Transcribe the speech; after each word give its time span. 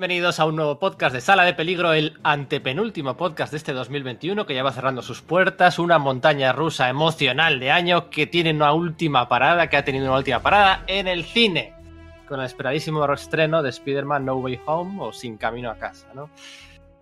Bienvenidos 0.00 0.40
a 0.40 0.46
un 0.46 0.56
nuevo 0.56 0.78
podcast 0.78 1.14
de 1.14 1.20
Sala 1.20 1.44
de 1.44 1.52
Peligro, 1.52 1.92
el 1.92 2.18
antepenúltimo 2.22 3.18
podcast 3.18 3.50
de 3.50 3.58
este 3.58 3.74
2021 3.74 4.46
que 4.46 4.54
ya 4.54 4.62
va 4.62 4.72
cerrando 4.72 5.02
sus 5.02 5.20
puertas, 5.20 5.78
una 5.78 5.98
montaña 5.98 6.54
rusa 6.54 6.88
emocional 6.88 7.60
de 7.60 7.70
año 7.70 8.08
que 8.08 8.26
tiene 8.26 8.54
una 8.54 8.72
última 8.72 9.28
parada, 9.28 9.68
que 9.68 9.76
ha 9.76 9.84
tenido 9.84 10.06
una 10.06 10.16
última 10.16 10.40
parada 10.40 10.84
en 10.86 11.06
el 11.06 11.24
cine, 11.26 11.74
con 12.26 12.40
el 12.40 12.46
esperadísimo 12.46 13.04
estreno 13.12 13.62
de 13.62 13.68
Spider-Man 13.68 14.24
No 14.24 14.36
Way 14.36 14.60
Home 14.64 15.04
o 15.04 15.12
Sin 15.12 15.36
Camino 15.36 15.70
a 15.70 15.76
Casa, 15.76 16.08
¿no? 16.14 16.30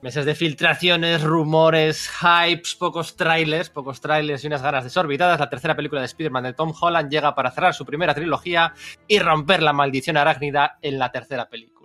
Meses 0.03 0.25
de 0.25 0.35
filtraciones, 0.35 1.23
rumores, 1.23 2.11
hypes, 2.21 2.75
pocos 2.75 3.15
trailers, 3.15 3.71
pocos 3.71 4.01
trailers 4.01 4.43
y 4.43 4.49
unas 4.49 4.63
ganas 4.63 4.83
desorbitadas. 4.83 5.39
La 5.39 5.49
tercera 5.49 5.77
película 5.77 6.01
de 6.01 6.07
Spider-Man 6.07 6.43
de 6.43 6.53
Tom 6.53 6.73
Holland 6.81 7.13
llega 7.13 7.37
para 7.37 7.53
cerrar 7.53 7.75
su 7.75 7.87
primera 7.87 8.13
trilogía 8.13 8.75
y 9.07 9.21
romper 9.21 9.63
la 9.63 9.73
maldición 9.73 10.17
arácnida 10.17 10.79
en 10.83 10.99
la 10.99 11.13
tercera 11.13 11.49
película 11.49 11.78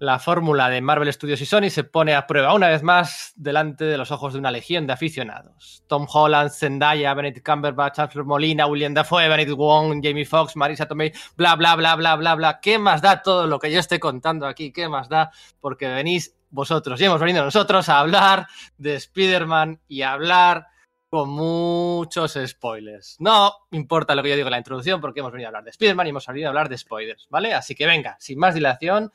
la 0.00 0.18
fórmula 0.18 0.70
de 0.70 0.80
Marvel 0.80 1.12
Studios 1.12 1.42
y 1.42 1.46
Sony 1.46 1.68
se 1.68 1.84
pone 1.84 2.14
a 2.14 2.26
prueba 2.26 2.54
una 2.54 2.68
vez 2.68 2.82
más 2.82 3.34
delante 3.36 3.84
de 3.84 3.98
los 3.98 4.10
ojos 4.10 4.32
de 4.32 4.38
una 4.38 4.50
legión 4.50 4.86
de 4.86 4.94
aficionados. 4.94 5.84
Tom 5.86 6.06
Holland, 6.10 6.50
Zendaya, 6.50 7.12
Benedict 7.12 7.46
Cumberbatch, 7.46 7.98
Alfred 7.98 8.24
Molina, 8.24 8.66
William 8.66 8.94
Dafoe, 8.94 9.28
Benedict 9.28 9.58
Wong, 9.58 10.00
Jamie 10.02 10.24
Foxx, 10.24 10.56
Marisa 10.56 10.88
Tomei, 10.88 11.12
bla, 11.36 11.54
bla, 11.54 11.76
bla, 11.76 11.96
bla, 11.96 12.16
bla, 12.16 12.34
bla. 12.34 12.60
¿Qué 12.60 12.78
más 12.78 13.02
da 13.02 13.20
todo 13.20 13.46
lo 13.46 13.58
que 13.58 13.70
yo 13.70 13.78
estoy 13.78 13.98
contando 13.98 14.46
aquí? 14.46 14.72
¿Qué 14.72 14.88
más 14.88 15.10
da? 15.10 15.32
Porque 15.60 15.86
venís 15.86 16.34
vosotros 16.48 16.98
y 16.98 17.04
hemos 17.04 17.20
venido 17.20 17.44
nosotros 17.44 17.90
a 17.90 18.00
hablar 18.00 18.46
de 18.78 18.94
Spider-Man 18.94 19.82
y 19.86 20.00
a 20.00 20.12
hablar 20.12 20.68
con 21.10 21.28
muchos 21.28 22.38
spoilers. 22.46 23.16
No 23.18 23.52
importa 23.72 24.14
lo 24.14 24.22
que 24.22 24.30
yo 24.30 24.36
digo 24.36 24.48
en 24.48 24.52
la 24.52 24.58
introducción 24.58 24.98
porque 25.02 25.20
hemos 25.20 25.32
venido 25.32 25.48
a 25.48 25.50
hablar 25.50 25.64
de 25.64 25.70
Spider-Man 25.70 26.06
y 26.06 26.10
hemos 26.10 26.26
venido 26.26 26.46
a 26.46 26.50
hablar 26.50 26.70
de 26.70 26.78
spoilers, 26.78 27.26
¿vale? 27.28 27.52
Así 27.52 27.74
que 27.74 27.84
venga, 27.84 28.16
sin 28.18 28.38
más 28.38 28.54
dilación, 28.54 29.12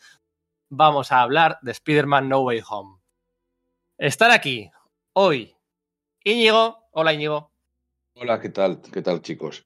vamos 0.76 1.12
a 1.12 1.22
hablar 1.22 1.58
de 1.62 1.72
Spider-Man 1.72 2.30
No 2.30 2.42
Way 2.42 2.62
Home. 2.70 3.00
Están 3.98 4.32
aquí 4.32 4.70
hoy 5.14 5.56
Íñigo. 6.24 6.90
Hola 6.92 7.14
Íñigo. 7.14 7.52
Hola, 8.16 8.40
¿qué 8.40 8.50
tal? 8.50 8.82
¿Qué 8.82 9.02
tal 9.02 9.22
chicos? 9.22 9.66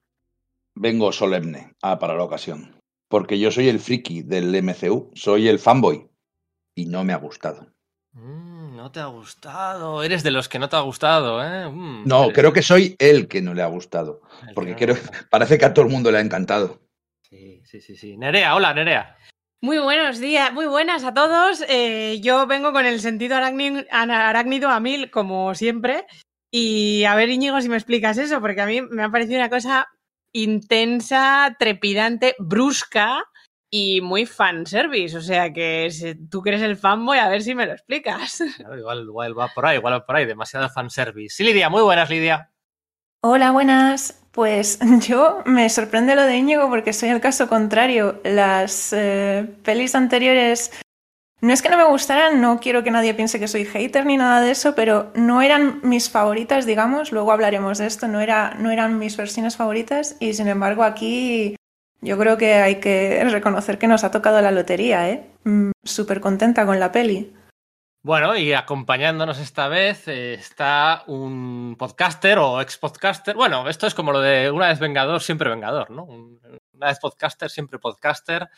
Vengo 0.74 1.12
solemne 1.12 1.74
ah, 1.82 1.98
para 1.98 2.14
la 2.14 2.24
ocasión. 2.24 2.80
Porque 3.08 3.38
yo 3.38 3.50
soy 3.50 3.68
el 3.68 3.80
friki 3.80 4.22
del 4.22 4.54
MCU, 4.62 5.10
soy 5.14 5.48
el 5.48 5.58
fanboy. 5.58 6.08
Y 6.74 6.86
no 6.86 7.02
me 7.02 7.12
ha 7.12 7.16
gustado. 7.16 7.66
Mm, 8.12 8.76
no 8.76 8.92
te 8.92 9.00
ha 9.00 9.06
gustado. 9.06 10.02
Eres 10.02 10.22
de 10.22 10.30
los 10.30 10.48
que 10.48 10.58
no 10.58 10.68
te 10.68 10.76
ha 10.76 10.80
gustado, 10.80 11.44
¿eh? 11.44 11.68
Mm, 11.68 12.06
no, 12.06 12.28
creo 12.32 12.52
que 12.52 12.62
soy 12.62 12.94
el 12.98 13.26
que 13.26 13.42
no 13.42 13.54
le 13.54 13.62
ha 13.62 13.66
gustado. 13.66 14.22
porque 14.54 14.76
creo, 14.76 14.96
parece 15.30 15.58
que 15.58 15.64
a 15.64 15.74
todo 15.74 15.84
el 15.84 15.90
mundo 15.90 16.10
le 16.10 16.18
ha 16.18 16.22
encantado. 16.22 16.80
Sí, 17.22 17.62
sí, 17.64 17.80
sí, 17.80 17.96
sí. 17.96 18.16
Nerea, 18.16 18.54
hola, 18.54 18.74
Nerea. 18.74 19.16
Muy 19.62 19.78
buenos 19.78 20.18
días, 20.18 20.54
muy 20.54 20.64
buenas 20.64 21.04
a 21.04 21.12
todos. 21.12 21.62
Eh, 21.68 22.18
yo 22.22 22.46
vengo 22.46 22.72
con 22.72 22.86
el 22.86 22.98
sentido 22.98 23.36
arácnido, 23.36 24.70
a 24.70 24.80
mil, 24.80 25.10
como 25.10 25.54
siempre. 25.54 26.06
Y 26.50 27.04
a 27.04 27.14
ver, 27.14 27.28
Íñigo, 27.28 27.60
si 27.60 27.68
me 27.68 27.76
explicas 27.76 28.16
eso, 28.16 28.40
porque 28.40 28.62
a 28.62 28.66
mí 28.66 28.80
me 28.80 29.02
ha 29.02 29.10
parecido 29.10 29.38
una 29.38 29.50
cosa 29.50 29.86
intensa, 30.34 31.56
trepidante, 31.58 32.36
brusca 32.38 33.22
y 33.70 34.00
muy 34.00 34.24
fanservice. 34.24 35.18
O 35.18 35.20
sea 35.20 35.52
que 35.52 35.90
si 35.90 36.14
tú 36.14 36.40
que 36.40 36.50
eres 36.50 36.62
el 36.62 36.78
fanboy, 36.78 37.18
a 37.18 37.28
ver 37.28 37.42
si 37.42 37.54
me 37.54 37.66
lo 37.66 37.72
explicas. 37.72 38.40
igual, 38.78 39.00
igual 39.00 39.38
va 39.38 39.48
por 39.48 39.66
ahí, 39.66 39.76
igual 39.76 39.92
va 39.92 40.06
por 40.06 40.16
ahí, 40.16 40.24
demasiado 40.24 40.70
fanservice. 40.70 41.36
Sí, 41.36 41.44
Lidia, 41.44 41.68
muy 41.68 41.82
buenas, 41.82 42.08
Lidia. 42.08 42.50
Hola, 43.22 43.50
buenas. 43.50 44.19
Pues 44.32 44.78
yo 45.00 45.42
me 45.46 45.68
sorprende 45.68 46.14
lo 46.14 46.22
de 46.22 46.36
Íñigo 46.36 46.68
porque 46.68 46.92
soy 46.92 47.08
el 47.10 47.20
caso 47.20 47.48
contrario. 47.48 48.20
Las 48.24 48.92
eh, 48.92 49.46
pelis 49.62 49.94
anteriores 49.94 50.70
no 51.40 51.54
es 51.54 51.62
que 51.62 51.70
no 51.70 51.78
me 51.78 51.88
gustaran, 51.88 52.40
no 52.40 52.60
quiero 52.60 52.84
que 52.84 52.90
nadie 52.90 53.14
piense 53.14 53.40
que 53.40 53.48
soy 53.48 53.64
hater 53.64 54.04
ni 54.04 54.18
nada 54.18 54.42
de 54.42 54.50
eso, 54.50 54.74
pero 54.74 55.10
no 55.14 55.40
eran 55.40 55.80
mis 55.82 56.10
favoritas, 56.10 56.66
digamos. 56.66 57.12
Luego 57.12 57.32
hablaremos 57.32 57.78
de 57.78 57.86
esto, 57.86 58.08
no, 58.08 58.20
era, 58.20 58.54
no 58.58 58.70
eran 58.70 58.98
mis 58.98 59.16
versiones 59.16 59.56
favoritas 59.56 60.16
y 60.20 60.34
sin 60.34 60.48
embargo 60.48 60.82
aquí 60.82 61.56
yo 62.02 62.18
creo 62.18 62.36
que 62.36 62.54
hay 62.54 62.76
que 62.76 63.24
reconocer 63.24 63.78
que 63.78 63.86
nos 63.86 64.04
ha 64.04 64.10
tocado 64.10 64.40
la 64.42 64.50
lotería, 64.50 65.08
¿eh? 65.08 65.26
Mm, 65.44 65.70
súper 65.82 66.20
contenta 66.20 66.66
con 66.66 66.78
la 66.78 66.92
peli. 66.92 67.32
Bueno, 68.02 68.34
y 68.34 68.54
acompañándonos 68.54 69.38
esta 69.38 69.68
vez 69.68 70.08
eh, 70.08 70.32
está 70.32 71.04
un 71.06 71.76
podcaster 71.78 72.38
o 72.38 72.58
ex 72.62 72.78
podcaster. 72.78 73.36
Bueno, 73.36 73.68
esto 73.68 73.86
es 73.86 73.94
como 73.94 74.10
lo 74.10 74.20
de 74.20 74.50
una 74.50 74.68
vez 74.68 74.78
vengador, 74.78 75.20
siempre 75.20 75.50
vengador, 75.50 75.90
¿no? 75.90 76.04
Una 76.04 76.86
vez 76.86 76.98
podcaster, 76.98 77.50
siempre 77.50 77.78
podcaster. 77.78 78.48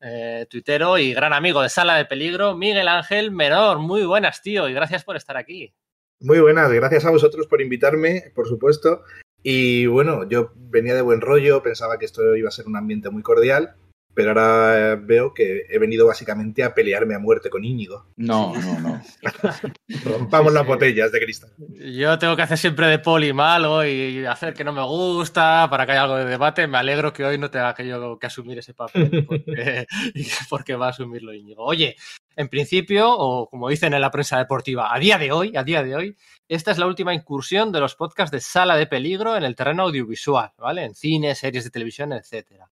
Eh, 0.00 0.46
tuitero 0.48 0.96
y 0.96 1.12
gran 1.12 1.34
amigo 1.34 1.60
de 1.60 1.68
Sala 1.68 1.96
de 1.96 2.06
Peligro, 2.06 2.56
Miguel 2.56 2.88
Ángel 2.88 3.30
Menor. 3.30 3.80
Muy 3.80 4.06
buenas, 4.06 4.40
tío, 4.40 4.66
y 4.66 4.72
gracias 4.72 5.04
por 5.04 5.16
estar 5.16 5.36
aquí. 5.36 5.74
Muy 6.20 6.40
buenas, 6.40 6.72
gracias 6.72 7.04
a 7.04 7.10
vosotros 7.10 7.46
por 7.48 7.60
invitarme, 7.60 8.32
por 8.34 8.48
supuesto. 8.48 9.04
Y 9.42 9.84
bueno, 9.86 10.26
yo 10.26 10.52
venía 10.54 10.94
de 10.94 11.02
buen 11.02 11.20
rollo, 11.20 11.62
pensaba 11.62 11.98
que 11.98 12.06
esto 12.06 12.34
iba 12.34 12.48
a 12.48 12.52
ser 12.52 12.66
un 12.66 12.76
ambiente 12.76 13.10
muy 13.10 13.22
cordial 13.22 13.76
pero 14.14 14.30
ahora 14.30 14.96
veo 14.96 15.32
que 15.32 15.66
he 15.68 15.78
venido 15.78 16.06
básicamente 16.06 16.64
a 16.64 16.74
pelearme 16.74 17.14
a 17.14 17.18
muerte 17.18 17.48
con 17.48 17.64
Íñigo. 17.64 18.06
No, 18.16 18.52
no, 18.54 18.80
no. 18.80 19.02
Rompamos 20.04 20.52
las 20.52 20.66
botellas 20.66 21.12
de 21.12 21.20
cristal. 21.20 21.50
Yo 21.58 22.18
tengo 22.18 22.36
que 22.36 22.42
hacer 22.42 22.58
siempre 22.58 22.88
de 22.88 22.98
poli 22.98 23.32
malo 23.32 23.86
y 23.86 24.26
hacer 24.26 24.52
que 24.52 24.64
no 24.64 24.72
me 24.72 24.82
gusta 24.82 25.68
para 25.70 25.86
que 25.86 25.92
haya 25.92 26.02
algo 26.02 26.16
de 26.16 26.24
debate. 26.24 26.66
Me 26.66 26.78
alegro 26.78 27.12
que 27.12 27.24
hoy 27.24 27.38
no 27.38 27.50
tenga 27.50 27.74
que 27.74 27.86
yo 27.86 28.18
que 28.18 28.26
asumir 28.26 28.58
ese 28.58 28.74
papel 28.74 29.24
porque, 29.26 29.86
porque 30.50 30.74
va 30.74 30.86
a 30.86 30.90
asumirlo 30.90 31.32
Íñigo. 31.32 31.64
Oye, 31.64 31.96
en 32.36 32.48
principio, 32.48 33.10
o 33.10 33.48
como 33.48 33.68
dicen 33.68 33.94
en 33.94 34.00
la 34.00 34.10
prensa 34.10 34.38
deportiva, 34.38 34.92
a 34.92 34.98
día 34.98 35.18
de 35.18 35.30
hoy, 35.30 35.56
a 35.56 35.62
día 35.62 35.82
de 35.82 35.94
hoy, 35.94 36.16
esta 36.48 36.72
es 36.72 36.78
la 36.78 36.86
última 36.86 37.14
incursión 37.14 37.70
de 37.70 37.80
los 37.80 37.94
podcasts 37.94 38.32
de 38.32 38.40
sala 38.40 38.76
de 38.76 38.86
peligro 38.86 39.36
en 39.36 39.44
el 39.44 39.54
terreno 39.54 39.84
audiovisual, 39.84 40.50
¿vale? 40.58 40.84
En 40.84 40.94
cine, 40.94 41.34
series 41.34 41.64
de 41.64 41.70
televisión, 41.70 42.12
etcétera 42.12 42.68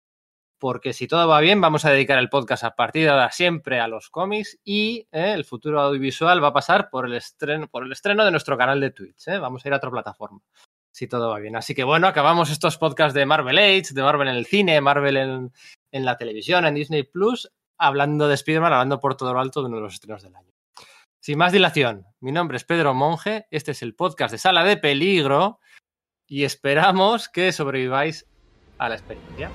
porque 0.60 0.94
si 0.94 1.08
todo 1.08 1.28
va 1.28 1.40
bien, 1.42 1.60
vamos 1.60 1.86
a 1.86 1.92
dedicar 1.92 2.18
el 2.18 2.30
podcast 2.30 2.64
a 2.64 2.76
partir 2.76 3.04
de 3.04 3.10
ahora 3.10 3.32
siempre 3.32 3.80
a 3.80 3.88
los 3.88 4.10
cómics 4.10 4.58
y 4.64 5.08
eh, 5.12 5.34
el 5.34 5.46
futuro 5.46 5.82
audiovisual 5.82 6.44
va 6.44 6.50
a 6.50 6.54
pasar 6.54 6.90
por 6.90 7.06
el 7.06 7.14
estreno, 7.14 7.68
por 7.68 7.84
el 7.84 7.92
estreno 7.92 8.24
de 8.24 8.32
nuestro 8.32 8.58
canal 8.58 8.80
de 8.80 8.92
Twitch. 8.92 9.28
Eh. 9.28 9.38
Vamos 9.38 9.64
a 9.64 9.68
ir 9.68 9.74
a 9.74 9.78
otra 9.78 9.92
plataforma, 9.92 10.40
si 10.92 11.08
todo 11.08 11.30
va 11.30 11.40
bien. 11.40 11.56
Así 11.56 11.76
que 11.76 11.84
bueno, 11.84 12.08
acabamos 12.08 12.50
estos 12.50 12.78
podcasts 12.78 13.14
de 13.14 13.26
Marvel 13.26 13.58
Age, 13.58 13.94
de 13.94 14.02
Marvel 14.02 14.30
en 14.30 14.36
el 14.36 14.46
cine, 14.46 14.80
Marvel 14.82 15.18
en, 15.18 15.52
la 16.06 16.18
televisión, 16.18 16.66
en 16.66 16.76
Disney 16.76 17.04
Plus, 17.04 17.52
hablando 17.78 18.28
de 18.28 18.36
Spider-Man, 18.36 18.74
hablando 18.74 19.00
por 19.00 19.16
todo 19.16 19.34
lo 19.34 19.40
alto 19.40 19.62
de 19.62 19.68
uno 19.68 19.78
de 19.78 19.84
los 19.84 19.94
estrenos 19.96 20.24
del 20.24 20.36
año. 20.36 20.52
Sin 21.20 21.38
más 21.38 21.52
dilación, 21.52 22.06
mi 22.20 22.32
nombre 22.32 22.58
es 22.58 22.64
Pedro 22.64 22.94
Monge, 22.94 23.48
este 23.50 23.72
es 23.72 23.82
el 23.82 23.96
podcast 23.96 24.32
de 24.32 24.38
Sala 24.38 24.64
de 24.64 24.78
Peligro 24.78 25.60
y 26.28 26.44
esperamos 26.44 27.30
que 27.30 27.52
sobreviváis 27.52 28.28
a 28.78 28.90
la 28.90 28.96
experiencia. 28.96 29.50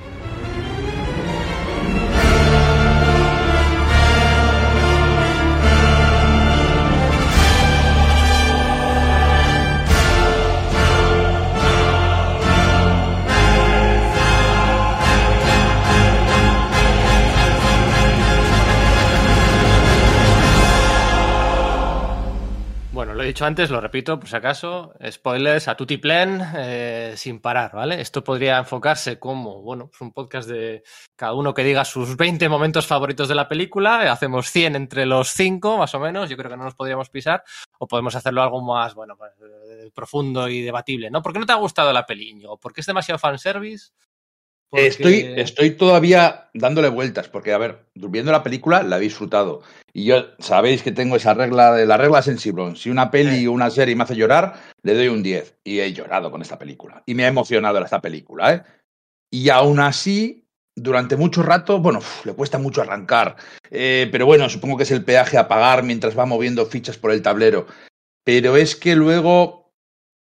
Lo 23.20 23.25
he 23.25 23.28
dicho 23.28 23.44
antes, 23.44 23.69
lo 23.69 23.82
repito 23.82 24.19
por 24.19 24.31
si 24.31 24.34
acaso. 24.34 24.94
Spoilers 25.10 25.69
a 25.69 25.76
tutti 25.76 25.98
plen, 25.98 26.41
eh, 26.56 27.12
sin 27.16 27.38
parar, 27.38 27.70
¿vale? 27.75 28.00
Esto 28.00 28.25
podría 28.25 28.56
enfocarse 28.56 29.19
como, 29.19 29.60
bueno, 29.60 29.88
pues 29.88 30.00
un 30.00 30.10
podcast 30.12 30.48
de 30.48 30.82
cada 31.16 31.34
uno 31.34 31.53
que 31.53 31.62
diga 31.62 31.84
sus 31.84 32.16
20 32.16 32.48
momentos 32.48 32.86
favoritos 32.86 33.28
de 33.28 33.34
la 33.34 33.47
película. 33.47 34.10
Hacemos 34.10 34.50
100 34.50 34.75
entre 34.75 35.04
los 35.04 35.32
5, 35.32 35.76
más 35.76 35.94
o 35.94 36.00
menos. 36.00 36.31
Yo 36.31 36.38
creo 36.38 36.50
que 36.50 36.56
no 36.56 36.64
nos 36.64 36.75
podríamos 36.75 37.11
pisar. 37.11 37.44
O 37.78 37.87
podemos 37.87 38.14
hacerlo 38.14 38.43
algo 38.43 38.62
más, 38.62 38.94
bueno, 38.94 39.19
eh, 39.43 39.90
profundo 39.94 40.49
y 40.49 40.62
debatible, 40.62 41.11
¿no? 41.11 41.20
¿Por 41.20 41.34
qué 41.34 41.40
no 41.40 41.46
te 41.46 41.52
ha 41.52 41.56
gustado 41.56 41.93
la 41.93 42.06
peli, 42.06 42.40
¿Por 42.58 42.72
qué 42.72 42.81
es 42.81 42.87
demasiado 42.87 43.19
fanservice? 43.19 43.90
Estoy, 44.72 45.32
estoy 45.37 45.72
todavía 45.72 46.49
dándole 46.55 46.88
vueltas, 46.88 47.28
porque, 47.28 47.52
a 47.52 47.58
ver, 47.58 47.87
viendo 47.94 48.31
la 48.31 48.43
película 48.43 48.82
la 48.82 48.99
he 48.99 49.00
disfrutado. 49.00 49.62
Y 49.93 50.05
yo, 50.05 50.26
sabéis 50.38 50.82
que 50.82 50.93
tengo 50.93 51.17
esa 51.17 51.34
regla 51.34 51.72
de 51.72 51.87
la 51.87 51.96
regla 51.96 52.22
sensible. 52.22 52.76
Si 52.76 52.90
una 52.90 53.11
peli 53.11 53.46
o 53.46 53.52
una 53.52 53.70
serie 53.70 53.96
me 53.96 54.05
hace 54.05 54.14
llorar, 54.14 54.55
le 54.82 54.94
doy 54.94 55.08
un 55.08 55.22
10. 55.22 55.58
Y 55.64 55.81
he 55.81 55.93
llorado 55.93 56.31
con 56.31 56.43
esta 56.43 56.58
película. 56.58 57.02
Y 57.06 57.14
me 57.14 57.25
ha 57.25 57.28
emocionado 57.28 57.82
esta 57.82 58.00
película, 58.00 58.55
¿eh? 58.55 58.62
Y 59.32 59.49
aún 59.49 59.81
así, 59.81 60.49
durante 60.76 61.17
mucho 61.17 61.43
rato, 61.43 61.81
bueno, 61.81 62.00
le 62.25 62.34
cuesta 62.34 62.58
mucho 62.58 62.82
arrancar. 62.82 63.37
Eh, 63.70 64.08
pero 64.12 64.26
bueno, 64.26 64.49
supongo 64.49 64.76
que 64.76 64.84
es 64.84 64.90
el 64.90 65.05
peaje 65.05 65.38
a 65.38 65.49
pagar 65.49 65.82
mientras 65.82 66.19
va 66.19 66.26
moviendo 66.26 66.67
fichas 66.67 66.99
por 66.99 67.12
el 67.12 67.22
tablero. 67.22 67.67
Pero 68.25 68.56
es 68.56 68.76
que 68.76 68.94
luego 68.94 69.72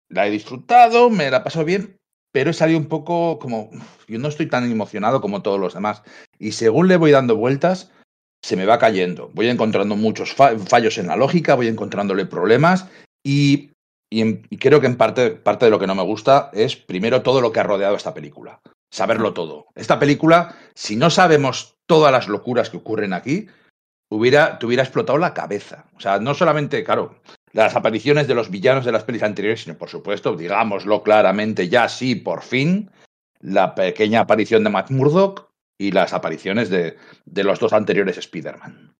la 0.09 0.27
he 0.27 0.31
disfrutado, 0.31 1.09
me 1.09 1.29
la 1.29 1.43
paso 1.43 1.63
bien, 1.65 1.98
pero 2.31 2.51
he 2.51 2.53
salido 2.53 2.79
un 2.79 2.87
poco 2.87 3.39
como, 3.39 3.69
yo 4.07 4.19
no 4.19 4.27
estoy 4.27 4.47
tan 4.47 4.69
emocionado 4.71 5.21
como 5.21 5.41
todos 5.41 5.59
los 5.59 5.73
demás. 5.73 6.03
Y 6.37 6.51
según 6.51 6.87
le 6.87 6.97
voy 6.97 7.11
dando 7.11 7.35
vueltas, 7.35 7.91
se 8.43 8.55
me 8.55 8.65
va 8.65 8.79
cayendo. 8.79 9.31
Voy 9.33 9.49
encontrando 9.49 9.95
muchos 9.95 10.33
fallos 10.33 10.97
en 10.97 11.07
la 11.07 11.15
lógica, 11.15 11.55
voy 11.55 11.67
encontrándole 11.67 12.25
problemas 12.25 12.87
y, 13.23 13.71
creo 14.59 14.81
que 14.81 14.87
en 14.87 14.97
parte, 14.97 15.31
parte 15.31 15.65
de 15.65 15.71
lo 15.71 15.79
que 15.79 15.87
no 15.87 15.95
me 15.95 16.03
gusta 16.03 16.49
es 16.53 16.75
primero 16.75 17.21
todo 17.21 17.41
lo 17.41 17.51
que 17.51 17.59
ha 17.59 17.63
rodeado 17.63 17.95
esta 17.95 18.13
película. 18.13 18.61
Saberlo 18.91 19.33
todo. 19.33 19.67
Esta 19.75 19.99
película, 19.99 20.55
si 20.73 20.95
no 20.95 21.09
sabemos 21.09 21.75
todas 21.85 22.11
las 22.11 22.27
locuras 22.27 22.69
que 22.69 22.77
ocurren 22.77 23.13
aquí, 23.13 23.47
hubiera, 24.09 24.57
te 24.57 24.65
hubiera 24.65 24.83
explotado 24.83 25.17
la 25.19 25.33
cabeza. 25.33 25.85
O 25.95 25.99
sea, 25.99 26.19
no 26.19 26.33
solamente, 26.33 26.83
claro, 26.83 27.21
las 27.53 27.75
apariciones 27.75 28.27
de 28.27 28.35
los 28.35 28.49
villanos 28.49 28.85
de 28.85 28.91
las 28.91 29.03
pelis 29.03 29.23
anteriores, 29.23 29.63
sino 29.63 29.77
por 29.77 29.89
supuesto, 29.89 30.35
digámoslo 30.35 31.03
claramente, 31.03 31.69
ya 31.69 31.89
sí, 31.89 32.15
por 32.15 32.43
fin, 32.43 32.91
la 33.39 33.75
pequeña 33.75 34.21
aparición 34.21 34.63
de 34.63 34.69
Matt 34.69 34.91
Murdock 34.91 35.49
y 35.77 35.91
las 35.91 36.13
apariciones 36.13 36.69
de, 36.69 36.97
de 37.25 37.43
los 37.43 37.59
dos 37.59 37.73
anteriores 37.73 38.17
Spider-Man. 38.17 38.95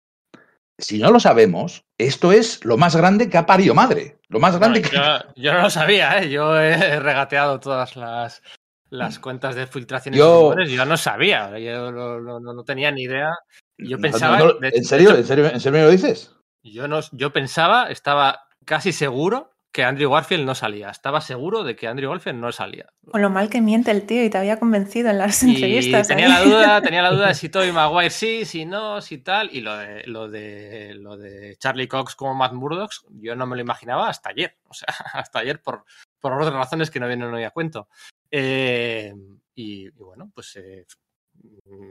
Si 0.80 0.98
no 0.98 1.12
lo 1.12 1.19
sabemos, 1.19 1.84
esto 1.98 2.31
es 2.31 2.63
lo 2.63 2.78
más 2.78 2.96
grande 2.96 3.30
que 3.30 3.38
ha 3.38 3.46
parido 3.46 3.75
madre. 3.75 4.19
Lo 4.30 4.40
más 4.40 4.57
grande 4.57 4.81
que. 4.81 4.96
Yo, 5.36 5.54
no 5.54 5.63
lo 5.63 5.69
sabía, 5.69 6.22
¿eh? 6.22 6.30
Yo 6.30 6.57
he 6.57 7.00
regateado 7.01 7.60
todas 7.60 7.98
las, 7.98 8.42
las 8.90 9.19
cuentas 9.19 9.56
de 9.56 9.68
filtraciones 9.68 10.18
yo, 10.18 10.56
yo 10.68 10.86
no 10.86 10.96
sabía, 10.96 11.60
yo 11.60 11.92
no, 11.92 12.40
no, 12.40 12.63
tenía 12.63 12.92
ni 12.92 13.04
idea. 13.04 13.31
Yo 13.78 13.98
pensaba. 13.98 14.40
¿En 14.62 14.86
serio? 14.86 15.16
¿En 15.16 15.25
serio? 15.25 15.48
¿En 15.48 15.60
serio 15.60 15.80
me 15.80 15.86
lo 15.86 15.92
dices? 15.92 16.34
Yo, 16.64 16.88
no, 16.88 17.00
yo 17.12 17.32
pensaba, 17.32 17.90
estaba 17.90 18.48
casi 18.66 18.92
seguro 18.92 19.52
que 19.72 19.84
Andrew 19.84 20.12
Garfield 20.12 20.46
no 20.46 20.56
salía. 20.56 20.90
Estaba 20.90 21.22
seguro 21.22 21.64
de 21.64 21.76
que 21.76 21.88
Andrew 21.88 22.10
Garfield 22.10 22.40
no 22.40 22.52
salía. 22.52 22.88
Con 23.12 23.22
lo 23.22 23.30
mal 23.30 23.50
que 23.50 23.62
miente 23.62 23.92
el 23.92 24.06
tío 24.06 24.24
y 24.24 24.30
te 24.30 24.38
había 24.38 24.60
convencido 24.60 25.10
en 25.10 25.20
las 25.20 25.44
entrevistas. 25.44 26.08
Tenía 26.08 26.28
la 26.28 26.42
duda, 26.42 26.82
tenía 26.82 27.02
la 27.04 27.12
duda 27.12 27.28
de 27.28 27.36
si 27.36 27.50
Tobey 27.50 27.72
Maguire 27.72 28.10
sí, 28.10 28.46
si 28.46 28.66
no, 28.66 29.00
si 29.02 29.20
tal. 29.20 29.50
Y 29.54 29.62
lo 29.62 29.78
de, 29.78 30.04
lo 30.08 30.28
de, 30.28 30.96
lo 30.96 31.18
de 31.18 31.56
Charlie 31.58 31.88
Cox 31.88 32.16
como 32.16 32.34
Matt 32.34 32.54
Murdock, 32.54 32.92
yo 33.10 33.36
no 33.36 33.46
me 33.46 33.56
lo 33.56 33.62
imaginaba 33.62 34.10
hasta 34.10 34.30
ayer. 34.30 34.58
O 34.68 34.74
sea, 34.74 34.88
hasta 35.14 35.40
ayer 35.40 35.62
por, 35.62 35.86
por 36.20 36.34
otras 36.34 36.54
razones 36.54 36.90
que 36.90 37.00
no 37.00 37.08
vienen 37.08 37.34
hoy 37.34 37.44
a 37.44 37.52
cuento. 37.52 37.90
Eh, 38.32 39.14
y, 39.54 39.90
bueno, 39.92 40.32
pues 40.34 40.56
eh, 40.56 40.86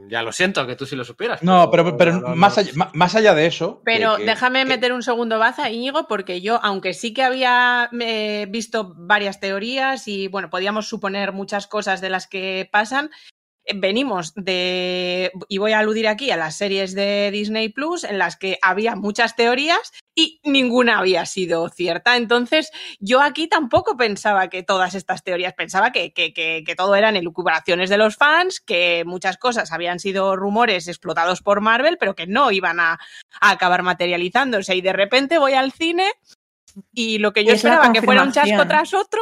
ya 0.09 0.23
lo 0.23 0.31
siento 0.31 0.65
que 0.67 0.75
tú 0.75 0.85
sí 0.85 0.95
lo 0.95 1.05
supieras. 1.05 1.43
No, 1.43 1.69
pero, 1.71 1.95
pero, 1.95 2.35
más, 2.35 2.57
allá, 2.57 2.71
más, 2.93 3.15
allá, 3.15 3.33
de 3.33 3.45
eso. 3.45 3.81
Pero 3.85 4.17
déjame 4.17 4.65
meter 4.65 4.91
un 4.91 5.03
segundo 5.03 5.39
baza, 5.39 5.69
Íñigo, 5.69 6.07
porque 6.07 6.41
yo, 6.41 6.59
aunque 6.63 6.93
sí 6.93 7.13
que 7.13 7.23
había 7.23 7.89
eh, 7.99 8.47
visto 8.49 8.93
varias 8.97 9.39
teorías 9.39 10.07
y 10.07 10.27
bueno, 10.27 10.49
podíamos 10.49 10.87
suponer 10.87 11.31
muchas 11.31 11.67
cosas 11.67 12.01
de 12.01 12.09
las 12.09 12.27
que 12.27 12.67
pasan, 12.71 13.11
venimos 13.75 14.33
de, 14.35 15.31
y 15.47 15.57
voy 15.59 15.73
a 15.73 15.79
aludir 15.79 16.07
aquí 16.07 16.31
a 16.31 16.37
las 16.37 16.57
series 16.57 16.95
de 16.95 17.29
Disney 17.31 17.69
Plus, 17.69 18.03
en 18.03 18.17
las 18.17 18.35
que 18.35 18.57
había 18.61 18.95
muchas 18.95 19.35
teorías 19.35 19.91
y 20.19 20.41
ninguna 20.43 20.99
había 20.99 21.25
sido 21.25 21.69
cierta. 21.69 22.17
Entonces, 22.17 22.71
yo 22.99 23.21
aquí 23.21 23.47
tampoco 23.47 23.95
pensaba 23.95 24.49
que 24.49 24.63
todas 24.63 24.93
estas 24.93 25.23
teorías, 25.23 25.53
pensaba 25.53 25.91
que, 25.91 26.11
que, 26.11 26.33
que, 26.33 26.63
que 26.65 26.75
todo 26.75 26.95
eran 26.95 27.15
elucubraciones 27.15 27.89
de 27.89 27.97
los 27.97 28.17
fans, 28.17 28.59
que 28.59 29.03
muchas 29.05 29.37
cosas 29.37 29.71
habían 29.71 29.99
sido 29.99 30.35
rumores 30.35 30.89
explotados 30.89 31.41
por 31.41 31.61
Marvel, 31.61 31.97
pero 31.97 32.15
que 32.15 32.27
no 32.27 32.51
iban 32.51 32.81
a, 32.81 32.99
a 33.39 33.49
acabar 33.49 33.81
materializándose. 33.81 34.75
Y 34.75 34.81
de 34.81 34.91
repente 34.91 35.37
voy 35.37 35.53
al 35.53 35.71
cine 35.71 36.11
y 36.93 37.19
lo 37.19 37.31
que 37.31 37.45
yo 37.45 37.53
esperaba 37.53 37.93
que 37.93 38.01
fuera 38.01 38.23
un 38.23 38.33
chasco 38.33 38.67
tras 38.67 38.93
otro 38.93 39.21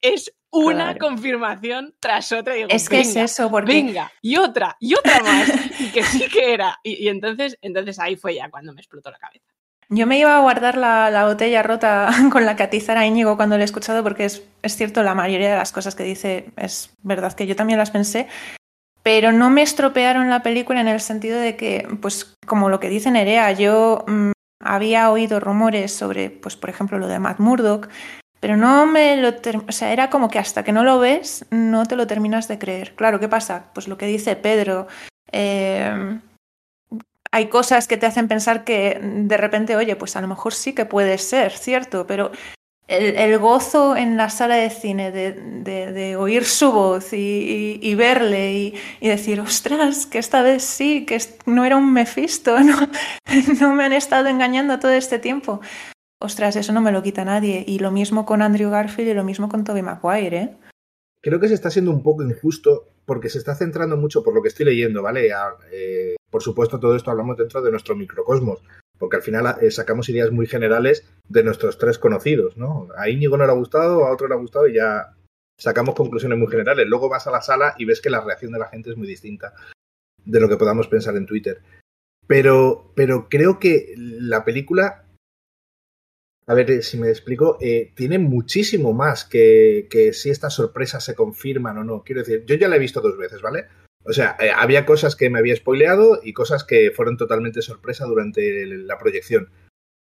es 0.00 0.32
una 0.50 0.96
confirmación 0.96 1.94
tras 1.98 2.30
otra. 2.32 2.54
es 2.56 2.88
que 2.88 3.00
es 3.00 3.16
eso, 3.16 3.50
porque... 3.50 3.72
Venga, 3.72 4.12
y 4.22 4.36
otra, 4.36 4.76
y 4.78 4.94
otra 4.94 5.20
más, 5.22 5.50
y 5.80 5.90
que 5.90 6.04
sí 6.04 6.28
que 6.28 6.54
era. 6.54 6.78
Y, 6.82 7.08
entonces, 7.08 7.58
entonces 7.60 7.98
ahí 7.98 8.16
fue 8.16 8.36
ya 8.36 8.48
cuando 8.48 8.72
me 8.72 8.80
explotó 8.80 9.10
la 9.10 9.18
cabeza. 9.18 9.55
Yo 9.88 10.06
me 10.06 10.18
iba 10.18 10.36
a 10.36 10.40
guardar 10.40 10.76
la, 10.76 11.24
botella 11.26 11.62
rota 11.62 12.10
con 12.32 12.44
la 12.44 12.56
que 12.56 12.64
atizar 12.64 13.02
Íñigo 13.04 13.36
cuando 13.36 13.56
lo 13.56 13.62
he 13.62 13.64
escuchado, 13.64 14.02
porque 14.02 14.24
es, 14.24 14.42
es 14.62 14.76
cierto, 14.76 15.02
la 15.02 15.14
mayoría 15.14 15.50
de 15.50 15.56
las 15.56 15.72
cosas 15.72 15.94
que 15.94 16.02
dice 16.02 16.50
es 16.56 16.90
verdad 17.02 17.32
que 17.34 17.46
yo 17.46 17.54
también 17.54 17.78
las 17.78 17.92
pensé, 17.92 18.26
pero 19.02 19.30
no 19.30 19.50
me 19.50 19.62
estropearon 19.62 20.28
la 20.28 20.42
película 20.42 20.80
en 20.80 20.88
el 20.88 21.00
sentido 21.00 21.38
de 21.38 21.56
que, 21.56 21.86
pues 22.02 22.34
como 22.46 22.68
lo 22.68 22.80
que 22.80 22.88
dice 22.88 23.12
Nerea, 23.12 23.52
yo 23.52 24.04
mm, 24.08 24.32
había 24.60 25.10
oído 25.10 25.38
rumores 25.38 25.92
sobre, 25.92 26.30
pues 26.30 26.56
por 26.56 26.70
ejemplo, 26.70 26.98
lo 26.98 27.06
de 27.06 27.20
Matt 27.20 27.38
Murdock, 27.38 27.88
pero 28.40 28.56
no 28.56 28.86
me 28.86 29.16
lo... 29.16 29.30
O 29.68 29.72
sea, 29.72 29.92
era 29.92 30.10
como 30.10 30.28
que 30.28 30.40
hasta 30.40 30.64
que 30.64 30.72
no 30.72 30.82
lo 30.82 30.98
ves, 30.98 31.46
no 31.50 31.86
te 31.86 31.96
lo 31.96 32.06
terminas 32.06 32.48
de 32.48 32.58
creer. 32.58 32.94
Claro, 32.96 33.20
¿qué 33.20 33.28
pasa? 33.28 33.70
Pues 33.72 33.88
lo 33.88 33.96
que 33.96 34.06
dice 34.06 34.36
Pedro. 34.36 34.88
Eh, 35.32 36.18
hay 37.36 37.48
cosas 37.48 37.86
que 37.86 37.98
te 37.98 38.06
hacen 38.06 38.28
pensar 38.28 38.64
que 38.64 38.98
de 38.98 39.36
repente, 39.36 39.76
oye, 39.76 39.94
pues 39.94 40.16
a 40.16 40.22
lo 40.22 40.26
mejor 40.26 40.54
sí 40.54 40.74
que 40.74 40.86
puede 40.86 41.18
ser, 41.18 41.52
¿cierto? 41.52 42.06
Pero 42.06 42.30
el, 42.88 43.38
gozo 43.38 43.94
en 43.94 44.16
la 44.16 44.30
sala 44.30 44.56
de 44.56 44.70
cine 44.70 45.12
de, 45.12 46.16
oír 46.16 46.46
su 46.46 46.72
voz 46.72 47.12
y, 47.12 47.94
verle 47.94 48.74
y, 49.00 49.06
decir, 49.06 49.38
ostras, 49.40 50.06
que 50.06 50.16
esta 50.16 50.40
vez 50.40 50.62
sí, 50.62 51.04
que 51.04 51.20
no 51.44 51.66
era 51.66 51.76
un 51.76 51.92
Mephisto, 51.92 52.58
no, 52.60 52.88
no 53.60 53.74
me 53.74 53.84
han 53.84 53.92
estado 53.92 54.28
engañando 54.28 54.78
todo 54.78 54.92
este 54.92 55.18
tiempo. 55.18 55.60
Ostras, 56.18 56.56
eso 56.56 56.72
no 56.72 56.80
me 56.80 56.90
lo 56.90 57.02
quita 57.02 57.26
nadie. 57.26 57.64
Y 57.68 57.80
lo 57.80 57.90
mismo 57.90 58.24
con 58.24 58.40
Andrew 58.40 58.70
Garfield 58.70 59.10
y 59.10 59.14
lo 59.14 59.24
mismo 59.24 59.50
con 59.50 59.62
Tobey 59.62 59.82
Maguire, 59.82 60.38
¿eh? 60.38 60.56
Creo 61.20 61.38
que 61.38 61.48
se 61.48 61.54
está 61.54 61.70
siendo 61.70 61.90
un 61.90 62.02
poco 62.02 62.22
injusto 62.22 62.95
porque 63.06 63.28
se 63.30 63.38
está 63.38 63.54
centrando 63.54 63.96
mucho 63.96 64.22
por 64.22 64.34
lo 64.34 64.42
que 64.42 64.48
estoy 64.48 64.66
leyendo, 64.66 65.02
¿vale? 65.02 65.30
Eh, 65.70 66.16
por 66.30 66.42
supuesto, 66.42 66.78
todo 66.78 66.96
esto 66.96 67.10
hablamos 67.10 67.36
dentro 67.36 67.62
de 67.62 67.70
nuestro 67.70 67.96
microcosmos, 67.96 68.62
porque 68.98 69.16
al 69.16 69.22
final 69.22 69.56
eh, 69.62 69.70
sacamos 69.70 70.08
ideas 70.08 70.32
muy 70.32 70.46
generales 70.46 71.08
de 71.28 71.44
nuestros 71.44 71.78
tres 71.78 71.98
conocidos, 71.98 72.56
¿no? 72.56 72.88
A 72.98 73.08
Íñigo 73.08 73.36
no 73.36 73.46
le 73.46 73.52
ha 73.52 73.56
gustado, 73.56 74.04
a 74.04 74.12
otro 74.12 74.28
le 74.28 74.34
ha 74.34 74.38
gustado 74.38 74.68
y 74.68 74.74
ya 74.74 75.14
sacamos 75.58 75.94
conclusiones 75.94 76.38
muy 76.38 76.48
generales. 76.48 76.86
Luego 76.88 77.08
vas 77.08 77.26
a 77.26 77.30
la 77.30 77.40
sala 77.40 77.74
y 77.78 77.84
ves 77.84 78.00
que 78.00 78.10
la 78.10 78.20
reacción 78.20 78.52
de 78.52 78.58
la 78.58 78.68
gente 78.68 78.90
es 78.90 78.96
muy 78.96 79.06
distinta 79.06 79.54
de 80.24 80.40
lo 80.40 80.48
que 80.48 80.56
podamos 80.56 80.88
pensar 80.88 81.16
en 81.16 81.26
Twitter. 81.26 81.62
Pero, 82.26 82.92
pero 82.96 83.28
creo 83.28 83.60
que 83.60 83.94
la 83.96 84.44
película 84.44 85.05
a 86.48 86.54
ver 86.54 86.70
eh, 86.70 86.82
si 86.82 86.96
me 86.98 87.08
explico, 87.08 87.58
eh, 87.60 87.92
tiene 87.94 88.18
muchísimo 88.18 88.92
más 88.92 89.24
que, 89.24 89.88
que, 89.90 90.12
si 90.12 90.30
estas 90.30 90.54
sorpresas 90.54 91.04
se 91.04 91.14
confirman 91.14 91.78
o 91.78 91.84
no. 91.84 92.02
Quiero 92.04 92.22
decir, 92.22 92.44
yo 92.46 92.54
ya 92.54 92.68
la 92.68 92.76
he 92.76 92.80
visto 92.80 93.00
dos 93.00 93.18
veces, 93.18 93.42
¿vale? 93.42 93.66
O 94.04 94.12
sea, 94.12 94.36
eh, 94.38 94.50
había 94.54 94.86
cosas 94.86 95.16
que 95.16 95.28
me 95.28 95.40
había 95.40 95.56
spoileado 95.56 96.20
y 96.22 96.32
cosas 96.32 96.62
que 96.62 96.92
fueron 96.92 97.16
totalmente 97.16 97.62
sorpresa 97.62 98.06
durante 98.06 98.64
la 98.66 98.98
proyección. 98.98 99.50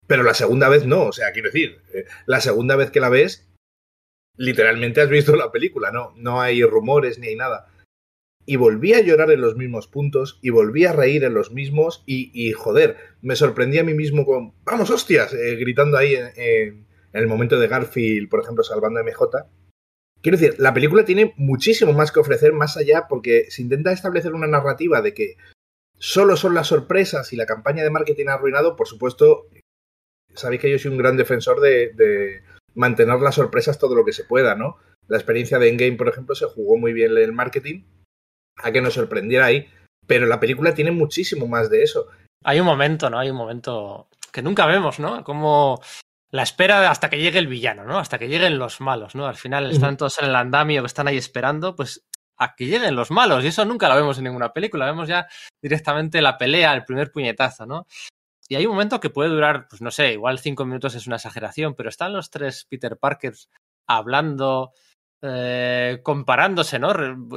Pero 0.07 0.23
la 0.23 0.35
segunda 0.35 0.69
vez 0.69 0.87
no, 0.87 1.07
o 1.07 1.13
sea, 1.13 1.33
quiero 1.33 1.51
decir, 1.51 1.83
la 2.27 2.41
segunda 2.41 2.77
vez 2.77 2.91
que 2.91 3.01
la 3.01 3.11
ves, 3.11 3.47
literalmente 4.37 5.01
has 5.01 5.11
visto 5.11 5.37
la 5.37 5.53
película, 5.53 5.91
no, 5.91 6.15
no 6.17 6.41
hay 6.41 6.63
rumores 6.63 7.19
ni 7.19 7.27
hay 7.27 7.37
nada 7.37 7.67
y 8.49 8.57
volví 8.57 8.95
a 8.95 9.03
llorar 9.03 9.31
en 9.31 9.43
los 9.43 9.57
mismos 9.57 9.89
puntos 9.89 10.39
y 10.41 10.49
volví 10.49 10.87
a 10.87 10.95
reír 10.95 11.23
en 11.23 11.35
los 11.35 11.53
mismos 11.53 12.03
y, 12.07 12.51
joder, 12.53 12.97
me 13.21 13.37
sorprendí 13.37 13.77
a 13.77 13.85
mí 13.85 13.93
mismo 13.93 14.25
con, 14.25 14.55
vamos 14.65 14.89
hostias, 14.89 15.35
eh, 15.35 15.57
gritando 15.57 15.99
ahí 15.99 16.15
en, 16.15 16.87
el 17.13 17.27
momento 17.27 17.61
de 17.61 17.69
Garfield, 17.69 18.31
por 18.31 18.41
ejemplo, 18.41 18.65
salvando 18.65 19.01
a 19.01 19.03
MJ. 19.03 19.51
Quiero 20.23 20.39
decir, 20.39 20.59
la 20.59 20.73
película 20.73 21.05
tiene 21.05 21.35
muchísimo 21.37 21.93
más 21.93 22.11
que 22.11 22.21
ofrecer 22.21 22.55
más 22.55 22.79
allá 22.79 23.05
porque 23.07 23.51
se 23.51 23.61
intenta 23.61 23.93
establecer 23.93 24.33
una 24.33 24.47
narrativa 24.47 25.03
de 25.03 25.13
que 25.13 25.37
solo 25.99 26.35
son 26.35 26.55
las 26.55 26.69
sorpresas 26.69 27.35
y 27.35 27.37
la 27.37 27.45
campaña 27.45 27.83
de 27.83 27.91
marketing 27.91 28.29
ha 28.29 28.35
arruinado, 28.35 28.77
por 28.77 28.89
supuesto, 28.89 29.51
sabéis 30.33 30.63
que 30.63 30.71
yo 30.71 30.79
soy 30.79 30.91
un 30.91 30.97
gran 30.97 31.19
defensor 31.19 31.61
de, 31.61 31.93
de 31.93 32.41
mantener 32.75 33.21
las 33.21 33.35
sorpresas 33.35 33.79
todo 33.79 33.95
lo 33.95 34.07
que 34.07 34.15
se 34.15 34.25
pueda, 34.25 34.55
¿no? 34.55 34.79
La 35.07 35.19
experiencia 35.19 35.59
de 35.59 35.69
Endgame, 35.69 35.99
por 35.99 36.09
ejemplo, 36.09 36.35
se 36.35 36.47
jugó 36.47 36.79
muy 36.79 36.95
bien 36.95 37.13
en 37.13 37.19
el 37.19 37.33
marketing 37.35 37.83
a 38.63 38.73
que 38.73 38.81
nos 38.81 38.95
sorprendiera 38.95 39.47
ahí. 39.47 39.69
Pero 40.07 40.27
la 40.27 40.41
película 40.41 40.75
tiene 40.75 40.91
muchísimo 40.91 41.47
más 41.47 41.71
de 41.71 41.83
eso. 41.83 42.07
Hay 42.45 42.61
un 42.61 42.67
momento, 42.67 43.11
¿no? 43.11 43.19
Hay 43.19 43.31
un 43.31 43.37
momento 43.37 44.09
que 44.33 44.43
nunca 44.43 44.67
vemos, 44.67 44.99
¿no? 44.99 45.23
Como 45.25 45.81
la 46.31 46.43
espera 46.43 46.91
hasta 46.91 47.11
que 47.11 47.19
llegue 47.19 47.39
el 47.39 47.47
villano, 47.47 47.85
¿no? 47.85 47.99
Hasta 47.99 48.19
que 48.19 48.29
lleguen 48.29 48.59
los 48.59 48.81
malos, 48.81 49.15
¿no? 49.15 49.27
Al 49.27 49.37
final 49.37 49.71
están 49.71 49.97
todos 49.97 50.19
en 50.19 50.27
el 50.27 50.37
andamio 50.37 50.83
que 50.83 50.87
están 50.87 51.09
ahí 51.09 51.17
esperando, 51.17 51.75
pues 51.75 52.05
a 52.37 52.55
que 52.55 52.67
lleguen 52.67 52.95
los 52.95 53.11
malos. 53.11 53.45
Y 53.45 53.49
eso 53.49 53.65
nunca 53.65 53.89
lo 53.89 53.97
vemos 53.97 54.19
en 54.19 54.25
ninguna 54.25 54.53
película. 54.53 54.87
Vemos 54.87 55.09
ya 55.09 55.27
directamente 55.61 56.23
la 56.23 56.39
pelea, 56.39 56.73
el 56.75 56.85
primer 56.85 57.11
puñetazo, 57.11 57.67
¿no? 57.67 57.87
Y 58.49 58.57
hay 58.57 58.65
un 58.65 58.73
momento 58.73 59.01
que 59.01 59.11
puede 59.11 59.29
durar, 59.29 59.69
pues 59.69 59.83
no 59.83 59.91
sé, 59.91 60.13
igual 60.13 60.39
cinco 60.39 60.65
minutos 60.65 60.95
es 60.95 61.07
una 61.07 61.17
exageración, 61.17 61.75
pero 61.75 61.91
están 61.91 62.15
los 62.15 62.31
tres 62.31 62.67
Peter 62.69 62.97
Parkers 62.97 63.51
hablando 63.87 64.73
eh, 65.21 65.99
comparándose, 66.05 66.79
¿no? 66.79 66.93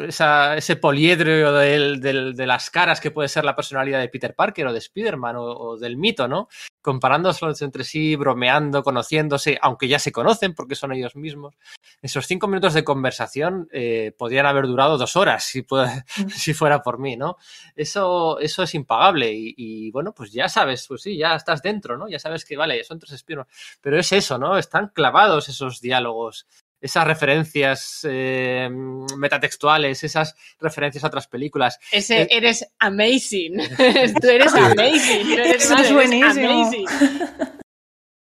ese 0.08 0.76
poliedro 0.76 1.58
de 1.58 2.46
las 2.46 2.70
caras 2.70 3.02
que 3.02 3.10
puede 3.10 3.28
ser 3.28 3.44
la 3.44 3.56
personalidad 3.56 4.00
de 4.00 4.08
Peter 4.08 4.36
Parker 4.36 4.68
o 4.68 4.74
de 4.74 4.78
Spider-Man 4.78 5.36
o, 5.40 5.78
del 5.78 5.98
mito, 5.98 6.28
¿no? 6.28 6.48
Comparándose 6.80 7.44
entre 7.66 7.84
sí, 7.84 8.16
bromeando, 8.16 8.84
conociéndose, 8.84 9.58
aunque 9.64 9.88
ya 9.88 9.98
se 9.98 10.12
conocen 10.12 10.54
porque 10.54 10.76
son 10.76 10.92
ellos 10.94 11.16
mismos. 11.16 11.56
Esos 12.04 12.28
cinco 12.28 12.48
minutos 12.48 12.76
de 12.76 12.84
conversación 12.84 13.68
eh, 13.72 14.14
podrían 14.16 14.46
haber 14.46 14.68
durado 14.68 15.00
dos 15.00 15.16
horas 15.16 15.44
si, 15.44 15.62
mm. 15.62 16.30
si 16.30 16.54
fuera 16.54 16.84
por 16.84 17.00
mí, 17.00 17.18
¿no? 17.18 17.38
Eso, 17.76 18.38
eso 18.40 18.62
es 18.62 18.76
impagable 18.76 19.32
y, 19.34 19.90
bueno, 19.90 20.14
pues 20.14 20.32
ya 20.32 20.50
sabes, 20.50 20.86
pues 20.88 21.02
sí, 21.02 21.18
ya 21.18 21.36
estás 21.36 21.64
dentro, 21.64 21.98
¿no? 21.98 22.08
Ya 22.08 22.20
sabes 22.20 22.46
que, 22.46 22.56
vale, 22.58 22.84
son 22.84 23.00
tres 23.00 23.14
Spider-Man. 23.14 23.48
Pero 23.82 23.98
es 24.00 24.12
eso, 24.12 24.38
¿no? 24.38 24.56
Están 24.58 24.90
clavados 24.90 25.50
esos 25.50 25.82
diálogos 25.82 26.46
esas 26.82 27.06
referencias 27.06 28.06
eh, 28.10 28.70
metatextuales, 29.18 30.04
esas 30.04 30.36
referencias 30.60 31.04
a 31.04 31.08
otras 31.08 31.28
películas. 31.28 31.80
Ese, 31.92 32.24
eh, 32.24 32.28
eres 32.32 32.68
amazing. 32.80 33.58
Tú 34.22 34.28
eres 34.28 34.54
amazing. 34.54 35.40
Eso 35.40 35.76
es 35.76 35.94
buenísimo. 35.94 36.88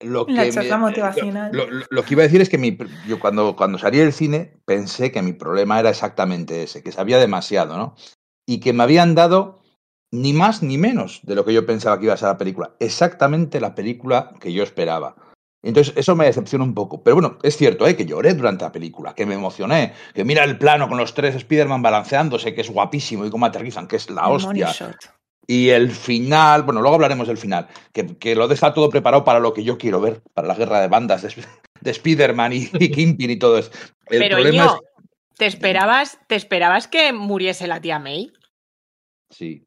Lo 0.00 0.26
que, 0.26 0.32
motivacional. 0.78 1.50
Lo, 1.90 2.04
que 2.04 2.14
iba 2.14 2.22
a 2.22 2.26
decir 2.26 2.40
es 2.40 2.48
que 2.48 2.78
yo 3.08 3.18
cuando, 3.18 3.56
cuando 3.56 3.78
salí 3.78 3.98
del 3.98 4.12
cine 4.12 4.60
pensé 4.64 5.10
que 5.10 5.22
mi 5.22 5.32
problema 5.32 5.80
era 5.80 5.90
exactamente 5.90 6.62
ese, 6.62 6.84
que 6.84 6.92
sabía 6.92 7.18
demasiado, 7.18 7.76
¿no? 7.76 7.96
Y 8.46 8.60
que 8.60 8.72
me 8.72 8.84
habían 8.84 9.16
dado 9.16 9.60
ni 10.12 10.32
más 10.32 10.62
ni 10.62 10.78
menos 10.78 11.20
de 11.24 11.34
lo 11.34 11.44
que 11.44 11.52
yo 11.52 11.66
pensaba 11.66 11.98
que 11.98 12.04
iba 12.04 12.14
a 12.14 12.16
ser 12.16 12.28
la 12.28 12.38
película. 12.38 12.76
Exactamente 12.78 13.60
la 13.60 13.74
película 13.74 14.34
que 14.40 14.52
yo 14.52 14.62
esperaba. 14.62 15.16
Entonces, 15.62 15.92
eso 15.96 16.14
me 16.14 16.26
decepciona 16.26 16.64
un 16.64 16.74
poco. 16.74 17.02
Pero 17.02 17.16
bueno, 17.16 17.38
es 17.42 17.56
cierto, 17.56 17.86
¿eh? 17.86 17.96
que 17.96 18.06
lloré 18.06 18.34
durante 18.34 18.64
la 18.64 18.72
película, 18.72 19.14
que 19.14 19.26
me 19.26 19.34
emocioné, 19.34 19.92
que 20.14 20.24
mira 20.24 20.44
el 20.44 20.58
plano 20.58 20.88
con 20.88 20.98
los 20.98 21.14
tres 21.14 21.34
Spider-Man 21.34 21.82
balanceándose, 21.82 22.54
que 22.54 22.60
es 22.60 22.70
guapísimo, 22.70 23.26
y 23.26 23.30
cómo 23.30 23.46
aterrizan, 23.46 23.88
que 23.88 23.96
es 23.96 24.08
la 24.10 24.28
hostia. 24.28 24.72
Y 25.46 25.70
el 25.70 25.90
final, 25.90 26.62
bueno, 26.62 26.82
luego 26.82 26.96
hablaremos 26.96 27.26
del 27.26 27.38
final, 27.38 27.68
que, 27.92 28.34
lo 28.36 28.48
deja 28.48 28.74
todo 28.74 28.90
preparado 28.90 29.24
para 29.24 29.40
lo 29.40 29.54
que 29.54 29.64
yo 29.64 29.78
quiero 29.78 30.00
ver, 30.00 30.22
para 30.34 30.46
la 30.46 30.54
guerra 30.54 30.80
de 30.80 30.88
bandas 30.88 31.22
de, 31.22 31.34
de 31.80 31.90
Spider-Man 31.90 32.52
y, 32.52 32.68
y 32.78 32.90
Kingpin 32.90 33.30
y 33.30 33.38
todo 33.38 33.58
eso. 33.58 33.70
Pero 34.06 34.38
yo, 34.50 34.80
¿te, 35.36 35.46
esperabas, 35.46 36.18
¿te 36.28 36.34
esperabas 36.34 36.86
que 36.86 37.14
muriese 37.14 37.66
la 37.66 37.80
tía 37.80 37.98
May? 37.98 38.30
Sí. 39.30 39.66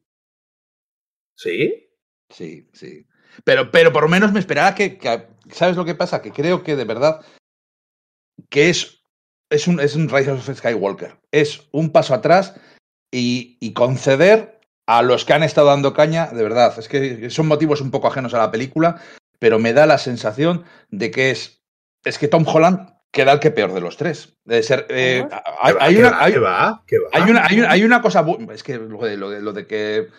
¿Sí? 1.36 1.90
Sí, 2.30 2.70
sí. 2.74 3.08
Pero, 3.44 3.72
pero 3.72 3.92
por 3.92 4.04
lo 4.04 4.10
menos 4.10 4.32
me 4.32 4.40
esperaba 4.40 4.76
que, 4.76 5.00
¿Sabes 5.52 5.76
lo 5.76 5.86
que 5.86 5.96
pasa? 5.96 6.22
Que 6.22 6.32
creo 6.32 6.64
que 6.64 6.76
de 6.76 6.86
verdad 6.86 7.22
que 8.50 8.70
es, 8.70 9.04
es, 9.50 9.68
un, 9.68 9.80
es 9.80 9.96
un 9.96 10.10
Rise 10.10 10.32
of 10.32 10.50
Skywalker. 10.50 11.18
Es 11.32 11.68
un 11.72 11.92
paso 11.92 12.14
atrás 12.14 12.56
y, 13.12 13.74
conceder 13.74 14.60
a 14.88 15.02
los 15.02 15.26
que 15.26 15.34
han 15.34 15.44
estado 15.44 15.68
dando 15.68 15.94
caña, 15.94 16.28
de 16.28 16.44
verdad. 16.44 16.78
Es 16.78 16.88
que 16.88 17.30
son 17.30 17.48
motivos 17.48 17.82
un 17.82 17.92
poco 17.92 18.08
ajenos 18.08 18.34
a 18.34 18.40
la 18.40 18.52
película, 18.52 19.02
pero 19.40 19.60
me 19.60 19.74
da 19.74 19.86
la 19.86 19.98
sensación 19.98 20.66
de 20.90 21.12
que 21.12 21.32
es, 21.32 21.64
es 22.04 22.18
que 22.18 22.28
Tom 22.28 22.46
Holland 22.48 22.94
queda 23.12 23.34
el 23.34 23.40
que 23.40 23.52
peor 23.52 23.74
de 23.74 23.82
los 23.82 23.98
tres. 23.98 24.38
De 24.46 24.64
ser, 24.64 24.88
hay, 24.90 25.98
una, 25.98 26.20
hay, 26.22 26.36
una, 26.36 26.82
hay, 27.70 27.84
una, 27.84 28.02
cosa, 28.02 28.26
es 28.54 28.64
que 28.64 28.78
lo 28.78 29.00
de, 29.00 29.18
lo 29.18 29.54
de 29.54 29.68
que 29.68 30.10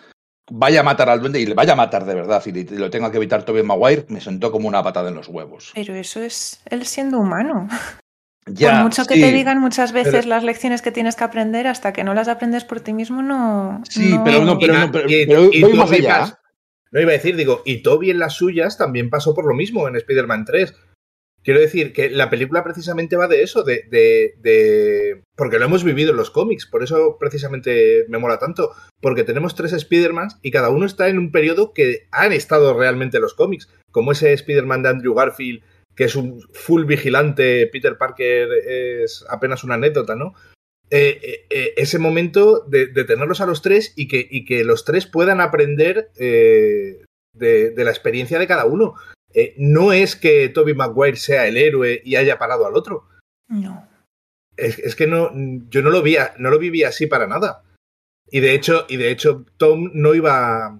vaya 0.51 0.81
a 0.81 0.83
matar 0.83 1.09
al 1.09 1.19
duende 1.19 1.39
y 1.39 1.45
le 1.45 1.53
vaya 1.53 1.73
a 1.73 1.77
matar 1.77 2.05
de 2.05 2.15
verdad 2.15 2.43
y 2.45 2.63
lo 2.77 2.89
tenga 2.89 3.11
que 3.11 3.17
evitar 3.17 3.43
Tobey 3.43 3.63
Maguire, 3.63 4.05
me 4.09 4.21
sentó 4.21 4.51
como 4.51 4.67
una 4.67 4.83
patada 4.83 5.09
en 5.09 5.15
los 5.15 5.27
huevos. 5.27 5.71
Pero 5.73 5.95
eso 5.95 6.21
es 6.21 6.61
él 6.69 6.85
siendo 6.85 7.19
humano. 7.19 7.67
Ya, 8.45 8.71
por 8.73 8.83
mucho 8.83 9.05
que 9.05 9.15
te 9.15 9.31
digan 9.31 9.61
muchas 9.61 9.93
veces 9.93 10.25
las 10.25 10.43
lecciones 10.43 10.81
que 10.81 10.91
tienes 10.91 11.15
que 11.15 11.23
aprender, 11.23 11.65
hasta 11.65 11.93
que 11.93 12.03
no 12.03 12.13
las 12.13 12.27
aprendes 12.27 12.65
por 12.65 12.81
ti 12.81 12.91
mismo, 12.91 13.21
no. 13.21 13.81
Sí, 13.89 14.19
pero 14.25 14.43
no, 14.43 14.59
pero, 14.59 14.77
no, 14.77 14.91
pero, 14.91 15.07
No 15.07 16.99
iba 16.99 17.09
a 17.09 17.13
decir, 17.13 17.37
digo, 17.37 17.61
y 17.63 17.81
Toby 17.81 18.11
en 18.11 18.19
las 18.19 18.33
suyas 18.33 18.77
también 18.77 19.09
pasó 19.09 19.33
por 19.33 19.47
lo 19.47 19.55
mismo 19.55 19.87
en 19.87 19.95
Spider-Man 19.95 20.43
3. 20.43 20.73
Quiero 21.43 21.59
decir 21.59 21.91
que 21.91 22.09
la 22.09 22.29
película 22.29 22.63
precisamente 22.63 23.17
va 23.17 23.27
de 23.27 23.43
eso, 23.43 23.63
de, 23.63 23.83
de, 23.89 25.21
Porque 25.35 25.59
lo 25.59 25.65
hemos 25.65 25.83
vivido 25.83 26.11
en 26.11 26.17
los 26.17 26.31
cómics, 26.31 26.65
por 26.65 26.83
eso 26.83 27.17
precisamente 27.19 28.05
me 28.07 28.17
mola 28.17 28.39
tanto. 28.39 28.71
Porque 29.01 29.23
tenemos 29.23 29.53
tres 29.53 29.73
Spider-Mans 29.73 30.39
y 30.41 30.51
cada 30.51 30.69
uno 30.69 30.85
está 30.85 31.09
en 31.09 31.19
un 31.19 31.31
periodo 31.31 31.73
que 31.73 32.07
han 32.11 32.31
estado 32.31 32.77
realmente 32.77 33.17
en 33.17 33.23
los 33.23 33.33
cómics. 33.33 33.69
Como 33.91 34.13
ese 34.13 34.31
Spider-Man 34.33 34.83
de 34.83 34.89
Andrew 34.89 35.13
Garfield, 35.13 35.61
que 35.95 36.05
es 36.05 36.15
un 36.15 36.41
full 36.53 36.85
vigilante, 36.85 37.67
Peter 37.67 37.97
Parker 37.97 38.49
es 38.65 39.25
apenas 39.29 39.63
una 39.63 39.75
anécdota, 39.75 40.15
¿no? 40.15 40.33
Eh, 40.89 41.19
eh, 41.23 41.45
eh, 41.49 41.73
ese 41.77 41.97
momento 41.97 42.61
de, 42.67 42.87
tenerlos 42.87 43.41
a 43.41 43.47
los 43.47 43.61
tres 43.61 43.93
y 43.95 44.07
que, 44.07 44.27
y 44.29 44.45
que 44.45 44.63
los 44.63 44.85
tres 44.85 45.07
puedan 45.07 45.41
aprender 45.41 46.11
de, 46.15 47.01
de 47.33 47.83
la 47.83 47.89
experiencia 47.89 48.37
de 48.37 48.47
cada 48.47 48.65
uno. 48.65 48.93
Eh, 49.33 49.55
no 49.57 49.93
es 49.93 50.15
que 50.15 50.49
Toby 50.49 50.73
Maguire 50.73 51.17
sea 51.17 51.47
el 51.47 51.57
héroe 51.57 52.01
y 52.03 52.15
haya 52.15 52.37
parado 52.37 52.65
al 52.65 52.75
otro. 52.75 53.07
No. 53.47 53.87
Es, 54.55 54.95
que 54.95 55.07
no, 55.07 55.31
yo 55.69 55.81
no 55.81 55.89
lo, 55.89 56.03
vi, 56.03 56.17
no 56.37 56.51
lo 56.51 56.59
vivía 56.59 56.89
así 56.89 57.07
para 57.07 57.27
nada. 57.27 57.63
Y 58.29 58.39
de 58.39 58.53
hecho, 58.53 58.85
y 58.87 58.97
de 58.97 59.09
hecho, 59.09 59.45
Tom 59.57 59.91
no 59.93 60.13
iba, 60.13 60.79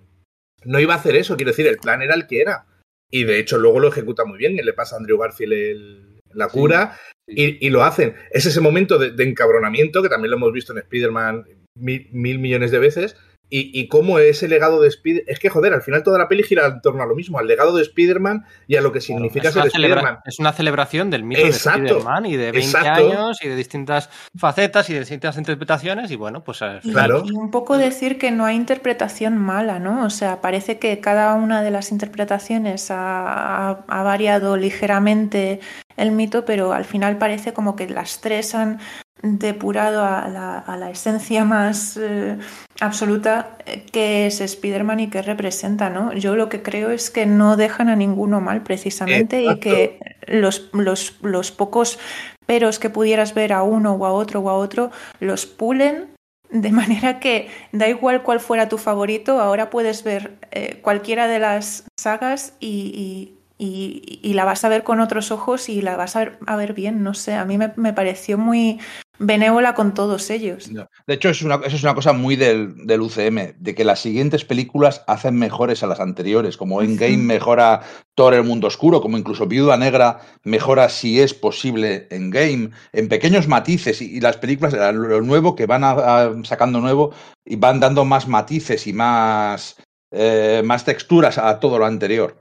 no 0.63 0.79
iba 0.79 0.93
a 0.93 0.97
hacer 0.97 1.15
eso. 1.15 1.35
Quiero 1.35 1.51
decir, 1.51 1.67
el 1.67 1.77
plan 1.77 2.01
era 2.01 2.13
el 2.13 2.27
que 2.27 2.41
era. 2.41 2.67
Y 3.11 3.23
de 3.23 3.39
hecho, 3.39 3.57
luego 3.57 3.79
lo 3.79 3.87
ejecuta 3.87 4.25
muy 4.25 4.37
bien. 4.37 4.55
Le 4.55 4.73
pasa 4.73 4.95
a 4.95 4.99
Andrew 4.99 5.17
Garfield 5.17 6.21
la 6.33 6.47
cura 6.47 6.97
Y, 7.27 7.69
lo 7.69 7.83
hacen. 7.83 8.15
Es 8.31 8.45
ese 8.45 8.61
momento 8.61 8.97
de, 8.97 9.23
encabronamiento 9.23 10.01
que 10.01 10.09
también 10.09 10.31
lo 10.31 10.37
hemos 10.37 10.53
visto 10.53 10.73
en 10.73 10.79
Spider-Man 10.79 11.45
mil 11.75 12.39
millones 12.39 12.69
de 12.71 12.79
veces 12.79 13.15
y, 13.55 13.69
y 13.79 13.87
cómo 13.87 14.17
ese 14.17 14.47
legado 14.47 14.81
de 14.81 14.87
Spider 14.87 15.25
es 15.27 15.37
que 15.37 15.47
joder, 15.47 15.73
al 15.73 15.83
final 15.83 16.01
toda 16.01 16.17
la 16.17 16.27
peli 16.27 16.41
gira 16.41 16.65
en 16.65 16.81
torno 16.81 17.03
a 17.03 17.05
lo 17.05 17.13
mismo, 17.13 17.37
al 17.37 17.45
legado 17.45 17.75
de 17.75 17.83
Spider-Man 17.83 18.45
y 18.65 18.77
a 18.77 18.81
lo 18.81 18.91
que 18.91 18.99
significa 18.99 19.51
ser 19.51 19.67
Spider-Man. 19.67 20.21
Es 20.25 20.39
una 20.39 20.53
celebración 20.53 21.11
del 21.11 21.23
mito 21.23 21.43
de 21.43 21.49
Spider-Man 21.49 22.25
y 22.25 22.35
de 22.35 22.51
20 22.51 22.77
años 22.79 23.37
y 23.43 23.49
de 23.49 23.55
distintas 23.55 24.09
facetas 24.35 24.89
y 24.89 24.93
de 24.93 25.01
distintas 25.01 25.37
interpretaciones 25.37 26.09
y 26.09 26.15
bueno, 26.15 26.43
pues 26.43 26.61
claro. 26.81 27.21
y 27.23 27.31
un 27.31 27.51
poco 27.51 27.77
decir 27.77 28.17
que 28.17 28.31
no 28.31 28.45
hay 28.45 28.55
interpretación 28.55 29.37
mala, 29.37 29.77
¿no? 29.77 30.03
O 30.03 30.09
sea, 30.09 30.41
parece 30.41 30.79
que 30.79 30.99
cada 30.99 31.35
una 31.35 31.61
de 31.61 31.69
las 31.69 31.91
interpretaciones 31.91 32.89
ha, 32.89 33.83
ha 33.87 34.01
variado 34.01 34.57
ligeramente 34.57 35.59
el 35.95 36.09
mito, 36.09 36.43
pero 36.43 36.73
al 36.73 36.85
final 36.85 37.19
parece 37.19 37.53
como 37.53 37.75
que 37.75 37.87
las 37.87 38.19
tres 38.19 38.55
han 38.55 38.79
depurado 39.23 40.03
a 40.03 40.27
la, 40.27 40.89
esencia 40.91 41.45
más 41.45 41.97
eh, 41.97 42.37
absoluta 42.85 43.57
eh, 43.65 43.85
que 43.91 44.27
es 44.27 44.41
Spider-Man 44.41 44.99
y 44.99 45.09
que 45.09 45.21
representa, 45.21 45.89
¿no? 45.89 46.13
Yo 46.13 46.35
lo 46.35 46.49
que 46.49 46.61
creo 46.61 46.91
es 46.91 47.09
que 47.09 47.25
no 47.25 47.57
dejan 47.57 47.89
a 47.89 47.95
ninguno 47.95 48.41
mal 48.41 48.63
precisamente 48.63 49.43
y 49.43 49.59
que 49.59 49.99
los, 50.27 50.69
los, 50.73 51.17
los 51.21 51.51
pocos 51.51 51.99
peros 52.45 52.79
que 52.79 52.89
pudieras 52.89 53.33
ver 53.33 53.53
a 53.53 53.63
uno 53.63 53.93
o 53.93 54.05
a 54.05 54.11
otro 54.11 54.41
o 54.41 54.49
a 54.49 54.53
otro 54.53 54.91
los 55.19 55.45
pulen 55.45 56.13
de 56.49 56.71
manera 56.81 57.19
que 57.19 57.49
da 57.71 57.87
igual 57.89 58.23
cuál 58.23 58.39
fuera 58.39 58.69
tu 58.69 58.77
favorito, 58.77 59.39
ahora 59.39 59.69
puedes 59.69 60.03
ver 60.03 60.37
eh, 60.51 60.79
cualquiera 60.81 61.27
de 61.27 61.39
las 61.39 61.85
sagas 61.99 62.53
y, 62.59 63.33
y, 63.57 64.33
la 64.33 64.45
vas 64.45 64.63
a 64.63 64.69
ver 64.69 64.83
con 64.83 64.99
otros 64.99 65.31
ojos 65.31 65.69
y 65.69 65.81
la 65.81 65.95
vas 65.95 66.15
a 66.15 66.19
ver, 66.19 66.39
a 66.47 66.55
ver 66.55 66.73
bien, 66.73 67.03
no 67.03 67.13
sé, 67.13 67.35
a 67.35 67.45
mí 67.45 67.57
me, 67.57 67.93
pareció 67.93 68.37
muy 68.37 68.79
benévola 69.25 69.73
con 69.73 69.93
todos 69.93 70.29
ellos. 70.29 70.69
De 71.07 71.13
hecho, 71.13 71.29
es 71.29 71.41
una, 71.41 71.55
eso 71.55 71.75
es 71.75 71.83
una 71.83 71.95
cosa 71.95 72.13
muy 72.13 72.35
del, 72.35 72.75
UCM, 73.01 73.55
de 73.57 73.75
que 73.75 73.83
las 73.83 73.99
siguientes 73.99 74.45
películas 74.45 75.03
hacen 75.07 75.35
mejores 75.35 75.83
a 75.83 75.87
las 75.87 75.99
anteriores, 75.99 76.57
como 76.57 76.81
Endgame 76.81 77.17
mejora 77.17 77.81
Thor 78.15 78.33
el 78.33 78.43
mundo 78.43 78.67
oscuro, 78.67 79.01
como 79.01 79.17
incluso 79.17 79.47
Viuda 79.47 79.77
Negra 79.77 80.19
mejora 80.43 80.89
si 80.89 81.19
es 81.19 81.33
posible 81.33 82.07
Endgame, 82.11 82.71
en 82.91 83.07
pequeños 83.09 83.47
matices, 83.47 84.01
y, 84.01 84.19
las 84.19 84.37
películas, 84.37 84.73
lo 84.73 85.21
nuevo 85.21 85.55
que 85.55 85.65
van 85.65 86.45
sacando 86.45 86.79
nuevo, 86.79 87.11
y 87.45 87.55
van 87.55 87.79
dando 87.79 88.05
más 88.05 88.27
matices 88.27 88.87
y 88.87 88.93
más, 88.93 89.77
eh, 90.11 90.61
más 90.63 90.85
texturas 90.85 91.37
a 91.37 91.59
todo 91.59 91.79
lo 91.79 91.85
anterior. 91.85 92.37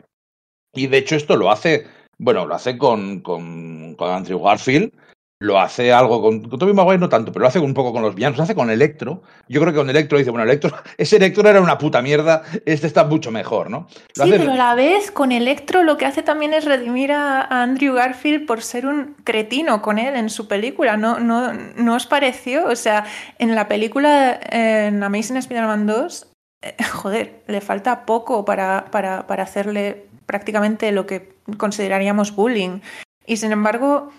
Y 0.74 0.86
de 0.86 0.98
hecho 0.98 1.16
esto 1.16 1.36
lo 1.36 1.50
hace, 1.50 1.86
bueno, 2.18 2.46
lo 2.46 2.54
hace 2.54 2.78
con, 2.78 3.20
con, 3.20 3.94
con 3.94 4.10
Andrew 4.10 4.40
Garfield, 4.40 4.92
lo 5.42 5.58
hace 5.58 5.92
algo 5.92 6.22
con, 6.22 6.48
con 6.48 6.58
Tobey 6.58 6.72
Maguire 6.72 6.98
no 6.98 7.08
tanto, 7.08 7.32
pero 7.32 7.42
lo 7.42 7.48
hace 7.48 7.58
un 7.58 7.74
poco 7.74 7.92
con 7.92 8.00
los 8.00 8.14
villanos, 8.14 8.38
lo 8.38 8.44
hace 8.44 8.54
con 8.54 8.70
Electro. 8.70 9.22
Yo 9.48 9.60
creo 9.60 9.72
que 9.72 9.78
con 9.80 9.90
Electro 9.90 10.16
dice, 10.16 10.30
bueno, 10.30 10.44
Electro, 10.44 10.70
ese 10.96 11.16
Electro 11.16 11.48
era 11.48 11.60
una 11.60 11.78
puta 11.78 12.00
mierda, 12.00 12.42
este 12.64 12.86
está 12.86 13.04
mucho 13.04 13.32
mejor, 13.32 13.68
¿no? 13.68 13.88
sí, 14.14 14.30
pero 14.30 14.52
a 14.52 14.56
la 14.56 14.74
vez 14.76 15.10
con 15.10 15.32
Electro 15.32 15.82
lo 15.82 15.96
que 15.96 16.06
hace 16.06 16.22
también 16.22 16.54
es 16.54 16.64
redimir 16.64 17.10
a, 17.10 17.42
Andrew 17.62 17.94
Garfield 17.94 18.46
por 18.46 18.62
ser 18.62 18.86
un 18.86 19.16
cretino 19.24 19.82
con 19.82 19.98
él 19.98 20.14
en 20.14 20.30
su 20.30 20.46
película, 20.46 20.96
¿no, 20.96 21.18
no, 21.18 21.52
no 21.52 21.94
os 21.96 22.06
pareció? 22.06 22.66
O 22.66 22.76
sea, 22.76 23.04
en 23.38 23.54
la 23.56 23.66
película, 23.66 24.38
en 24.48 25.02
Amazing 25.02 25.38
Spider-Man 25.38 25.86
2, 25.86 26.28
eh, 26.62 26.76
joder, 26.92 27.42
le 27.48 27.60
falta 27.60 28.06
poco 28.06 28.44
para, 28.44 28.86
para, 28.92 29.26
para 29.26 29.42
hacerle 29.42 30.06
prácticamente 30.26 30.92
lo 30.92 31.04
que 31.04 31.34
consideraríamos 31.56 32.34
bullying. 32.36 32.80
Y 33.26 33.36
sin 33.36 33.52
embargo, 33.52 34.10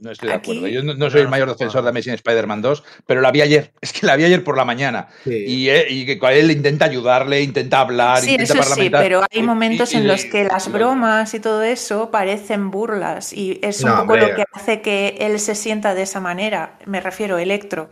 No 0.00 0.10
estoy 0.10 0.28
de 0.28 0.34
acuerdo. 0.34 0.66
Yo 0.68 0.82
no, 0.82 1.10
soy 1.10 1.22
el 1.22 1.28
mayor 1.28 1.48
defensor 1.48 1.82
de 1.82 1.90
Amazing 1.90 2.14
Spider-Man 2.14 2.62
2, 2.62 2.82
pero 3.06 3.20
la 3.20 3.30
vi 3.30 3.42
ayer. 3.42 3.72
Es 3.80 3.92
que 3.92 4.06
la 4.06 4.16
vi 4.16 4.24
ayer 4.24 4.42
por 4.42 4.56
la 4.56 4.64
mañana. 4.64 5.08
Y, 5.26 5.68
eh, 5.68 5.86
y, 5.88 6.06
que 6.06 6.18
él 6.38 6.50
intenta 6.50 6.86
ayudarle, 6.86 7.42
intenta 7.42 7.80
hablar, 7.80 8.20
sí, 8.20 8.32
intenta 8.32 8.60
eso 8.60 8.74
Sí, 8.74 8.90
pero 8.90 9.22
hay 9.30 9.42
momentos 9.42 9.92
en 9.94 10.08
los 10.08 10.24
que 10.24 10.44
las 10.44 10.70
bromas 10.72 11.34
y 11.34 11.40
todo 11.40 11.62
eso 11.62 12.10
parecen 12.10 12.70
burlas. 12.70 13.32
Y 13.32 13.58
es 13.62 13.82
un 13.82 13.96
poco 13.96 14.16
lo 14.16 14.34
que 14.34 14.44
hace 14.52 14.80
que 14.80 15.16
él 15.20 15.38
se 15.38 15.54
sienta 15.54 15.94
de 15.94 16.02
esa 16.02 16.20
manera. 16.20 16.78
Me 16.86 17.00
refiero, 17.00 17.38
Electro. 17.38 17.90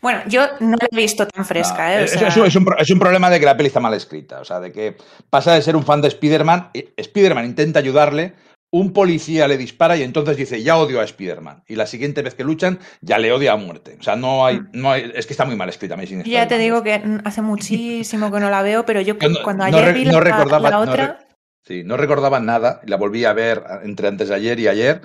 Bueno, 0.00 0.20
yo 0.28 0.46
no 0.60 0.76
la 0.80 0.88
he 0.90 0.96
visto 0.96 1.26
tan 1.26 1.44
fresca. 1.44 2.00
¿eh? 2.00 2.04
es, 2.04 2.56
un, 2.90 2.98
problema 2.98 3.30
de 3.30 3.40
que 3.40 3.46
la 3.46 3.56
peli 3.56 3.66
está 3.66 3.80
mal 3.80 3.94
escrita. 3.94 4.40
O 4.40 4.44
sea, 4.44 4.60
de 4.60 4.70
que 4.70 4.96
pasa 5.28 5.54
de 5.54 5.62
ser 5.62 5.74
un 5.74 5.84
fan 5.84 6.00
de 6.00 6.08
Spider-Man. 6.08 6.70
Spider-Man 6.96 7.44
intenta 7.44 7.80
ayudarle, 7.80 8.34
un 8.70 8.92
policía 8.92 9.48
le 9.48 9.56
dispara 9.56 9.96
y 9.96 10.02
entonces 10.02 10.36
dice, 10.36 10.62
ya 10.62 10.76
odio 10.76 11.00
a 11.00 11.04
Spider-Man. 11.04 11.64
Y 11.66 11.76
la 11.76 11.86
siguiente 11.86 12.22
vez 12.22 12.34
que 12.34 12.44
luchan, 12.44 12.78
ya 13.00 13.18
le 13.18 13.32
odia 13.32 13.52
a 13.52 13.56
muerte. 13.56 13.96
O 13.98 14.02
sea, 14.02 14.16
no 14.16 14.44
hay, 14.44 14.60
mm. 14.60 14.70
no 14.72 14.94
es 14.94 15.26
que 15.26 15.32
está 15.32 15.44
muy 15.44 15.56
mal 15.56 15.68
escrita 15.68 15.96
Ya 16.24 16.48
te 16.48 16.58
digo 16.58 16.82
que 16.82 17.02
hace 17.24 17.42
muchísimo 17.42 18.30
que 18.30 18.40
no 18.40 18.50
la 18.50 18.62
veo, 18.62 18.84
pero 18.84 19.00
yo 19.00 19.16
cuando 19.42 19.64
ayer 19.64 19.94
vi 19.94 20.04
la, 20.04 20.20
recordaba, 20.20 20.78
otra... 20.78 21.26
sí, 21.66 21.82
no 21.84 21.96
recordaba 21.96 22.40
nada. 22.40 22.80
La 22.84 22.96
volví 22.96 23.24
a 23.24 23.32
ver 23.32 23.62
entre 23.82 24.08
antes 24.08 24.28
de 24.28 24.34
ayer 24.34 24.60
y 24.60 24.68
ayer. 24.68 25.00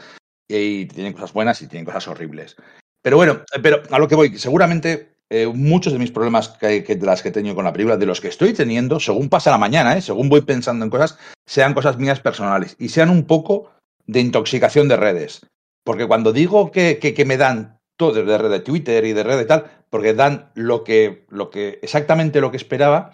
Y 0.47 0.85
tienen 0.87 1.13
cosas 1.13 1.31
buenas 1.31 1.61
y 1.61 1.67
tienen 1.67 1.85
cosas 1.85 2.07
horribles. 2.09 2.57
Pero 3.01 3.17
bueno, 3.17 3.41
pero 3.61 3.81
a 3.89 3.99
lo 3.99 4.07
que 4.07 4.15
voy, 4.15 4.37
seguramente 4.37 5.12
eh, 5.35 5.47
muchos 5.47 5.91
de 5.91 5.97
mis 5.97 6.11
problemas 6.11 6.49
que, 6.49 6.83
que, 6.83 6.95
de 6.95 7.05
las 7.07 7.23
que 7.23 7.29
he 7.29 7.31
tenido 7.31 7.55
con 7.55 7.65
la 7.65 7.73
película, 7.73 7.97
de 7.97 8.05
los 8.05 8.21
que 8.21 8.27
estoy 8.27 8.53
teniendo, 8.53 8.99
según 8.99 9.29
pasa 9.29 9.49
la 9.49 9.57
mañana, 9.57 9.97
¿eh? 9.97 10.01
según 10.03 10.29
voy 10.29 10.41
pensando 10.41 10.85
en 10.85 10.91
cosas, 10.91 11.17
sean 11.47 11.73
cosas 11.73 11.97
mías 11.97 12.19
personales 12.19 12.75
y 12.77 12.89
sean 12.89 13.09
un 13.09 13.25
poco 13.25 13.71
de 14.05 14.19
intoxicación 14.19 14.87
de 14.87 14.95
redes. 14.95 15.41
Porque 15.83 16.05
cuando 16.05 16.33
digo 16.33 16.69
que, 16.69 16.99
que, 16.99 17.25
me 17.25 17.37
dan 17.37 17.79
todo 17.97 18.23
de 18.23 18.37
red 18.37 18.51
de 18.51 18.59
Twitter 18.59 19.05
y 19.05 19.13
de 19.13 19.23
red 19.23 19.37
de 19.37 19.45
tal, 19.45 19.71
porque 19.89 20.13
dan 20.13 20.51
lo 20.53 20.83
que, 20.83 21.25
lo 21.29 21.49
que, 21.49 21.79
exactamente 21.81 22.39
lo 22.39 22.51
que 22.51 22.57
esperaba, 22.57 23.13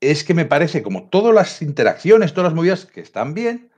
es 0.00 0.24
que 0.24 0.34
me 0.34 0.46
parece 0.46 0.82
como 0.82 1.08
todas 1.08 1.32
las 1.32 1.62
interacciones, 1.62 2.34
todas 2.34 2.50
las 2.50 2.56
movidas 2.56 2.84
que 2.84 3.00
están 3.00 3.32
bien, 3.32 3.70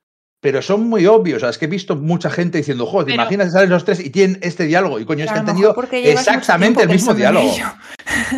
pero 0.46 0.62
son 0.62 0.88
muy 0.88 1.06
obvios. 1.06 1.38
O 1.38 1.40
sea, 1.40 1.48
es 1.48 1.58
que 1.58 1.64
he 1.64 1.68
visto 1.68 1.96
mucha 1.96 2.30
gente 2.30 2.58
diciendo, 2.58 2.86
joder, 2.86 3.08
te 3.08 3.14
imaginas 3.14 3.48
que 3.48 3.50
salen 3.50 3.68
los 3.68 3.84
tres 3.84 3.98
y 3.98 4.10
tienen 4.10 4.38
este 4.42 4.62
diálogo. 4.62 5.00
Y 5.00 5.04
coño, 5.04 5.24
es 5.24 5.32
que 5.32 5.40
han 5.40 5.44
tenido 5.44 5.74
exactamente 5.90 6.84
el 6.84 6.88
mismo 6.88 7.14
diálogo. 7.14 7.52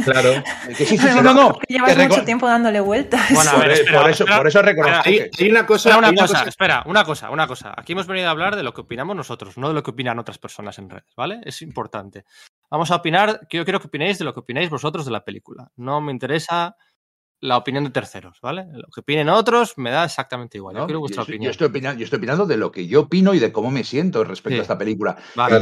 Claro. 0.04 0.42
Que 0.68 0.74
sí, 0.74 0.96
sí, 0.96 0.98
sí, 0.98 1.08
no, 1.22 1.34
no. 1.34 1.58
llevas 1.68 1.96
mucho 1.96 2.24
tiempo 2.24 2.46
dándole 2.46 2.80
vueltas. 2.80 3.20
Bueno, 3.30 3.50
a 3.50 3.56
ver, 3.58 3.84
por, 3.92 4.10
eso, 4.10 4.24
por 4.24 4.46
eso 4.46 4.62
reconozco. 4.62 5.02
Hay, 5.04 5.28
hay, 5.38 5.50
una 5.50 5.66
cosa. 5.66 5.98
una, 5.98 6.14
cosa, 6.14 6.44
espera, 6.44 6.82
una 6.86 7.04
cosa, 7.04 7.30
una 7.30 7.46
cosa. 7.46 7.74
Aquí 7.76 7.92
hemos 7.92 8.06
venido 8.06 8.28
a 8.28 8.30
hablar 8.30 8.56
de 8.56 8.62
lo 8.62 8.72
que 8.72 8.80
opinamos 8.80 9.14
nosotros, 9.14 9.58
no 9.58 9.68
de 9.68 9.74
lo 9.74 9.82
que 9.82 9.90
opinan 9.90 10.18
otras 10.18 10.38
personas 10.38 10.78
en 10.78 10.88
redes, 10.88 11.12
¿vale? 11.14 11.40
Es 11.44 11.60
importante. 11.60 12.24
Vamos 12.70 12.90
a 12.90 12.96
opinar, 12.96 13.40
yo 13.50 13.64
quiero 13.64 13.80
que 13.80 13.88
opinéis 13.88 14.18
de 14.18 14.24
lo 14.24 14.32
que 14.32 14.40
opináis 14.40 14.70
vosotros 14.70 15.04
de 15.04 15.10
la 15.10 15.24
película. 15.24 15.70
No 15.76 16.00
me 16.00 16.12
interesa 16.12 16.74
la 17.40 17.56
opinión 17.56 17.84
de 17.84 17.90
terceros, 17.90 18.38
¿vale? 18.42 18.66
Lo 18.72 18.88
que 18.92 19.00
opinen 19.00 19.28
otros 19.28 19.78
me 19.78 19.90
da 19.90 20.04
exactamente 20.04 20.58
igual. 20.58 20.76
yo 20.76 20.86
quiero 20.86 21.00
vuestra 21.00 21.22
opinión. 21.22 21.44
Yo 21.44 21.50
estoy, 21.50 21.68
opinando, 21.68 21.98
yo 21.98 22.04
estoy 22.04 22.18
opinando 22.18 22.46
de 22.46 22.56
lo 22.56 22.72
que 22.72 22.86
yo 22.86 23.02
opino 23.02 23.34
y 23.34 23.38
de 23.38 23.52
cómo 23.52 23.70
me 23.70 23.84
siento 23.84 24.24
respecto 24.24 24.58
a 24.58 24.62
esta 24.62 24.78
película. 24.78 25.16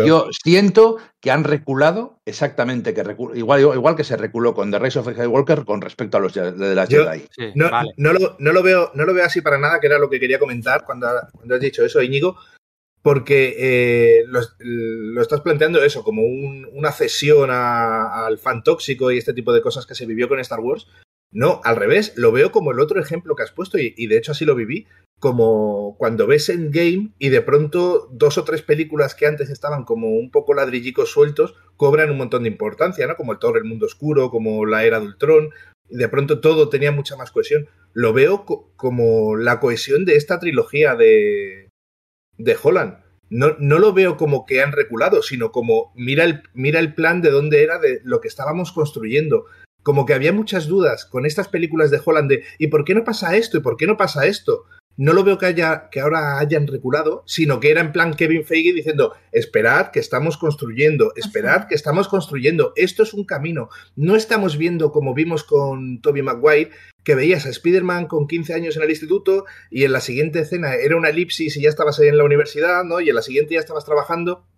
Yo 0.06 0.28
siento 0.42 0.96
que 1.20 1.30
han 1.30 1.44
reculado 1.44 2.20
exactamente, 2.24 2.94
que 2.94 3.02
igual, 3.34 3.60
igual 3.60 3.96
que 3.96 4.04
se 4.04 4.16
reculó 4.16 4.54
con 4.54 4.70
The 4.70 4.78
Rise 4.78 4.98
of 4.98 5.10
Skywalker 5.10 5.64
con 5.64 5.80
respecto 5.80 6.16
a 6.16 6.20
los 6.20 6.32
de, 6.34 6.74
las 6.74 6.88
Jedi. 6.88 7.26
No, 7.54 7.70
no, 7.96 8.12
lo, 8.12 8.36
no, 8.38 8.52
lo, 8.52 8.62
veo, 8.62 8.90
no 8.94 9.04
lo 9.04 9.12
veo 9.12 9.24
así 9.24 9.40
para 9.40 9.58
nada, 9.58 9.80
que 9.80 9.86
era 9.86 9.98
lo 9.98 10.08
que 10.08 10.20
quería 10.20 10.38
comentar 10.38 10.84
cuando, 10.84 11.08
cuando 11.32 11.54
has 11.54 11.60
dicho 11.60 11.84
eso, 11.84 12.02
Íñigo, 12.02 12.36
porque 13.06 13.54
eh, 13.56 14.24
lo, 14.58 15.22
estás 15.22 15.40
planteando 15.40 15.80
eso, 15.80 16.02
como 16.02 16.22
una 16.24 16.90
cesión 16.90 17.50
al 17.52 18.36
fan 18.38 18.64
tóxico 18.64 19.12
y 19.12 19.18
este 19.18 19.32
tipo 19.32 19.52
de 19.52 19.62
cosas 19.62 19.86
que 19.86 19.94
se 19.94 20.06
vivió 20.06 20.28
con 20.28 20.40
Star 20.40 20.58
Wars. 20.58 20.88
No, 21.32 21.60
al 21.64 21.76
revés, 21.76 22.12
lo 22.16 22.32
veo 22.32 22.52
como 22.52 22.72
el 22.72 22.80
otro 22.80 23.00
ejemplo 23.00 23.34
que 23.34 23.42
has 23.42 23.52
puesto 23.52 23.78
y, 23.78 24.06
de 24.06 24.16
hecho 24.16 24.32
así 24.32 24.44
lo 24.44 24.54
viví, 24.54 24.86
como 25.18 25.96
cuando 25.98 26.26
ves 26.26 26.48
Endgame 26.48 27.12
y 27.18 27.30
de 27.30 27.40
pronto 27.40 28.08
dos 28.12 28.38
o 28.38 28.44
tres 28.44 28.62
películas 28.62 29.14
que 29.14 29.26
antes 29.26 29.50
estaban 29.50 29.84
como 29.84 30.10
un 30.10 30.30
poco 30.30 30.54
ladrillicos 30.54 31.10
sueltos 31.10 31.54
cobran 31.76 32.10
un 32.10 32.18
montón 32.18 32.44
de 32.44 32.50
importancia, 32.50 33.06
¿no? 33.06 33.16
Como 33.16 33.32
el 33.32 33.38
Todo 33.38 33.56
el 33.56 33.64
Mundo 33.64 33.86
Oscuro, 33.86 34.30
como 34.30 34.64
la 34.66 34.84
Era 34.84 35.00
de 35.00 35.06
Ultron, 35.06 35.50
y 35.88 35.96
de 35.96 36.08
pronto 36.08 36.40
todo 36.40 36.68
tenía 36.68 36.92
mucha 36.92 37.16
más 37.16 37.30
cohesión. 37.30 37.68
Lo 37.92 38.12
veo 38.12 38.44
como 38.76 39.36
la 39.36 39.60
cohesión 39.60 40.04
de 40.04 40.16
esta 40.16 40.38
trilogía 40.38 40.94
de, 40.96 41.70
de 42.38 42.56
Holland. 42.62 42.98
No, 43.28 43.56
no, 43.58 43.78
lo 43.78 43.92
veo 43.92 44.16
como 44.16 44.46
que 44.46 44.62
han 44.62 44.72
reculado, 44.72 45.22
sino 45.22 45.50
como 45.50 45.92
mira 45.96 46.24
el, 46.24 46.42
mira 46.54 46.78
el 46.78 46.94
plan 46.94 47.22
de 47.22 47.30
dónde 47.30 47.62
era, 47.62 47.78
de 47.78 48.00
lo 48.04 48.20
que 48.20 48.28
estábamos 48.28 48.72
construyendo 48.72 49.46
como 49.86 50.04
que 50.04 50.14
había 50.14 50.32
muchas 50.32 50.66
dudas 50.66 51.04
con 51.04 51.26
estas 51.26 51.46
películas 51.46 51.92
de 51.92 52.00
Holland 52.04 52.28
de 52.28 52.42
¿y 52.58 52.66
por 52.66 52.84
qué 52.84 52.92
no 52.92 53.04
pasa 53.04 53.36
esto? 53.36 53.56
¿y 53.56 53.60
por 53.60 53.76
qué 53.76 53.86
no 53.86 53.96
pasa 53.96 54.26
esto? 54.26 54.64
No 54.96 55.12
lo 55.12 55.22
veo 55.22 55.38
que, 55.38 55.46
haya, 55.46 55.90
que 55.92 56.00
ahora 56.00 56.40
hayan 56.40 56.66
reculado, 56.66 57.22
sino 57.24 57.60
que 57.60 57.70
era 57.70 57.82
en 57.82 57.92
plan 57.92 58.14
Kevin 58.14 58.44
Feige 58.44 58.72
diciendo, 58.72 59.14
esperad 59.30 59.92
que 59.92 60.00
estamos 60.00 60.38
construyendo, 60.38 61.12
esperad 61.14 61.68
que 61.68 61.76
estamos 61.76 62.08
construyendo, 62.08 62.72
esto 62.74 63.04
es 63.04 63.14
un 63.14 63.26
camino. 63.26 63.68
No 63.94 64.16
estamos 64.16 64.58
viendo 64.58 64.90
como 64.90 65.14
vimos 65.14 65.44
con 65.44 66.00
Toby 66.00 66.22
Maguire, 66.22 66.72
que 67.04 67.14
veías 67.14 67.46
a 67.46 67.50
Spider-Man 67.50 68.08
con 68.08 68.26
15 68.26 68.54
años 68.54 68.76
en 68.76 68.82
el 68.82 68.90
instituto 68.90 69.44
y 69.70 69.84
en 69.84 69.92
la 69.92 70.00
siguiente 70.00 70.40
escena 70.40 70.74
era 70.74 70.96
una 70.96 71.10
elipsis 71.10 71.56
y 71.56 71.62
ya 71.62 71.68
estabas 71.68 72.00
ahí 72.00 72.08
en 72.08 72.18
la 72.18 72.24
universidad, 72.24 72.82
¿no? 72.82 72.98
Y 72.98 73.08
en 73.08 73.14
la 73.14 73.22
siguiente 73.22 73.54
ya 73.54 73.60
estabas 73.60 73.84
trabajando, 73.84 74.48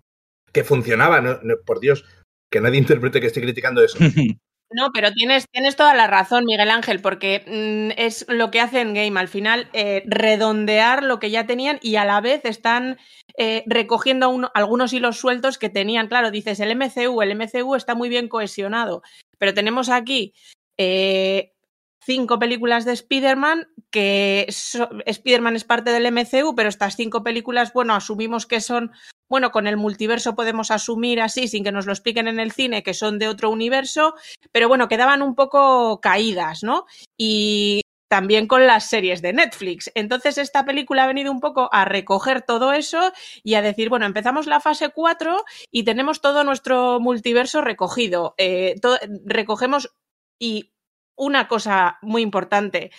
que 0.54 0.64
funcionaba, 0.64 1.42
por 1.66 1.80
Dios, 1.80 2.06
que 2.50 2.62
nadie 2.62 2.78
interprete 2.78 3.20
que 3.20 3.26
estoy 3.26 3.42
criticando 3.42 3.84
eso. 3.84 3.98
No, 4.70 4.90
pero 4.92 5.12
tienes, 5.12 5.46
tienes 5.50 5.76
toda 5.76 5.94
la 5.94 6.06
razón, 6.06 6.44
Miguel 6.44 6.70
Ángel, 6.70 7.00
porque 7.00 7.42
mm, 7.46 7.98
es 7.98 8.26
lo 8.28 8.50
que 8.50 8.60
hace 8.60 8.80
en 8.82 8.92
Game. 8.92 9.18
Al 9.18 9.28
final, 9.28 9.68
eh, 9.72 10.02
redondear 10.06 11.02
lo 11.02 11.18
que 11.18 11.30
ya 11.30 11.46
tenían 11.46 11.78
y 11.80 11.96
a 11.96 12.04
la 12.04 12.20
vez 12.20 12.44
están 12.44 12.98
eh, 13.38 13.64
recogiendo 13.66 14.50
algunos 14.52 14.92
hilos 14.92 15.16
sueltos 15.16 15.56
que 15.56 15.70
tenían. 15.70 16.08
Claro, 16.08 16.30
dices 16.30 16.60
el 16.60 16.70
MCU, 16.72 17.22
el 17.22 17.30
MCU 17.30 17.74
está 17.76 17.94
muy 17.94 18.10
bien 18.10 18.28
cohesionado, 18.28 19.02
pero 19.38 19.54
tenemos 19.54 19.88
aquí 19.88 20.34
eh, 20.76 21.52
cinco 22.08 22.38
películas 22.38 22.86
de 22.86 22.92
Spider-Man, 22.92 23.68
que 23.90 24.46
Spider-Man 24.48 25.56
es 25.56 25.64
parte 25.64 25.90
del 25.90 26.10
MCU, 26.10 26.54
pero 26.56 26.70
estas 26.70 26.96
cinco 26.96 27.22
películas, 27.22 27.74
bueno, 27.74 27.94
asumimos 27.94 28.46
que 28.46 28.62
son 28.62 28.92
bueno, 29.30 29.50
con 29.50 29.66
el 29.66 29.76
multiverso 29.76 30.34
podemos 30.34 30.70
asumir 30.70 31.20
así, 31.20 31.48
sin 31.48 31.62
que 31.62 31.70
nos 31.70 31.84
lo 31.84 31.92
expliquen 31.92 32.28
en 32.28 32.40
el 32.40 32.50
cine, 32.50 32.82
que 32.82 32.94
son 32.94 33.18
de 33.18 33.28
otro 33.28 33.50
universo, 33.50 34.14
pero 34.52 34.68
bueno, 34.68 34.88
quedaban 34.88 35.20
un 35.20 35.34
poco 35.34 36.00
caídas, 36.00 36.62
¿no? 36.62 36.86
Y 37.18 37.82
también 38.08 38.46
con 38.46 38.66
las 38.66 38.88
series 38.88 39.20
de 39.20 39.34
Netflix. 39.34 39.92
Entonces, 39.94 40.38
esta 40.38 40.64
película 40.64 41.04
ha 41.04 41.08
venido 41.08 41.30
un 41.30 41.40
poco 41.40 41.68
a 41.72 41.84
recoger 41.84 42.40
todo 42.40 42.72
eso 42.72 43.12
y 43.42 43.52
a 43.52 43.60
decir, 43.60 43.90
bueno, 43.90 44.06
empezamos 44.06 44.46
la 44.46 44.60
fase 44.60 44.88
4 44.88 45.44
y 45.70 45.82
tenemos 45.82 46.22
todo 46.22 46.42
nuestro 46.42 47.00
multiverso 47.00 47.60
recogido. 47.60 48.34
Eh, 48.38 48.76
recogemos 49.26 49.90
y 50.38 50.72
una 51.18 51.48
cosa 51.48 51.98
muy 52.00 52.22
importante, 52.22 52.90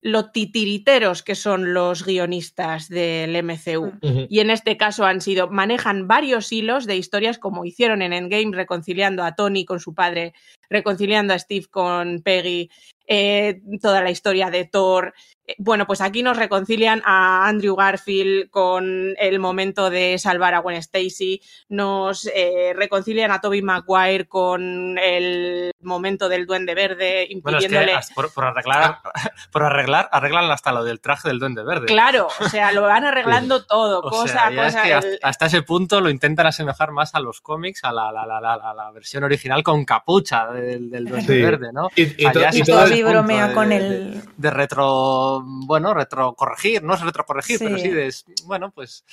lo 0.00 0.30
titiriteros 0.30 1.22
que 1.22 1.34
son 1.34 1.74
los 1.74 2.04
guionistas 2.04 2.88
del 2.88 3.34
MCU. 3.42 3.92
Y 4.28 4.40
en 4.40 4.50
este 4.50 4.76
caso 4.76 5.04
han 5.04 5.20
sido, 5.20 5.48
manejan 5.48 6.06
varios 6.06 6.52
hilos 6.52 6.86
de 6.86 6.96
historias 6.96 7.38
como 7.38 7.64
hicieron 7.64 8.02
en 8.02 8.12
Endgame, 8.12 8.56
reconciliando 8.56 9.24
a 9.24 9.34
Tony 9.34 9.64
con 9.64 9.80
su 9.80 9.94
padre, 9.94 10.34
reconciliando 10.70 11.34
a 11.34 11.38
Steve 11.38 11.66
con 11.70 12.20
Peggy, 12.22 12.70
eh, 13.10 13.62
toda 13.80 14.02
la 14.02 14.10
historia 14.10 14.50
de 14.50 14.66
Thor, 14.66 15.14
eh, 15.46 15.54
bueno, 15.56 15.86
pues 15.86 16.02
aquí 16.02 16.22
nos 16.22 16.36
reconcilian 16.36 17.02
a 17.06 17.48
Andrew 17.48 17.74
Garfield 17.74 18.50
con 18.50 19.14
el 19.18 19.38
momento 19.38 19.88
de 19.88 20.18
salvar 20.18 20.54
a 20.54 20.58
Gwen 20.58 20.76
Stacy, 20.76 21.40
nos 21.70 22.30
eh, 22.34 22.74
reconcilian 22.76 23.30
a 23.30 23.40
Toby 23.40 23.62
Maguire 23.62 24.28
con 24.28 24.98
el 24.98 25.72
momento 25.80 26.28
del 26.28 26.44
Duende 26.44 26.74
Verde, 26.74 27.26
impidiéndole... 27.30 27.98
por, 28.14 28.44
arreglar, 28.44 28.98
por 29.50 29.62
arreglar, 29.62 30.10
arreglan 30.12 30.50
hasta 30.50 30.72
lo 30.72 30.84
del 30.84 31.00
traje 31.00 31.28
del 31.28 31.38
Duende 31.38 31.64
Verde. 31.64 31.86
Claro, 31.86 32.28
o 32.40 32.48
sea, 32.50 32.72
lo 32.72 32.82
van 32.82 33.04
arreglando 33.04 33.64
todo, 33.64 34.02
cosa 34.02 34.50
cosa. 34.54 35.00
hasta, 35.22 35.46
ese 35.46 35.62
punto 35.62 36.02
lo 36.02 36.10
intentan 36.10 36.46
asemejar 36.46 36.92
más 36.92 37.14
a 37.14 37.20
los 37.20 37.40
cómics, 37.40 37.84
a 37.84 37.92
la, 37.92 38.12
la, 38.12 38.26
la, 38.26 38.40
la 38.74 38.90
versión 38.92 39.24
original 39.24 39.62
con 39.62 39.86
capucha 39.86 40.48
del, 40.48 40.90
Duende 40.90 41.42
Verde, 41.42 41.72
¿no? 41.72 41.88
Y, 41.96 42.02
y, 42.22 42.97
bromea 43.02 43.52
con 43.52 43.72
el... 43.72 44.22
De 44.36 44.50
retro 44.50 45.42
bueno, 45.44 45.94
retrocorregir, 45.94 46.82
no 46.82 46.94
es 46.94 47.00
retrocorregir, 47.00 47.58
pero 47.58 47.78
sí 47.78 47.88
de, 47.88 48.14
bueno, 48.44 48.70
pues 48.70 49.04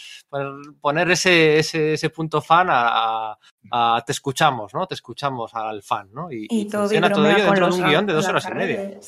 poner 0.82 1.12
ese, 1.12 1.60
ese, 1.60 1.94
ese 1.94 2.10
punto 2.10 2.42
fan 2.42 2.68
a, 2.70 3.38
te 4.06 4.12
escuchamos, 4.12 4.74
¿no? 4.74 4.88
Te 4.88 4.96
escuchamos 4.96 5.54
al 5.56 5.82
fan, 5.82 6.10
¿no? 6.14 6.32
Y, 6.32 6.48
y, 6.50 6.66
todo 6.66 6.84
funciona 6.84 7.10
todo 7.10 7.30
ello 7.30 7.46
dentro 7.46 7.68
de 7.68 7.74
un 7.74 7.90
guion 7.90 8.06
de 8.06 8.14
dos 8.14 8.28
horas 8.28 8.48
y 8.50 8.54
media. 8.54 9.00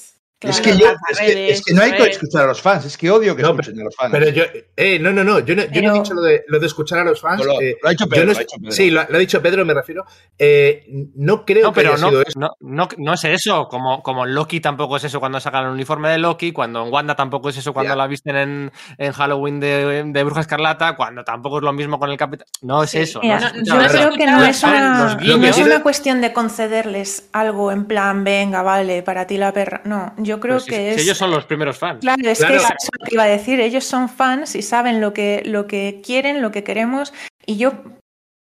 Es, 0.42 0.62
que 0.62 0.78
yo, 0.78 0.86
es, 1.10 1.64
que, 1.64 1.74
no 1.74 1.82
hay 1.82 1.94
que 1.94 2.04
escuchar 2.04 2.44
a 2.44 2.48
los 2.48 2.62
fans, 2.62 2.86
es 2.86 2.96
que 2.96 3.10
odio 3.10 3.36
que 3.36 3.42
no, 3.42 3.50
escuchen 3.50 3.82
a 3.82 3.84
los 3.86 3.96
fans. 3.96 4.12
Pero 4.12 4.30
yo, 4.30 4.44
eh, 4.76 5.00
no, 5.00 5.12
no, 5.12 5.24
no, 5.24 5.40
yo 5.40 5.56
no, 5.56 5.64
yo 5.64 5.82
no 5.82 5.96
he 5.96 5.98
dicho 5.98 6.14
lo 6.14 6.22
de, 6.22 6.44
lo 6.48 6.60
de, 6.60 6.68
escuchar 6.68 7.00
a 7.00 7.04
los 7.04 7.20
fans. 7.20 7.44
Lo, 7.44 7.60
eh, 7.60 7.76
lo, 7.82 7.88
ha 7.88 7.92
dicho 7.92 8.08
Pedro, 8.08 8.26
no, 8.28 8.34
lo 8.34 8.38
ha 8.38 8.42
dicho 8.42 8.58
Pedro. 8.60 8.72
Sí, 8.72 8.92
lo, 8.92 9.04
lo, 9.10 9.16
ha 9.16 9.20
dicho 9.20 9.42
Pedro, 9.42 9.66
me 9.66 9.74
refiero. 9.74 10.06
Eh, 10.38 10.86
no 11.16 11.44
creo 11.44 11.64
no, 11.64 11.74
pero 11.74 11.90
que 11.90 11.96
haya 11.96 12.04
no, 12.04 12.10
sido 12.10 12.22
eso. 12.22 12.40
No, 12.40 12.52
no, 12.60 12.88
no, 13.00 13.14
es 13.14 13.24
eso, 13.24 13.68
como, 13.68 14.04
como 14.04 14.28
Loki 14.28 14.60
tampoco 14.60 14.98
es 14.98 15.06
eso 15.06 15.20
cuando 15.20 15.40
sacan 15.40 15.66
el 15.66 15.72
uniforme 15.72 16.10
de 16.10 16.20
Loki, 16.20 16.52
cuando 16.52 16.86
en 16.86 16.94
Wanda 16.94 17.16
tampoco 17.16 17.50
es 17.50 17.58
eso 17.58 17.74
cuando 17.74 17.94
yeah. 17.94 18.04
la 18.04 18.06
visten 18.06 18.36
en, 18.36 18.72
en 19.00 19.12
Halloween 19.14 19.60
de, 19.60 20.04
de, 20.06 20.24
Bruja 20.24 20.42
Escarlata, 20.42 20.96
cuando 20.96 21.24
tampoco 21.24 21.58
es 21.58 21.64
lo 21.64 21.74
mismo 21.74 21.98
con 21.98 22.12
el 22.12 22.18
Capitán. 22.18 22.46
No 22.62 22.84
es 22.84 22.94
eso. 22.94 23.22
Sí, 23.22 23.28
yo 23.64 23.76
creo 23.88 24.12
que 24.12 24.28
no 24.28 24.46
es, 24.46 24.62
una, 24.62 25.16
no 25.16 25.48
es 25.48 25.58
una 25.58 25.82
cuestión 25.82 26.22
de 26.22 26.32
concederles 26.32 27.28
algo 27.34 27.72
en 27.72 27.86
plan, 27.86 28.24
venga, 28.24 28.62
vale, 28.62 29.02
para 29.02 29.26
ti 29.26 29.38
la 29.38 29.52
perra. 29.52 29.82
No, 29.84 30.14
yo 30.28 30.40
creo 30.40 30.60
si, 30.60 30.70
que 30.70 30.76
si 30.76 30.88
es. 30.88 31.02
ellos 31.02 31.18
son 31.18 31.32
los 31.32 31.46
primeros 31.46 31.78
fans. 31.78 32.02
Claro, 32.02 32.30
es 32.30 32.38
claro. 32.38 32.54
que 32.54 32.60
es 32.60 32.64
eso 32.64 32.90
lo 33.00 33.06
que 33.06 33.16
iba 33.16 33.24
a 33.24 33.28
decir. 33.28 33.60
Ellos 33.60 33.86
son 33.86 34.10
fans 34.10 34.56
y 34.56 34.62
saben 34.62 35.02
lo 35.02 35.14
que, 35.14 35.42
lo 35.46 35.66
que 35.66 36.02
quieren, 36.06 36.42
lo 36.42 36.52
que 36.52 36.64
queremos. 36.64 37.14
Y 37.46 37.58
yo 37.58 37.74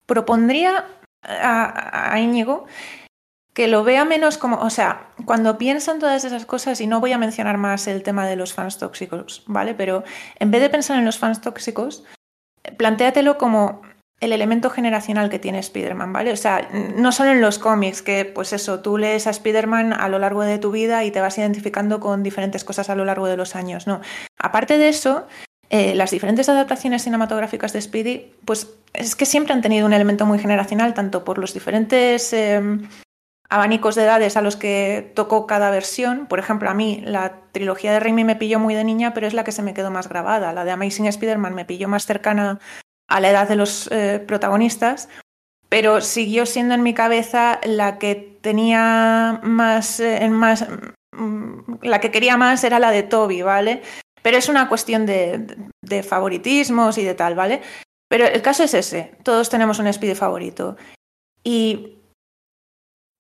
propondría 0.07 0.85
a, 1.23 2.13
a 2.13 2.21
Íñigo 2.21 2.67
que 3.59 3.67
lo 3.67 3.83
vea 3.83 4.05
menos 4.05 4.39
como, 4.39 4.61
o 4.61 4.71
sea, 4.71 5.09
cuando 5.25 5.59
piensan 5.59 5.99
todas 5.99 6.25
esas 6.25 6.47
cosas, 6.47 6.81
y 6.81 6.87
no 6.87 7.01
voy 7.01 7.11
a 7.11 7.19
mencionar 7.19 7.59
más 7.59 7.89
el 7.89 8.05
tema 8.05 8.25
de 8.25 8.37
los 8.37 8.53
fans 8.53 8.79
tóxicos, 8.79 9.43
¿vale? 9.47 9.75
Pero 9.75 10.05
en 10.39 10.53
vez 10.53 10.61
de 10.61 10.71
pensar 10.71 10.97
en 10.97 11.05
los 11.05 11.19
fans 11.19 11.41
tóxicos, 11.41 12.05
plantéatelo 12.77 13.37
como 13.37 13.83
el 14.21 14.33
elemento 14.33 14.71
generacional 14.71 15.31
que 15.31 15.39
tiene 15.39 15.61
Spider-Man, 15.61 16.13
¿vale? 16.13 16.33
O 16.33 16.37
sea, 16.37 16.69
no 16.73 17.13
solo 17.13 17.31
en 17.31 17.41
los 17.41 17.59
cómics, 17.59 18.03
que 18.03 18.25
pues 18.25 18.53
eso, 18.53 18.81
tú 18.81 18.99
lees 18.99 19.27
a 19.27 19.31
Spider-Man 19.31 19.93
a 19.93 20.09
lo 20.09 20.19
largo 20.19 20.43
de 20.43 20.59
tu 20.59 20.73
vida 20.73 21.05
y 21.05 21.11
te 21.11 21.21
vas 21.21 21.39
identificando 21.39 22.01
con 22.01 22.23
diferentes 22.23 22.65
cosas 22.65 22.91
a 22.91 22.97
lo 22.97 23.05
largo 23.05 23.27
de 23.27 23.37
los 23.37 23.55
años, 23.55 23.87
¿no? 23.87 24.01
Aparte 24.39 24.77
de 24.77 24.89
eso, 24.89 25.27
eh, 25.71 25.95
las 25.95 26.11
diferentes 26.11 26.49
adaptaciones 26.49 27.05
cinematográficas 27.05 27.73
de 27.73 27.81
Speedy, 27.81 28.33
pues 28.45 28.75
es 28.93 29.15
que 29.15 29.27
siempre 29.27 29.53
han 29.53 29.63
tenido 29.63 29.87
un 29.87 29.93
elemento 29.93 30.27
muy 30.27 30.39
generacional, 30.39 30.95
tanto 30.95 31.25
por 31.25 31.39
los 31.39 31.55
diferentes 31.55 32.33
eh, 32.33 32.61
abanicos 33.51 33.95
de 33.95 34.03
edades 34.03 34.37
a 34.37 34.43
los 34.43 34.57
que 34.57 35.13
tocó 35.15 35.47
cada 35.47 35.71
versión. 35.71 36.27
Por 36.27 36.41
ejemplo, 36.41 36.71
a 36.71 36.75
mí 36.75 37.03
la 37.05 37.37
trilogía 37.53 37.93
de 37.93 38.01
Raimi 38.01 38.25
me 38.25 38.37
pilló 38.37 38.59
muy 38.59 38.75
de 38.75 38.83
niña, 38.83 39.15
pero 39.15 39.27
es 39.27 39.35
la 39.35 39.45
que 39.45 39.53
se 39.53 39.63
me 39.63 39.75
quedó 39.75 39.91
más 39.91 40.09
grabada. 40.09 40.53
La 40.53 40.65
de 40.65 40.73
Amazing 40.73 41.07
Spider-Man 41.07 41.55
me 41.55 41.65
pilló 41.65 41.89
más 41.89 42.05
cercana 42.07 42.59
a 43.09 43.21
la 43.21 43.31
edad 43.31 43.49
de 43.49 43.57
los 43.57 43.89
eh, 43.91 44.23
protagonistas, 44.27 45.09
pero 45.69 46.01
siguió 46.01 46.47
siendo 46.47 46.75
en 46.75 46.83
mi 46.83 46.95
cabeza 46.95 47.61
la 47.65 47.99
que 47.99 48.15
tenía 48.41 49.41
más, 49.43 50.01
eh, 50.01 50.29
más, 50.31 50.67
la 51.83 52.01
que 52.01 52.11
quería 52.11 52.37
más 52.37 52.65
era 52.65 52.79
la 52.79 52.91
de 52.91 53.03
Toby, 53.03 53.43
¿vale? 53.43 53.83
Pero 54.23 54.37
es 54.37 54.49
una 54.49 54.69
cuestión 54.69 55.07
de, 55.07 55.57
de, 55.83 56.03
favoritismos 56.03 56.99
y 56.99 57.05
de 57.05 57.15
tal, 57.15 57.35
¿vale? 57.35 57.63
Pero 58.09 58.27
el 58.27 58.43
caso 58.43 58.65
es 58.65 58.75
ese, 58.75 59.15
todos 59.23 59.51
tenemos 59.51 59.79
un 59.79 59.93
Speedy 59.93 60.15
favorito. 60.15 60.77
Y 61.45 61.99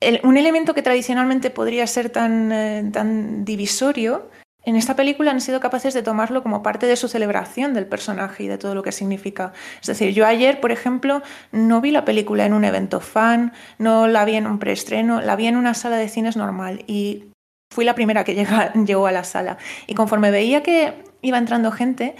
el, 0.00 0.20
un 0.22 0.36
elemento 0.36 0.74
que 0.74 0.82
tradicionalmente 0.82 1.50
podría 1.50 1.86
ser 1.86 2.10
tan, 2.10 2.52
eh, 2.52 2.90
tan 2.92 3.44
divisorio 3.44 4.30
en 4.64 4.76
esta 4.76 4.96
película 4.96 5.30
han 5.30 5.40
sido 5.40 5.60
capaces 5.60 5.94
de 5.94 6.02
tomarlo 6.02 6.42
como 6.42 6.62
parte 6.62 6.86
de 6.86 6.96
su 6.96 7.08
celebración 7.08 7.74
del 7.74 7.86
personaje 7.86 8.44
y 8.44 8.48
de 8.48 8.58
todo 8.58 8.74
lo 8.74 8.82
que 8.82 8.92
significa. 8.92 9.52
Es 9.80 9.86
decir, 9.86 10.12
yo 10.12 10.26
ayer, 10.26 10.60
por 10.60 10.72
ejemplo, 10.72 11.22
no 11.52 11.80
vi 11.80 11.90
la 11.90 12.04
película 12.04 12.44
en 12.44 12.52
un 12.52 12.64
evento 12.64 13.00
fan, 13.00 13.52
no 13.78 14.08
la 14.08 14.24
vi 14.24 14.34
en 14.34 14.46
un 14.46 14.58
preestreno, 14.58 15.20
la 15.20 15.36
vi 15.36 15.46
en 15.46 15.56
una 15.56 15.74
sala 15.74 15.96
de 15.96 16.08
cines 16.08 16.36
normal 16.36 16.84
y 16.86 17.26
fui 17.72 17.84
la 17.84 17.94
primera 17.94 18.24
que 18.24 18.34
llegó 18.86 19.06
a 19.06 19.12
la 19.12 19.24
sala. 19.24 19.58
Y 19.86 19.94
conforme 19.94 20.30
veía 20.30 20.62
que 20.62 21.02
iba 21.22 21.38
entrando 21.38 21.70
gente, 21.70 22.16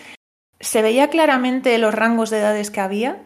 se 0.61 0.83
veía 0.83 1.09
claramente 1.09 1.77
los 1.79 1.95
rangos 1.95 2.31
de 2.31 2.39
edades 2.39 2.71
que 2.71 2.81
había. 2.81 3.23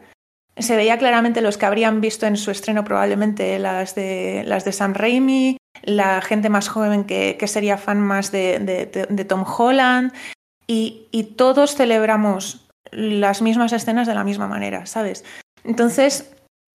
Se 0.56 0.76
veía 0.76 0.98
claramente 0.98 1.40
los 1.40 1.56
que 1.56 1.66
habrían 1.66 2.00
visto 2.00 2.26
en 2.26 2.36
su 2.36 2.50
estreno 2.50 2.84
probablemente 2.84 3.58
las 3.58 3.94
de, 3.94 4.44
las 4.46 4.64
de 4.64 4.72
Sam 4.72 4.94
Raimi, 4.94 5.56
la 5.82 6.20
gente 6.20 6.48
más 6.48 6.68
joven 6.68 7.04
que, 7.04 7.36
que 7.38 7.48
sería 7.48 7.78
fan 7.78 8.00
más 8.00 8.30
de, 8.32 8.58
de, 8.58 9.24
Tom 9.24 9.44
Holland 9.46 10.12
y, 10.66 11.08
y, 11.10 11.24
todos 11.34 11.74
celebramos 11.74 12.68
las 12.90 13.40
mismas 13.42 13.72
escenas 13.72 14.06
de 14.06 14.14
la 14.14 14.24
misma 14.24 14.46
manera, 14.46 14.86
¿sabes? 14.86 15.24
Entonces, 15.64 16.34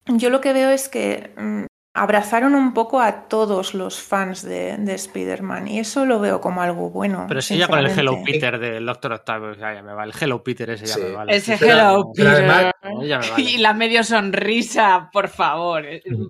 yo 0.07 0.31
lo 0.31 0.41
que 0.41 0.53
veo 0.53 0.71
es 0.71 0.89
que 0.89 1.33
mmm, 1.37 1.65
abrazaron 1.95 2.55
un 2.55 2.73
poco 2.73 3.01
a 3.01 3.29
todos 3.29 3.75
los 3.75 4.01
fans 4.01 4.43
de, 4.43 4.79
de 4.79 4.95
Spider-Man 4.95 5.69
y 5.69 5.79
eso 5.79 6.07
lo 6.07 6.21
veo 6.21 6.41
como 6.41 6.63
algo 6.63 6.89
bueno. 6.91 7.27
Pero 7.29 7.43
si 7.43 7.59
ya 7.59 7.69
con 7.69 7.79
el 7.81 7.87
Hello 7.87 8.19
Peter 8.25 8.59
del 8.59 8.87
Doctor 8.87 9.13
Octavio, 9.13 9.55
ya, 9.55 9.75
ya 9.75 9.83
me 9.83 9.93
vale. 9.93 10.13
El 10.13 10.23
Hello 10.23 10.43
Peter 10.43 10.71
ese 10.71 10.87
ya 10.87 10.95
sí. 10.95 11.01
me 11.03 11.13
vale. 11.13 11.37
Ese 11.37 11.55
Hello 11.55 12.11
Peter. 12.15 12.33
Además, 12.33 12.73
ya 13.03 13.19
me 13.19 13.31
vale. 13.31 13.43
Y 13.43 13.59
la 13.59 13.75
medio 13.75 14.03
sonrisa, 14.05 15.11
por 15.13 15.29
favor. 15.29 15.85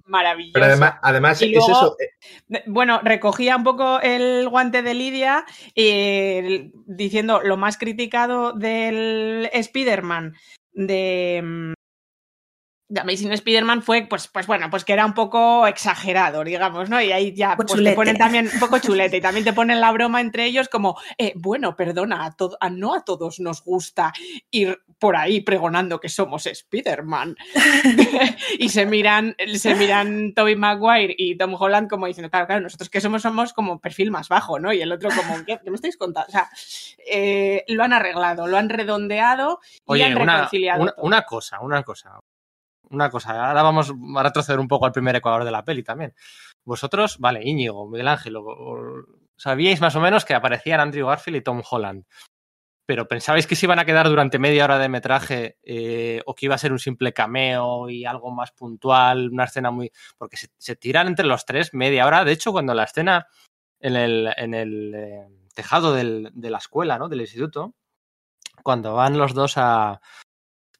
Maravilloso. 0.07 0.53
Pero 0.55 0.67
además, 0.67 0.95
además 1.01 1.43
y 1.43 1.55
es 1.55 1.69
eso. 1.69 1.97
Bueno, 2.67 3.01
recogía 3.05 3.57
un 3.57 3.65
poco 3.65 4.01
el 4.01 4.49
guante 4.49 4.83
de 4.83 4.95
Lidia 4.95 5.45
eh, 5.77 6.73
diciendo 6.87 7.41
lo 7.43 7.57
más 7.57 7.79
criticado 7.79 8.53
del 8.53 9.49
Spider-Man 9.53 10.35
de 10.73 11.75
de 12.93 13.01
Amazing 13.01 13.33
Spider-Man 13.33 13.83
fue, 13.83 14.07
pues, 14.07 14.29
pues 14.29 14.47
bueno, 14.47 14.69
pues 14.69 14.85
que 14.85 14.93
era 14.93 15.07
un 15.07 15.15
poco 15.15 15.67
exagerado, 15.67 16.45
digamos, 16.45 16.91
¿no? 16.91 17.01
Y 17.01 17.11
ahí 17.11 17.33
ya 17.35 17.57
pues, 17.57 17.73
te 17.73 17.93
ponen 17.95 18.19
también 18.19 18.51
un 18.53 18.61
poco 18.61 18.79
chulete 18.81 19.17
y 19.17 19.21
también 19.23 19.47
te 19.47 19.55
ponen 19.55 19.81
la 19.81 19.91
broma 19.93 20.21
entre 20.21 20.45
ellos 20.45 20.69
como, 20.69 20.99
eh, 21.17 21.33
bueno, 21.35 21.75
perdona, 21.75 22.27
a, 22.27 22.37
a 22.61 22.69
no 22.69 22.95
a 22.95 23.03
todos 23.03 23.41
nos 23.41 23.65
gusta 23.65 24.13
ir 24.51 24.79
por 24.99 25.17
ahí 25.17 25.41
pregonando 25.41 26.01
que 26.01 26.11
somos 26.11 26.45
Spider-Man. 26.45 27.35
y 28.59 28.69
se 28.69 28.85
miran, 28.85 29.37
se 29.55 29.75
miran 29.75 30.35
Tobey 30.35 30.57
Maguire 30.57 31.15
y 31.17 31.39
Tom 31.39 31.55
Holland 31.59 31.89
como 31.89 32.07
diciendo, 32.07 32.29
claro, 32.29 32.47
claro, 32.47 32.61
nosotros 32.61 32.91
que 32.91 33.01
somos 33.01 33.23
somos 33.23 33.55
como 33.55 33.81
perfil 33.81 34.11
más 34.11 34.29
bajo, 34.29 34.59
¿no? 34.59 34.71
Y 34.71 34.83
el 34.83 34.93
otro 34.93 35.09
como, 35.09 35.47
¿qué, 35.47 35.59
¿Qué 35.65 35.71
me 35.71 35.77
estáis 35.77 35.97
contando? 35.97 36.29
O 36.29 36.31
sea, 36.31 36.51
eh, 37.11 37.65
lo 37.69 37.85
han 37.85 37.95
arreglado, 37.95 38.47
lo 38.47 38.59
han 38.59 38.69
redondeado 38.69 39.61
y 39.63 39.81
Oye, 39.87 40.05
han 40.05 40.15
reconciliado. 40.15 40.83
Una, 40.83 40.93
una, 40.99 41.07
una 41.07 41.23
cosa, 41.23 41.61
una 41.61 41.83
cosa 41.83 42.21
una 42.93 43.11
cosa, 43.11 43.49
ahora 43.49 43.63
vamos 43.63 43.93
a 44.17 44.23
retroceder 44.23 44.61
un 44.61 44.69
poco 44.69 44.87
al 44.87 44.93
primer 44.93 45.17
ecuador 45.17 45.45
de 45.45 45.51
la 45.51 45.65
peli 45.65 45.83
también. 45.83 46.15
Vosotros, 46.65 47.19
vale, 47.19 47.43
Íñigo, 47.43 47.89
Miguel 47.89 48.09
Ángel, 48.09 48.37
sabíais 49.37 49.81
más 49.81 49.97
o 49.97 50.01
menos 50.01 50.25
que 50.25 50.35
aparecían 50.35 50.81
Andrew 50.81 51.09
Garfield 51.09 51.39
y 51.39 51.43
Tom 51.43 51.63
Holland. 51.69 52.05
Pero 52.85 53.07
¿pensabais 53.07 53.47
que 53.47 53.57
se 53.57 53.67
iban 53.67 53.79
a 53.79 53.85
quedar 53.85 54.09
durante 54.09 54.39
media 54.39 54.65
hora 54.65 54.79
de 54.79 54.89
metraje 54.89 55.59
eh, 55.63 56.21
o 56.27 56.35
que 56.35 56.47
iba 56.47 56.57
a 56.57 56.59
ser 56.59 56.73
un 56.73 56.79
simple 56.79 57.13
cameo 57.13 57.89
y 57.89 58.05
algo 58.05 58.31
más 58.33 58.51
puntual, 58.53 59.31
una 59.31 59.45
escena 59.45 59.71
muy... 59.71 59.91
Porque 60.19 60.37
se, 60.37 60.77
tiran 60.77 61.07
entre 61.07 61.27
los 61.27 61.47
tres 61.47 61.75
media 61.75 62.07
hora. 62.07 62.25
De 62.25 62.33
hecho, 62.33 62.53
cuando 62.53 62.75
la 62.75 62.85
escena 62.85 63.27
en 63.79 63.97
el, 63.97 64.33
en 64.37 64.55
el 64.55 64.95
eh, 64.95 65.29
tejado 65.55 65.95
del, 65.95 66.31
de 66.35 66.51
la 66.51 66.59
escuela, 66.59 66.99
¿no? 66.99 67.09
Del 67.09 67.21
instituto, 67.21 67.75
cuando 68.63 68.95
van 68.95 69.17
los 69.17 69.33
dos 69.35 69.55
a, 69.57 70.01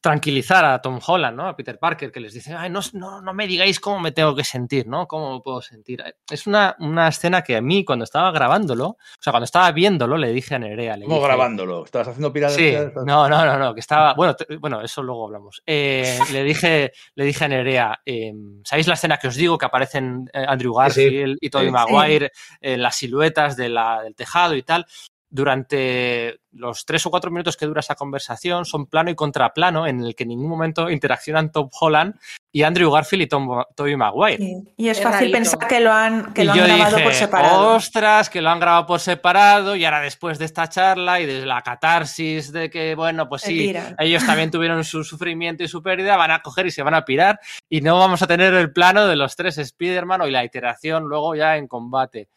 tranquilizar 0.03 0.65
a 0.65 0.81
Tom 0.81 0.99
Holland, 1.03 1.37
¿no? 1.37 1.47
A 1.47 1.55
Peter 1.55 1.79
Parker, 1.79 2.11
que 2.11 2.19
les 2.19 2.33
dice, 2.33 2.53
ay, 2.53 2.69
no, 2.69 2.81
no, 2.91 3.21
no 3.21 3.33
me 3.33 3.47
digáis 3.47 3.79
cómo 3.79 4.01
me 4.01 4.11
tengo 4.11 4.35
que 4.35 4.43
sentir, 4.43 4.85
¿no? 4.85 5.07
¿Cómo 5.07 5.35
me 5.35 5.39
puedo 5.39 5.61
sentir? 5.61 6.03
Es 6.29 6.45
una, 6.45 6.75
una 6.79 7.07
escena 7.07 7.41
que 7.41 7.55
a 7.55 7.61
mí, 7.61 7.85
cuando 7.85 8.03
estaba 8.03 8.29
grabándolo, 8.31 8.85
o 8.87 8.97
sea, 9.21 9.31
cuando 9.31 9.45
estaba 9.45 9.71
viéndolo, 9.71 10.17
le 10.17 10.33
dije 10.33 10.55
a 10.55 10.59
Nerea. 10.59 10.97
Le 10.97 11.05
¿Cómo 11.05 11.15
dije, 11.15 11.27
grabándolo? 11.27 11.85
¿Estabas 11.85 12.09
haciendo 12.09 12.33
piratas? 12.33 12.57
Sí, 12.57 12.75
no, 13.05 13.29
no, 13.29 13.45
no, 13.45 13.57
no, 13.57 13.73
que 13.73 13.79
estaba, 13.79 14.13
bueno, 14.13 14.35
te, 14.35 14.57
bueno, 14.57 14.81
eso 14.81 15.01
luego 15.01 15.25
hablamos. 15.27 15.63
Eh, 15.65 16.19
le 16.33 16.43
dije, 16.43 16.91
le 17.15 17.23
dije 17.23 17.45
a 17.45 17.47
Nerea, 17.47 18.01
eh, 18.05 18.33
¿sabéis 18.65 18.87
la 18.87 18.95
escena 18.95 19.15
que 19.17 19.29
os 19.29 19.35
digo 19.35 19.57
que 19.57 19.67
aparecen 19.67 20.29
Andrew 20.33 20.73
Garfield 20.73 21.35
sí, 21.35 21.47
y 21.47 21.49
Tobey 21.49 21.67
sí, 21.67 21.71
Maguire, 21.71 22.31
eh, 22.59 22.75
las 22.75 22.97
siluetas 22.97 23.55
de 23.55 23.69
la, 23.69 24.01
del 24.03 24.15
tejado 24.15 24.53
y 24.53 24.63
tal? 24.63 24.85
Durante 25.33 26.41
los 26.51 26.85
tres 26.85 27.03
o 27.07 27.09
cuatro 27.09 27.31
minutos 27.31 27.57
que 27.57 27.65
dura 27.65 27.79
esa 27.79 27.95
conversación 27.95 28.65
son 28.65 28.85
plano 28.85 29.09
y 29.09 29.15
contraplano 29.15 29.87
en 29.87 30.03
el 30.03 30.15
que 30.15 30.23
en 30.23 30.29
ningún 30.29 30.47
momento 30.47 30.91
interaccionan 30.91 31.51
Tom 31.51 31.69
Holland 31.71 32.13
y 32.51 32.61
Andrew 32.61 32.91
Garfield 32.91 33.23
y 33.23 33.27
Tom, 33.27 33.63
Tobey 33.75 33.95
Maguire. 33.95 34.37
Sí. 34.37 34.63
Y 34.77 34.89
es, 34.89 34.99
es 34.99 35.03
fácil 35.03 35.31
rarito. 35.31 35.37
pensar 35.37 35.67
que 35.67 35.79
lo 35.79 35.91
han, 35.91 36.35
que 36.35 36.43
lo 36.43 36.51
han 36.51 36.59
grabado 36.59 36.97
dije, 36.97 37.03
por 37.03 37.13
separado. 37.15 37.75
Ostras, 37.75 38.29
que 38.29 38.43
lo 38.43 38.51
han 38.51 38.59
grabado 38.59 38.85
por 38.85 38.99
separado 38.99 39.75
y 39.75 39.83
ahora 39.85 40.01
después 40.01 40.37
de 40.37 40.45
esta 40.45 40.69
charla 40.69 41.19
y 41.19 41.25
de 41.25 41.47
la 41.47 41.63
catarsis 41.63 42.51
de 42.51 42.69
que, 42.69 42.93
bueno, 42.93 43.27
pues 43.27 43.41
sí, 43.41 43.73
ellos 43.97 44.23
también 44.27 44.51
tuvieron 44.51 44.83
su 44.83 45.03
sufrimiento 45.03 45.63
y 45.63 45.67
su 45.67 45.81
pérdida, 45.81 46.15
van 46.15 46.29
a 46.29 46.43
coger 46.43 46.67
y 46.67 46.71
se 46.71 46.83
van 46.83 46.93
a 46.93 47.05
pirar 47.05 47.39
y 47.67 47.81
no 47.81 47.97
vamos 47.97 48.21
a 48.21 48.27
tener 48.27 48.53
el 48.53 48.71
plano 48.71 49.07
de 49.07 49.15
los 49.15 49.35
tres 49.35 49.57
Spider-Man 49.57 50.21
y 50.27 50.31
la 50.31 50.45
iteración 50.45 51.05
luego 51.05 51.33
ya 51.33 51.57
en 51.57 51.67
combate. 51.67 52.29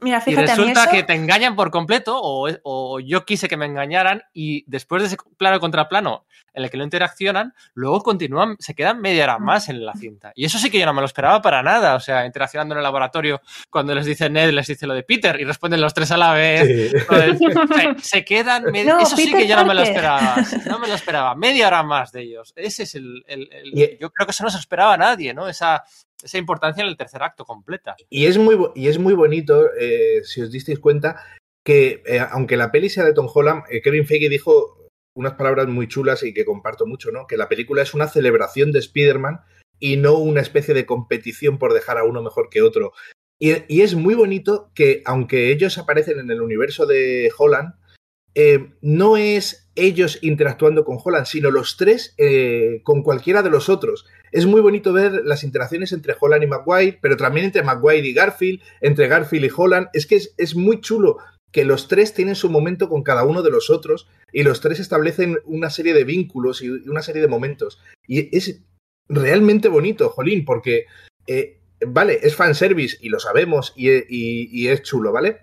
Mira, 0.00 0.18
y 0.18 0.20
fíjate, 0.20 0.52
a 0.52 0.56
mí 0.56 0.60
resulta 0.62 0.82
eso- 0.84 0.92
que 0.92 1.02
te 1.02 1.14
engañan 1.14 1.56
por 1.56 1.70
completo, 1.70 2.18
o, 2.20 2.48
o 2.62 3.00
yo 3.00 3.24
quise 3.24 3.48
que 3.48 3.56
me 3.56 3.66
engañaran, 3.66 4.22
y 4.32 4.64
después 4.66 5.02
de 5.02 5.08
ese 5.08 5.16
plano 5.36 5.60
contra 5.60 5.88
plano 5.88 6.24
en 6.52 6.64
el 6.64 6.70
que 6.70 6.76
no 6.78 6.84
interaccionan, 6.84 7.54
luego 7.74 8.02
continúan, 8.02 8.56
se 8.58 8.74
quedan 8.74 9.00
media 9.00 9.22
hora 9.24 9.38
más 9.38 9.68
en 9.68 9.84
la 9.86 9.92
cinta. 9.94 10.32
Y 10.34 10.44
eso 10.46 10.58
sí 10.58 10.68
que 10.68 10.80
yo 10.80 10.86
no 10.86 10.92
me 10.92 11.00
lo 11.00 11.06
esperaba 11.06 11.40
para 11.40 11.62
nada. 11.62 11.94
O 11.94 12.00
sea, 12.00 12.26
interaccionando 12.26 12.74
en 12.74 12.78
el 12.78 12.82
laboratorio, 12.82 13.40
cuando 13.70 13.94
les 13.94 14.04
dice 14.04 14.28
Ned, 14.28 14.50
les 14.50 14.66
dice 14.66 14.86
lo 14.86 14.94
de 14.94 15.04
Peter, 15.04 15.40
y 15.40 15.44
responden 15.44 15.80
los 15.80 15.94
tres 15.94 16.10
a 16.10 16.16
la 16.16 16.32
vez. 16.32 16.66
Sí. 16.90 16.98
Se, 16.98 18.02
se 18.02 18.24
quedan. 18.24 18.64
media- 18.72 18.94
No, 18.94 19.00
eso 19.00 19.16
sí 19.16 19.32
que 19.32 19.46
yo 19.46 19.54
no 19.56 19.64
me 19.64 19.74
lo 19.74 19.82
esperaba. 19.82 20.36
No 20.66 20.78
me 20.80 20.88
lo 20.88 20.94
esperaba. 20.94 21.34
Media 21.36 21.68
hora 21.68 21.82
más 21.84 22.10
de 22.10 22.22
ellos. 22.22 22.52
Ese 22.56 22.82
es 22.82 22.94
el. 22.96 23.22
el- 23.28 23.48
el- 23.52 23.78
Y- 23.78 23.98
yo 24.00 24.10
creo 24.10 24.26
que 24.26 24.32
eso 24.32 24.42
no 24.42 24.50
se 24.50 24.58
esperaba 24.58 24.94
a 24.94 24.98
nadie, 24.98 25.32
¿no? 25.32 25.46
Esa, 25.46 25.84
esa 26.22 26.38
importancia 26.38 26.82
en 26.82 26.88
el 26.88 26.96
tercer 26.96 27.22
acto 27.22 27.44
completa. 27.44 27.96
Y 28.08 28.26
es 28.26 28.38
muy, 28.38 28.58
y 28.74 28.88
es 28.88 28.98
muy 28.98 29.14
bonito, 29.14 29.70
eh, 29.78 30.22
si 30.24 30.42
os 30.42 30.50
disteis 30.50 30.78
cuenta, 30.78 31.22
que 31.64 32.02
eh, 32.06 32.20
aunque 32.30 32.56
la 32.56 32.72
peli 32.72 32.88
sea 32.88 33.04
de 33.04 33.14
Tom 33.14 33.28
Holland, 33.32 33.64
eh, 33.70 33.82
Kevin 33.82 34.06
Feige 34.06 34.28
dijo 34.28 34.88
unas 35.14 35.34
palabras 35.34 35.66
muy 35.68 35.88
chulas 35.88 36.22
y 36.22 36.32
que 36.32 36.44
comparto 36.44 36.86
mucho, 36.86 37.10
¿no? 37.10 37.26
Que 37.26 37.36
la 37.36 37.48
película 37.48 37.82
es 37.82 37.94
una 37.94 38.08
celebración 38.08 38.72
de 38.72 38.78
Spider-Man 38.78 39.40
y 39.78 39.96
no 39.96 40.14
una 40.14 40.40
especie 40.40 40.74
de 40.74 40.86
competición 40.86 41.58
por 41.58 41.74
dejar 41.74 41.98
a 41.98 42.04
uno 42.04 42.22
mejor 42.22 42.48
que 42.50 42.62
otro. 42.62 42.92
Y, 43.38 43.52
y 43.68 43.82
es 43.82 43.94
muy 43.94 44.14
bonito 44.14 44.70
que, 44.74 45.02
aunque 45.04 45.50
ellos 45.50 45.78
aparecen 45.78 46.18
en 46.18 46.30
el 46.30 46.42
universo 46.42 46.86
de 46.86 47.30
Holland, 47.36 47.74
no 48.80 49.16
es 49.16 49.68
ellos 49.74 50.18
interactuando 50.22 50.84
con 50.84 50.98
Holland, 51.02 51.26
sino 51.26 51.50
los 51.50 51.76
tres 51.76 52.14
con 52.84 53.02
cualquiera 53.02 53.42
de 53.42 53.50
los 53.50 53.68
otros. 53.68 54.06
Es 54.32 54.46
muy 54.46 54.60
bonito 54.60 54.92
ver 54.92 55.22
las 55.24 55.42
interacciones 55.44 55.92
entre 55.92 56.14
Holland 56.18 56.42
y 56.44 56.46
Maguire, 56.46 56.98
pero 57.00 57.16
también 57.16 57.46
entre 57.46 57.62
Maguire 57.62 58.06
y 58.06 58.12
Garfield, 58.14 58.60
entre 58.80 59.08
Garfield 59.08 59.44
y 59.46 59.50
Holland. 59.54 59.88
Es 59.92 60.06
que 60.06 60.16
es, 60.16 60.34
es 60.38 60.54
muy 60.54 60.80
chulo 60.80 61.18
que 61.52 61.64
los 61.64 61.88
tres 61.88 62.14
tienen 62.14 62.36
su 62.36 62.48
momento 62.48 62.88
con 62.88 63.02
cada 63.02 63.24
uno 63.24 63.42
de 63.42 63.50
los 63.50 63.70
otros 63.70 64.08
y 64.32 64.44
los 64.44 64.60
tres 64.60 64.78
establecen 64.78 65.38
una 65.46 65.68
serie 65.68 65.94
de 65.94 66.04
vínculos 66.04 66.62
y 66.62 66.70
una 66.70 67.02
serie 67.02 67.22
de 67.22 67.28
momentos. 67.28 67.80
Y 68.06 68.36
es 68.36 68.60
realmente 69.08 69.68
bonito, 69.68 70.10
Jolín, 70.10 70.44
porque, 70.44 70.86
eh, 71.26 71.58
vale, 71.84 72.20
es 72.22 72.36
fanservice 72.36 72.98
y 73.00 73.08
lo 73.08 73.18
sabemos 73.18 73.72
y, 73.76 73.90
y- 74.08 74.68
es 74.68 74.82
chulo, 74.82 75.10
¿vale? 75.10 75.38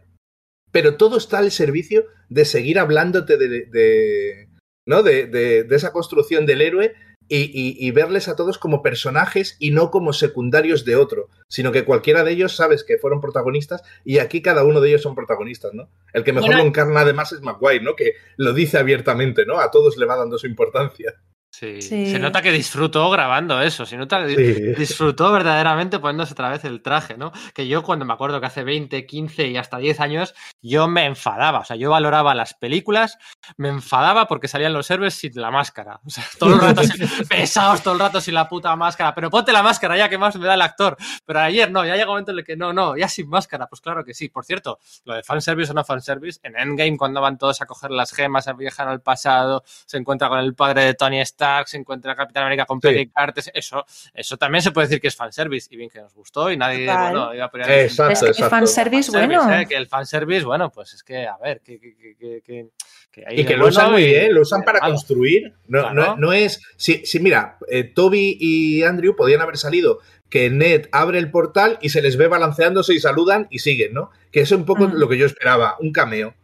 Pero 0.72 0.96
todo 0.96 1.18
está 1.18 1.40
al 1.40 1.52
servicio 1.52 2.06
de 2.30 2.46
seguir 2.46 2.80
hablándote 2.80 3.38
de, 3.38 4.48
¿no? 4.88 5.04
De- 5.04 5.28
de 5.28 5.76
esa 5.76 5.92
construcción 5.92 6.46
del 6.46 6.62
héroe 6.62 6.94
y, 7.30 7.38
y- 7.44 7.76
y 7.88 7.92
verles 7.92 8.28
a 8.28 8.36
todos 8.36 8.58
como 8.58 8.82
personajes 8.82 9.56
y 9.60 9.72
no 9.72 9.92
como 9.92 10.14
secundarios 10.14 10.86
de 10.86 10.96
otro, 10.96 11.30
sino 11.48 11.72
que 11.72 11.86
cualquiera 11.86 12.24
de 12.24 12.32
ellos 12.32 12.56
sabes 12.56 12.84
que 12.84 12.98
fueron 12.98 13.22
protagonistas 13.22 13.82
y 14.06 14.20
aquí 14.20 14.42
cada 14.42 14.64
uno 14.64 14.82
de 14.82 14.90
ellos 14.90 15.02
son 15.02 15.16
protagonistas, 15.16 15.74
¿no? 15.74 15.90
El 16.14 16.24
que 16.24 16.34
mejor 16.34 16.50
Bueno, 16.50 16.64
lo 16.64 16.68
encarna 16.68 17.02
además 17.02 17.32
es 17.34 17.42
Maguire, 17.42 17.84
¿no? 17.84 17.96
Que 17.96 18.14
lo 18.38 18.54
dice 18.54 18.78
abiertamente, 18.78 19.46
¿no? 19.46 19.60
A 19.60 19.72
todos 19.72 19.98
le 19.98 20.06
va 20.06 20.16
dando 20.18 20.38
su 20.38 20.48
importancia. 20.48 21.16
Sí. 21.60 21.82
Sí. 21.82 22.12
Se 22.12 22.20
nota 22.20 22.44
que 22.44 22.52
disfrutó 22.52 23.10
grabando 23.10 23.60
eso. 23.62 23.84
Se 23.86 23.98
nota 23.98 24.24
que 24.28 24.36
Sí. 24.36 24.62
disfrutó 24.80 25.32
verdaderamente 25.32 25.98
poniéndose 25.98 26.34
otra 26.34 26.50
vez 26.50 26.64
el 26.66 26.84
traje, 26.84 27.18
¿no? 27.18 27.32
Que 27.56 27.68
yo 27.68 27.82
cuando 27.82 28.06
me 28.06 28.14
acuerdo 28.14 28.40
que 28.40 28.46
hace 28.46 28.64
20, 28.64 29.08
15 29.08 29.48
y 29.48 29.58
hasta 29.58 29.78
10 29.80 30.00
años, 30.00 30.36
yo 30.62 30.88
me 30.88 31.06
enfadaba. 31.06 31.60
O 31.60 31.66
sea, 31.66 31.76
yo 31.76 31.90
valoraba 31.90 32.36
las 32.36 32.54
películas, 32.54 33.18
me 33.58 33.70
enfadaba 33.70 34.28
porque 34.28 34.48
salían 34.48 34.74
los 34.74 34.92
héroes 34.92 35.16
sin 35.16 35.32
la 35.36 35.50
máscara. 35.50 36.00
O 36.06 36.10
sea, 36.12 36.24
todo 36.38 36.54
el 36.54 36.62
rato 36.62 36.84
sin- 36.84 37.08
pesados, 37.30 37.82
todo 37.82 37.96
el 37.96 38.00
rato 38.02 38.22
sin 38.22 38.36
la 38.36 38.48
puta 38.48 38.76
máscara. 38.76 39.16
Pero 39.16 39.32
ponte 39.32 39.52
la 39.52 39.64
máscara 39.64 39.98
ya 39.98 40.10
que 40.10 40.20
más 40.20 40.36
me 40.36 40.46
da 40.46 40.54
el 40.54 40.62
actor. 40.62 40.96
Pero 41.26 41.40
ayer 41.40 41.72
no, 41.72 41.84
ya 41.84 41.94
llega 41.96 42.06
un 42.06 42.12
momento 42.12 42.34
en 42.34 42.38
el 42.40 42.46
que 42.46 42.56
no, 42.56 42.72
no, 42.72 42.96
ya 42.96 43.08
sin 43.08 43.28
máscara. 43.30 43.66
Pues 43.66 43.82
claro 43.82 44.06
que 44.06 44.14
sí. 44.14 44.30
Por 44.30 44.46
cierto, 44.46 44.78
lo 45.06 45.16
de 45.16 45.24
fanservice 45.24 45.72
o 45.72 45.74
no 45.74 45.84
fanservice, 45.84 46.40
en 46.44 46.56
Endgame 46.56 46.98
cuando 46.98 47.20
van 47.20 47.40
todos 47.40 47.62
a 47.62 47.66
coger 47.66 47.90
las 47.90 48.12
gemas, 48.12 48.46
viajan 48.56 48.90
al 48.90 49.02
pasado, 49.02 49.64
se 49.66 49.98
encuentra 49.98 50.30
con 50.30 50.38
el 50.38 50.54
padre 50.54 50.84
de 50.84 50.94
Tony 50.94 51.20
Stark, 51.22 51.47
se 51.66 51.78
encuentra 51.78 52.16
Capitán 52.16 52.44
América 52.44 52.66
con 52.66 52.80
Sí. 52.82 52.88
Peggy 52.88 53.08
Carter, 53.10 53.44
eso, 53.54 53.86
eso 54.14 54.38
también 54.38 54.62
se 54.62 54.72
puede 54.72 54.88
decir 54.88 55.02
que 55.02 55.08
es 55.08 55.16
fanservice 55.16 55.68
y 55.72 55.78
bien 55.78 55.90
que 55.90 56.00
nos 56.02 56.14
gustó 56.14 56.52
y 56.52 56.58
nadie, 56.58 56.86
Total. 56.86 57.12
bueno, 57.14 57.34
iba 57.36 57.46
a 57.46 57.52
poner 57.52 57.70
Exacto, 57.70 58.14
Es 58.14 58.20
que 58.22 58.28
exacto. 58.28 58.50
fanservice 58.50 59.12
fanservice, 59.12 59.38
bueno. 59.46 59.60
¿eh? 59.62 59.66
que 59.68 59.76
el 59.76 59.88
fanservice, 59.88 60.46
bueno, 60.46 60.72
pues 60.72 60.94
es 60.94 61.04
que, 61.04 61.26
a 61.28 61.38
ver, 61.38 61.62
que, 61.62 61.80
que, 61.80 61.96
que, 62.18 62.68
que, 63.12 63.26
ahí 63.26 63.40
Y 63.42 63.46
que 63.46 63.58
lo 63.58 63.68
usan 63.68 63.92
muy 63.92 64.04
bien, 64.06 64.34
lo 64.34 64.42
usan 64.42 64.64
para 64.64 64.80
malo. 64.80 64.94
construir. 64.94 65.54
No, 65.68 65.82
Claro. 65.82 65.94
no, 65.96 66.16
no 66.18 66.34
es. 66.34 66.62
Sí, 66.78 67.02
sí, 67.06 67.20
mira, 67.20 67.58
eh, 67.70 67.84
Toby 67.84 68.38
y 68.40 68.84
Andrew 68.84 69.16
podían 69.16 69.42
haber 69.42 69.58
salido 69.58 70.00
que 70.30 70.50
Ned 70.50 70.88
abre 70.92 71.20
el 71.20 71.32
portal 71.32 71.80
y 71.82 71.90
se 71.90 72.02
les 72.02 72.18
ve 72.18 72.28
balanceándose 72.28 72.94
y 72.94 73.00
saludan 73.00 73.48
y 73.50 73.60
siguen, 73.60 73.94
¿no? 73.94 74.12
Que 74.32 74.42
eso 74.42 74.56
es 74.56 74.60
un 74.60 74.66
poco 74.66 74.88
Mm. 74.88 74.94
lo 74.96 75.08
que 75.08 75.18
yo 75.18 75.26
esperaba, 75.26 75.78
un 75.80 75.92
cameo. 75.94 76.36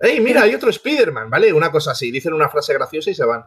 ¡Ey, 0.00 0.20
mira, 0.20 0.42
hay 0.42 0.54
otro 0.54 0.70
Spider-Man! 0.70 1.28
¿Vale? 1.28 1.52
Una 1.52 1.70
cosa 1.70 1.90
así, 1.92 2.10
dicen 2.10 2.32
una 2.32 2.48
frase 2.48 2.72
graciosa 2.72 3.10
y 3.10 3.14
se 3.14 3.24
van. 3.24 3.44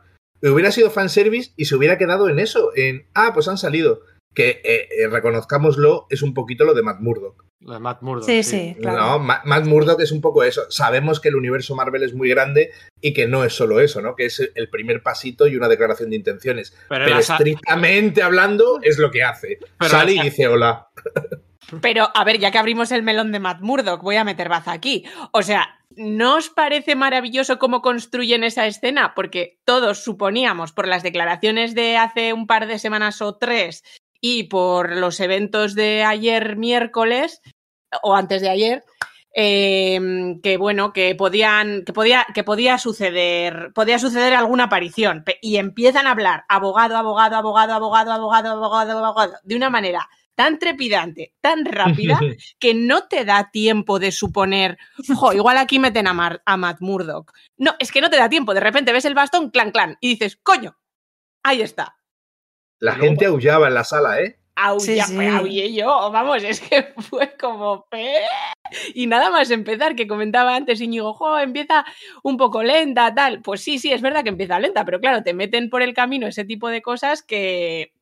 Hubiera 0.52 0.72
sido 0.72 0.92
fanservice 0.92 1.54
y 1.56 1.66
se 1.66 1.76
hubiera 1.76 1.98
quedado 1.98 2.28
en 2.28 2.40
eso, 2.40 2.72
en. 2.76 3.06
Ah, 3.14 3.32
pues 3.34 3.48
han 3.48 3.58
salido. 3.58 4.02
Que, 4.34 4.62
eh, 4.64 4.90
eh, 4.90 5.08
reconozcámoslo, 5.10 6.08
es 6.10 6.22
un 6.24 6.34
poquito 6.34 6.66
lo 6.66 6.74
de 6.74 6.82
Matt 6.82 7.00
Murdock. 7.02 7.46
Lo 7.60 7.74
de 7.74 7.80
Matt 7.80 8.02
Murdock. 8.02 8.26
Sí, 8.28 8.44
sí, 8.44 8.76
claro. 8.82 8.98
No, 8.98 9.20
Ma- 9.20 9.42
Matt 9.46 9.66
Murdock 9.66 10.02
es 10.02 10.12
un 10.12 10.20
poco 10.22 10.44
eso. 10.44 10.64
Sabemos 10.70 11.20
que 11.20 11.30
el 11.30 11.36
universo 11.36 11.76
Marvel 11.76 12.04
es 12.04 12.14
muy 12.14 12.28
grande 12.30 12.72
y 13.00 13.14
que 13.14 13.28
no 13.28 13.46
es 13.46 13.54
solo 13.54 13.80
eso, 13.80 14.02
¿no? 14.02 14.16
Que 14.16 14.26
es 14.26 14.52
el 14.56 14.70
primer 14.70 15.02
pasito 15.02 15.48
y 15.48 15.56
una 15.56 15.70
declaración 15.70 16.10
de 16.10 16.18
intenciones. 16.18 16.76
Pero, 16.90 17.18
estrictamente 17.18 18.22
hablando 18.22 18.80
es 18.82 18.98
lo 18.98 19.12
que 19.12 19.24
hace. 19.24 19.60
Pero 19.78 19.92
Sale 19.92 20.14
y 20.14 20.20
dice 20.20 20.48
hola. 20.48 20.88
Pero, 21.82 22.10
a 22.14 22.24
ver, 22.26 22.40
ya 22.40 22.52
que 22.52 22.58
abrimos 22.58 22.92
el 22.92 23.04
melón 23.04 23.32
de 23.32 23.40
Matt 23.40 23.62
Murdock, 23.62 24.02
voy 24.02 24.18
a 24.18 24.26
meter 24.26 24.50
baza 24.50 24.74
aquí. 24.74 25.06
O 25.32 25.42
sea, 25.42 25.80
¿no 25.96 26.36
os 26.36 26.50
parece 26.50 26.96
maravilloso 26.96 27.60
cómo 27.60 27.82
construyen 27.82 28.44
esa 28.44 28.68
escena? 28.68 29.14
Porque 29.16 29.60
todos 29.64 30.04
suponíamos, 30.04 30.74
por 30.74 30.88
las 30.88 31.04
declaraciones 31.04 31.74
de 31.76 31.96
hace 31.98 32.34
un 32.34 32.48
par 32.48 32.68
de 32.68 32.80
semanas 32.80 33.22
o 33.22 33.38
tres 33.38 33.84
y 34.26 34.44
por 34.44 34.96
los 34.96 35.20
eventos 35.20 35.76
de 35.76 36.02
ayer 36.06 36.56
miércoles, 36.56 37.42
o 38.04 38.16
antes 38.16 38.42
de 38.42 38.48
ayer, 38.48 38.84
eh, 39.36 40.00
que 40.42 40.56
bueno, 40.56 40.94
que 40.94 41.14
podían, 41.14 41.84
que 41.84 41.92
podía, 41.92 42.26
que 42.34 42.46
podía 42.46 42.78
suceder, 42.78 43.74
podía 43.76 44.00
suceder 44.00 44.34
alguna 44.34 44.66
aparición. 44.66 45.26
Y 45.42 45.58
empiezan 45.58 46.08
a 46.08 46.12
hablar 46.12 46.46
abogado, 46.48 46.96
abogado, 46.96 47.36
abogado, 47.36 47.74
abogado, 47.74 48.14
abogado, 48.14 48.52
abogado, 48.52 49.06
abogado, 49.06 49.34
de 49.44 49.56
una 49.58 49.70
manera 49.70 50.08
tan 50.36 50.58
trepidante, 50.58 51.34
tan 51.42 51.66
rápida, 51.66 52.18
que 52.60 52.74
no 52.74 53.08
te 53.10 53.26
da 53.26 53.52
tiempo 53.52 54.00
de 54.00 54.14
suponer, 54.14 54.78
jo, 55.18 55.34
igual 55.34 55.58
aquí 55.58 55.80
meten 55.80 56.08
a, 56.08 56.14
Mar- 56.14 56.42
a 56.46 56.56
Matt 56.56 56.80
Murdock. 56.80 57.34
No, 57.58 57.76
es 57.78 57.92
que 57.92 58.00
no 58.00 58.10
te 58.10 58.16
da 58.18 58.30
tiempo. 58.30 58.54
De 58.54 58.62
repente 58.62 58.94
ves 58.94 59.04
el 59.04 59.16
bastón, 59.16 59.50
clan, 59.52 59.72
clan, 59.72 59.98
y 60.00 60.08
dices, 60.12 60.38
coño, 60.42 60.78
ahí 61.44 61.62
está. 61.62 61.98
La 62.80 62.96
gente 62.96 63.26
aullaba 63.26 63.68
en 63.68 63.74
la 63.76 63.84
sala, 63.84 64.22
¿eh? 64.22 64.38
Aulla, 64.56 64.80
Sí, 64.86 65.02
sí. 65.02 65.16
pues, 65.16 65.34
aullé 65.34 65.74
yo, 65.74 65.88
vamos, 66.12 66.44
es 66.44 66.60
que 66.62 66.84
fue 67.10 67.36
como. 67.40 67.88
Y 68.94 69.08
nada 69.08 69.30
más 69.32 69.50
empezar, 69.52 69.96
que 69.96 70.08
comentaba 70.08 70.56
antes 70.56 70.80
Íñigo, 70.82 71.14
jo, 71.14 71.40
empieza 71.40 71.86
un 72.24 72.38
poco 72.38 72.62
lenta, 72.64 73.14
tal. 73.16 73.42
Pues 73.42 73.62
sí, 73.62 73.80
sí, 73.80 73.92
es 73.92 74.02
verdad 74.02 74.24
que 74.24 74.30
empieza 74.30 74.60
lenta, 74.60 74.86
pero 74.86 75.00
claro, 75.00 75.24
te 75.24 75.34
meten 75.34 75.70
por 75.70 75.82
el 75.82 75.94
camino 75.94 76.28
ese 76.28 76.46
tipo 76.46 76.70
de 76.70 76.82
cosas 76.82 77.24
que. 77.24 77.94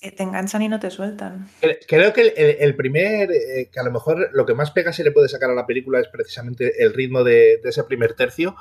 Que 0.00 0.12
te 0.12 0.22
enganchan 0.22 0.62
y 0.62 0.68
no 0.68 0.78
te 0.78 0.90
sueltan. 0.92 1.48
Cre- 1.60 1.78
Creo 1.88 2.12
que 2.12 2.20
el, 2.20 2.32
el- 2.36 2.56
el 2.60 2.76
primer, 2.76 3.32
eh, 3.32 3.68
que 3.72 3.80
a 3.80 3.82
lo 3.82 3.90
mejor 3.90 4.30
lo 4.32 4.46
que 4.46 4.54
más 4.54 4.70
pega 4.70 4.92
se 4.92 5.02
le 5.02 5.10
puede 5.10 5.28
sacar 5.28 5.50
a 5.50 5.54
la 5.54 5.66
película 5.66 5.98
es 5.98 6.06
precisamente 6.06 6.80
el 6.84 6.94
ritmo 6.94 7.24
de, 7.24 7.58
de 7.60 7.68
ese 7.70 7.82
primer 7.82 8.14
tercio. 8.14 8.54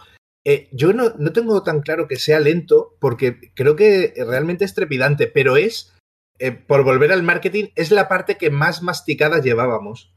Eh, 0.45 0.69
yo 0.71 0.93
no, 0.93 1.13
no 1.17 1.34
tengo 1.34 1.62
tan 1.63 1.82
claro 1.82 2.08
que 2.08 2.15
sea 2.17 2.39
lento, 2.39 2.95
porque 3.00 3.52
creo 3.54 3.76
que 3.76 4.13
realmente 4.15 4.65
es 4.65 4.73
trepidante, 4.73 5.28
pero 5.28 5.58
es, 5.58 5.93
eh, 6.39 6.52
por 6.52 6.84
volver 6.84 7.12
al 7.12 7.23
marketing, 7.23 7.65
es 7.76 7.91
la 7.91 8.08
parte 8.08 8.38
que 8.38 8.50
más 8.50 8.84
masticada 8.84 9.41
llevábamos. 9.41 10.13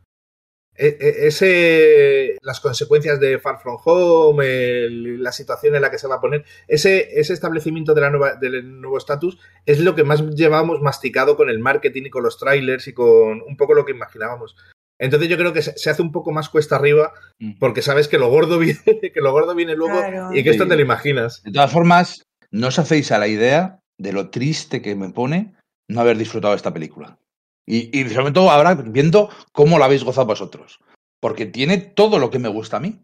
Eh, 0.77 0.97
eh, 1.01 1.27
ese, 1.27 2.39
las 2.43 2.61
consecuencias 2.61 3.21
de 3.21 3.39
Far 3.39 3.61
From 3.61 3.79
Home, 3.85 4.89
la 5.19 5.33
situación 5.33 5.75
en 5.75 5.83
la 5.83 5.91
que 5.91 5.99
se 5.99 6.07
va 6.09 6.17
a 6.17 6.21
poner, 6.21 6.45
ese, 6.69 7.21
ese 7.21 7.33
establecimiento 7.33 7.93
de 7.93 8.01
la 8.01 8.11
nueva, 8.11 8.35
del 8.37 8.81
nuevo 8.81 8.97
estatus 8.97 9.39
es 9.67 9.81
lo 9.81 9.95
que 9.95 10.05
más 10.05 10.23
llevábamos 10.31 10.81
masticado 10.81 11.37
con 11.37 11.51
el 11.51 11.59
marketing 11.59 12.05
y 12.07 12.11
con 12.11 12.23
los 12.23 12.39
trailers 12.39 12.89
y 12.89 12.95
con 12.95 13.43
un 13.43 13.57
poco 13.57 13.75
lo 13.75 13.85
que 13.85 13.93
imaginábamos. 13.93 14.57
Entonces 15.01 15.29
yo 15.29 15.37
creo 15.37 15.53
que 15.53 15.63
se, 15.63 15.91
hace 15.91 16.03
un 16.03 16.13
poco 16.13 16.31
más 16.31 16.49
cuesta 16.49 16.77
arriba 16.77 17.13
porque 17.59 17.83
sabes 17.83 18.07
que 18.07 18.19
lo 18.19 18.29
gordo 18.29 18.59
viene, 18.61 18.79
que 18.85 19.21
lo 19.21 19.33
gordo 19.33 19.55
viene 19.55 19.75
luego 19.75 19.99
Claro. 19.99 20.35
y 20.35 20.45
que 20.45 20.51
esto 20.51 20.65
Sí. 20.65 20.69
te 20.71 20.77
lo 20.77 20.83
imaginas. 20.83 21.43
De 21.43 21.53
todas 21.53 21.73
formas, 21.73 22.23
no 22.53 22.69
os 22.69 22.79
hacéis 22.79 23.11
a 23.11 23.19
la 23.19 23.27
idea 23.27 23.81
de 23.99 24.13
lo 24.13 24.31
triste 24.31 24.81
que 24.83 24.95
me 24.95 25.11
pone 25.11 25.55
no 25.89 26.01
haber 26.01 26.17
disfrutado 26.19 26.53
de 26.53 26.57
esta 26.59 26.73
película. 26.73 27.19
Y, 27.67 27.97
y 27.99 28.09
sobre 28.11 28.33
todo 28.33 28.51
ahora 28.51 28.75
viendo 28.75 29.29
cómo 29.53 29.79
la 29.79 29.87
habéis 29.87 30.05
gozado 30.05 30.27
vosotros. 30.27 30.79
Porque 31.21 31.47
tiene 31.47 31.79
todo 31.79 32.19
lo 32.19 32.31
que 32.31 32.39
me 32.39 32.49
gusta 32.49 32.77
a 32.79 32.81
mí. 32.81 33.01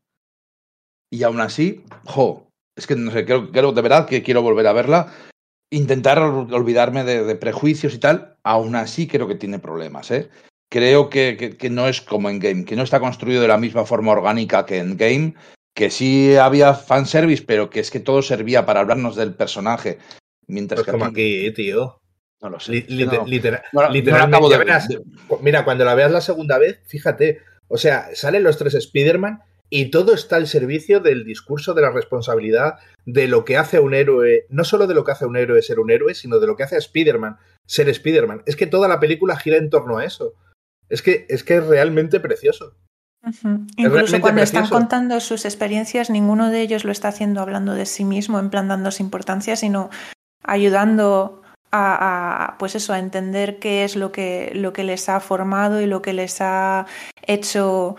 Y 1.11 1.23
aún 1.23 1.41
así, 1.41 1.85
jo, 2.05 2.49
es 2.77 2.87
que 2.87 2.97
no 2.97 3.11
sé, 3.11 3.25
creo, 3.25 3.51
creo 3.53 3.73
de 3.73 3.83
verdad 3.83 4.07
que 4.07 4.23
quiero 4.23 4.43
volver 4.43 4.67
a 4.67 4.73
verla. 4.73 5.13
Intentar 5.71 6.19
ol- 6.19 6.53
olvidarme 6.53 7.05
de, 7.05 7.25
de 7.25 7.37
prejuicios 7.37 7.95
y 7.95 7.99
tal. 7.99 8.37
Aún 8.43 8.75
así 8.77 9.07
creo 9.07 9.29
que 9.29 9.35
tiene 9.35 9.59
problemas, 9.59 10.11
¿eh? 10.11 10.29
Creo 10.71 11.11
que, 11.11 11.57
no 11.71 11.89
es 11.89 12.01
como 12.01 12.31
en 12.31 12.39
Game, 12.39 12.65
que 12.65 12.77
no 12.77 12.83
está 12.83 13.01
construido 13.01 13.43
de 13.43 13.49
la 13.49 13.59
misma 13.59 13.85
forma 13.85 14.13
orgánica 14.13 14.67
que 14.67 14.79
en 14.79 14.97
Game, 14.97 15.35
que 15.75 15.91
sí 15.91 16.37
había 16.37 16.75
fanservice, 16.75 17.45
pero 17.47 17.71
que 17.71 17.81
es 17.81 17.91
que 17.91 18.01
todo 18.01 18.23
servía 18.23 18.67
para 18.67 18.81
hablarnos 18.81 19.17
del 19.17 19.35
personaje. 19.35 19.99
Mientras 20.47 20.79
pues 20.79 20.87
que 20.87 20.93
como 20.93 21.05
aquí, 21.05 21.53
tío. 21.53 22.01
No 22.41 22.51
lo 22.51 22.61
sé. 22.61 22.85
literalmente. 22.89 23.61
Mira, 25.41 25.65
cuando 25.65 25.85
la 25.85 25.95
veas 25.95 26.13
la 26.13 26.21
segunda 26.21 26.59
vez, 26.59 26.81
fíjate. 26.87 27.41
O 27.69 27.79
sea, 27.79 28.11
salen 28.15 28.45
los 28.45 28.59
tres 28.59 28.75
Spider-Man 28.75 29.41
y 29.69 29.91
todo 29.91 30.15
está 30.15 30.37
al 30.37 30.47
servicio 30.47 31.01
del 31.01 31.25
discurso 31.25 31.75
de 31.75 31.83
la 31.83 31.91
responsabilidad, 31.91 32.75
de 33.05 33.27
lo 33.27 33.45
que 33.45 33.57
hace 33.57 33.81
un 33.81 33.95
héroe, 33.95 34.47
no 34.49 34.65
solo 34.65 34.87
de 34.87 34.95
lo 34.95 35.03
que 35.03 35.13
hace 35.13 35.27
un 35.27 35.37
héroe 35.37 35.63
ser 35.63 35.81
un 35.81 35.91
héroe, 35.91 36.15
sino 36.15 36.39
de 36.39 36.47
lo 36.47 36.57
que 36.57 36.63
hace 36.63 36.77
a 36.77 36.79
Spider-Man 36.79 37.39
ser 37.67 37.89
Spider-Man. 37.89 38.43
Es 38.47 38.55
que 38.55 38.67
toda 38.67 38.87
la 38.87 39.01
película 39.01 39.37
gira 39.37 39.57
en 39.57 39.71
torno 39.71 39.99
a 39.99 40.05
eso. 40.05 40.35
Es 40.89 41.03
que 41.03 41.27
es, 41.29 41.45
que 41.45 41.57
es 41.57 41.67
realmente 41.67 42.21
precioso. 42.21 42.75
Incluso 43.77 44.21
cuando 44.21 44.43
están 44.43 44.69
contando 44.69 45.19
sus 45.21 45.45
experiencias, 45.45 46.11
ninguno 46.11 46.51
de 46.51 46.61
ellos 46.61 46.85
lo 46.85 46.93
está 46.93 47.09
haciendo 47.09 47.41
hablando 47.41 47.75
de 47.75 47.87
sí 47.87 48.05
mismo, 48.05 48.39
en 48.39 48.51
plan 48.51 48.69
dándose 48.69 49.03
importancia, 49.03 49.57
sino 49.57 49.91
ayudando 50.45 51.43
a, 51.73 52.57
pues 52.59 52.75
eso, 52.75 52.93
a 52.93 52.99
entender 52.99 53.59
qué 53.59 53.85
es 53.85 53.97
lo 53.97 54.13
que, 54.13 54.53
lo 54.55 54.73
que 54.73 54.85
les 54.85 55.09
ha 55.09 55.21
formado 55.21 55.81
y 55.81 55.87
lo 55.87 56.01
que 56.03 56.13
les 56.13 56.41
ha 56.41 56.87
hecho 57.27 57.97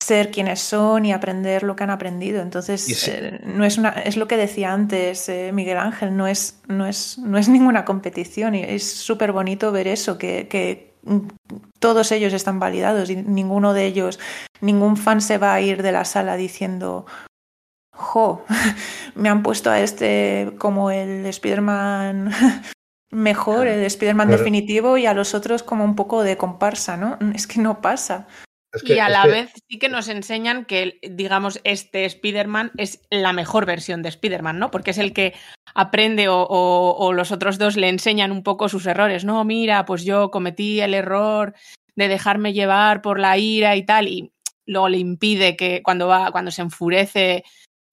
ser 0.00 0.30
quienes 0.30 0.60
son 0.60 1.06
y 1.06 1.12
aprender 1.12 1.62
lo 1.62 1.74
que 1.74 1.84
han 1.84 1.90
aprendido. 1.90 2.42
Entonces, 2.42 3.08
eh, 3.08 3.40
no 3.44 3.64
es 3.64 3.78
una, 3.78 3.90
es 3.90 4.16
lo 4.16 4.28
que 4.28 4.36
decía 4.36 4.72
antes 4.72 5.28
eh, 5.30 5.50
Miguel 5.52 5.78
Ángel, 5.78 6.14
no 6.14 6.26
es, 6.26 6.60
no 6.68 6.86
es, 6.86 7.18
no 7.18 7.38
es 7.38 7.48
ninguna 7.48 7.86
competición 7.86 8.54
y 8.54 8.62
es 8.62 8.88
súper 8.88 9.32
bonito 9.32 9.72
ver 9.72 9.88
eso, 9.88 10.18
que, 10.18 10.46
que 10.46 10.93
todos 11.78 12.12
ellos 12.12 12.32
están 12.32 12.58
validados 12.58 13.10
y 13.10 13.16
ninguno 13.16 13.74
de 13.74 13.86
ellos, 13.86 14.18
ningún 14.60 14.96
fan 14.96 15.20
se 15.20 15.38
va 15.38 15.54
a 15.54 15.60
ir 15.60 15.82
de 15.82 15.92
la 15.92 16.04
sala 16.04 16.36
diciendo, 16.36 17.06
jo, 17.92 18.44
me 19.14 19.28
han 19.28 19.42
puesto 19.42 19.70
a 19.70 19.80
este 19.80 20.52
como 20.58 20.90
el 20.90 21.26
Spider-Man 21.26 22.32
mejor, 23.10 23.66
el 23.66 23.84
Spider-Man 23.84 24.30
definitivo 24.30 24.98
y 24.98 25.06
a 25.06 25.14
los 25.14 25.34
otros 25.34 25.62
como 25.62 25.84
un 25.84 25.94
poco 25.94 26.22
de 26.22 26.36
comparsa, 26.36 26.96
¿no? 26.96 27.18
Es 27.34 27.46
que 27.46 27.60
no 27.60 27.80
pasa 27.80 28.26
y 28.82 28.98
a 28.98 29.08
la 29.08 29.26
vez 29.26 29.52
sí 29.68 29.78
que 29.78 29.88
nos 29.88 30.08
enseñan 30.08 30.64
que, 30.64 30.98
digamos, 31.02 31.60
este 31.64 32.04
Spider-Man 32.04 32.72
es 32.76 33.00
la 33.10 33.32
mejor 33.32 33.66
versión 33.66 34.02
de 34.02 34.08
Spider-Man, 34.08 34.58
¿no? 34.58 34.70
Porque 34.70 34.90
es 34.90 34.98
el 34.98 35.12
que 35.12 35.34
aprende 35.74 36.26
o, 36.28 37.12
los 37.12 37.32
otros 37.32 37.58
dos 37.58 37.76
le 37.76 37.88
enseñan 37.88 38.32
un 38.32 38.42
poco 38.42 38.68
sus 38.68 38.86
errores. 38.86 39.24
No, 39.24 39.44
mira, 39.44 39.84
pues 39.84 40.04
yo 40.04 40.30
cometí 40.30 40.80
el 40.80 40.94
error 40.94 41.54
de 41.96 42.08
dejarme 42.08 42.52
llevar 42.52 43.02
por 43.02 43.20
la 43.20 43.36
ira 43.38 43.76
y 43.76 43.84
tal, 43.84 44.08
y 44.08 44.32
luego 44.66 44.88
le 44.88 44.98
impide 44.98 45.56
que 45.56 45.82
cuando 45.82 46.08
va, 46.08 46.30
cuando 46.32 46.50
se 46.50 46.62
enfurece 46.62 47.44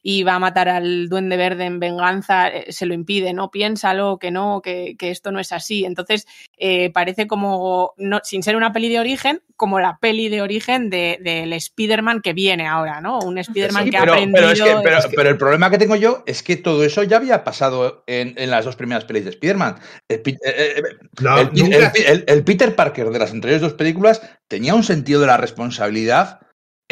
y 0.04 0.24
va 0.24 0.36
a 0.36 0.40
matar 0.40 0.68
al 0.70 1.10
duende 1.10 1.38
verde 1.38 1.66
en 1.66 1.80
venganza, 1.80 2.48
eh, 2.48 2.72
se 2.72 2.86
lo 2.86 2.94
impide, 2.94 3.34
¿no? 3.34 3.52
Piénsalo, 3.52 4.18
que 4.18 4.32
no, 4.32 4.62
que, 4.62 4.96
esto 5.00 5.32
no 5.32 5.40
es 5.40 5.52
así. 5.52 5.86
Entonces, 5.86 6.26
eh, 6.58 6.92
parece 6.92 7.28
como, 7.28 7.94
no, 7.98 8.20
sin 8.24 8.44
ser 8.44 8.56
una 8.56 8.74
peli 8.74 8.90
de 8.90 9.00
origen, 9.00 9.42
como 9.56 9.80
la 9.80 10.00
peli 10.00 10.30
de 10.30 10.42
origen 10.42 10.90
del 10.90 11.24
de, 11.24 11.56
Spider-Man 11.56 12.22
que 12.22 12.34
viene 12.34 12.68
ahora, 12.68 13.00
¿no? 13.00 13.20
Un 13.20 13.38
Spider-Man 13.38 13.86
que 13.86 13.92
pero, 13.92 14.14
ha 14.14 14.16
aprendido... 14.16 14.82
Pero, 15.16 15.30
el 15.30 15.38
problema 15.38 15.70
que 15.70 15.78
tengo 15.78 15.96
yo 15.96 16.24
es 16.26 16.42
que 16.42 16.58
todo 16.58 16.84
eso 16.84 17.04
ya 17.04 17.18
había 17.18 17.44
pasado 17.44 18.04
en, 18.08 18.34
las 18.50 18.66
dos 18.66 18.76
primeras 18.76 19.06
pelis 19.06 19.26
de 19.26 19.30
Spider-Man. 19.32 19.76
El, 20.10 20.22
el, 22.28 22.44
Peter 22.44 22.76
Parker 22.76 23.10
de 23.10 23.20
las 23.20 23.32
anteriores 23.32 23.62
dos 23.62 23.74
películas 23.74 24.22
tenía 24.48 24.74
un 24.74 24.84
sentido 24.84 25.22
de 25.22 25.28
la 25.28 25.38
responsabilidad 25.38 26.40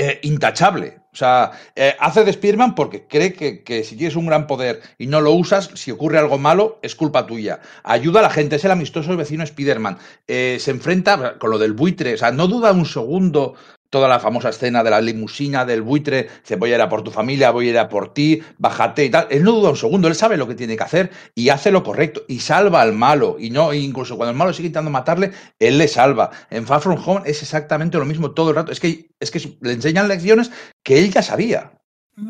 eh, 0.01 0.17
intachable. 0.23 0.97
O 1.11 1.15
sea, 1.17 1.51
eh, 1.75 1.93
hace 1.99 2.23
de 2.23 2.31
Spider-Man 2.31 2.73
porque 2.73 3.05
cree 3.05 3.33
que, 3.33 3.83
si 3.83 3.97
tienes 3.97 4.15
un 4.15 4.27
gran 4.27 4.47
poder 4.47 4.81
y 4.97 5.07
no 5.07 5.19
lo 5.19 5.33
usas, 5.33 5.71
si 5.73 5.91
ocurre 5.91 6.17
algo 6.17 6.37
malo, 6.37 6.79
es 6.81 6.95
culpa 6.95 7.27
tuya. 7.27 7.59
Ayuda 7.83 8.21
a 8.21 8.23
la 8.23 8.29
gente, 8.29 8.55
es 8.55 8.63
el 8.63 8.71
amistoso 8.71 9.17
vecino 9.17 9.43
Spider-Man. 9.43 9.97
Eh, 10.25 10.55
se 10.61 10.71
enfrenta 10.71 11.37
con 11.37 11.49
lo 11.49 11.57
del 11.57 11.73
buitre, 11.73 12.13
o 12.13 12.17
sea, 12.17 12.31
no 12.31 12.47
duda 12.47 12.71
un 12.71 12.85
segundo 12.85 13.55
toda 13.89 14.07
la 14.07 14.19
famosa 14.19 14.49
escena 14.49 14.83
de 14.83 14.89
la 14.89 15.01
limusina, 15.01 15.65
del 15.65 15.81
buitre, 15.81 16.29
dice, 16.41 16.55
voy 16.55 16.71
a 16.71 16.75
ir 16.75 16.81
a 16.81 16.89
por 16.89 17.03
tu 17.03 17.11
familia, 17.11 17.51
voy 17.51 17.67
a 17.67 17.69
ir 17.71 17.77
a 17.79 17.89
por 17.89 18.13
ti, 18.13 18.41
bájate 18.57 19.05
y 19.05 19.09
tal. 19.09 19.27
Él 19.29 19.43
no 19.43 19.53
duda 19.53 19.71
un 19.71 19.77
segundo, 19.77 20.07
él 20.07 20.15
sabe 20.15 20.37
lo 20.37 20.47
que 20.47 20.55
tiene 20.55 20.77
que 20.77 20.83
hacer 20.83 21.11
y 21.35 21.49
hace 21.49 21.71
lo 21.71 21.83
correcto 21.83 22.23
y 22.27 22.39
salva 22.39 22.81
al 22.81 22.93
malo. 22.93 23.37
Y 23.39 23.49
no, 23.49 23.73
incluso 23.73 24.17
cuando 24.17 24.31
el 24.31 24.37
malo 24.37 24.53
sigue 24.53 24.67
intentando 24.67 24.91
matarle, 24.91 25.31
él 25.59 25.77
le 25.77 25.87
salva. 25.87 26.29
En 26.49 26.67
Far 26.67 26.81
From 26.81 27.01
Home 27.05 27.21
es 27.25 27.41
exactamente 27.41 27.97
lo 27.97 28.05
mismo 28.05 28.31
todo 28.31 28.49
el 28.49 28.55
rato. 28.55 28.71
Es 28.71 28.79
que, 28.79 29.11
es 29.19 29.31
que 29.31 29.57
le 29.61 29.73
enseñan 29.73 30.07
lecciones 30.07 30.51
que 30.83 30.99
él 30.99 31.11
ya 31.11 31.21
sabía. 31.21 31.78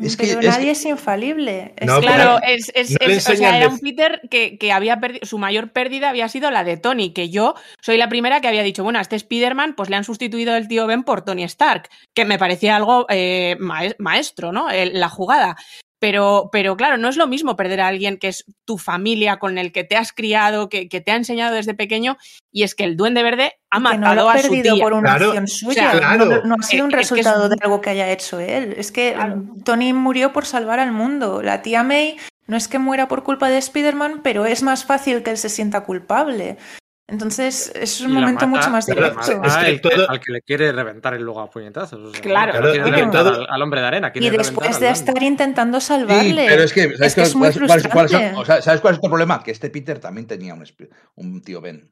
Es 0.02 0.16
pero 0.16 0.40
nadie 0.40 0.70
es, 0.72 0.84
infalible. 0.84 1.74
claro, 1.76 2.38
es, 2.42 2.72
o 3.28 3.36
sea, 3.36 3.56
era 3.56 3.68
un 3.68 3.78
Peter 3.78 4.20
que, 4.30 4.58
que 4.58 4.72
había 4.72 5.00
perdido, 5.00 5.26
su 5.26 5.38
mayor 5.38 5.72
pérdida 5.72 6.10
había 6.10 6.28
sido 6.28 6.50
la 6.50 6.64
de 6.64 6.76
Tony, 6.76 7.12
que 7.12 7.30
yo 7.30 7.54
soy 7.80 7.96
la 7.96 8.08
primera 8.08 8.40
que 8.40 8.48
había 8.48 8.62
dicho, 8.62 8.84
bueno, 8.84 8.98
a 8.98 9.02
este 9.02 9.16
Spider-Man 9.16 9.74
pues 9.76 9.90
le 9.90 9.96
han 9.96 10.04
sustituido 10.04 10.56
el 10.56 10.68
tío 10.68 10.86
Ben 10.86 11.02
por 11.02 11.22
Tony 11.22 11.44
Stark, 11.44 11.88
que 12.14 12.24
me 12.24 12.38
parecía 12.38 12.76
algo 12.76 13.06
eh, 13.08 13.56
maestro, 13.98 14.52
¿no? 14.52 14.68
la 14.70 15.08
jugada. 15.08 15.56
Pero, 16.00 16.48
pero 16.50 16.76
claro, 16.76 16.96
no 16.96 17.08
es 17.08 17.16
lo 17.16 17.28
mismo 17.28 17.56
perder 17.56 17.82
a 17.82 17.88
alguien 17.88 18.18
que 18.18 18.28
es 18.28 18.44
tu 18.64 18.78
familia, 18.78 19.38
con 19.38 19.58
el 19.58 19.70
que 19.70 19.84
te 19.84 19.96
has 19.96 20.12
criado, 20.12 20.68
que, 20.68 20.88
te 20.88 21.10
ha 21.12 21.16
enseñado 21.16 21.54
desde 21.54 21.74
pequeño, 21.74 22.16
y 22.50 22.62
es 22.64 22.74
que 22.74 22.84
el 22.84 22.96
Duende 22.96 23.22
Verde 23.22 23.52
ha 23.70 23.78
matado 23.78 24.22
no 24.22 24.30
a 24.30 24.38
su 24.38 24.50
tía. 24.62 24.74
por 24.82 24.94
una 24.94 25.12
acción 25.12 25.46
suya, 25.46 26.16
no, 26.44 26.56
ha 26.58 26.62
sido 26.62 26.86
un 26.86 26.90
resultado 26.90 27.48
de 27.50 27.56
algo 27.60 27.80
que 27.80 27.90
haya 27.90 28.10
hecho 28.10 28.40
él. 28.40 28.74
Es 28.76 28.90
que 28.90 29.14
Tony 29.64 29.92
murió 29.92 30.32
por 30.32 30.46
salvar 30.46 30.80
al 30.80 30.90
mundo. 30.90 31.42
La 31.42 31.62
tía 31.62 31.82
May 31.82 32.16
no 32.46 32.56
es 32.56 32.66
que 32.66 32.80
muera 32.80 33.06
por 33.06 33.22
culpa 33.22 33.48
de 33.48 33.58
Spider-Man, 33.58 34.22
pero 34.24 34.44
es 34.44 34.64
más 34.64 34.84
fácil 34.84 35.22
que 35.22 35.30
él 35.30 35.38
se 35.38 35.48
sienta 35.48 35.82
culpable. 35.82 36.56
Entonces 37.10 37.72
es 37.74 38.00
un 38.00 38.12
momento 38.12 38.46
mucho 38.46 38.70
más 38.70 38.86
directo. 38.86 39.20
Es 39.42 39.56
que 39.56 39.90
al 40.08 40.20
que 40.20 40.32
le 40.32 40.42
quiere 40.42 40.72
reventar 40.72 41.14
el 41.14 41.22
luego 41.22 41.40
a 41.40 41.50
puñetazos. 41.50 42.18
claro, 42.20 42.52
al, 42.54 43.62
hombre 43.62 43.80
de 43.80 43.86
arena. 43.86 44.12
Y 44.14 44.30
después 44.30 44.78
de 44.80 44.90
estar 44.90 45.22
intentando 45.22 45.80
salvarle. 45.80 46.46
pero 46.48 46.62
es 46.62 46.72
que, 46.72 46.96
¿sabes, 46.96 47.32
cuál, 48.80 48.94
es 48.94 49.00
el 49.02 49.08
problema? 49.08 49.42
Que 49.42 49.50
este 49.50 49.70
Peter 49.70 49.98
también 49.98 50.26
tenía 50.26 50.54
un, 50.54 50.64
un 51.16 51.42
tío 51.42 51.60
Ben 51.60 51.90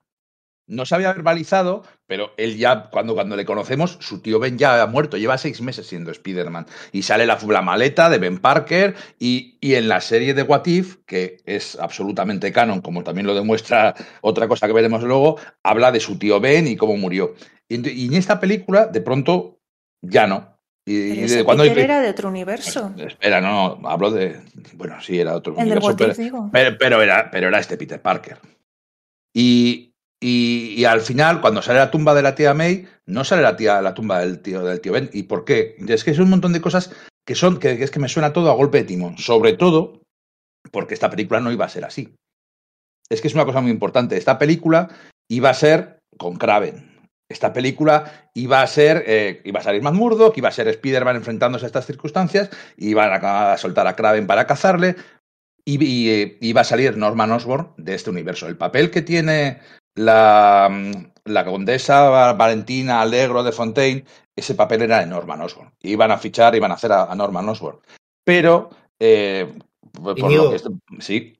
no 0.68 0.84
se 0.86 0.94
había 0.94 1.12
verbalizado, 1.12 1.82
pero 2.06 2.32
él 2.36 2.56
ya, 2.56 2.90
cuando, 2.90 3.14
cuando 3.14 3.36
le 3.36 3.44
conocemos, 3.44 3.98
su 4.00 4.20
tío 4.20 4.38
Ben 4.38 4.58
ya 4.58 4.82
ha 4.82 4.86
muerto, 4.86 5.16
lleva 5.16 5.38
seis 5.38 5.60
meses 5.60 5.86
siendo 5.86 6.10
Spider-Man. 6.10 6.66
Y 6.92 7.02
sale 7.02 7.26
la, 7.26 7.38
la, 7.48 7.62
maleta 7.62 8.08
de 8.10 8.18
Ben 8.18 8.38
Parker 8.38 8.94
y, 9.18 9.58
y, 9.60 9.74
en 9.74 9.88
la 9.88 10.00
serie 10.00 10.34
de 10.34 10.42
What 10.42 10.66
If, 10.66 10.96
que 11.06 11.38
es 11.46 11.78
absolutamente 11.80 12.52
canon, 12.52 12.80
como 12.82 13.02
también 13.02 13.26
lo 13.26 13.34
demuestra 13.34 13.94
otra 14.20 14.46
cosa 14.46 14.66
que 14.66 14.72
veremos 14.74 15.02
luego, 15.02 15.38
habla 15.62 15.90
de 15.90 16.00
su 16.00 16.18
tío 16.18 16.38
Ben 16.38 16.68
y 16.68 16.76
cómo 16.76 16.96
murió. 16.96 17.34
Y, 17.68 18.06
en 18.06 18.14
esta 18.14 18.38
película, 18.38 18.86
de 18.86 19.00
pronto, 19.00 19.58
ya 20.02 20.26
no. 20.26 20.58
Y, 20.86 21.26
de 21.26 21.44
cuando 21.44 21.64
era 21.64 22.00
de 22.00 22.08
otro 22.08 22.28
universo. 22.28 22.94
Espera, 22.96 23.42
no, 23.42 23.76
no, 23.76 23.88
hablo 23.88 24.10
de. 24.10 24.40
Bueno, 24.74 25.00
sí, 25.02 25.18
era 25.20 25.32
de 25.32 25.36
otro 25.36 25.54
universo. 25.54 25.94
pero, 26.50 26.78
pero, 26.78 27.02
era, 27.02 27.30
pero 27.30 27.48
era 27.48 27.58
este 27.58 27.76
Peter 27.76 28.00
Parker. 28.00 28.38
Y, 29.34 29.87
y, 30.20 30.84
al 30.84 31.00
final, 31.00 31.40
cuando 31.40 31.62
sale 31.62 31.78
la 31.78 31.90
tumba 31.90 32.14
de 32.14 32.22
la 32.22 32.34
tía 32.34 32.52
May, 32.52 32.88
no 33.06 33.22
sale 33.24 33.42
la, 33.42 33.56
tía, 33.56 33.80
la 33.80 33.94
tumba 33.94 34.20
del 34.20 34.40
tío, 34.40 34.64
del 34.64 34.80
tío 34.80 34.92
Ben. 34.92 35.10
¿Y 35.12 35.24
por 35.24 35.44
qué? 35.44 35.76
Es 35.86 36.02
que 36.02 36.10
es 36.10 36.18
un 36.18 36.30
montón 36.30 36.52
de 36.52 36.60
cosas 36.60 36.90
que 37.24 37.36
son, 37.36 37.58
que, 37.58 37.82
es 37.82 37.90
que 37.90 38.00
me 38.00 38.08
suena 38.08 38.32
todo 38.32 38.50
a 38.50 38.54
golpe 38.54 38.78
de 38.78 38.84
timón. 38.84 39.18
Sobre 39.18 39.52
todo 39.52 40.02
porque 40.72 40.94
esta 40.94 41.10
película 41.10 41.40
no 41.40 41.52
iba 41.52 41.64
a 41.64 41.70
ser 41.70 41.84
así. 41.84 42.14
Es 43.08 43.20
que 43.20 43.28
es 43.28 43.34
una 43.34 43.44
cosa 43.44 43.60
muy 43.60 43.70
importante. 43.70 44.16
Esta 44.16 44.38
película 44.38 44.88
iba 45.30 45.50
a 45.50 45.54
ser 45.54 46.00
con 46.18 46.36
Kraven. 46.36 46.98
Esta 47.30 47.52
película 47.52 48.30
iba 48.34 48.62
a 48.62 48.66
ser, 48.66 49.04
eh, 49.06 49.42
iba 49.44 49.60
a 49.60 49.62
salir 49.62 49.82
más 49.82 49.94
Murdock, 49.94 50.36
iba 50.36 50.48
a 50.48 50.52
ser 50.52 50.66
Spider-Man 50.68 51.16
enfrentándose 51.16 51.66
a 51.66 51.68
estas 51.68 51.86
circunstancias, 51.86 52.50
iban 52.76 53.10
a, 53.22 53.56
soltar 53.58 53.86
a 53.86 53.94
Kraven 53.94 54.26
para 54.26 54.46
cazarle, 54.46 54.96
y, 55.64 55.84
y, 55.84 56.38
iba 56.40 56.62
a 56.62 56.64
salir 56.64 56.96
Norman 56.96 57.30
Osborn 57.30 57.74
de 57.76 57.94
este 57.94 58.08
universo. 58.08 58.48
El 58.48 58.56
papel 58.56 58.90
que 58.90 59.02
tiene 59.02 59.60
la, 59.98 60.70
la 61.24 61.44
condesa 61.44 62.32
Valentina 62.32 63.00
Alegro 63.00 63.42
de 63.42 63.52
Fontaine, 63.52 64.04
ese 64.34 64.54
papel 64.54 64.82
era 64.82 65.00
de 65.00 65.06
Norman 65.06 65.40
Osborn. 65.40 65.72
Iban 65.82 66.10
a 66.10 66.18
fichar, 66.18 66.54
iban 66.54 66.70
a 66.70 66.74
hacer 66.74 66.92
a, 66.92 67.14
Norman 67.14 67.48
Osborn. 67.48 67.80
Pero, 68.24 68.70
eh, 68.98 69.52
por 69.92 70.18
lo 70.18 70.50
que 70.50 70.60
sí. 71.00 71.34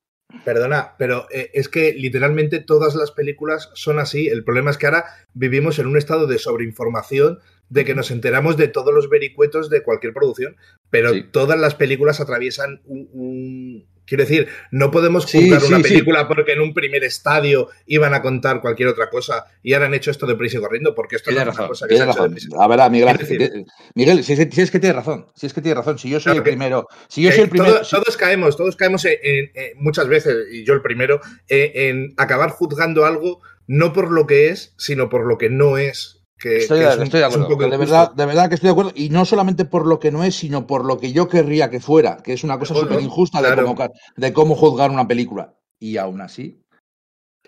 Perdona, 0.44 0.94
pero 0.98 1.26
eh, 1.30 1.50
es 1.54 1.68
que 1.68 1.94
literalmente 1.94 2.60
todas 2.60 2.94
las 2.94 3.12
películas 3.12 3.70
son 3.74 3.98
así. 3.98 4.28
El 4.28 4.44
problema 4.44 4.70
es 4.70 4.76
que 4.76 4.86
ahora 4.86 5.04
vivimos 5.32 5.78
en 5.78 5.86
un 5.86 5.96
estado 5.96 6.26
de 6.26 6.38
sobreinformación, 6.38 7.38
de 7.70 7.84
que 7.84 7.94
nos 7.94 8.10
enteramos 8.10 8.56
de 8.56 8.68
todos 8.68 8.92
los 8.92 9.08
vericuetos 9.08 9.70
de 9.70 9.82
cualquier 9.82 10.12
producción, 10.12 10.56
pero 10.90 11.12
todas 11.30 11.58
las 11.58 11.74
películas 11.74 12.20
atraviesan 12.20 12.80
un, 12.84 13.86
Quiero 14.08 14.24
decir, 14.24 14.48
no 14.70 14.90
podemos 14.90 15.30
juzgar 15.30 15.62
una 15.64 15.80
película 15.80 16.26
porque 16.26 16.52
en 16.52 16.60
un 16.60 16.72
primer 16.72 17.04
estadio 17.04 17.68
iban 17.86 18.14
a 18.14 18.22
contar 18.22 18.60
cualquier 18.60 18.88
otra 18.88 19.10
cosa 19.10 19.44
y 19.62 19.74
ahora 19.74 19.86
han 19.86 19.94
hecho 19.94 20.10
esto 20.10 20.26
de 20.26 20.34
prisa 20.34 20.58
y 20.58 20.60
corriendo, 20.60 20.94
porque 20.94 21.16
esto 21.16 21.30
no 21.30 21.40
es 21.40 21.58
una 21.58 21.68
cosa 21.68 21.86
que 21.86 21.96
se 21.96 22.06
razón. 22.06 22.36
A 22.58 22.66
ver, 22.68 22.90
Miguel, 22.90 23.66
Miguel 23.94 24.24
si, 24.24 24.32
es 24.32 24.70
que 24.70 24.80
tiene 24.80 24.94
razón, 24.94 25.26
si 25.34 25.46
es 25.46 25.52
que 25.52 25.60
tiene 25.60 25.74
razón, 25.74 25.98
si 25.98 26.08
yo 26.08 26.20
soy 26.20 26.36
el 26.36 26.42
primero, 26.42 26.88
si 27.08 27.22
yo 27.22 27.30
soy 27.30 27.42
el 27.42 27.50
primero... 27.50 27.82
Todos, 27.82 28.16
caemos, 28.16 28.56
todos 28.56 28.76
caemos 28.76 29.04
en, 29.04 29.50
muchas 29.76 30.08
veces, 30.08 30.46
y 30.50 30.64
yo 30.64 30.72
el 30.72 30.82
primero, 30.82 31.20
en 31.48 32.14
acabar 32.16 32.50
juzgando 32.50 33.04
algo 33.04 33.40
no 33.68 33.92
por 33.92 34.10
lo 34.10 34.26
que 34.26 34.48
es, 34.48 34.72
sino 34.78 35.10
por 35.10 35.26
lo 35.26 35.38
que 35.38 35.50
no 35.50 35.76
es 35.76 36.17
estoy, 36.44 36.78
de 36.80 37.24
acuerdo. 37.24 37.56
De 37.56 37.76
verdad, 37.76 38.12
de 38.12 38.26
verdad 38.26 38.48
que 38.48 38.54
estoy 38.54 38.68
de 38.68 38.72
acuerdo. 38.72 38.92
Y 38.94 39.10
no 39.10 39.24
solamente 39.24 39.64
por 39.64 39.86
lo 39.86 39.98
que 39.98 40.10
no 40.10 40.24
es, 40.24 40.36
sino 40.36 40.66
por 40.66 40.84
lo 40.84 40.98
que 40.98 41.12
yo 41.12 41.28
querría 41.28 41.70
que 41.70 41.80
fuera, 41.80 42.18
que 42.18 42.32
es 42.32 42.44
una 42.44 42.58
cosa 42.58 42.74
súper 42.74 43.00
injusta 43.00 43.42
de, 43.42 43.62
cómo, 43.62 43.76
de 44.16 44.32
cómo 44.32 44.54
juzgar 44.54 44.90
una 44.90 45.08
película. 45.08 45.54
Y 45.78 45.96
aún 45.96 46.20
así. 46.20 46.62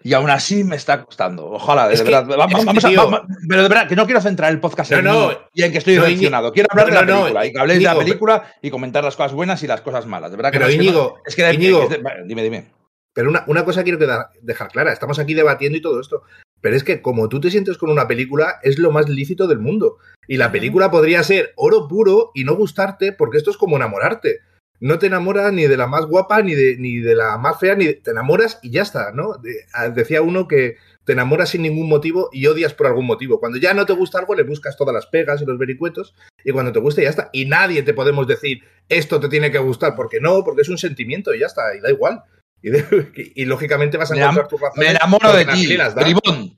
Y 0.03 0.15
aún 0.15 0.31
así 0.31 0.65
me 0.65 0.77
está 0.77 1.05
costando. 1.05 1.51
Ojalá, 1.51 1.89
de 1.89 2.03
verdad. 2.03 2.27
vamos, 2.27 2.85
a, 2.85 3.27
pero 3.49 3.63
de 3.63 3.69
verdad, 3.69 3.87
que 3.87 3.97
no 3.97 4.07
quiero 4.07 4.21
centrar 4.21 4.51
el 4.51 4.59
podcast 4.59 4.93
en 4.93 5.05
no, 5.05 5.31
y 5.53 5.63
en 5.63 5.73
que 5.73 5.79
estoy 5.79 5.97
decepcionado. 5.97 6.53
Quiero 6.53 6.69
hablar 6.71 6.87
de 6.87 6.95
la 6.95 7.07
película 7.07 7.47
y 7.47 7.53
que 7.53 7.59
habléis 7.59 7.81
de 7.81 7.85
la 7.85 7.99
película 7.99 8.55
y 8.63 8.71
comentar 8.71 9.05
las 9.05 9.17
cosas 9.17 9.35
buenas 9.35 9.63
y 9.63 9.67
las 9.67 9.83
cosas 9.83 10.07
malas. 10.07 10.31
De 10.31 10.39
verdad 10.39 10.53
que 10.53 10.59
pero 10.59 10.71
Íñigo, 10.71 11.19
es 11.27 11.37
que, 11.37 11.47
dime, 12.25 12.43
dime. 12.43 12.73
Pero 13.13 13.29
una, 13.29 13.45
una 13.47 13.65
cosa 13.65 13.83
quiero 13.83 13.99
dejar 14.41 14.69
clara. 14.69 14.93
Estamos 14.93 15.19
aquí 15.19 15.35
debatiendo 15.35 15.77
y 15.77 15.83
todo 15.83 16.01
esto. 16.01 16.23
Pero 16.61 16.77
es 16.77 16.85
que 16.85 17.03
como 17.03 17.29
tú 17.29 17.41
te 17.41 17.51
sientes 17.51 17.79
con 17.79 17.91
una 17.91 18.09
película, 18.09 18.59
es 18.63 18.79
lo 18.79 18.91
más 18.91 19.09
lícito 19.09 19.47
del 19.47 19.59
mundo. 19.59 19.99
Y 20.27 20.37
la 20.37 20.53
película 20.53 20.91
podría 20.91 21.23
ser 21.23 21.53
oro 21.57 21.89
puro 21.89 22.31
y 22.35 22.45
no 22.45 22.55
gustarte, 22.55 23.13
porque 23.13 23.39
esto 23.39 23.51
es 23.51 23.57
como 23.57 23.77
enamorarte. 23.77 24.41
No 24.83 24.99
te 24.99 25.09
enamoras 25.09 25.53
ni 25.53 25.67
de 25.67 25.77
la 25.77 25.87
más 25.87 26.07
guapa, 26.07 26.43
ni 26.43 26.55
de, 26.55 26.77
ni 26.79 27.01
de 27.01 27.15
la 27.15 27.37
más 27.37 27.59
fea, 27.59 27.75
ni 27.75 27.93
te 27.93 28.13
enamoras 28.13 28.59
y 28.63 28.71
ya 28.71 28.81
está, 28.81 29.13
¿no? 29.13 29.35
decía 29.95 30.23
uno 30.23 30.49
que 30.49 30.77
te 31.05 31.13
enamoras 31.13 31.51
sin 31.51 31.63
ningún 31.63 31.87
motivo 31.87 32.31
y 32.33 32.47
odias 32.47 32.73
por 32.73 32.87
algún 32.87 33.05
motivo. 33.05 33.41
Cuando 33.41 33.59
ya 33.59 33.75
no 33.75 33.85
te 33.85 33.93
gusta 33.93 34.19
algo, 34.19 34.35
le 34.35 34.43
buscas 34.43 34.79
todas 34.79 34.95
las 34.95 35.07
pegas 35.07 35.43
y 35.43 35.45
los 35.45 35.59
vericuetos, 35.59 36.15
y 36.45 36.53
cuando 36.53 36.73
te 36.73 36.79
gusta, 36.79 37.03
ya 37.03 37.11
está. 37.11 37.29
Y 37.33 37.45
nadie 37.45 37.83
te 37.83 37.93
podemos 37.93 38.27
decir, 38.27 38.63
esto 38.89 39.21
te 39.21 39.29
tiene 39.29 39.51
que 39.51 39.59
gustar, 39.59 39.95
porque 39.95 40.19
no, 40.19 40.43
porque 40.45 40.63
es 40.63 40.69
un 40.71 40.79
sentimiento 40.79 41.35
y 41.35 41.41
ya 41.41 41.47
está, 41.47 41.77
y 41.77 41.81
da 41.81 41.91
igual. 41.91 42.23
Y, 43.35 43.45
lógicamente 43.45 43.97
vas 43.97 44.11
a 44.13 44.17
encontrar 44.17 44.49
tu 44.49 44.59
razón. 44.59 44.79
Me 44.79 44.91
enamoro 44.91 45.33
de 45.33 45.47
ti, 45.47 45.77
bribón. 45.95 46.55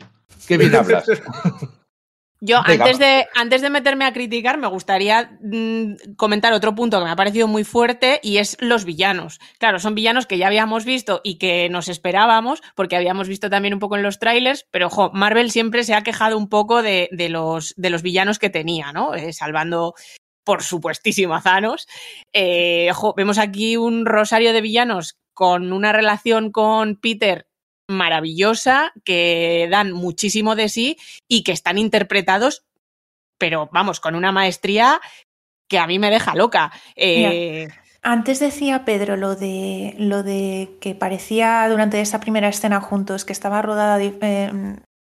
Qué 0.46 0.56
bien 0.56 0.74
hablas. 0.74 1.04
Yo, 2.44 2.60
antes 2.64 2.98
de, 2.98 3.28
antes 3.36 3.62
de 3.62 3.70
meterme 3.70 4.04
a 4.04 4.12
criticar, 4.12 4.58
me 4.58 4.66
gustaría 4.66 5.38
mm, 5.42 6.14
comentar 6.16 6.52
otro 6.52 6.74
punto 6.74 6.98
que 6.98 7.04
me 7.04 7.10
ha 7.12 7.14
parecido 7.14 7.46
muy 7.46 7.62
fuerte 7.62 8.18
y 8.20 8.38
es 8.38 8.56
los 8.58 8.84
villanos. 8.84 9.38
Claro, 9.58 9.78
son 9.78 9.94
villanos 9.94 10.26
que 10.26 10.38
ya 10.38 10.48
habíamos 10.48 10.84
visto 10.84 11.20
y 11.22 11.38
que 11.38 11.68
nos 11.68 11.86
esperábamos, 11.86 12.60
porque 12.74 12.96
habíamos 12.96 13.28
visto 13.28 13.48
también 13.48 13.74
un 13.74 13.78
poco 13.78 13.96
en 13.96 14.02
los 14.02 14.18
trailers, 14.18 14.66
pero 14.72 14.88
ojo, 14.88 15.12
Marvel 15.14 15.52
siempre 15.52 15.84
se 15.84 15.94
ha 15.94 16.02
quejado 16.02 16.36
un 16.36 16.48
poco 16.48 16.82
de, 16.82 17.08
los, 17.30 17.74
de 17.76 17.90
los 17.90 18.02
villanos 18.02 18.40
que 18.40 18.50
tenía, 18.50 18.90
¿no? 18.90 19.14
Eh, 19.14 19.32
salvando 19.32 19.94
por 20.42 20.64
supuestísimo 20.64 21.36
a 21.36 21.42
Thanos. 21.42 21.86
Eh, 22.32 22.88
ojo, 22.90 23.14
vemos 23.16 23.38
aquí 23.38 23.76
un 23.76 24.04
rosario 24.04 24.52
de 24.52 24.62
villanos 24.62 25.16
con 25.34 25.72
una 25.72 25.92
relación 25.92 26.50
con 26.50 26.96
Peter 26.96 27.46
maravillosa, 27.88 28.92
que 29.04 29.68
dan 29.70 29.92
muchísimo 29.92 30.54
de 30.56 30.68
sí 30.68 30.96
y 31.28 31.42
que 31.42 31.52
están 31.52 31.78
interpretados, 31.78 32.64
pero 33.38 33.68
vamos, 33.72 34.00
con 34.00 34.14
una 34.14 34.32
maestría 34.32 35.00
que 35.68 35.78
a 35.78 35.86
mí 35.86 35.98
me 35.98 36.10
deja 36.10 36.34
loca. 36.34 36.72
Eh, 36.96 37.68
Antes 38.02 38.40
decía 38.40 38.84
Pedro 38.84 39.16
lo 39.16 39.36
de 39.36 39.94
lo 39.96 40.24
de 40.24 40.76
que 40.80 40.96
parecía 40.96 41.68
durante 41.68 42.00
esa 42.00 42.18
primera 42.18 42.48
escena 42.48 42.80
juntos 42.80 43.24
que 43.24 43.32
estaba 43.32 43.62
rodada 43.62 44.02
eh, 44.02 44.50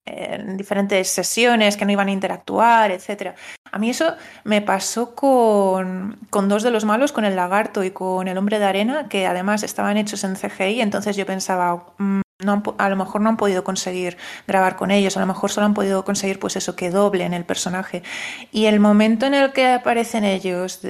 en 0.08 0.58
diferentes 0.58 1.10
sesiones, 1.10 1.78
que 1.78 1.86
no 1.86 1.92
iban 1.92 2.08
a 2.08 2.12
interactuar, 2.12 2.92
etc. 2.92 3.36
A 3.72 3.78
mí 3.78 3.90
eso 3.90 4.16
me 4.44 4.62
pasó 4.62 5.14
con, 5.16 6.18
con, 6.30 6.50
dos 6.50 6.64
de 6.64 6.72
los 6.72 6.86
malos, 6.86 7.12
con 7.12 7.26
el 7.26 7.36
lagarto 7.36 7.84
y 7.84 7.92
con 7.92 8.28
el 8.28 8.38
hombre 8.38 8.60
de 8.60 8.66
arena, 8.66 9.08
que 9.10 9.28
además 9.28 9.64
estaban 9.64 9.98
hechos 9.98 10.24
en 10.24 10.36
CGI, 10.36 10.82
entonces 10.82 11.16
yo 11.16 11.26
pensaba, 11.26 11.86
mm, 11.98 12.22
no 12.44 12.62
a 12.78 12.90
lo 12.90 12.96
mejor 12.96 13.22
no 13.22 13.30
han 13.30 13.38
podido 13.38 13.64
conseguir 13.64 14.18
grabar 14.48 14.76
con 14.76 14.92
ellos, 14.92 15.18
a 15.18 15.20
lo 15.20 15.26
mejor 15.26 15.52
solo 15.52 15.66
han 15.66 15.74
podido 15.74 16.06
conseguir 16.06 16.40
pues 16.40 16.56
eso, 16.56 16.76
que 16.76 16.92
doblen 16.92 17.34
el 17.34 17.46
personaje. 17.46 18.04
Y 18.52 18.66
el 18.66 18.80
momento 18.80 19.26
en 19.26 19.34
el 19.34 19.54
que 19.54 19.68
aparecen 19.68 20.24
ellos 20.24 20.82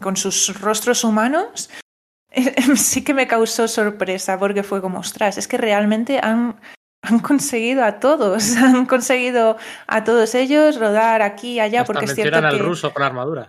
con 0.00 0.16
sus 0.16 0.58
rostros 0.60 1.04
humanos, 1.04 1.68
sí 2.76 3.04
que 3.04 3.14
me 3.14 3.26
causó 3.26 3.68
sorpresa 3.68 4.38
porque 4.38 4.62
fue 4.62 4.80
como, 4.80 5.00
ostras, 5.00 5.38
es 5.38 5.48
que 5.48 5.58
realmente 5.58 6.18
han, 6.22 6.56
han 7.06 7.20
conseguido 7.20 7.84
a 7.84 8.00
todos, 8.00 8.56
han 8.56 8.86
conseguido 8.86 9.56
a 9.86 10.04
todos 10.04 10.34
ellos 10.34 10.78
rodar 10.78 11.22
aquí 11.22 11.54
y 11.54 11.60
allá, 11.60 11.84
porque 11.84 12.06
es 12.06 12.14
cierto 12.14 12.38
al 12.38 12.58
ruso 12.58 12.92
con 12.92 13.02
armadura. 13.02 13.48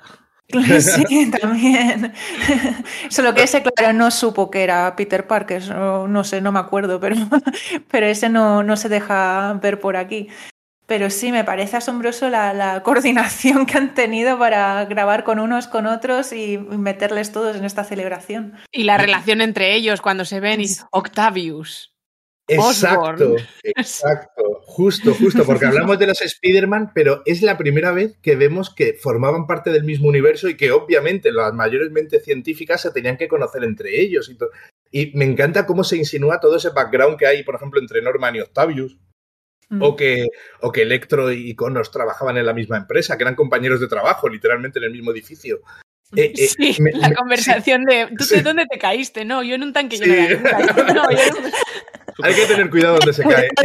Sí, 0.79 1.29
también. 1.29 2.13
Solo 3.09 3.33
que 3.33 3.43
ese, 3.43 3.61
claro, 3.61 3.91
no 3.91 4.11
supo 4.11 4.49
que 4.49 4.63
era 4.63 4.95
Peter 4.95 5.27
Parker, 5.27 5.75
no, 5.75 6.23
sé, 6.23 6.39
no 6.39 6.53
me 6.53 6.59
acuerdo, 6.59 7.01
pero, 7.01 7.17
pero 7.91 8.05
ese 8.05 8.29
no, 8.29 8.63
no 8.63 8.77
se 8.77 8.87
deja 8.87 9.59
ver 9.61 9.81
por 9.81 9.97
aquí. 9.97 10.29
Pero 10.85 11.09
sí, 11.09 11.33
me 11.33 11.43
parece 11.43 11.75
asombroso 11.75 12.29
la, 12.29 12.53
la, 12.53 12.81
coordinación 12.81 13.65
que 13.65 13.77
han 13.77 13.93
tenido 13.93 14.39
para 14.39 14.85
grabar 14.85 15.25
con 15.25 15.39
unos, 15.39 15.67
con 15.67 15.85
otros 15.85 16.31
y 16.31 16.57
meterles 16.57 17.33
todos 17.33 17.57
en 17.57 17.65
esta 17.65 17.83
celebración. 17.83 18.53
Y 18.71 18.83
la 18.83 18.97
relación 18.97 19.41
entre 19.41 19.75
ellos 19.75 19.99
cuando 19.99 20.23
se 20.23 20.39
ven 20.39 20.61
y 20.61 20.67
Octavius. 20.91 21.96
Exacto, 22.47 23.35
exacto, 23.63 24.61
justo, 24.65 25.13
justo, 25.13 25.43
porque 25.45 25.65
hablamos 25.67 25.99
de 25.99 26.07
los 26.07 26.21
Spider-Man, 26.21 26.91
pero 26.95 27.21
es 27.25 27.41
la 27.41 27.57
primera 27.57 27.91
vez 27.91 28.17
que 28.21 28.37
vemos 28.37 28.73
que 28.73 28.93
formaban 28.93 29.47
parte 29.47 29.71
del 29.71 29.83
mismo 29.83 30.07
universo 30.07 30.47
y 30.47 30.55
que 30.55 30.71
obviamente 30.71 31.31
las 31.31 31.53
mayores 31.53 31.91
mentes 31.91 32.23
científicas 32.23 32.81
se 32.81 32.91
tenían 32.91 33.17
que 33.17 33.27
conocer 33.27 33.63
entre 33.63 33.99
ellos. 33.99 34.29
Y, 34.29 34.37
y 34.91 35.11
me 35.17 35.25
encanta 35.25 35.65
cómo 35.65 35.83
se 35.83 35.97
insinúa 35.97 36.39
todo 36.39 36.55
ese 36.55 36.69
background 36.69 37.17
que 37.17 37.27
hay, 37.27 37.43
por 37.43 37.55
ejemplo, 37.55 37.81
entre 37.81 38.01
Norman 38.01 38.35
y 38.35 38.39
Octavius. 38.39 38.97
Mm. 39.69 39.81
O, 39.81 39.97
que, 39.97 40.27
o 40.61 40.71
que 40.71 40.83
Electro 40.83 41.29
y 41.29 41.53
Connors 41.53 41.91
trabajaban 41.91 42.37
en 42.37 42.45
la 42.45 42.53
misma 42.53 42.77
empresa, 42.77 43.17
que 43.17 43.23
eran 43.23 43.35
compañeros 43.35 43.81
de 43.81 43.89
trabajo, 43.89 44.29
literalmente 44.29 44.79
en 44.79 44.85
el 44.85 44.91
mismo 44.91 45.11
edificio. 45.11 45.59
Eh, 46.15 46.31
eh, 46.37 46.47
sí, 46.47 46.77
la 46.93 47.13
conversación 47.13 47.83
de 47.83 48.07
¿tú 48.17 48.23
de 48.33 48.41
dónde 48.41 48.65
te 48.65 48.79
caíste? 48.79 49.25
No, 49.25 49.43
yo 49.43 49.55
en 49.55 49.63
un 49.63 49.73
tanque 49.73 49.97
lleno 49.97 50.13
de 50.13 50.93
no, 50.93 51.11
yo 51.11 51.17
hay 52.23 52.33
que 52.33 52.45
tener 52.45 52.69
cuidado 52.69 52.97
donde 52.97 53.13
se 53.13 53.23
cae. 53.23 53.49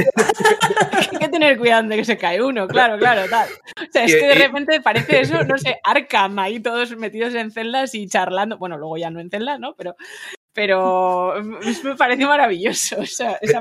Hay 1.12 1.18
que 1.18 1.28
tener 1.28 1.58
cuidado 1.58 1.82
donde 1.82 2.04
se 2.04 2.16
cae 2.16 2.42
uno, 2.42 2.66
claro, 2.68 2.98
claro, 2.98 3.28
tal. 3.28 3.48
O 3.48 3.92
sea, 3.92 4.04
es 4.04 4.14
que 4.14 4.26
de 4.26 4.34
repente 4.34 4.80
parece 4.80 5.20
eso, 5.20 5.42
no 5.44 5.58
sé, 5.58 5.78
Arkham 5.84 6.38
ahí 6.38 6.60
todos 6.60 6.96
metidos 6.96 7.34
en 7.34 7.50
celdas 7.50 7.94
y 7.94 8.08
charlando. 8.08 8.58
Bueno, 8.58 8.78
luego 8.78 8.96
ya 8.96 9.10
no 9.10 9.20
en 9.20 9.30
celdas, 9.30 9.58
¿no? 9.58 9.74
Pero, 9.76 9.96
pero 10.52 11.34
me 11.84 11.96
pareció 11.96 12.28
maravilloso. 12.28 12.96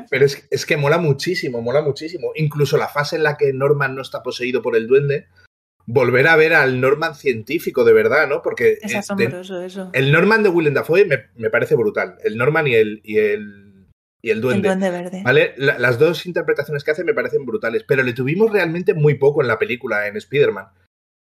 Pero 0.09 0.25
es, 0.25 0.47
es, 0.49 0.65
que 0.65 0.77
mola 0.77 0.97
muchísimo, 0.97 1.61
mola 1.61 1.81
muchísimo. 1.81 2.31
Incluso 2.35 2.77
la 2.77 2.87
fase 2.87 3.15
en 3.15 3.23
la 3.23 3.37
que 3.37 3.53
Norman 3.53 3.95
no 3.95 4.01
está 4.01 4.21
poseído 4.21 4.61
por 4.61 4.75
el 4.75 4.87
duende, 4.87 5.27
volver 5.85 6.27
a 6.27 6.35
ver 6.35 6.53
al 6.53 6.79
Norman 6.79 7.15
científico 7.15 7.83
de 7.83 7.93
verdad, 7.93 8.27
¿no? 8.27 8.41
Porque 8.41 8.77
es 8.81 8.95
asombroso 8.95 9.61
eso. 9.61 9.89
El 9.93 10.11
Norman 10.11 10.43
de 10.43 10.49
Willem 10.49 10.73
Dafoe 10.73 11.05
me, 11.05 11.25
me, 11.35 11.49
parece 11.49 11.75
brutal. 11.75 12.15
El 12.23 12.37
Norman 12.37 12.67
y 12.67 12.75
el, 12.75 13.01
y 13.03 13.17
el 13.17 13.70
y 14.21 14.29
el 14.29 14.41
duende. 14.41 14.69
verde. 14.69 15.21
¿Vale? 15.23 15.53
las 15.57 15.97
dos 15.97 16.25
interpretaciones 16.25 16.83
que 16.83 16.91
hace 16.91 17.03
me 17.03 17.13
parecen 17.13 17.45
brutales, 17.45 17.83
pero 17.87 18.03
le 18.03 18.13
tuvimos 18.13 18.51
realmente 18.51 18.93
muy 18.93 19.15
poco 19.15 19.41
en 19.41 19.47
la 19.47 19.59
película, 19.59 20.07
en 20.07 20.17
Spider-Man. 20.17 20.67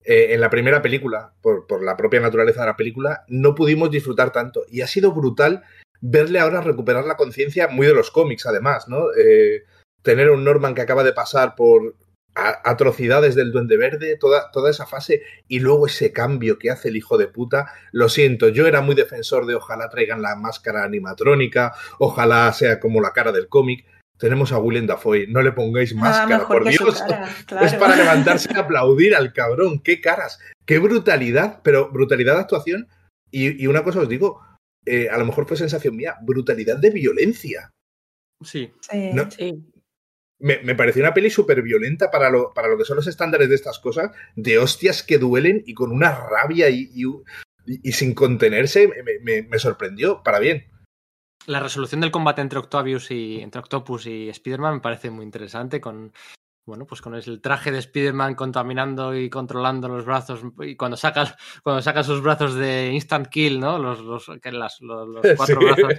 Eh, 0.07 0.35
en 0.35 0.41
la 0.41 0.51
primera 0.51 0.83
película, 0.83 1.33
por, 1.41 1.67
por, 1.67 1.83
la 1.83 1.97
propia 1.97 2.21
naturaleza 2.21 2.61
de 2.61 2.67
la 2.67 2.77
película, 2.77 3.25
no 3.29 3.55
pudimos 3.55 3.91
disfrutar 3.91 4.33
tanto. 4.33 4.65
Y 4.69 4.83
ha 4.83 4.87
sido 4.87 5.13
brutal 5.13 5.63
verle 6.03 6.39
ahora 6.39 6.61
recuperar 6.61 7.07
la 7.07 7.17
conciencia 7.17 7.69
muy 7.69 7.87
de 7.87 7.95
los 7.95 8.11
cómics, 8.11 8.45
además, 8.45 8.87
¿no? 8.89 9.07
Eh, 9.17 9.65
tener 10.03 10.29
un 10.29 10.45
Norman 10.45 10.75
que 10.75 10.83
acaba 10.83 11.03
de 11.03 11.15
pasar 11.15 11.55
por 11.55 11.97
atrocidades 12.35 13.35
del 13.35 13.53
Duende 13.53 13.77
Verde, 13.77 14.17
toda, 14.17 14.51
toda 14.51 14.71
esa 14.71 14.87
fase, 14.87 15.23
y 15.49 15.61
luego 15.61 15.87
ese 15.87 16.13
cambio 16.13 16.59
que 16.59 16.71
hace 16.71 16.89
el 16.89 16.97
hijo 16.97 17.17
de 17.17 17.29
puta. 17.29 17.73
Lo 17.93 18.09
siento, 18.09 18.49
yo 18.49 18.67
era 18.67 18.81
muy 18.81 18.95
defensor 18.95 19.47
de 19.47 19.55
ojalá 19.55 19.89
traigan 19.89 20.23
la 20.23 20.35
máscara 20.35 20.85
animatrónica, 20.85 21.75
ojalá 21.99 22.53
sea 22.53 22.81
como 22.81 23.01
la 23.01 23.13
cara 23.13 23.33
del 23.33 23.49
cómic. 23.49 23.87
Tenemos 24.19 24.53
a 24.53 24.59
Willem 24.59 24.87
Dafoe, 24.87 25.27
no 25.29 25.43
le 25.43 25.53
pongáis 25.53 25.95
máscara, 25.95 26.47
por 26.47 26.69
Dios. 26.69 27.03
Es 27.61 27.75
para 27.75 27.97
levantarse 27.97 28.49
y 28.53 28.59
aplaudir 28.59 29.15
al 29.15 29.33
cabrón, 29.33 29.81
qué 29.81 30.01
caras, 30.01 30.39
qué 30.67 30.79
brutalidad, 30.79 31.61
pero 31.63 31.91
brutalidad 31.91 32.35
de 32.35 32.41
actuación. 32.41 32.89
Y, 33.31 33.67
una 33.67 33.83
cosa 33.83 34.01
os 34.01 34.09
digo, 34.09 34.41
eh, 34.87 35.09
a 35.11 35.19
lo 35.19 35.25
mejor 35.25 35.47
fue 35.49 35.57
sensación 35.57 35.97
mía, 35.97 36.17
brutalidad 36.23 36.77
de 36.77 36.91
violencia. 36.91 37.73
Sí. 38.41 38.73
sí 38.81 39.11
me, 40.39 40.75
pareció 40.75 41.03
una 41.03 41.15
peli 41.15 41.31
súper 41.31 41.63
violenta 41.63 42.11
para 42.11 42.31
lo, 42.31 42.53
para 42.53 42.69
lo 42.69 42.77
que 42.77 42.85
son 42.85 42.97
los 42.97 43.07
estándares 43.07 43.49
de 43.49 43.55
estas 43.55 43.79
cosas, 43.79 44.11
de 44.37 44.59
hostias 44.59 45.03
que 45.03 45.19
duelen 45.19 45.63
y 45.67 45.75
con 45.75 45.93
una 45.93 46.15
rabia 46.15 46.69
y, 46.71 46.91
y, 47.67 47.93
sin 47.93 48.15
contenerse, 48.15 48.91
me, 49.23 49.43
me, 49.43 49.59
sorprendió, 49.59 50.23
para 50.23 50.39
bien. 50.39 50.67
La 51.47 51.61
resolución 51.61 52.01
del 52.01 52.11
combate 52.11 52.41
entre 52.41 52.59
Octavius 52.59 53.11
y 53.11 53.41
entre 53.41 53.61
Octopus 53.61 54.07
y 54.07 54.29
Spider-Man 54.29 54.75
me 54.75 54.81
parece 54.81 55.11
muy 55.11 55.25
interesante 55.25 55.81
con 55.81 56.13
bueno, 56.67 56.87
pues 56.87 57.03
con 57.03 57.15
el 57.15 57.41
traje 57.41 57.71
de 57.71 57.79
Spider-Man 57.79 58.35
contaminando 58.35 59.15
y 59.15 59.29
controlando 59.29 59.89
los 59.89 60.05
brazos 60.05 60.41
y 60.61 60.77
cuando 60.77 60.97
saca, 60.97 61.37
cuando 61.63 61.83
saca 61.83 62.03
sus 62.03 62.23
brazos 62.23 62.55
de 62.55 62.91
instant 62.93 63.29
kill, 63.29 63.61
¿no? 63.61 63.79
Los, 63.79 64.01
los, 64.01 64.29
los, 64.29 64.81
los 64.81 65.27
cuatro 65.37 65.61
brazos 65.61 65.93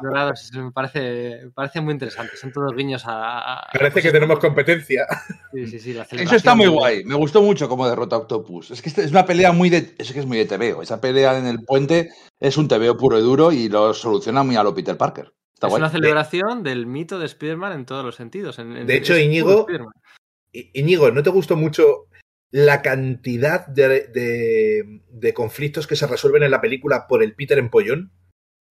dorados, 0.00 0.50
me 0.54 0.72
parece, 0.72 1.40
me 1.44 1.50
parece 1.50 1.80
muy 1.80 1.92
interesante. 1.92 2.36
Son 2.36 2.52
todos 2.52 2.74
guiños 2.74 3.02
a... 3.06 3.66
Parece 3.72 3.92
pues 3.92 4.04
que 4.04 4.12
tenemos 4.12 4.38
competencia. 4.38 5.06
Sí, 5.52 5.66
sí, 5.66 5.80
sí. 5.80 5.98
Eso 6.12 6.36
está 6.36 6.54
muy 6.54 6.66
guay. 6.66 7.04
Me 7.04 7.14
gustó 7.14 7.42
mucho 7.42 7.68
cómo 7.68 7.88
derrota 7.88 8.16
a 8.16 8.20
Octopus. 8.20 8.70
Es 8.70 8.82
que 8.82 8.88
es 8.88 9.10
una 9.10 9.26
pelea 9.26 9.52
muy 9.52 9.70
de... 9.70 9.94
Es 9.98 10.12
que 10.12 10.20
es 10.20 10.26
muy 10.26 10.38
de 10.38 10.46
TVO. 10.46 10.82
Esa 10.82 11.00
pelea 11.00 11.36
en 11.38 11.46
el 11.46 11.64
puente 11.64 12.10
es 12.38 12.56
un 12.56 12.68
TVO 12.68 12.96
puro 12.96 13.18
y 13.18 13.22
duro 13.22 13.52
y 13.52 13.68
lo 13.68 13.94
soluciona 13.94 14.42
muy 14.42 14.56
a 14.56 14.62
lo 14.62 14.74
Peter 14.74 14.96
Parker. 14.96 15.32
es 15.60 15.72
una 15.72 15.90
celebración 15.90 16.62
del 16.62 16.86
mito 16.86 17.18
de 17.18 17.26
Spider-Man 17.26 17.72
en 17.72 17.86
todos 17.86 18.04
los 18.04 18.16
sentidos. 18.16 18.56
de 18.56 18.96
hecho, 18.96 19.16
Íñigo, 19.16 19.66
Íñigo, 20.72 21.10
¿no 21.10 21.22
te 21.22 21.30
gustó 21.30 21.56
mucho 21.56 22.06
la 22.50 22.82
cantidad 22.82 23.66
de, 23.66 25.32
conflictos 25.34 25.88
que 25.88 25.96
se 25.96 26.06
resuelven 26.06 26.44
en 26.44 26.52
la 26.52 26.60
película 26.60 27.08
por 27.08 27.22
el 27.22 27.34
Peter 27.34 27.58
Empollón? 27.58 28.12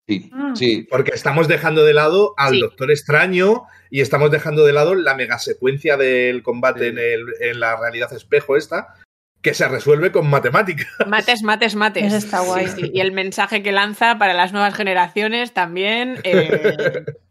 Sí, 0.06 0.30
mm. 0.34 0.56
sí. 0.56 0.88
Porque 0.90 1.12
estamos 1.14 1.48
dejando 1.48 1.86
de 1.86 1.94
lado 1.94 2.34
al 2.38 2.60
Doctor 2.60 2.92
Extraño 2.92 3.64
y 3.90 4.02
estamos 4.02 4.32
dejando 4.32 4.66
de 4.66 4.74
lado 4.74 4.96
la 4.96 5.16
megasecuencia 5.16 5.96
del 5.96 6.44
combate 6.44 6.90
en, 6.90 7.60
la 7.60 7.80
realidad 7.80 8.12
espejo 8.12 8.58
esta, 8.58 8.96
que 9.42 9.54
se 9.54 9.68
resuelve 9.70 10.12
con 10.12 10.30
matemáticas. 10.30 10.88
Mates, 11.08 11.42
mates, 11.44 11.76
mates. 11.76 12.12
está 12.12 12.42
guay. 12.42 12.68
Y 12.92 13.00
el 13.00 13.14
mensaje 13.14 13.64
que 13.64 13.72
lanza 13.72 14.18
para 14.18 14.34
las 14.34 14.52
nuevas 14.52 14.76
generaciones 14.76 15.54
también. 15.54 16.20
Eh, 16.24 17.06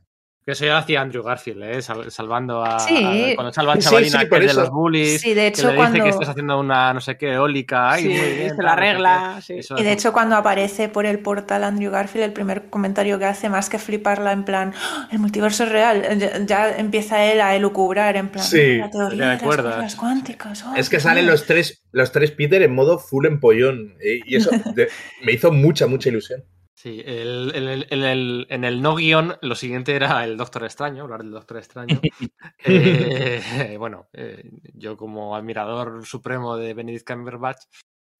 Que 0.49 0.53
eso 0.53 0.65
ya 0.65 0.73
lo 0.73 0.79
hacía 0.79 1.03
Andrew 1.03 1.23
Garfield, 1.23 1.63
¿eh? 1.63 1.83
salvando 1.83 2.65
a, 2.65 2.79
sí. 2.79 3.33
cuando 3.35 3.53
salva 3.53 3.75
a 3.75 3.79
Chavalina 3.79 4.27
que 4.27 4.35
es 4.35 4.47
de 4.47 4.55
los 4.55 4.71
bullies. 4.71 5.21
Sí, 5.21 5.35
de 5.35 5.49
hecho, 5.49 5.65
que 5.65 5.69
le 5.73 5.77
cuando... 5.77 5.97
dice 5.97 6.05
que 6.05 6.09
estás 6.09 6.31
haciendo 6.31 6.59
una 6.59 6.95
no 6.95 7.03
sé 7.03 7.19
qué 7.19 7.35
eólica. 7.35 7.91
Ay, 7.91 8.05
sí, 8.05 8.09
muy 8.09 8.33
bien, 8.33 8.57
la 8.57 8.75
regla. 8.75 9.43
y 9.47 9.83
de 9.83 9.93
hecho, 9.93 10.15
cuando 10.15 10.37
aparece 10.37 10.89
por 10.89 11.05
el 11.05 11.19
portal 11.19 11.65
Andrew 11.65 11.93
Garfield, 11.93 12.25
el 12.25 12.33
primer 12.33 12.71
comentario 12.71 13.19
que 13.19 13.27
hace, 13.27 13.51
más 13.51 13.69
que 13.69 13.79
fliparla 13.79 14.33
en 14.33 14.45
plan, 14.45 14.73
¡Ah! 14.75 15.07
el 15.13 15.19
multiverso 15.19 15.65
es 15.65 15.69
real, 15.69 16.47
ya, 16.47 16.79
empieza 16.79 17.27
él 17.27 17.43
a 17.43 17.55
elucubrar 17.55 18.17
en 18.17 18.31
plan, 18.31 18.47
la 18.51 18.89
teoría 18.89 19.37
de 19.37 19.63
las 19.63 19.97
cuánticas. 19.97 20.65
Oh, 20.65 20.75
es 20.75 20.89
que 20.89 20.99
salen 20.99 21.27
los 21.27 21.45
tres, 21.45 21.83
los 21.93 22.11
tres 22.11 22.31
Peter 22.31 22.63
en 22.63 22.75
modo 22.75 22.99
full 22.99 23.27
empollón. 23.27 23.97
¿eh? 24.01 24.21
Y 24.25 24.37
eso 24.37 24.51
me 25.23 25.33
hizo 25.33 25.53
mucha, 25.53 25.87
mucha 25.87 26.09
ilusión. 26.09 26.43
Sí, 26.81 27.03
en 27.05 28.65
el 28.65 28.83
no 28.83 28.95
guion 28.95 29.37
lo 29.43 29.57
siguiente 29.57 29.97
era 29.97 30.23
el 30.23 30.37
Doctor 30.37 30.63
Extraño, 30.63 31.03
hablar 31.03 31.25
del 31.25 31.33
Doctor 31.33 31.57
Extraño. 31.57 32.01
Eh, 32.65 33.77
bueno, 33.79 34.09
eh, 34.13 34.49
yo 34.75 34.97
como 34.97 35.35
admirador 35.35 36.07
supremo 36.07 36.57
de 36.57 36.75
Benedict 36.75 37.05
Cumberbatch, 37.05 37.65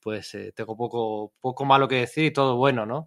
pues 0.01 0.35
eh, 0.35 0.53
tengo 0.57 0.77
poco, 0.77 1.35
poco 1.41 1.65
malo 1.65 1.87
que 1.87 2.01
decir 2.01 2.25
y 2.25 2.33
todo 2.33 2.57
bueno, 2.57 2.85
¿no? 2.85 3.07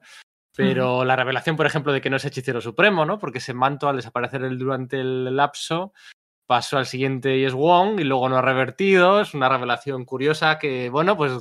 Pero 0.56 1.04
la 1.04 1.18
revelación, 1.18 1.58
por 1.58 1.66
ejemplo, 1.66 1.92
de 1.92 2.00
que 2.00 2.10
no 2.10 2.16
es 2.16 2.24
hechicero 2.24 2.62
supremo, 2.62 3.06
¿no? 3.06 3.20
Porque 3.20 3.40
ese 3.40 3.54
manto 3.54 3.90
al 3.90 3.98
desaparecer 3.98 4.58
durante 4.58 5.02
el 5.02 5.36
lapso 5.36 5.92
pasó 6.48 6.78
al 6.78 6.86
siguiente 6.86 7.38
y 7.38 7.44
es 7.44 7.54
Wong 7.54 8.00
y 8.00 8.06
luego 8.06 8.30
no 8.30 8.38
ha 8.38 8.42
revertido. 8.42 9.20
Es 9.20 9.34
una 9.34 9.50
revelación 9.50 10.06
curiosa 10.06 10.58
que, 10.60 10.90
bueno, 10.90 11.18
pues 11.18 11.34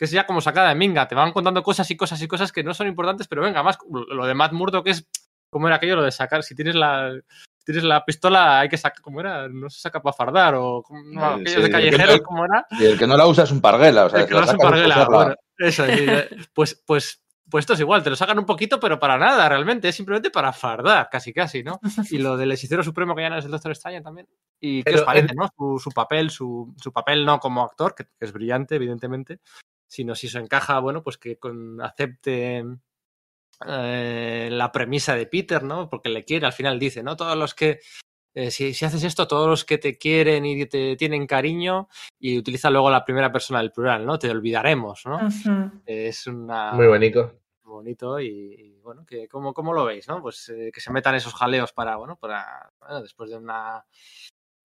que 0.00 0.06
es 0.06 0.12
ya 0.12 0.24
como 0.24 0.40
sacada 0.40 0.70
de 0.70 0.76
minga. 0.76 1.06
Te 1.06 1.14
van 1.14 1.30
contando 1.30 1.62
cosas 1.62 1.90
y 1.90 1.96
cosas 1.96 2.22
y 2.22 2.26
cosas 2.26 2.52
que 2.52 2.64
no 2.64 2.72
son 2.72 2.86
importantes, 2.86 3.28
pero 3.28 3.42
venga, 3.42 3.62
más 3.62 3.76
lo 3.90 4.24
de 4.24 4.32
Matt 4.32 4.52
Murdock 4.52 4.86
es 4.86 5.06
como 5.50 5.66
era 5.66 5.76
aquello 5.76 5.96
lo 5.96 6.02
de 6.02 6.10
sacar, 6.10 6.42
si 6.42 6.54
tienes 6.54 6.74
la 6.74 7.12
tienes 7.66 7.84
la 7.84 8.02
pistola 8.02 8.60
hay 8.60 8.70
que 8.70 8.78
sacar, 8.78 9.02
¿cómo 9.02 9.20
era? 9.20 9.46
No 9.48 9.68
se 9.68 9.78
saca 9.78 10.00
para 10.00 10.14
fardar 10.14 10.54
o 10.54 10.82
no, 11.12 11.24
aquellos 11.26 11.64
de 11.64 11.70
callejeros, 11.70 12.22
¿cómo 12.22 12.46
era? 12.46 12.66
Y 12.70 12.86
el 12.86 12.98
que 12.98 13.06
no 13.06 13.14
la 13.14 13.26
usa 13.26 13.44
es 13.44 13.50
un 13.50 13.60
parguela, 13.60 14.06
o 14.06 14.08
sea, 14.08 14.20
el 14.20 14.26
que 14.26 14.32
no 14.32 14.42
es 14.42 14.52
un 14.52 14.56
parguela, 14.56 15.04
bueno, 15.04 15.34
eso, 15.58 15.84
pues, 16.54 16.82
pues, 16.86 17.22
pues 17.50 17.62
esto 17.64 17.74
es 17.74 17.80
igual, 17.80 18.02
te 18.02 18.08
lo 18.08 18.16
sacan 18.16 18.38
un 18.38 18.46
poquito, 18.46 18.80
pero 18.80 18.98
para 18.98 19.18
nada, 19.18 19.50
realmente, 19.50 19.90
es 19.90 19.94
simplemente 19.94 20.30
para 20.30 20.54
fardar, 20.54 21.10
casi 21.10 21.34
casi, 21.34 21.62
¿no? 21.62 21.78
Y 22.10 22.16
lo 22.16 22.38
del 22.38 22.52
hechicero 22.52 22.82
supremo 22.82 23.14
que 23.14 23.22
ya 23.22 23.28
no 23.28 23.36
es 23.36 23.44
el 23.44 23.50
Doctor 23.50 23.72
Extraño 23.72 24.00
también. 24.02 24.28
¿Y 24.60 24.82
qué 24.82 24.94
os 24.94 25.02
parece, 25.02 25.34
no? 25.34 25.50
Su, 25.78 25.90
papel, 25.90 26.30
su, 26.30 26.74
su, 26.80 26.92
papel 26.92 27.26
no 27.26 27.38
como 27.38 27.62
actor, 27.62 27.94
que, 27.94 28.06
es 28.18 28.32
brillante, 28.32 28.76
evidentemente, 28.76 29.40
sino 29.90 30.14
si 30.14 30.28
eso 30.28 30.38
encaja, 30.38 30.78
bueno, 30.78 31.02
pues 31.02 31.18
que 31.18 31.36
con, 31.36 31.82
acepte 31.82 32.64
eh, 33.66 34.48
la 34.52 34.70
premisa 34.70 35.16
de 35.16 35.26
Peter, 35.26 35.64
¿no? 35.64 35.90
Porque 35.90 36.08
le 36.08 36.24
quiere, 36.24 36.46
al 36.46 36.52
final 36.52 36.78
dice, 36.78 37.02
¿no? 37.02 37.16
Todos 37.16 37.36
los 37.36 37.54
que, 37.54 37.80
eh, 38.32 38.52
si, 38.52 38.72
si, 38.72 38.84
haces 38.84 39.02
esto, 39.02 39.26
todos 39.26 39.48
los 39.48 39.64
que 39.64 39.78
te 39.78 39.98
quieren 39.98 40.46
y 40.46 40.64
te 40.66 40.94
tienen 40.94 41.26
cariño, 41.26 41.88
y 42.20 42.38
utiliza 42.38 42.70
luego 42.70 42.88
la 42.88 43.04
primera 43.04 43.32
persona 43.32 43.58
del 43.58 43.72
plural, 43.72 44.06
¿no? 44.06 44.16
Te 44.16 44.30
olvidaremos, 44.30 45.04
¿no? 45.06 45.28
Es 45.84 46.24
una... 46.28 46.70
Muy 46.72 46.86
bonito. 46.86 47.40
Bonito 47.64 48.20
y, 48.20 48.78
bueno, 48.84 49.04
que 49.04 49.26
¿cómo, 49.26 49.52
¿cómo, 49.52 49.72
lo 49.72 49.84
veis, 49.84 50.06
no? 50.06 50.22
Pues 50.22 50.48
eh, 50.50 50.70
que 50.72 50.80
se 50.80 50.92
metan 50.92 51.16
esos 51.16 51.34
jaleos 51.34 51.72
para, 51.72 51.96
bueno, 51.96 52.16
para, 52.16 52.70
bueno, 52.78 53.02
después 53.02 53.30
de 53.30 53.38
una 53.38 53.84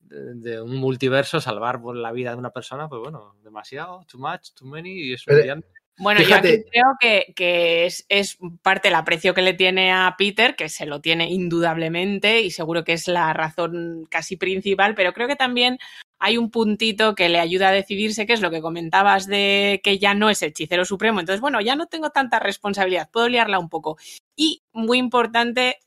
de, 0.10 0.62
un 0.62 0.76
multiverso, 0.78 1.42
salvar 1.42 1.82
la 1.82 2.12
vida 2.12 2.32
de 2.32 2.38
una 2.38 2.52
persona, 2.52 2.88
pues 2.88 3.02
bueno, 3.02 3.36
demasiado, 3.44 4.06
too 4.08 4.20
much, 4.20 4.52
too 4.54 4.68
many, 4.68 4.92
y 4.92 5.14
es 5.14 5.26
Bueno, 5.98 6.22
yo 6.22 6.36
aquí 6.36 6.64
creo 6.72 6.96
que, 7.00 7.34
que 7.36 7.86
es, 7.86 8.06
es, 8.10 8.38
parte 8.62 8.90
del 8.90 8.96
aprecio 8.96 9.34
que 9.34 9.42
le 9.42 9.54
tiene 9.54 9.92
a 9.92 10.16
Peter, 10.18 10.56
que 10.56 10.70
se 10.70 10.86
lo 10.86 11.02
tiene 11.02 11.30
indudablemente 11.30 12.42
y 12.42 12.52
seguro 12.52 12.84
que 12.84 12.94
es 12.94 13.08
la 13.08 13.34
razón 13.34 14.06
casi 14.10 14.38
principal, 14.38 14.96
pero 14.96 15.14
creo 15.14 15.28
que 15.28 15.36
también 15.36 15.78
hay 16.20 16.38
un 16.38 16.50
puntito 16.50 17.14
que 17.16 17.30
le 17.30 17.40
ayuda 17.40 17.70
a 17.70 17.74
decidirse, 17.74 18.26
que 18.26 18.34
es 18.34 18.42
lo 18.42 18.52
que 18.52 18.62
comentabas 18.62 19.28
de 19.28 19.82
que 19.84 20.00
ya 20.00 20.14
no 20.14 20.30
es 20.30 20.42
el 20.42 20.50
hechicero 20.50 20.86
supremo. 20.86 21.20
Entonces, 21.20 21.42
bueno, 21.42 21.62
ya 21.62 21.76
no 21.76 21.88
tengo 21.88 22.10
tanta 22.10 22.40
responsabilidad, 22.40 23.10
puedo 23.12 23.28
liarla 23.28 23.60
un 23.60 23.70
poco. 23.70 23.98
Y 24.36 24.64
muy 24.72 24.98
importante, 24.98 25.80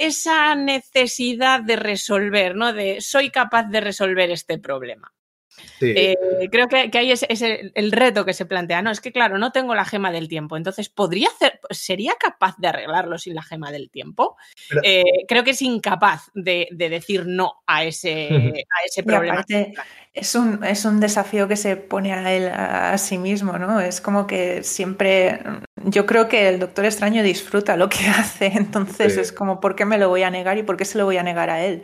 esa 0.00 0.54
necesidad 0.54 1.60
de 1.62 1.76
resolver, 1.76 2.56
¿no? 2.56 2.72
De 2.72 3.00
soy 3.00 3.30
capaz 3.30 3.64
de 3.64 3.80
resolver 3.80 4.30
este 4.30 4.58
problema. 4.58 5.12
Eh, 5.80 6.16
creo 6.50 6.68
que, 6.68 6.90
ahí 6.98 7.10
es, 7.10 7.24
el, 7.30 7.92
reto 7.92 8.24
que 8.24 8.32
se 8.32 8.46
plantea. 8.46 8.82
No, 8.82 8.90
es 8.90 9.00
que 9.00 9.12
claro, 9.12 9.38
no 9.38 9.52
tengo 9.52 9.74
la 9.74 9.84
gema 9.84 10.12
del 10.12 10.28
tiempo. 10.28 10.56
Entonces, 10.56 10.88
¿podría 10.88 11.28
hacer, 11.28 11.60
sería 11.70 12.14
capaz 12.18 12.56
de 12.58 12.68
arreglarlo 12.68 13.18
sin 13.18 13.34
la 13.34 13.42
gema 13.42 13.70
del 13.70 13.90
tiempo? 13.90 14.36
Eh, 14.82 15.02
creo 15.28 15.44
que 15.44 15.50
es 15.50 15.62
incapaz 15.62 16.30
de, 16.34 16.68
decir 16.70 17.26
no 17.26 17.62
a 17.66 17.84
ese, 17.84 18.28
a 18.80 18.84
ese 18.86 19.02
problema. 19.02 19.44
es 20.12 20.34
un, 20.34 20.64
es 20.64 20.84
un 20.84 21.00
desafío 21.00 21.48
que 21.48 21.56
se 21.56 21.76
pone 21.76 22.12
a 22.12 22.32
él 22.32 22.48
a, 22.48 22.96
sí 22.98 23.18
mismo, 23.18 23.58
¿no? 23.58 23.80
Es 23.80 24.00
como 24.00 24.26
que 24.26 24.62
siempre. 24.62 25.40
Yo 25.84 26.04
creo 26.04 26.28
que 26.28 26.48
el 26.48 26.58
Doctor 26.58 26.84
Extraño 26.84 27.22
disfruta 27.22 27.76
lo 27.76 27.88
que 27.88 28.06
hace. 28.08 28.46
Entonces 28.46 29.16
es 29.16 29.32
como, 29.32 29.60
¿por 29.60 29.76
qué 29.76 29.84
me 29.84 29.98
lo 29.98 30.08
voy 30.08 30.22
a 30.22 30.30
negar 30.30 30.58
y 30.58 30.62
por 30.62 30.76
qué 30.76 30.84
se 30.84 30.98
lo 30.98 31.04
voy 31.04 31.16
a 31.16 31.22
negar 31.22 31.50
a 31.50 31.64
él? 31.64 31.82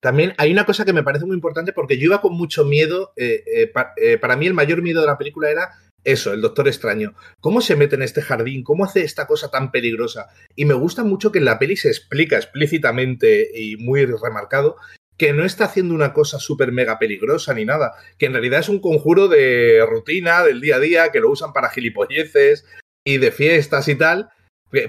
También 0.00 0.34
hay 0.38 0.52
una 0.52 0.66
cosa 0.66 0.84
que 0.84 0.92
me 0.92 1.02
parece 1.02 1.24
muy 1.24 1.34
importante 1.34 1.72
porque 1.72 1.98
yo 1.98 2.06
iba 2.06 2.20
con 2.20 2.34
mucho 2.34 2.64
miedo. 2.64 3.12
Eh, 3.16 3.42
eh, 3.46 3.72
eh, 3.96 4.18
para 4.18 4.36
mí 4.36 4.46
el 4.46 4.54
mayor 4.54 4.82
miedo 4.82 5.00
de 5.00 5.06
la 5.06 5.18
película 5.18 5.50
era 5.50 5.70
eso, 6.04 6.32
el 6.32 6.40
Doctor 6.40 6.68
Extraño. 6.68 7.14
¿Cómo 7.40 7.60
se 7.60 7.76
mete 7.76 7.96
en 7.96 8.02
este 8.02 8.22
jardín? 8.22 8.62
¿Cómo 8.62 8.84
hace 8.84 9.02
esta 9.02 9.26
cosa 9.26 9.50
tan 9.50 9.72
peligrosa? 9.72 10.28
Y 10.54 10.64
me 10.64 10.74
gusta 10.74 11.02
mucho 11.02 11.32
que 11.32 11.38
en 11.38 11.46
la 11.46 11.58
peli 11.58 11.76
se 11.76 11.88
explica 11.88 12.36
explícitamente 12.36 13.50
y 13.52 13.76
muy 13.76 14.06
remarcado 14.06 14.76
que 15.18 15.32
no 15.32 15.44
está 15.44 15.64
haciendo 15.64 15.94
una 15.94 16.12
cosa 16.12 16.38
súper 16.38 16.72
mega 16.72 16.98
peligrosa 16.98 17.54
ni 17.54 17.64
nada, 17.64 17.94
que 18.18 18.26
en 18.26 18.32
realidad 18.34 18.60
es 18.60 18.68
un 18.68 18.80
conjuro 18.80 19.28
de 19.28 19.82
rutina, 19.88 20.44
del 20.44 20.60
día 20.60 20.76
a 20.76 20.80
día, 20.80 21.10
que 21.10 21.20
lo 21.20 21.30
usan 21.30 21.54
para 21.54 21.70
gilipolleces 21.70 22.66
y 23.02 23.16
de 23.16 23.32
fiestas 23.32 23.88
y 23.88 23.94
tal, 23.94 24.28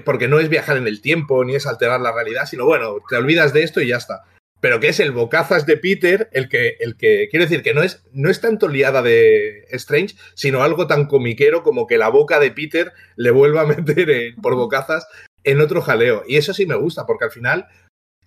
porque 0.04 0.28
no 0.28 0.38
es 0.38 0.50
viajar 0.50 0.76
en 0.76 0.86
el 0.86 1.00
tiempo 1.00 1.42
ni 1.44 1.54
es 1.54 1.66
alterar 1.66 2.02
la 2.02 2.12
realidad, 2.12 2.44
sino 2.44 2.66
bueno, 2.66 2.96
te 3.08 3.16
olvidas 3.16 3.54
de 3.54 3.62
esto 3.62 3.80
y 3.80 3.88
ya 3.88 3.96
está 3.96 4.22
pero 4.60 4.80
que 4.80 4.88
es 4.88 5.00
el 5.00 5.12
bocazas 5.12 5.66
de 5.66 5.76
Peter 5.76 6.28
el 6.32 6.48
que, 6.48 6.76
el 6.80 6.96
que 6.96 7.28
quiero 7.30 7.44
decir 7.44 7.62
que 7.62 7.74
no 7.74 7.82
es, 7.82 8.02
no 8.12 8.30
es 8.30 8.40
tanto 8.40 8.68
liada 8.68 9.02
de 9.02 9.66
Strange, 9.70 10.16
sino 10.34 10.62
algo 10.62 10.86
tan 10.86 11.06
comiquero 11.06 11.62
como 11.62 11.86
que 11.86 11.98
la 11.98 12.08
boca 12.08 12.40
de 12.40 12.50
Peter 12.50 12.92
le 13.16 13.30
vuelva 13.30 13.62
a 13.62 13.66
meter 13.66 14.34
por 14.42 14.54
bocazas 14.56 15.06
en 15.44 15.60
otro 15.60 15.80
jaleo. 15.80 16.24
Y 16.26 16.36
eso 16.36 16.52
sí 16.54 16.66
me 16.66 16.76
gusta, 16.76 17.06
porque 17.06 17.26
al 17.26 17.30
final 17.30 17.68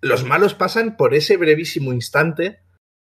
los 0.02 0.24
malos 0.24 0.54
pasan 0.56 0.98
por 0.98 1.14
ese 1.14 1.38
brevísimo 1.38 1.94
instante, 1.94 2.60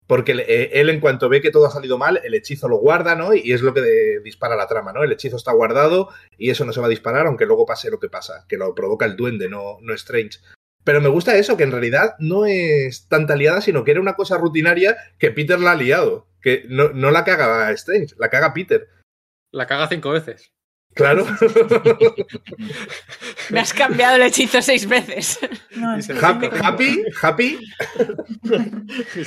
porque 0.07 0.33
eh, 0.33 0.71
él 0.81 0.91
en 0.91 1.01
cuanto 1.01 1.29
ve 1.29 1.41
que 1.41 1.51
todo 1.51 1.67
ha 1.67 1.71
salido 1.71 1.99
mal, 1.99 2.21
el 2.25 2.35
hechizo 2.35 2.69
lo 2.69 2.79
guarda, 2.79 3.15
¿no? 3.15 3.35
Y 3.35 3.53
es 3.53 3.63
lo 3.63 3.73
que 3.73 4.21
dispara 4.25 4.57
la 4.57 4.67
trama, 4.67 4.93
¿no? 4.93 5.05
El 5.05 5.13
hechizo 5.13 5.37
está 5.37 5.53
guardado 5.53 6.09
y 6.37 6.51
eso 6.51 6.65
no 6.65 6.73
se 6.73 6.81
va 6.81 6.87
a 6.87 6.91
disparar, 6.91 7.27
aunque 7.27 7.47
luego 7.47 7.67
pase 7.67 7.91
lo 7.91 8.01
que 8.01 8.09
pasa, 8.09 8.45
que 8.49 8.57
lo 8.57 8.75
provoca 8.75 9.07
el 9.07 9.17
duende, 9.17 9.49
no, 9.49 9.79
no 9.81 9.95
Strange. 9.95 10.41
Pero 10.85 11.01
me 11.01 11.09
gusta 11.09 11.37
eso, 11.37 11.57
que 11.57 11.63
en 11.63 11.73
realidad 11.73 12.15
no 12.19 12.47
es 12.47 13.07
tanta 13.09 13.37
liada, 13.37 13.61
sino 13.61 13.85
que 13.85 13.93
era 13.93 14.01
una 14.01 14.15
cosa 14.15 14.37
rutinaria 14.37 14.97
que 15.19 15.31
Peter 15.31 15.61
la 15.61 15.73
ha 15.73 15.77
liado. 15.77 16.29
Que 16.41 16.65
no, 16.69 16.89
no 16.89 17.11
la 17.11 17.25
caga 17.25 17.71
Strange, 17.73 18.15
la 18.19 18.29
caga 18.29 18.53
Peter. 18.53 18.89
La 19.53 19.67
caga 19.67 19.89
cinco 19.89 20.11
veces. 20.11 20.53
Claro. 20.95 21.25
Me 23.51 23.61
has 23.61 23.73
cambiado 23.73 24.17
el 24.17 24.23
hechizo 24.23 24.61
seis 24.61 24.87
veces. 24.87 25.39
happy, 26.23 26.51
happy, 26.61 27.05
happy. 27.23 27.59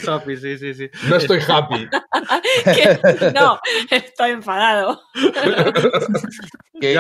happy, 0.08 0.38
sí, 0.38 0.58
sí, 0.58 0.74
sí. 0.76 0.90
No 1.08 1.16
estoy 1.16 1.40
happy. 1.48 1.88
no, 3.34 3.60
estoy 3.90 4.32
enfadado. 4.32 5.02
que, 6.80 6.96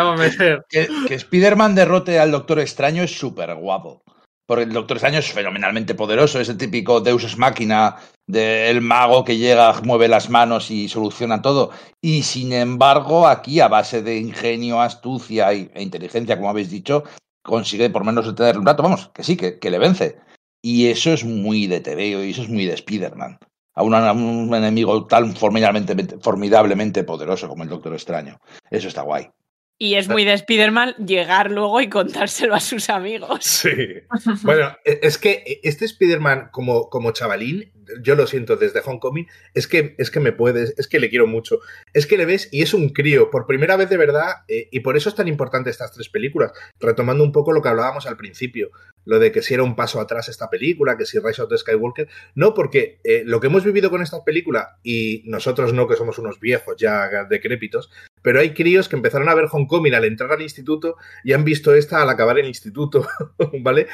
que, 0.69 0.87
que 1.07 1.13
Spider-Man 1.13 1.75
derrote 1.75 2.19
al 2.19 2.31
Doctor 2.31 2.59
Extraño 2.59 3.03
es 3.03 3.11
súper 3.11 3.53
guapo. 3.55 4.03
Porque 4.45 4.63
el 4.63 4.73
Doctor 4.73 4.97
Extraño 4.97 5.19
es 5.19 5.31
fenomenalmente 5.31 5.95
poderoso, 5.95 6.39
es 6.39 6.49
el 6.49 6.57
típico 6.57 7.01
Deus 7.01 7.23
Ex 7.23 7.37
Máquina 7.37 7.97
del 8.27 8.81
mago 8.81 9.23
que 9.23 9.37
llega, 9.37 9.81
mueve 9.81 10.07
las 10.07 10.29
manos 10.29 10.69
y 10.69 10.87
soluciona 10.87 11.41
todo. 11.41 11.71
Y 12.01 12.23
sin 12.23 12.53
embargo, 12.53 13.27
aquí, 13.27 13.59
a 13.59 13.67
base 13.67 14.01
de 14.01 14.17
ingenio, 14.17 14.81
astucia 14.81 15.51
e 15.51 15.81
inteligencia, 15.81 16.37
como 16.37 16.49
habéis 16.49 16.69
dicho, 16.69 17.03
consigue 17.43 17.89
por 17.89 18.03
menos 18.03 18.27
detenerle 18.27 18.59
un 18.59 18.65
rato. 18.65 18.83
Vamos, 18.83 19.09
que 19.13 19.23
sí, 19.23 19.35
que, 19.35 19.69
le 19.69 19.79
vence. 19.79 20.17
Y 20.61 20.87
eso 20.87 21.13
es 21.13 21.23
muy 21.23 21.67
de 21.67 21.79
TV 21.79 22.09
y 22.09 22.31
eso 22.31 22.41
es 22.41 22.49
muy 22.49 22.65
de 22.65 22.73
Spider-Man. 22.73 23.39
A 23.75 23.83
un, 23.83 23.93
a 23.93 24.11
un, 24.11 24.53
enemigo 24.53 25.05
tan 25.05 25.35
formidablemente, 25.35 26.17
formidablemente 26.19 27.03
poderoso 27.03 27.47
como 27.47 27.63
el 27.63 27.69
Doctor 27.69 27.93
Extraño. 27.93 28.39
Eso 28.69 28.87
está 28.87 29.01
guay. 29.01 29.29
Y 29.77 29.95
es 29.95 30.07
muy 30.07 30.23
de 30.23 30.33
Spider-Man 30.33 30.95
llegar 31.05 31.51
luego 31.51 31.81
y 31.81 31.89
contárselo 31.89 32.55
a 32.55 32.61
sus 32.61 32.89
amigos. 32.89 33.43
Sí. 33.43 33.69
Bueno, 34.43 34.75
e, 34.85 34.99
es 35.03 35.17
que 35.17 35.59
este 35.63 35.85
Spider-Man 35.85 36.49
como, 36.51 36.89
como 36.89 37.11
chavalín, 37.11 37.71
yo 38.01 38.15
lo 38.15 38.27
siento 38.27 38.55
desde 38.55 38.81
Homecoming, 38.83 39.27
es 39.53 39.67
que, 39.67 39.95
es 39.97 40.11
que 40.11 40.19
me 40.19 40.31
puedes, 40.31 40.73
es 40.77 40.87
que 40.87 40.99
le 40.99 41.09
quiero 41.09 41.27
mucho. 41.27 41.59
Es 41.93 42.07
que 42.07 42.17
le 42.17 42.25
ves 42.25 42.49
y 42.51 42.61
es 42.61 42.73
un 42.73 42.89
crío, 42.89 43.29
por 43.29 43.45
primera 43.47 43.75
vez 43.75 43.89
de 43.89 43.97
verdad, 43.97 44.43
eh, 44.47 44.69
y 44.71 44.79
por 44.79 44.97
eso 44.97 45.09
es 45.09 45.15
tan 45.15 45.27
importante 45.27 45.69
estas 45.69 45.91
tres 45.91 46.09
películas, 46.09 46.51
retomando 46.79 47.23
un 47.23 47.31
poco 47.31 47.51
lo 47.51 47.61
que 47.61 47.69
hablábamos 47.69 48.05
al 48.07 48.17
principio, 48.17 48.69
lo 49.03 49.19
de 49.19 49.31
que 49.31 49.41
si 49.41 49.53
era 49.53 49.63
un 49.63 49.75
paso 49.75 49.99
atrás 49.99 50.29
esta 50.29 50.49
película, 50.49 50.97
que 50.97 51.05
si 51.05 51.19
Rise 51.19 51.41
of 51.41 51.49
the 51.49 51.57
Skywalker, 51.57 52.07
no, 52.33 52.53
porque 52.53 52.99
eh, 53.03 53.23
lo 53.25 53.39
que 53.39 53.47
hemos 53.47 53.63
vivido 53.63 53.89
con 53.89 54.01
esta 54.01 54.23
película, 54.23 54.79
y 54.83 55.23
nosotros 55.25 55.73
no, 55.73 55.87
que 55.87 55.95
somos 55.95 56.17
unos 56.17 56.39
viejos 56.39 56.75
ya 56.77 57.25
decrépitos, 57.29 57.89
pero 58.25 58.39
hay 58.39 58.55
críos 58.55 58.89
que 58.89 58.95
empezaron 58.95 59.29
a 59.29 59.35
ver 59.35 59.45
Homecoming 59.51 59.93
al 59.93 60.03
entrar 60.03 60.31
al 60.31 60.41
instituto 60.41 60.97
y 61.23 61.33
han 61.33 61.43
visto 61.43 61.75
esta 61.75 62.01
al 62.01 62.09
acabar 62.09 62.39
el 62.39 62.47
instituto, 62.47 63.07
¿vale? 63.61 63.85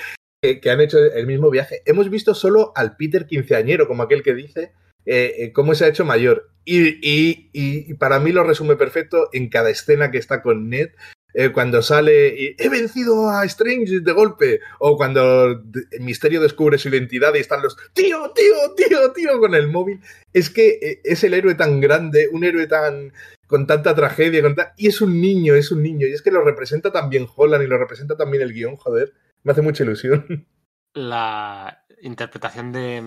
Que, 0.42 0.62
han 0.70 0.80
hecho 0.80 0.98
el 1.00 1.28
mismo 1.28 1.50
viaje. 1.50 1.82
Hemos 1.86 2.10
visto 2.10 2.34
solo 2.34 2.72
al 2.78 2.96
Peter 2.96 3.26
quinceañero, 3.26 3.90
como 3.90 4.04
aquel 4.04 4.24
que 4.24 4.34
dice, 4.34 4.72
eh, 5.06 5.36
eh, 5.38 5.52
cómo 5.52 5.76
se 5.76 5.84
ha 5.84 5.90
hecho 5.90 6.06
mayor. 6.06 6.50
Y, 6.64 7.94
para 7.96 8.22
mí 8.22 8.32
lo 8.32 8.46
resume 8.46 8.78
perfecto 8.78 9.28
en 9.34 9.50
cada 9.50 9.70
escena 9.70 10.12
que 10.12 10.18
está 10.18 10.42
con 10.42 10.70
Ned. 10.70 10.92
Eh, 11.34 11.52
cuando 11.52 11.82
sale 11.82 12.28
y 12.28 12.56
he 12.58 12.70
vencido 12.70 13.30
a 13.30 13.46
Strange 13.46 14.02
de 14.02 14.12
golpe, 14.12 14.60
o 14.80 14.98
cuando 14.98 15.64
Misterio 16.00 16.42
descubre 16.42 16.78
su 16.78 16.90
identidad 16.90 17.34
y 17.36 17.40
están 17.40 17.62
los 17.62 17.78
tío, 17.94 18.32
tío, 18.32 18.76
tío, 18.76 19.12
tío 19.14 19.40
con 19.40 19.56
el 19.56 19.68
móvil. 19.68 20.02
Es 20.34 20.50
que 20.50 21.02
es 21.04 21.24
el 21.24 21.34
héroe 21.34 21.56
tan 21.56 21.80
grande, 21.80 22.28
un 22.32 22.44
héroe 22.44 22.68
tan, 22.68 23.14
con 23.48 23.68
tanta 23.68 23.94
tragedia, 23.94 24.42
y 24.78 24.88
es 24.88 25.02
un 25.02 25.20
niño, 25.20 25.56
es 25.56 25.72
un 25.72 25.84
niño, 25.84 26.08
y 26.08 26.14
es 26.14 26.22
que 26.22 26.32
lo 26.32 26.42
representa 26.42 26.92
también 26.92 27.28
Holland 27.36 27.64
y 27.64 27.68
lo 27.68 27.78
representa 27.78 28.16
también 28.16 28.44
el 28.44 28.54
guion, 28.54 28.78
joder, 28.78 29.14
me 29.44 29.52
hace 29.52 29.62
mucha 29.62 29.84
ilusión. 29.84 30.48
La 30.94 31.86
interpretación 32.02 32.72
de, 32.72 33.02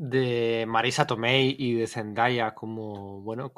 de 0.00 0.64
Marisa 0.68 1.08
Tomei 1.08 1.56
y 1.58 1.74
de 1.74 1.88
Zendaya 1.88 2.54
como, 2.54 3.20
bueno, 3.20 3.52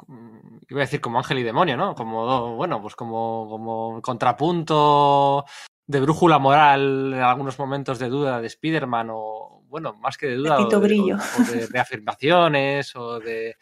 iba 0.67 0.79
a 0.79 0.85
decir 0.85 0.99
como 0.99 1.19
ángel 1.19 1.37
y 1.37 1.43
demonio, 1.43 1.77
¿no? 1.77 1.93
Como, 1.93 2.55
bueno, 2.55 2.81
pues 2.81 2.95
como, 2.95 3.47
como 3.47 4.01
contrapunto 4.01 5.45
de 5.85 5.99
brújula 5.99 6.39
moral 6.39 7.13
en 7.13 7.21
algunos 7.21 7.59
momentos 7.59 7.99
de 7.99 8.09
duda 8.09 8.41
de 8.41 8.47
Spider-Man 8.47 9.09
o, 9.11 9.61
bueno, 9.69 9.93
más 9.93 10.17
que 10.17 10.25
de 10.27 10.35
duda, 10.35 10.57
o 10.57 10.67
de, 10.67 11.13
o 11.13 11.43
de 11.43 11.67
reafirmaciones 11.67 12.95
o 12.95 13.19
de 13.19 13.55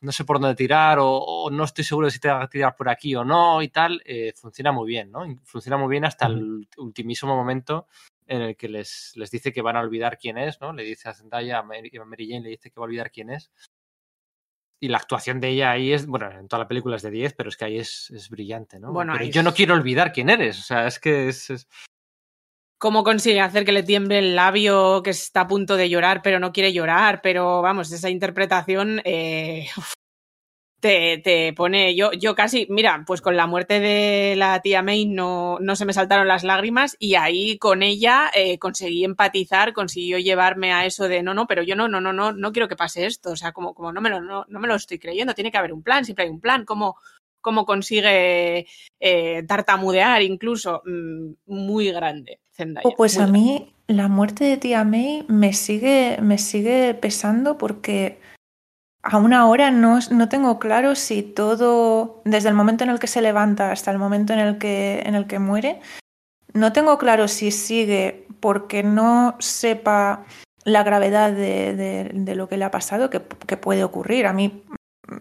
no 0.00 0.10
sé 0.10 0.24
por 0.24 0.40
dónde 0.40 0.56
tirar 0.56 0.96
o, 1.02 1.50
no 1.52 1.64
estoy 1.64 1.84
seguro 1.84 2.06
de 2.06 2.12
si 2.12 2.18
te 2.18 2.30
va 2.30 2.44
a 2.44 2.48
tirar 2.48 2.74
por 2.76 2.88
aquí 2.88 3.14
o 3.14 3.24
no 3.24 3.60
y 3.60 3.68
tal, 3.68 4.00
eh, 4.06 4.32
funciona 4.34 4.72
muy 4.72 4.88
bien, 4.88 5.10
¿no? 5.10 5.26
Funciona 5.44 5.76
muy 5.76 5.90
bien 5.90 6.06
hasta 6.06 6.28
el 6.28 6.66
ultimísimo 6.78 7.36
momento 7.36 7.88
en 8.30 8.42
el 8.42 8.56
que 8.56 8.68
les, 8.68 9.12
les 9.16 9.30
dice 9.30 9.52
que 9.52 9.60
van 9.60 9.76
a 9.76 9.80
olvidar 9.80 10.16
quién 10.16 10.38
es, 10.38 10.60
¿no? 10.60 10.72
Le 10.72 10.84
dice 10.84 11.08
a 11.08 11.14
Zendaya, 11.14 11.58
a 11.58 11.62
Mary, 11.64 11.90
Jane 11.90 12.42
le 12.42 12.50
dice 12.50 12.70
que 12.70 12.78
va 12.78 12.84
a 12.84 12.88
olvidar 12.88 13.10
quién 13.10 13.28
es. 13.28 13.50
Y 14.80 14.88
la 14.88 14.98
actuación 14.98 15.40
de 15.40 15.48
ella 15.48 15.72
ahí 15.72 15.92
es, 15.92 16.06
bueno, 16.06 16.30
en 16.30 16.46
toda 16.46 16.62
la 16.62 16.68
película 16.68 16.96
es 16.96 17.02
de 17.02 17.10
10, 17.10 17.34
pero 17.34 17.48
es 17.48 17.56
que 17.56 17.64
ahí 17.64 17.78
es, 17.78 18.08
es 18.10 18.30
brillante, 18.30 18.78
¿no? 18.78 18.92
Bueno, 18.92 19.20
yo 19.24 19.42
no 19.42 19.52
quiero 19.52 19.74
olvidar 19.74 20.12
quién 20.12 20.30
eres, 20.30 20.60
o 20.60 20.62
sea, 20.62 20.86
es 20.86 21.00
que 21.00 21.28
es, 21.28 21.66
cómo 22.78 23.02
consigue 23.02 23.40
hacer 23.40 23.64
que 23.64 23.72
le 23.72 23.82
tiemble 23.82 24.20
el 24.20 24.36
labio, 24.36 25.02
que 25.02 25.10
está 25.10 25.42
a 25.42 25.48
punto 25.48 25.76
de 25.76 25.90
llorar, 25.90 26.22
pero 26.22 26.38
no 26.38 26.52
quiere 26.52 26.72
llorar, 26.72 27.20
pero 27.22 27.60
vamos, 27.60 27.90
esa 27.90 28.08
interpretación 28.08 29.02
eh, 29.04 29.66
te, 30.80 31.18
te, 31.18 31.52
pone, 31.52 31.94
yo, 31.94 32.12
yo 32.12 32.34
casi, 32.34 32.66
mira, 32.70 33.04
pues 33.06 33.20
con 33.20 33.36
la 33.36 33.46
muerte 33.46 33.80
de 33.80 34.34
la 34.36 34.60
tía 34.60 34.82
May 34.82 35.06
no, 35.06 35.58
no 35.60 35.76
se 35.76 35.84
me 35.84 35.92
saltaron 35.92 36.26
las 36.26 36.42
lágrimas 36.42 36.96
y 36.98 37.14
ahí 37.14 37.58
con 37.58 37.82
ella 37.82 38.30
eh, 38.34 38.58
conseguí 38.58 39.04
empatizar, 39.04 39.74
consiguió 39.74 40.18
llevarme 40.18 40.72
a 40.72 40.86
eso 40.86 41.06
de 41.06 41.22
no, 41.22 41.34
no, 41.34 41.46
pero 41.46 41.62
yo 41.62 41.76
no, 41.76 41.86
no, 41.86 42.00
no, 42.00 42.12
no, 42.12 42.32
no 42.32 42.52
quiero 42.52 42.68
que 42.68 42.76
pase 42.76 43.06
esto, 43.06 43.32
o 43.32 43.36
sea, 43.36 43.52
como, 43.52 43.74
como 43.74 43.92
no, 43.92 44.00
me 44.00 44.08
lo, 44.08 44.20
no, 44.20 44.46
no 44.48 44.60
me 44.60 44.68
lo 44.68 44.74
estoy 44.74 44.98
creyendo, 44.98 45.34
tiene 45.34 45.50
que 45.50 45.58
haber 45.58 45.72
un 45.72 45.82
plan, 45.82 46.04
siempre 46.04 46.24
hay 46.24 46.30
un 46.30 46.40
plan, 46.40 46.64
como 46.64 46.96
cómo 47.42 47.64
consigue 47.64 48.66
eh, 49.00 49.42
tartamudear 49.46 50.22
incluso, 50.22 50.82
mm, 50.84 51.32
muy 51.46 51.90
grande. 51.90 52.40
Zendaya, 52.52 52.88
oh, 52.88 52.94
pues 52.96 53.18
a 53.18 53.26
mí 53.26 53.72
la 53.86 54.08
muerte 54.08 54.44
de 54.44 54.56
tía 54.56 54.84
May 54.84 55.24
me 55.28 55.52
sigue, 55.52 56.18
me 56.22 56.38
sigue 56.38 56.94
pesando 56.94 57.58
porque 57.58 58.18
aún 59.02 59.32
ahora 59.32 59.70
no, 59.70 59.98
no 60.10 60.28
tengo 60.28 60.58
claro 60.58 60.94
si 60.94 61.22
todo, 61.22 62.20
desde 62.24 62.48
el 62.48 62.54
momento 62.54 62.84
en 62.84 62.90
el 62.90 62.98
que 62.98 63.06
se 63.06 63.22
levanta 63.22 63.72
hasta 63.72 63.90
el 63.90 63.98
momento 63.98 64.32
en 64.32 64.40
el 64.40 64.58
que, 64.58 65.02
en 65.04 65.14
el 65.14 65.26
que 65.26 65.38
muere, 65.38 65.80
no 66.52 66.72
tengo 66.72 66.98
claro 66.98 67.28
si 67.28 67.50
sigue 67.50 68.26
porque 68.40 68.82
no 68.82 69.36
sepa 69.38 70.24
la 70.64 70.82
gravedad 70.82 71.32
de, 71.32 72.12
de, 72.12 72.34
lo 72.34 72.48
que 72.48 72.56
le 72.56 72.64
ha 72.64 72.70
pasado, 72.70 73.08
que, 73.08 73.20
puede 73.20 73.84
ocurrir. 73.84 74.26
A 74.26 74.32
mí 74.32 74.62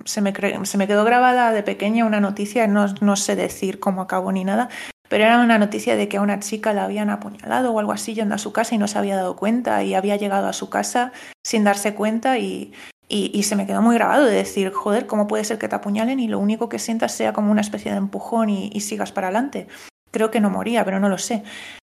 se 0.05 0.21
me, 0.21 0.33
se 0.63 0.77
me 0.77 0.87
quedó 0.87 1.05
grabada 1.05 1.51
de 1.51 1.63
pequeña 1.63 2.05
una 2.05 2.19
noticia, 2.19 2.67
no, 2.67 2.87
no 3.01 3.15
sé 3.15 3.35
decir 3.35 3.79
cómo 3.79 4.01
acabó 4.01 4.31
ni 4.31 4.43
nada, 4.43 4.69
pero 5.07 5.23
era 5.23 5.39
una 5.39 5.57
noticia 5.57 5.95
de 5.95 6.07
que 6.07 6.17
a 6.17 6.21
una 6.21 6.39
chica 6.39 6.73
la 6.73 6.83
habían 6.83 7.09
apuñalado 7.09 7.71
o 7.71 7.79
algo 7.79 7.93
así 7.93 8.13
yendo 8.13 8.35
a 8.35 8.39
su 8.39 8.51
casa 8.51 8.75
y 8.75 8.77
no 8.77 8.87
se 8.87 8.97
había 8.97 9.15
dado 9.15 9.35
cuenta 9.35 9.83
y 9.83 9.95
había 9.95 10.17
llegado 10.17 10.47
a 10.47 10.53
su 10.53 10.69
casa 10.69 11.13
sin 11.43 11.63
darse 11.63 11.95
cuenta 11.95 12.37
y, 12.37 12.73
y, 13.09 13.43
se 13.43 13.55
me 13.55 13.65
quedó 13.65 13.81
muy 13.81 13.95
grabado 13.95 14.25
de 14.25 14.35
decir, 14.35 14.71
joder, 14.71 15.07
¿cómo 15.07 15.27
puede 15.27 15.43
ser 15.43 15.57
que 15.57 15.67
te 15.67 15.75
apuñalen 15.75 16.19
y 16.19 16.27
lo 16.27 16.37
único 16.37 16.69
que 16.69 16.77
sientas 16.77 17.11
sea 17.11 17.33
como 17.33 17.51
una 17.51 17.61
especie 17.61 17.91
de 17.91 17.97
empujón 17.97 18.49
y, 18.49 18.79
sigas 18.81 19.11
para 19.11 19.27
adelante? 19.27 19.67
Creo 20.11 20.29
que 20.31 20.39
no 20.39 20.49
moría, 20.49 20.85
pero 20.85 20.99
no 20.99 21.09
lo 21.09 21.17
sé. 21.17 21.43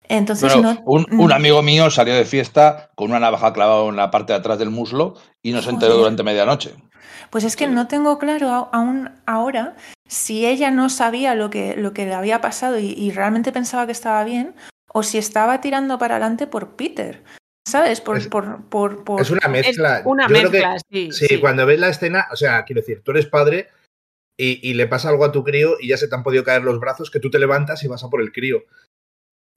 Entonces, 0.09 0.55
un, 0.85 1.07
un, 1.11 1.33
amigo 1.33 1.62
mío 1.62 1.91
salió 1.91 2.14
de 2.14 2.25
fiesta 2.25 2.91
con 2.95 3.11
una 3.11 3.19
navaja 3.19 3.53
clavada 3.53 3.89
en 3.89 3.97
la 3.97 4.11
parte 4.11 4.33
de 4.33 4.39
atrás 4.39 4.59
del 4.59 4.71
muslo 4.71 5.14
y 5.43 5.53
no 5.53 5.62
se 5.62 5.71
enteró 5.71 5.97
durante 5.97 6.23
medianoche. 6.23 6.75
Pues 7.31 7.45
es 7.45 7.57
que 7.57 7.67
no 7.67 7.89
tengo 7.89 8.19
claro 8.19 8.69
aún 8.73 9.11
ahora 9.27 9.75
si 10.09 10.47
ella 10.47 10.71
no 10.71 10.89
sabía 10.89 11.35
lo 11.35 11.51
que, 11.51 11.77
lo 11.77 11.93
que 11.93 12.07
le 12.07 12.14
había 12.14 12.41
pasado 12.41 12.79
y, 12.79 13.11
realmente 13.11 13.53
pensaba 13.53 13.87
que 13.87 13.93
estaba 13.93 14.23
bien 14.25 14.55
o 14.93 15.03
si 15.03 15.19
estaba 15.19 15.61
tirando 15.61 15.99
para 15.99 16.17
adelante 16.17 16.47
por 16.47 16.77
Peter. 16.77 17.25
¿Sabes? 17.67 18.01
Por, 18.01 18.17
es, 18.17 18.29
por, 18.29 18.69
por, 18.69 19.21
es 19.21 19.31
una 19.31 19.49
mezcla. 19.49 20.03
una 20.05 20.29
mezcla, 20.29 20.77
sí, 20.89 21.11
sí, 21.11 21.41
cuando 21.41 21.67
ves 21.67 21.81
la 21.81 21.89
escena, 21.89 22.29
o 22.31 22.37
sea, 22.37 22.64
quiero 22.64 22.81
decir, 22.81 23.03
tú 23.03 23.11
eres 23.11 23.27
padre 23.27 23.71
y, 24.39 24.71
y, 24.71 24.75
le 24.75 24.87
pasa 24.87 25.09
algo 25.09 25.25
a 25.25 25.33
tu 25.33 25.43
crío 25.43 25.77
y 25.81 25.89
ya 25.89 25.97
se 25.97 26.07
te 26.07 26.14
han 26.14 26.23
podido 26.23 26.45
caer 26.45 26.62
los 26.62 26.79
brazos 26.79 27.11
que 27.11 27.19
tú 27.19 27.29
te 27.29 27.41
levantas 27.41 27.83
y 27.83 27.89
vas 27.89 28.05
a 28.05 28.09
por 28.09 28.21
el 28.21 28.31
crío. 28.31 28.62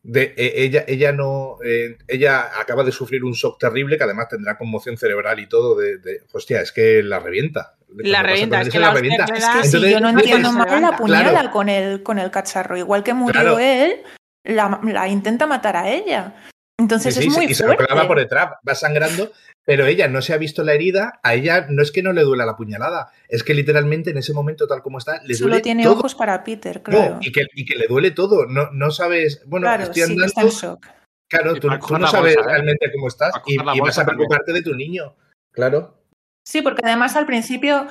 De, 0.02 0.34
e, 0.38 0.64
ella, 0.64 0.86
ella 0.88 1.12
no, 1.12 1.58
eh, 1.64 2.00
ella 2.08 2.60
acaba 2.60 2.84
de 2.84 2.92
sufrir 2.92 3.24
un 3.24 3.34
shock 3.34 3.60
terrible 3.60 3.98
que 3.98 4.06
además 4.06 4.30
tendrá 4.30 4.58
conmoción 4.58 4.98
cerebral 4.98 5.40
y 5.40 5.48
todo 5.48 5.76
de, 5.76 6.24
hostia, 6.32 6.62
es 6.62 6.72
que 6.72 7.04
la 7.04 7.20
revienta. 7.20 7.76
La 7.90 8.24
revienta, 8.24 8.62
es 8.62 8.70
que 8.70 8.80
la, 8.80 8.92
revienta. 8.92 9.26
Es 9.26 9.48
que 9.50 9.68
si 9.68 9.92
yo 9.92 10.00
no 10.00 10.10
entiendo 10.10 10.52
mal 10.52 10.82
la 10.82 10.98
puñalada 10.98 11.52
con, 11.52 11.70
el, 11.70 12.02
con 12.02 12.18
el 12.18 12.32
cacharro, 12.32 12.76
igual 12.76 13.04
que 13.04 13.14
murió 13.14 13.60
él, 13.60 14.02
la, 14.46 14.80
la, 14.84 15.08
intenta 15.08 15.46
matar 15.46 15.76
a 15.76 15.90
ella. 15.90 16.34
Entonces 16.80 17.18
es 17.18 17.28
muy 17.28 17.46
y 17.46 17.54
se 17.54 17.68
lo 17.68 17.76
clava 17.76 18.08
por 18.08 18.18
detrás, 18.18 18.54
va 18.68 18.74
sangrando, 18.74 19.32
pero 19.66 19.86
ella 19.86 20.08
no 20.08 20.22
se 20.22 20.34
ha 20.34 20.38
visto 20.38 20.64
la 20.64 20.74
herida, 20.74 21.20
a 21.22 21.34
ella 21.34 21.68
no 21.70 21.84
es 21.84 21.92
que 21.92 22.02
no 22.02 22.14
le 22.14 22.24
duela 22.24 22.46
la 22.46 22.56
puñalada, 22.56 23.12
es 23.28 23.44
que 23.44 23.54
literalmente 23.54 24.12
en 24.12 24.18
ese 24.18 24.34
momento 24.34 24.66
tal 24.66 24.82
como 24.82 24.98
está, 24.98 25.22
le 25.24 25.36
Solo 25.36 25.50
duele 25.50 25.62
tiene 25.62 25.88
ojos 25.88 26.16
para 26.16 26.42
Peter, 26.42 26.82
claro. 26.82 27.18
y, 27.22 27.34
que, 27.34 27.46
y, 27.54 27.66
que, 27.66 27.76
le 27.76 27.88
duele 27.88 28.12
todo, 28.12 28.46
no, 28.46 28.72
no 28.72 28.92
sabes, 28.92 29.44
bueno, 29.46 29.66
claro, 29.66 29.84
estoy 29.84 30.04
andando... 30.04 30.26
está 30.26 30.42
en 30.42 30.50
shock. 30.50 30.88
Claro, 31.30 31.54
tú, 31.56 31.68
tú 31.86 31.98
no 31.98 32.08
sabes 32.08 32.38
¿eh? 32.38 32.42
realmente 32.44 32.92
cómo 32.94 33.10
estás 33.10 33.34
y, 33.46 33.56
y 33.56 33.80
vas 33.82 34.00
a 34.00 34.06
preocuparte 34.06 34.54
de 34.54 34.64
tu 34.64 34.74
niño, 34.74 35.16
claro. 35.52 36.02
Sí, 36.46 36.62
porque 36.62 36.82
además 36.86 37.18
al 37.18 37.26
principio 37.26 37.88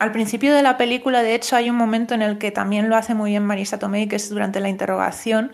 Al 0.00 0.10
principio 0.10 0.52
de 0.52 0.62
la 0.62 0.76
película, 0.76 1.22
de 1.22 1.36
hecho, 1.36 1.54
hay 1.54 1.70
un 1.70 1.76
momento 1.76 2.14
en 2.14 2.22
el 2.22 2.38
que 2.38 2.50
también 2.50 2.90
lo 2.90 2.96
hace 2.96 3.14
muy 3.14 3.30
bien 3.30 3.46
Marisa 3.46 3.78
Tomei, 3.78 4.08
que 4.08 4.16
es 4.16 4.28
durante 4.28 4.58
la 4.58 4.68
interrogación, 4.68 5.52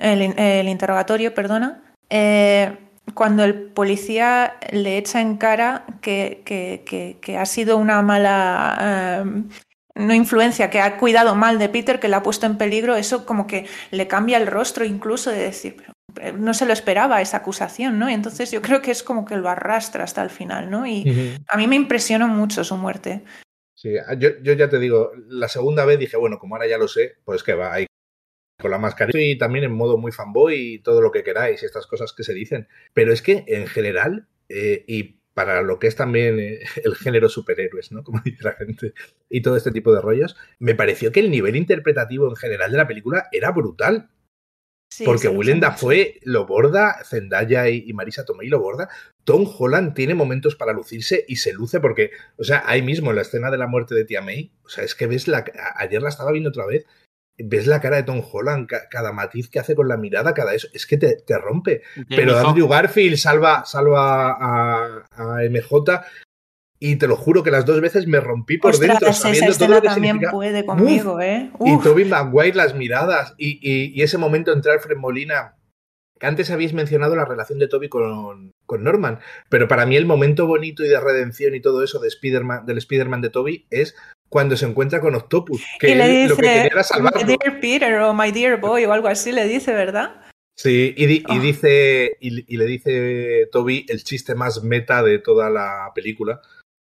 el, 0.00 0.68
interrogatorio, 0.68 1.34
perdona, 1.34 1.82
eh, 2.08 2.76
cuando 3.14 3.44
el 3.44 3.54
policía 3.54 4.56
le 4.72 4.98
echa 4.98 5.20
en 5.20 5.36
cara 5.36 5.84
que, 6.00 6.42
que, 6.44 7.18
que, 7.20 7.38
ha 7.38 7.46
sido 7.46 7.76
una 7.76 8.02
mala 8.02 9.24
eh, 9.24 9.42
no 9.94 10.14
influencia, 10.14 10.70
que 10.70 10.80
ha 10.80 10.96
cuidado 10.96 11.34
mal 11.34 11.58
de 11.58 11.68
Peter, 11.68 12.00
que 12.00 12.08
le 12.08 12.16
ha 12.16 12.22
puesto 12.22 12.46
en 12.46 12.56
peligro, 12.58 12.96
eso 12.96 13.26
como 13.26 13.46
que 13.46 13.66
le 13.90 14.06
cambia 14.06 14.38
el 14.38 14.46
rostro 14.46 14.84
incluso 14.84 15.30
de 15.30 15.38
decir, 15.38 15.76
pero 16.14 16.36
no 16.36 16.54
se 16.54 16.66
lo 16.66 16.72
esperaba 16.72 17.20
esa 17.20 17.38
acusación, 17.38 17.98
¿no? 17.98 18.08
Y 18.08 18.14
entonces 18.14 18.50
yo 18.50 18.62
creo 18.62 18.80
que 18.82 18.90
es 18.90 19.02
como 19.02 19.24
que 19.24 19.36
lo 19.36 19.48
arrastra 19.48 20.04
hasta 20.04 20.22
el 20.22 20.30
final, 20.30 20.70
¿no? 20.70 20.86
Y 20.86 21.36
a 21.48 21.56
mí 21.56 21.66
me 21.66 21.76
impresionó 21.76 22.28
mucho 22.28 22.64
su 22.64 22.76
muerte. 22.76 23.22
Sí, 23.74 23.94
yo, 24.18 24.30
yo, 24.42 24.52
ya 24.52 24.68
te 24.68 24.78
digo, 24.78 25.12
la 25.28 25.48
segunda 25.48 25.84
vez 25.84 25.98
dije, 25.98 26.16
bueno, 26.16 26.38
como 26.38 26.54
ahora 26.54 26.68
ya 26.68 26.76
lo 26.76 26.86
sé, 26.86 27.16
pues 27.24 27.42
que 27.42 27.54
va 27.54 27.72
ahí 27.72 27.86
con 28.60 28.70
la 28.70 28.78
mascarilla 28.78 29.20
y 29.20 29.38
también 29.38 29.64
en 29.64 29.72
modo 29.72 29.96
muy 29.96 30.12
fanboy 30.12 30.54
y 30.74 30.78
todo 30.78 31.00
lo 31.00 31.10
que 31.10 31.24
queráis 31.24 31.62
y 31.62 31.66
estas 31.66 31.86
cosas 31.86 32.12
que 32.12 32.22
se 32.22 32.34
dicen. 32.34 32.68
Pero 32.94 33.12
es 33.12 33.22
que 33.22 33.44
en 33.48 33.66
general, 33.66 34.28
eh, 34.48 34.84
y 34.86 35.20
para 35.34 35.62
lo 35.62 35.78
que 35.78 35.86
es 35.86 35.96
también 35.96 36.38
eh, 36.38 36.60
el 36.84 36.94
género 36.96 37.28
superhéroes, 37.28 37.92
¿no? 37.92 38.04
Como 38.04 38.20
dice 38.24 38.44
la 38.44 38.52
gente, 38.52 38.94
y 39.28 39.42
todo 39.42 39.56
este 39.56 39.72
tipo 39.72 39.92
de 39.94 40.00
rollos, 40.00 40.36
me 40.58 40.74
pareció 40.74 41.12
que 41.12 41.20
el 41.20 41.30
nivel 41.30 41.56
interpretativo 41.56 42.28
en 42.28 42.36
general 42.36 42.70
de 42.70 42.76
la 42.76 42.88
película 42.88 43.28
era 43.32 43.50
brutal. 43.50 44.10
porque 45.04 45.28
Willem 45.28 45.60
Dafoe 45.60 46.18
lo 46.24 46.46
borda, 46.46 46.96
Zendaya 47.04 47.68
y, 47.68 47.92
Marisa 47.92 48.24
Tomei 48.24 48.48
lo 48.48 48.60
borda. 48.60 48.88
Tom 49.24 49.46
Holland 49.46 49.94
tiene 49.94 50.14
momentos 50.14 50.56
para 50.56 50.72
lucirse 50.72 51.24
y 51.28 51.36
se 51.36 51.52
luce 51.52 51.78
porque, 51.78 52.10
o 52.36 52.44
sea, 52.44 52.64
ahí 52.66 52.82
mismo 52.82 53.10
en 53.10 53.16
la 53.16 53.22
escena 53.22 53.50
de 53.50 53.58
la 53.58 53.68
muerte 53.68 53.94
de 53.94 54.04
Tia 54.04 54.20
May, 54.20 54.52
o 54.64 54.68
sea, 54.68 54.82
es 54.82 54.94
que 54.94 55.06
ves 55.06 55.28
la. 55.28 55.44
Ayer 55.76 56.02
la 56.02 56.08
estaba 56.08 56.32
viendo 56.32 56.50
otra 56.50 56.66
vez 56.66 56.86
ves 57.44 57.66
la 57.66 57.80
cara 57.80 57.96
de 57.96 58.02
Tom 58.02 58.22
Holland, 58.30 58.68
cada 58.90 59.12
matiz 59.12 59.48
que 59.48 59.58
hace 59.58 59.74
con 59.74 59.88
la 59.88 59.96
mirada, 59.96 60.34
cada 60.34 60.54
eso, 60.54 60.68
es 60.72 60.86
que 60.86 60.96
te, 60.96 61.16
rompe. 61.38 61.82
Pero 62.08 62.38
Andrew 62.38 62.68
Garfield 62.68 63.16
salva, 63.16 63.64
salva 63.64 64.36
a, 64.38 65.04
MJ 65.50 66.02
y 66.78 66.96
te 66.96 67.06
lo 67.06 67.16
juro 67.16 67.42
que 67.42 67.50
las 67.50 67.66
dos 67.66 67.80
veces 67.80 68.06
me 68.06 68.20
rompí 68.20 68.58
por 68.58 68.76
dentro. 68.78 69.12
Sabiendo 69.12 69.52
esa 69.52 69.66
todo 69.66 69.82
también 69.82 70.20
puede 70.30 70.64
conmigo, 70.64 71.20
¿eh? 71.20 71.50
Y 71.60 71.78
Toby 71.80 72.04
Maguire 72.06 72.56
las 72.56 72.74
miradas 72.74 73.34
y, 73.36 74.00
ese 74.02 74.18
momento 74.18 74.52
entrar 74.52 74.80
Fred 74.80 74.96
Molina 74.96 75.56
que 76.18 76.26
antes 76.26 76.50
habéis 76.50 76.74
mencionado 76.74 77.16
la 77.16 77.24
relación 77.24 77.58
de 77.58 77.66
Toby 77.66 77.88
con, 77.88 78.52
con, 78.70 78.84
Norman, 78.84 79.18
pero 79.48 79.66
para 79.66 79.84
mí 79.84 79.96
el 79.96 80.06
momento 80.06 80.46
bonito 80.46 80.84
y 80.84 80.88
de 80.88 81.00
redención 81.00 81.54
y 81.54 81.60
todo 81.60 81.82
eso 81.82 81.98
de 81.98 82.08
Spider-Man, 82.08 82.66
del 82.66 82.78
Spider-Man 82.78 83.20
de 83.20 83.30
Toby 83.30 83.66
es 83.70 83.96
cuando 84.28 84.56
se 84.56 84.66
encuentra 84.66 85.00
con 85.00 85.16
Octopus, 85.16 85.60
que 85.80 85.94
le 85.96 86.28
lo 86.28 86.36
que 86.36 86.42
quería 86.42 86.66
era 86.66 86.82
salvarlo. 86.84 87.20
My 87.20 87.26
dear 87.26 87.60
Peter 87.60 87.94
o 87.94 88.14
My 88.14 88.30
dear 88.30 88.60
boy 88.60 88.84
o 88.84 88.92
algo 88.92 89.08
así 89.08 89.32
le 89.32 89.48
dice, 89.48 89.72
¿verdad? 89.72 90.22
Sí, 90.56 90.94
y, 90.96 91.24
ah. 91.26 91.38
dice 91.40 92.16
y, 92.20 92.56
le 92.56 92.66
dice 92.66 93.48
Toby 93.50 93.86
el 93.88 94.04
chiste 94.04 94.34
más 94.34 94.62
meta 94.62 95.02
de 95.02 95.18
toda 95.18 95.50
la 95.50 95.90
película, 95.94 96.42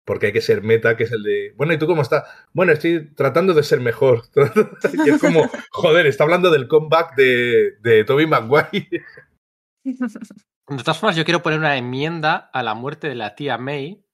porque 0.07 0.26
hay 0.26 0.32
que 0.32 0.41
ser 0.41 0.62
meta, 0.62 0.97
que 0.97 1.05
es 1.05 1.12
el 1.12 1.22
de, 1.22 1.53
bueno, 1.57 1.72
¿y 1.72 1.78
tú 1.78 1.87
cómo 1.87 2.03
estás? 2.03 2.24
Bueno, 2.53 2.72
estoy 2.72 3.12
tratando 3.14 3.53
de 3.53 3.62
ser 3.62 3.80
mejor. 3.80 4.22
y 5.07 5.11
es 5.11 5.20
como, 5.20 5.51
joder, 5.70 6.07
está 6.07 6.24
hablando 6.24 6.51
del 6.51 6.68
comeback 6.68 7.16
de, 7.16 7.72
de 7.82 8.05
Toby 8.05 8.26
Maguire. 8.26 9.05
De 10.68 10.78
todas 10.78 10.98
formas, 10.98 11.16
yo 11.16 11.24
quiero 11.24 11.42
poner 11.42 11.58
una 11.58 11.76
enmienda 11.76 12.50
a 12.52 12.62
la 12.62 12.74
muerte 12.74 13.08
de 13.08 13.14
la 13.14 13.34
tía 13.34 13.58
May, 13.58 14.04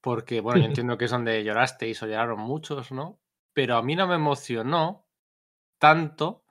porque, 0.00 0.40
bueno, 0.40 0.60
yo 0.60 0.66
entiendo 0.68 0.96
que 0.96 1.04
es 1.06 1.10
donde 1.10 1.44
llorasteis 1.44 2.02
o 2.02 2.06
lloraron 2.06 2.40
muchos, 2.40 2.92
¿no? 2.92 3.20
Pero 3.52 3.76
a 3.76 3.82
mí 3.82 3.94
no 3.96 4.06
me 4.06 4.14
emocionó 4.14 5.06
tanto 5.78 6.44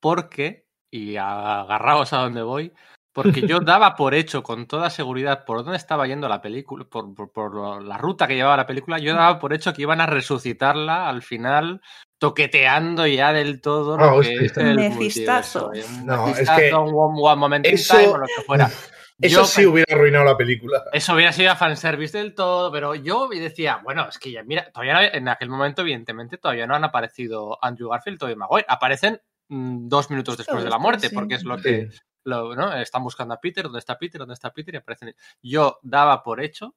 porque, 0.00 0.68
y 0.90 1.16
agarraos 1.16 2.12
a 2.12 2.18
donde 2.18 2.42
voy, 2.42 2.72
porque 3.12 3.46
yo 3.46 3.60
daba 3.60 3.96
por 3.96 4.14
hecho 4.14 4.42
con 4.42 4.66
toda 4.66 4.90
seguridad 4.90 5.44
por 5.44 5.58
dónde 5.64 5.76
estaba 5.76 6.06
yendo 6.06 6.28
la 6.28 6.42
película, 6.42 6.84
por, 6.84 7.14
por, 7.32 7.82
la 7.82 7.98
ruta 7.98 8.26
que 8.26 8.34
llevaba 8.34 8.56
la 8.56 8.66
película, 8.66 8.98
yo 8.98 9.14
daba 9.14 9.38
por 9.38 9.52
hecho 9.52 9.72
que 9.72 9.82
iban 9.82 10.00
a 10.00 10.06
resucitarla 10.06 11.08
al 11.08 11.22
final, 11.22 11.80
toqueteando 12.18 13.06
ya 13.06 13.32
del 13.32 13.60
todo 13.60 13.96
lo 13.96 14.16
oh, 14.16 14.20
que 14.20 14.46
es 14.46 14.56
el 14.56 14.76
Mefistazo. 14.76 15.70
No, 16.04 16.28
es 16.28 16.48
que 16.50 16.74
un, 16.74 16.92
one, 16.94 17.36
moment 17.36 17.66
eso... 17.66 18.18
lo 18.18 18.26
que 18.26 18.42
fuera. 18.44 18.70
Eso 19.20 19.44
sí 19.46 19.66
hubiera 19.66 19.96
arruinado 19.96 20.24
la 20.24 20.36
película. 20.36 20.84
Eso 20.92 21.12
hubiera 21.12 21.32
sido 21.32 21.54
fanservice 21.56 22.16
del 22.16 22.36
todo, 22.36 22.70
pero 22.70 22.94
yo 22.94 23.28
decía, 23.28 23.80
bueno, 23.82 24.08
es 24.08 24.16
que 24.16 24.30
ya, 24.30 24.44
mira, 24.44 24.70
todavía 24.70 25.08
en 25.08 25.26
aquel 25.26 25.48
momento, 25.48 25.82
evidentemente, 25.82 26.38
todavía 26.38 26.68
no 26.68 26.76
han 26.76 26.84
aparecido 26.84 27.58
Andrew 27.60 27.88
Garfield 27.88 28.22
y 28.30 28.36
Maguire. 28.36 28.66
Aparecen 28.68 29.20
mm, 29.48 29.88
dos 29.88 30.08
minutos 30.10 30.36
después 30.36 30.62
de 30.62 30.70
la 30.70 30.78
muerte, 30.78 31.10
porque 31.10 31.34
es 31.34 31.42
lo 31.42 31.56
que 31.60 31.88
¿no? 32.24 32.72
están 32.74 33.02
buscando 33.02 33.34
a 33.34 33.40
Peter, 33.40 33.64
¿dónde 33.64 33.80
está 33.80 33.98
Peter? 33.98 34.20
¿Dónde 34.20 34.34
está 34.34 34.52
Peter? 34.52 34.74
Y 34.74 34.76
aparecen. 34.76 35.16
Yo 35.42 35.80
daba 35.82 36.22
por 36.22 36.40
hecho 36.40 36.76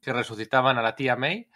que 0.00 0.12
resucitaban 0.12 0.78
a 0.78 0.82
la 0.82 0.96
tía 0.96 1.14
May 1.14 1.48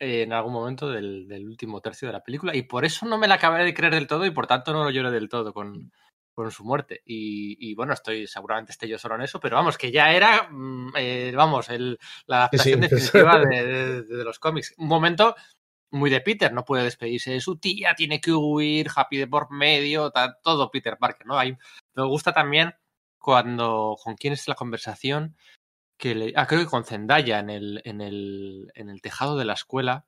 en 0.00 0.32
algún 0.32 0.54
momento 0.54 0.88
del, 0.88 1.28
del, 1.28 1.46
último 1.46 1.80
tercio 1.80 2.08
de 2.08 2.12
la 2.12 2.24
película, 2.24 2.56
y 2.56 2.62
por 2.62 2.84
eso 2.84 3.06
no 3.06 3.18
me 3.18 3.28
la 3.28 3.34
acabé 3.34 3.64
de 3.64 3.74
creer 3.74 3.94
del 3.94 4.06
todo, 4.06 4.26
y 4.26 4.30
por 4.30 4.46
tanto 4.46 4.72
no 4.72 4.82
lo 4.82 4.90
lloré 4.90 5.10
del 5.10 5.28
todo 5.28 5.52
con, 5.52 5.92
con 6.34 6.50
su 6.50 6.64
muerte. 6.64 7.02
Y, 7.04 7.74
bueno, 7.74 7.92
estoy 7.92 8.26
seguramente 8.26 8.72
esté 8.72 8.88
yo 8.88 8.98
solo 8.98 9.14
en 9.16 9.22
eso, 9.22 9.40
pero 9.40 9.56
vamos, 9.56 9.76
que 9.76 9.92
ya 9.92 10.12
era, 10.12 10.48
mm, 10.50 10.92
eh, 10.96 11.32
vamos, 11.34 11.68
el, 11.68 11.98
la 12.26 12.38
adaptación 12.38 12.80
definitiva 12.80 13.38
de, 13.40 14.04
los 14.24 14.38
cómics. 14.38 14.74
Un 14.78 14.88
momento 14.88 15.34
muy 15.90 16.08
de 16.08 16.20
Peter, 16.20 16.52
no 16.52 16.64
puede 16.64 16.84
despedirse 16.84 17.32
de 17.32 17.40
su 17.40 17.58
tía, 17.58 17.94
tiene 17.94 18.20
que 18.20 18.32
huir, 18.32 18.88
Happy 18.94 19.18
de 19.18 19.26
por 19.26 19.50
medio, 19.50 20.12
todo 20.42 20.70
Peter 20.70 20.96
Parker, 20.98 21.26
¿no? 21.26 21.38
Hay, 21.38 21.56
me 21.94 22.04
gusta 22.04 22.32
también 22.32 22.74
cuando, 23.18 23.96
con 24.02 24.14
quién 24.14 24.32
es 24.32 24.48
la 24.48 24.54
conversación, 24.54 25.36
que 26.00 26.14
le, 26.14 26.32
ah, 26.34 26.46
creo 26.46 26.60
que 26.60 26.66
con 26.66 26.84
Zendaya 26.84 27.38
en 27.38 27.50
el, 27.50 27.82
en 27.84 28.00
el, 28.00 28.72
en 28.74 28.88
el 28.88 29.02
tejado 29.02 29.36
de 29.36 29.44
la 29.44 29.52
escuela, 29.52 30.06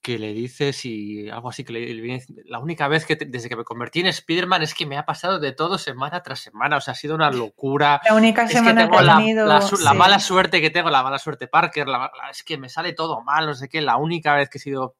que 0.00 0.18
le 0.18 0.32
dice 0.32 0.72
si 0.72 1.28
algo 1.28 1.50
así 1.50 1.64
que 1.64 1.72
le, 1.72 2.24
la 2.44 2.58
única 2.58 2.88
vez 2.88 3.04
que 3.04 3.16
desde 3.16 3.48
que 3.48 3.56
me 3.56 3.64
convertí 3.64 4.00
en 4.00 4.06
Spider-Man 4.06 4.62
es 4.62 4.74
que 4.74 4.86
me 4.86 4.96
ha 4.96 5.04
pasado 5.04 5.38
de 5.38 5.52
todo 5.52 5.76
semana 5.76 6.22
tras 6.22 6.40
semana, 6.40 6.76
o 6.76 6.80
sea, 6.80 6.92
ha 6.92 6.94
sido 6.96 7.14
una 7.14 7.30
locura. 7.30 8.00
La 8.04 8.14
única 8.14 8.48
semana 8.48 8.88
que, 8.88 9.02
la, 9.02 9.60
la, 9.82 9.94
mala 9.94 10.18
suerte 10.18 10.60
que 10.60 10.70
tengo, 10.70 10.88
la 10.88 11.02
mala 11.02 11.18
suerte 11.18 11.48
Parker, 11.48 11.86
es 12.30 12.42
que 12.42 12.56
me 12.56 12.68
sale 12.68 12.92
todo 12.94 13.22
mal, 13.22 13.46
no 13.46 13.54
sé 13.54 13.68
qué, 13.68 13.80
la 13.80 13.96
única 13.96 14.34
vez 14.34 14.48
que 14.48 14.58
he 14.58 14.60
sido 14.60 14.96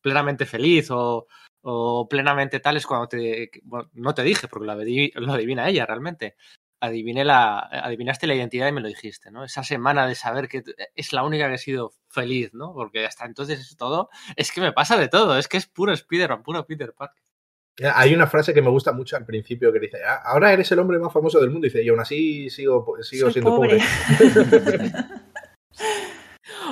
plenamente 0.00 0.46
feliz 0.46 0.90
o, 0.90 1.26
o 1.62 2.08
plenamente 2.08 2.60
tal 2.60 2.76
es 2.76 2.86
cuando 2.86 3.08
te, 3.08 3.50
bueno, 3.64 3.90
no 3.94 4.14
te 4.14 4.22
dije 4.22 4.48
porque 4.48 4.66
lo, 4.66 5.26
lo 5.26 5.32
adivina 5.32 5.68
ella 5.68 5.84
realmente, 5.84 6.36
adiviné 6.80 7.24
la, 7.24 7.58
adivinaste 7.58 8.26
la 8.26 8.34
identidad 8.34 8.68
y 8.68 8.72
me 8.72 8.80
lo 8.80 8.88
dijiste, 8.88 9.30
¿no? 9.30 9.44
Esa 9.44 9.62
semana 9.62 10.06
de 10.06 10.14
saber 10.14 10.48
que 10.48 10.62
es 10.94 11.12
la 11.12 11.24
única 11.24 11.48
que 11.48 11.54
he 11.54 11.58
sido 11.58 11.92
feliz, 12.08 12.52
¿no? 12.54 12.72
Porque 12.74 13.06
hasta 13.06 13.24
entonces 13.24 13.60
es 13.60 13.76
todo, 13.76 14.10
es 14.36 14.52
que 14.52 14.60
me 14.60 14.72
pasa 14.72 14.96
de 14.96 15.08
todo, 15.08 15.38
es 15.38 15.48
que 15.48 15.56
es 15.56 15.66
puro 15.66 15.92
Spider-Man, 15.92 16.42
puro 16.42 16.66
Peter 16.66 16.92
Parker. 16.92 17.22
Hay 17.94 18.14
una 18.14 18.26
frase 18.26 18.54
que 18.54 18.62
me 18.62 18.70
gusta 18.70 18.92
mucho 18.92 19.16
al 19.16 19.26
principio 19.26 19.70
que 19.70 19.80
dice, 19.80 19.98
ah, 20.02 20.22
ahora 20.24 20.52
eres 20.52 20.72
el 20.72 20.78
hombre 20.78 20.98
más 20.98 21.12
famoso 21.12 21.40
del 21.40 21.50
mundo, 21.50 21.66
y 21.66 21.70
dice, 21.70 21.84
y 21.84 21.88
aún 21.90 22.00
así 22.00 22.48
sigo, 22.48 22.96
sigo 23.02 23.30
siendo 23.30 23.54
pobre. 23.54 23.78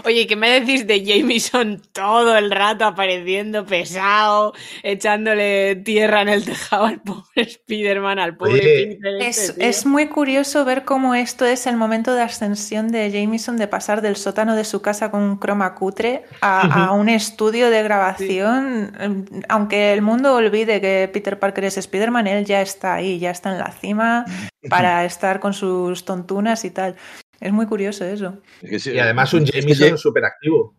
Oye, 0.05 0.27
¿qué 0.27 0.37
me 0.37 0.61
decís 0.61 0.87
de 0.87 1.03
Jameson 1.03 1.81
todo 1.93 2.37
el 2.37 2.51
rato 2.51 2.85
apareciendo 2.85 3.65
pesado, 3.65 4.53
echándole 4.83 5.77
tierra 5.77 6.21
en 6.21 6.29
el 6.29 6.45
tejado 6.45 6.85
al 6.85 7.01
pobre 7.01 7.25
Spider-Man, 7.37 8.19
al 8.19 8.37
pobre 8.37 8.59
Peter? 8.61 9.23
Este, 9.23 9.67
es, 9.67 9.87
muy 9.87 10.09
curioso 10.09 10.65
ver 10.67 10.85
cómo 10.85 11.15
esto 11.15 11.47
es 11.47 11.67
el 11.67 11.77
momento 11.77 12.15
de 12.15 12.21
ascensión 12.21 12.89
de 12.89 13.11
Jameson 13.11 13.57
de 13.57 13.67
pasar 13.67 14.03
del 14.03 14.17
sótano 14.17 14.57
de 14.57 14.65
su 14.65 14.83
casa 14.83 15.11
con 15.11 15.23
un 15.23 15.37
croma 15.39 15.75
cutre 15.75 16.25
a, 16.43 16.93
un 16.93 17.09
estudio 17.09 17.71
de 17.71 17.83
grabación. 17.83 19.43
Aunque 19.49 19.95
el 19.95 20.03
mundo 20.03 20.35
olvide 20.35 20.83
que 20.83 21.09
Peter 21.13 21.39
Parker 21.39 21.65
es 21.65 21.79
Spider-Man, 21.79 22.27
él 22.27 22.45
ya 22.45 22.61
está 22.61 22.95
ahí, 22.95 23.19
ya 23.19 23.31
está 23.31 23.53
en 23.53 23.59
la 23.59 23.73
cima 23.73 24.27
para 24.69 25.05
estar 25.07 25.41
con 25.41 25.55
sus 25.55 26.05
tontunas 26.05 26.65
y 26.67 26.71
tal. 26.71 26.97
Es 27.45 27.53
muy 27.53 27.67
curioso 27.67 28.07
eso. 28.07 28.41
y 28.63 28.99
además 28.99 29.35
un 29.35 29.43
este 29.43 29.61
Jameson 29.61 29.99
súper 29.99 30.25
activo. 30.25 30.75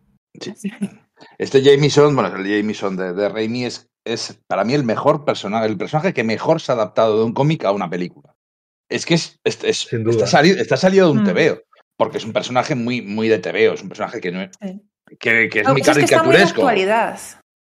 Este 1.38 1.62
Jameson, 1.62 2.12
bueno, 2.16 2.36
el 2.36 2.44
Jameson 2.44 2.96
de, 2.96 3.14
de 3.14 3.28
Raimi 3.28 3.66
es, 3.66 3.88
es 4.04 4.40
para 4.48 4.64
mí 4.64 4.74
el 4.74 4.82
mejor 4.82 5.24
personaje, 5.24 5.66
el 5.66 5.78
personaje 5.78 6.12
que 6.12 6.24
mejor 6.24 6.60
se 6.60 6.72
ha 6.72 6.74
adaptado 6.74 7.18
de 7.18 7.24
un 7.24 7.34
cómic 7.34 7.64
a 7.64 7.70
una 7.70 7.88
película. 7.88 8.34
Es 8.90 9.06
que 9.06 9.14
es, 9.14 9.38
está, 9.44 10.26
salido, 10.26 10.60
está 10.60 10.76
salido 10.76 11.06
de 11.06 11.12
un 11.12 11.22
mm. 11.22 11.26
tebeo, 11.26 11.62
porque 11.96 12.18
es 12.18 12.24
un 12.24 12.32
personaje 12.32 12.74
muy, 12.74 13.00
muy 13.00 13.28
de 13.28 13.38
tebeo, 13.38 13.74
es 13.74 13.82
un 13.82 13.88
personaje 13.88 14.20
que 14.20 14.32
no 14.32 14.42
es, 14.42 14.50
que, 15.20 15.44
es 15.44 15.68
muy 15.68 15.82
caricaturesco. 15.82 16.62
actualidad. 16.62 17.20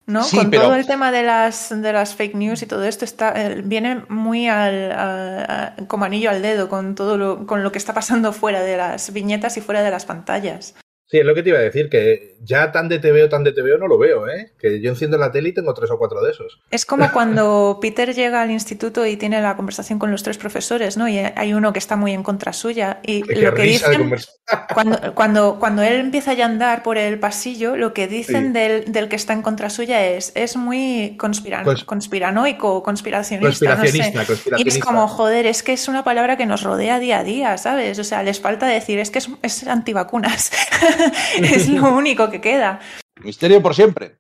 ¿No? 0.09 0.27
con 0.29 0.51
todo 0.51 0.75
el 0.75 0.87
tema 0.87 1.13
de 1.13 1.23
las, 1.23 1.69
de 1.71 1.93
las 1.93 2.15
fake 2.15 2.35
news 2.35 2.63
y 2.63 2.67
todo 2.67 2.83
esto 2.85 3.05
está, 3.05 3.33
eh, 3.37 3.63
viene 3.63 4.05
muy 4.09 4.49
al, 4.49 5.75
como 5.87 6.07
anillo 6.07 6.31
al 6.31 6.41
dedo 6.41 6.69
con 6.69 6.95
todo 6.95 7.19
lo, 7.19 7.47
con 7.47 7.63
lo 7.63 7.71
que 7.71 7.79
está 7.79 7.93
pasando 7.95 8.33
fuera 8.33 8.63
de 8.63 8.79
las 8.79 9.13
viñetas 9.13 9.57
y 9.59 9.61
fuera 9.61 9.83
de 9.83 9.91
las 9.91 10.07
pantallas. 10.07 10.75
Sí, 11.11 11.17
es 11.19 11.25
lo 11.25 11.35
que 11.35 11.43
te 11.43 11.49
iba 11.49 11.59
a 11.59 11.63
decir, 11.63 11.89
que 11.89 12.37
ya 12.43 12.71
tan 12.71 12.91
de 12.91 12.99
TVO, 12.99 13.31
tan 13.31 13.43
de 13.43 13.53
TVO 13.53 13.79
no 13.79 13.89
lo 13.89 13.97
veo, 13.97 14.29
¿eh? 14.29 14.53
Que 14.59 14.83
yo 14.83 14.91
enciendo 14.91 15.17
la 15.17 15.33
tele 15.33 15.49
y 15.49 15.55
tengo 15.55 15.73
tres 15.73 15.91
o 15.91 15.97
cuatro 15.97 16.23
de 16.23 16.33
esos. 16.33 16.61
Es 16.71 16.85
como 16.85 17.11
cuando 17.13 17.79
Peter 17.81 18.15
llega 18.15 18.43
al 18.43 18.51
instituto 18.51 19.07
y 19.07 19.17
tiene 19.17 19.41
la 19.41 19.57
conversación 19.57 19.99
con 19.99 20.11
los 20.11 20.23
tres 20.23 20.37
profesores, 20.37 20.99
¿no? 20.99 21.09
Y 21.09 21.17
hay 21.19 21.55
uno 21.55 21.73
que 21.73 21.79
está 21.79 21.97
muy 21.97 22.13
en 22.13 22.23
contra 22.23 22.53
suya. 22.53 23.01
Y 23.03 23.23
lo 23.41 23.55
que 23.55 23.63
dicen, 23.63 24.15
cuando, 24.75 25.15
cuando, 25.15 25.59
cuando 25.59 25.83
él 25.83 25.95
empieza 25.95 26.33
a 26.33 26.45
andar 26.45 26.83
por 26.83 26.99
el 26.99 27.19
pasillo, 27.19 27.77
lo 27.77 27.95
que 27.95 28.07
dicen 28.07 28.53
del, 28.53 28.93
del, 28.93 29.09
que 29.09 29.17
está 29.17 29.33
en 29.33 29.41
contra 29.41 29.71
suya 29.71 30.07
es, 30.07 30.33
es 30.35 30.57
muy 30.57 31.17
conspirano, 31.17 31.73
conspiranoico, 31.87 32.83
conspiracionista. 32.83 33.49
Conspiracionista, 33.49 34.27
conspiracionista, 34.27 34.57
Y 34.59 34.69
es 34.69 34.85
como, 34.85 35.09
joder, 35.09 35.47
es 35.47 35.63
que 35.63 35.73
es 35.73 35.89
una 35.89 36.05
palabra 36.05 36.37
que 36.37 36.45
nos 36.45 36.63
rodea 36.65 36.99
día 36.99 37.21
a 37.21 37.25
día, 37.25 37.57
¿sabes? 37.57 37.99
O 37.99 38.05
sea, 38.05 38.23
les 38.23 38.41
falta 38.41 38.67
decir, 38.67 38.99
es 38.99 39.11
que 39.11 39.21
es, 39.21 39.31
es 39.41 39.67
antivacunas. 39.67 40.51
es 41.39 41.69
lo 41.69 41.93
único 41.95 42.31
que 42.31 42.41
queda. 42.41 42.81
Misterio 43.23 43.63
por 43.63 43.75
siempre. 43.75 44.19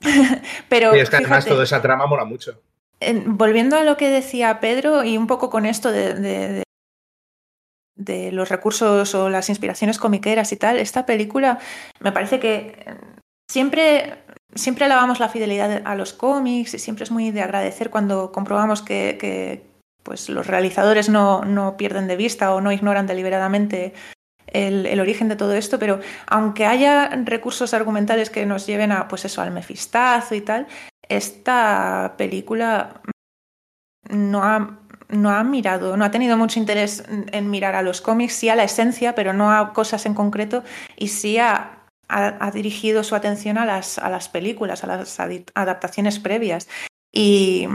Pero. 0.68 0.96
Y 0.96 1.00
es 1.00 1.10
que 1.10 1.16
además 1.16 1.44
toda 1.44 1.64
esa 1.64 1.82
trama 1.82 2.06
mola 2.06 2.24
mucho. 2.24 2.62
volviendo 3.26 3.76
a 3.76 3.84
lo 3.84 3.96
que 3.96 4.10
decía 4.10 4.60
Pedro, 4.60 5.04
y 5.04 5.16
un 5.16 5.26
poco 5.26 5.50
con 5.50 5.66
esto 5.66 5.90
de, 5.90 6.64
de, 7.96 8.32
los 8.32 8.48
recursos 8.48 9.14
o 9.14 9.28
las 9.28 9.48
inspiraciones 9.48 9.98
comiqueras 9.98 10.52
y 10.52 10.56
tal, 10.56 10.78
esta 10.78 11.06
película 11.06 11.58
me 12.00 12.12
parece 12.12 12.40
que 12.40 12.84
siempre. 13.50 14.24
Siempre 14.52 14.84
alabamos 14.84 15.20
la 15.20 15.28
fidelidad 15.28 15.82
a 15.84 15.94
los 15.94 16.12
cómics 16.12 16.74
y 16.74 16.80
siempre 16.80 17.04
es 17.04 17.12
muy 17.12 17.30
de 17.30 17.40
agradecer 17.40 17.88
cuando 17.88 18.32
comprobamos 18.32 18.82
que, 18.82 19.16
que 19.16 19.64
pues 20.02 20.28
los 20.28 20.48
realizadores 20.48 21.08
no, 21.08 21.44
no, 21.44 21.76
pierden 21.76 22.08
de 22.08 22.16
vista 22.16 22.52
o 22.52 22.60
no 22.60 22.72
ignoran 22.72 23.06
deliberadamente 23.06 23.94
el, 24.52 25.00
origen 25.00 25.28
de 25.28 25.36
todo 25.36 25.54
esto, 25.54 25.78
pero 25.78 26.00
aunque 26.26 26.66
haya 26.66 27.08
recursos 27.24 27.74
argumentales 27.74 28.30
que 28.30 28.46
nos 28.46 28.66
lleven 28.66 28.92
a, 28.92 29.08
pues 29.08 29.24
eso, 29.24 29.42
al 29.42 29.50
mefistazo 29.50 30.34
y 30.34 30.40
tal, 30.40 30.66
esta 31.08 32.14
película 32.16 33.00
no 34.08 34.44
ha, 34.44 34.78
no 35.08 35.30
ha 35.30 35.44
mirado, 35.44 35.96
no 35.96 36.04
ha 36.04 36.10
tenido 36.10 36.36
mucho 36.36 36.58
interés 36.58 37.04
en 37.08 37.50
mirar 37.50 37.74
a 37.74 37.82
los 37.82 38.00
cómics, 38.00 38.34
sí 38.34 38.48
a 38.48 38.56
la 38.56 38.64
esencia, 38.64 39.14
pero 39.14 39.32
no 39.32 39.52
a 39.52 39.72
cosas 39.72 40.06
en 40.06 40.14
concreto, 40.14 40.64
y 40.96 41.08
sí 41.08 41.38
ha, 41.38 41.76
dirigido 42.52 43.04
su 43.04 43.14
atención 43.14 43.56
a 43.56 43.64
las, 43.64 43.98
a 43.98 44.10
las 44.10 44.28
películas, 44.28 44.82
a 44.82 44.88
las 44.88 45.20
adaptaciones 45.54 46.18
previas. 46.18 46.66
Y, 47.12 47.66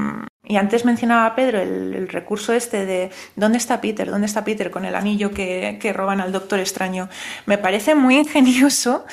antes 0.55 0.85
mencionaba 0.85 1.35
Pedro 1.35 1.59
el, 1.59 2.07
recurso 2.07 2.53
este 2.53 2.85
de 2.85 3.09
¿dónde 3.35 3.57
está 3.57 3.81
Peter? 3.81 4.09
¿Dónde 4.09 4.27
está 4.27 4.43
Peter? 4.43 4.69
con 4.69 4.85
el 4.85 4.95
anillo 4.95 5.31
que, 5.31 5.91
roban 5.93 6.21
al 6.21 6.31
Doctor 6.31 6.59
Extraño. 6.59 7.09
Me 7.45 7.57
parece 7.57 7.95
muy 7.95 8.17
ingenioso 8.17 9.05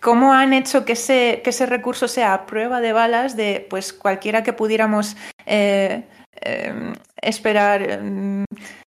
cómo 0.00 0.32
han 0.32 0.52
hecho 0.52 0.84
que 0.84 0.92
ese, 0.92 1.40
que 1.44 1.50
ese 1.50 1.66
recurso 1.66 2.08
sea 2.08 2.46
prueba 2.46 2.80
de 2.80 2.92
balas 2.92 3.36
de 3.36 3.66
pues 3.68 3.92
cualquiera 3.92 4.42
que 4.42 4.52
pudiéramos 4.52 5.16
eh, 5.46 6.04
eh, 6.40 6.92
esperar 7.20 8.02
mm, 8.02 8.44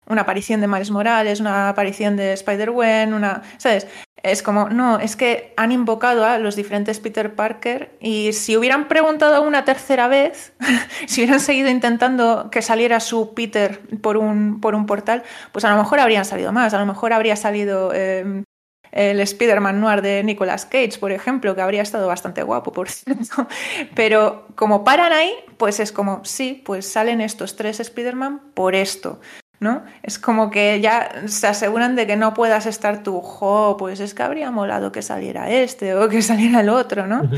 una 0.07 0.21
aparición 0.21 0.61
de 0.61 0.67
Miles 0.67 0.91
Morales, 0.91 1.39
una 1.39 1.69
aparición 1.69 2.15
de 2.17 2.33
Spider-Gwen, 2.33 3.13
una, 3.13 3.43
¿sabes? 3.57 3.87
Es 4.21 4.43
como, 4.43 4.69
no, 4.69 4.99
es 4.99 5.15
que 5.15 5.53
han 5.55 5.71
invocado 5.71 6.25
a 6.25 6.39
los 6.39 6.55
diferentes 6.55 6.99
Peter 6.99 7.35
Parker 7.35 7.97
y 8.01 8.33
si 8.33 8.57
hubieran 8.57 8.87
preguntado 8.87 9.41
una 9.43 9.63
tercera 9.63 10.07
vez, 10.07 10.53
si 11.07 11.21
hubieran 11.21 11.39
seguido 11.39 11.69
intentando 11.69 12.49
que 12.51 12.61
saliera 12.61 12.99
su 12.99 13.33
Peter 13.33 13.79
por 14.01 14.17
un, 14.17 14.59
por 14.59 14.75
un 14.75 14.85
portal, 14.85 15.23
pues 15.51 15.63
a 15.63 15.71
lo 15.71 15.77
mejor 15.77 15.99
habrían 15.99 16.25
salido 16.25 16.51
más, 16.51 16.73
a 16.73 16.79
lo 16.79 16.85
mejor 16.85 17.13
habría 17.13 17.35
salido 17.35 17.93
em, 17.93 18.43
el 18.91 19.19
Spider-Man 19.19 19.79
noir 19.79 20.01
de 20.01 20.23
Nicolas 20.23 20.65
Cage, 20.65 20.97
por 20.99 21.11
ejemplo, 21.11 21.55
que 21.55 21.61
habría 21.61 21.81
estado 21.81 22.07
bastante 22.07 22.43
guapo, 22.43 22.71
por 22.71 22.89
cierto. 22.89 23.47
Pero 23.95 24.47
como 24.55 24.83
paran 24.83 25.13
ahí, 25.13 25.33
pues 25.57 25.79
es 25.79 25.91
como, 25.91 26.23
sí, 26.25 26.61
pues 26.65 26.85
salen 26.87 27.21
estos 27.21 27.55
tres 27.55 27.79
Spider-Man 27.79 28.51
por 28.53 28.75
esto. 28.75 29.19
¿no? 29.59 29.83
Es 30.03 30.19
como 30.19 30.49
que 30.49 30.79
ya 30.81 31.27
se 31.27 31.47
aseguran 31.47 31.95
de 31.95 32.07
que 32.07 32.15
no 32.15 32.33
puedas 32.33 32.65
estar 32.65 33.03
tú, 33.03 33.21
jo, 33.21 33.75
pues 33.77 33.99
es 33.99 34.13
que 34.13 34.23
habría 34.23 34.51
molado 34.51 34.91
que 34.91 35.01
saliera 35.01 35.49
este 35.49 35.95
o 35.95 36.07
que 36.09 36.21
saliera 36.21 36.61
el 36.61 36.69
otro, 36.69 37.07
¿no? 37.07 37.29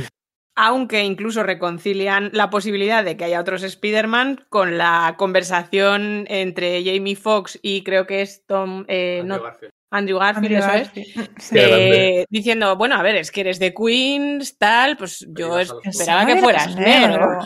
Aunque 0.55 1.03
incluso 1.03 1.43
reconcilian 1.43 2.29
la 2.33 2.49
posibilidad 2.49 3.03
de 3.03 3.17
que 3.17 3.23
haya 3.23 3.39
otros 3.39 3.63
Spider-Man 3.63 4.45
con 4.49 4.77
la 4.77 5.15
conversación 5.17 6.25
entre 6.27 6.83
Jamie 6.83 7.15
Foxx 7.15 7.57
y 7.61 7.83
creo 7.83 8.05
que 8.05 8.21
es 8.21 8.45
Tom. 8.45 8.85
Eh, 8.87 9.23
Andrew 9.93 10.19
Garfield, 10.19 10.53
eso 10.53 10.71
es. 10.71 12.25
diciendo, 12.29 12.77
bueno, 12.77 12.95
a 12.95 13.03
ver, 13.03 13.17
es 13.17 13.29
que 13.29 13.41
eres 13.41 13.59
de 13.59 13.73
Queens, 13.73 14.57
tal, 14.57 14.95
pues 14.95 15.27
yo 15.29 15.59
esperaba 15.59 16.25
que 16.25 16.37
fueras 16.37 16.73
negro. 16.77 17.39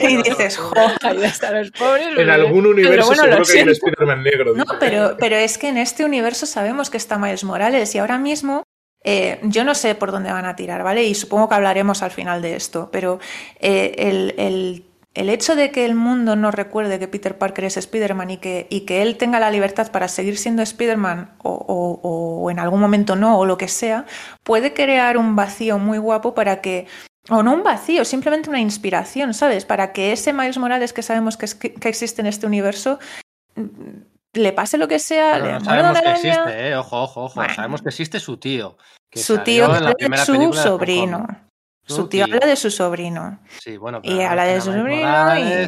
y 0.00 0.16
dices, 0.16 0.56
joder. 0.58 0.96
Ahí 1.02 1.22
están 1.22 1.58
los 1.58 1.70
pobres. 1.70 2.08
En 2.18 2.28
algún 2.28 2.66
universo 2.66 3.06
bueno, 3.06 3.22
seguro 3.22 3.44
que 3.44 3.58
hay 3.58 3.62
un 3.62 3.70
Spider-Man 3.70 4.22
negro. 4.24 4.54
No, 4.54 4.64
pero, 4.80 5.16
pero 5.18 5.36
es 5.36 5.58
que 5.58 5.68
en 5.68 5.78
este 5.78 6.04
universo 6.04 6.44
sabemos 6.44 6.90
que 6.90 6.96
está 6.96 7.18
Miles 7.18 7.44
Morales 7.44 7.94
y 7.94 7.98
ahora 7.98 8.18
mismo 8.18 8.64
eh, 9.04 9.38
yo 9.44 9.64
no 9.64 9.74
sé 9.74 9.94
por 9.94 10.10
dónde 10.10 10.32
van 10.32 10.44
a 10.44 10.56
tirar, 10.56 10.82
¿vale? 10.82 11.04
Y 11.04 11.14
supongo 11.14 11.48
que 11.48 11.54
hablaremos 11.54 12.02
al 12.02 12.10
final 12.10 12.42
de 12.42 12.56
esto, 12.56 12.88
pero 12.92 13.20
eh, 13.60 13.94
el, 13.98 14.34
el 14.38 14.91
el 15.14 15.28
hecho 15.28 15.54
de 15.54 15.70
que 15.70 15.84
el 15.84 15.94
mundo 15.94 16.36
no 16.36 16.50
recuerde 16.50 16.98
que 16.98 17.06
Peter 17.06 17.36
Parker 17.36 17.64
es 17.64 17.76
Spider-Man 17.76 18.30
y 18.30 18.36
que, 18.38 18.66
y 18.70 18.80
que 18.80 19.02
él 19.02 19.18
tenga 19.18 19.40
la 19.40 19.50
libertad 19.50 19.92
para 19.92 20.08
seguir 20.08 20.38
siendo 20.38 20.62
Spider-Man 20.62 21.34
o, 21.42 22.00
o, 22.02 22.50
en 22.50 22.58
algún 22.58 22.80
momento 22.80 23.14
no, 23.14 23.38
o 23.38 23.44
lo 23.44 23.58
que 23.58 23.68
sea, 23.68 24.06
puede 24.42 24.72
crear 24.72 25.18
un 25.18 25.36
vacío 25.36 25.78
muy 25.78 25.98
guapo 25.98 26.34
para 26.34 26.62
que, 26.62 26.86
o 27.28 27.42
no 27.42 27.52
un 27.52 27.62
vacío, 27.62 28.04
simplemente 28.06 28.48
una 28.48 28.60
inspiración, 28.60 29.34
¿sabes? 29.34 29.66
Para 29.66 29.92
que 29.92 30.12
ese 30.12 30.32
Miles 30.32 30.56
Morales 30.56 30.94
que 30.94 31.02
sabemos 31.02 31.36
que, 31.36 31.46
que 31.58 31.88
existe 31.88 32.22
en 32.22 32.26
este 32.26 32.46
universo 32.46 32.98
mm, 33.56 33.68
le 34.34 34.52
pase 34.52 34.78
lo 34.78 34.88
que 34.88 34.98
sea. 34.98 35.38
le 35.38 35.60
sabemos 35.60 36.00
que 36.00 36.10
existe, 36.10 36.68
¿eh? 36.68 36.76
ojo, 36.76 37.02
ojo, 37.02 37.24
ojo. 37.24 37.42
Sabemos 37.54 37.82
que 37.82 37.90
existe 37.90 38.18
su 38.18 38.38
tío. 38.38 38.78
su 39.14 39.38
tío 39.38 39.70
es 39.98 40.24
su 40.24 40.52
sobrino. 40.54 41.26
Su 41.94 42.08
tío 42.08 42.24
habla 42.24 42.46
de 42.46 42.56
su 42.56 42.70
sobrino. 42.70 43.40
Sí, 43.60 43.76
bueno, 43.76 44.00
y 44.02 44.20
habla 44.20 44.44
de 44.44 44.60
su 44.60 44.72
sobrino 44.72 45.38
y, 45.38 45.64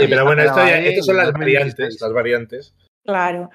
Sí, 0.00 0.06
pero 0.08 0.24
bueno, 0.24 0.42
esto 0.42 0.60
estas 0.62 1.06
son 1.06 1.16
las 1.16 1.32
variantes, 1.32 2.00
las 2.00 2.12
variantes. 2.12 2.74
Claro. 3.04 3.50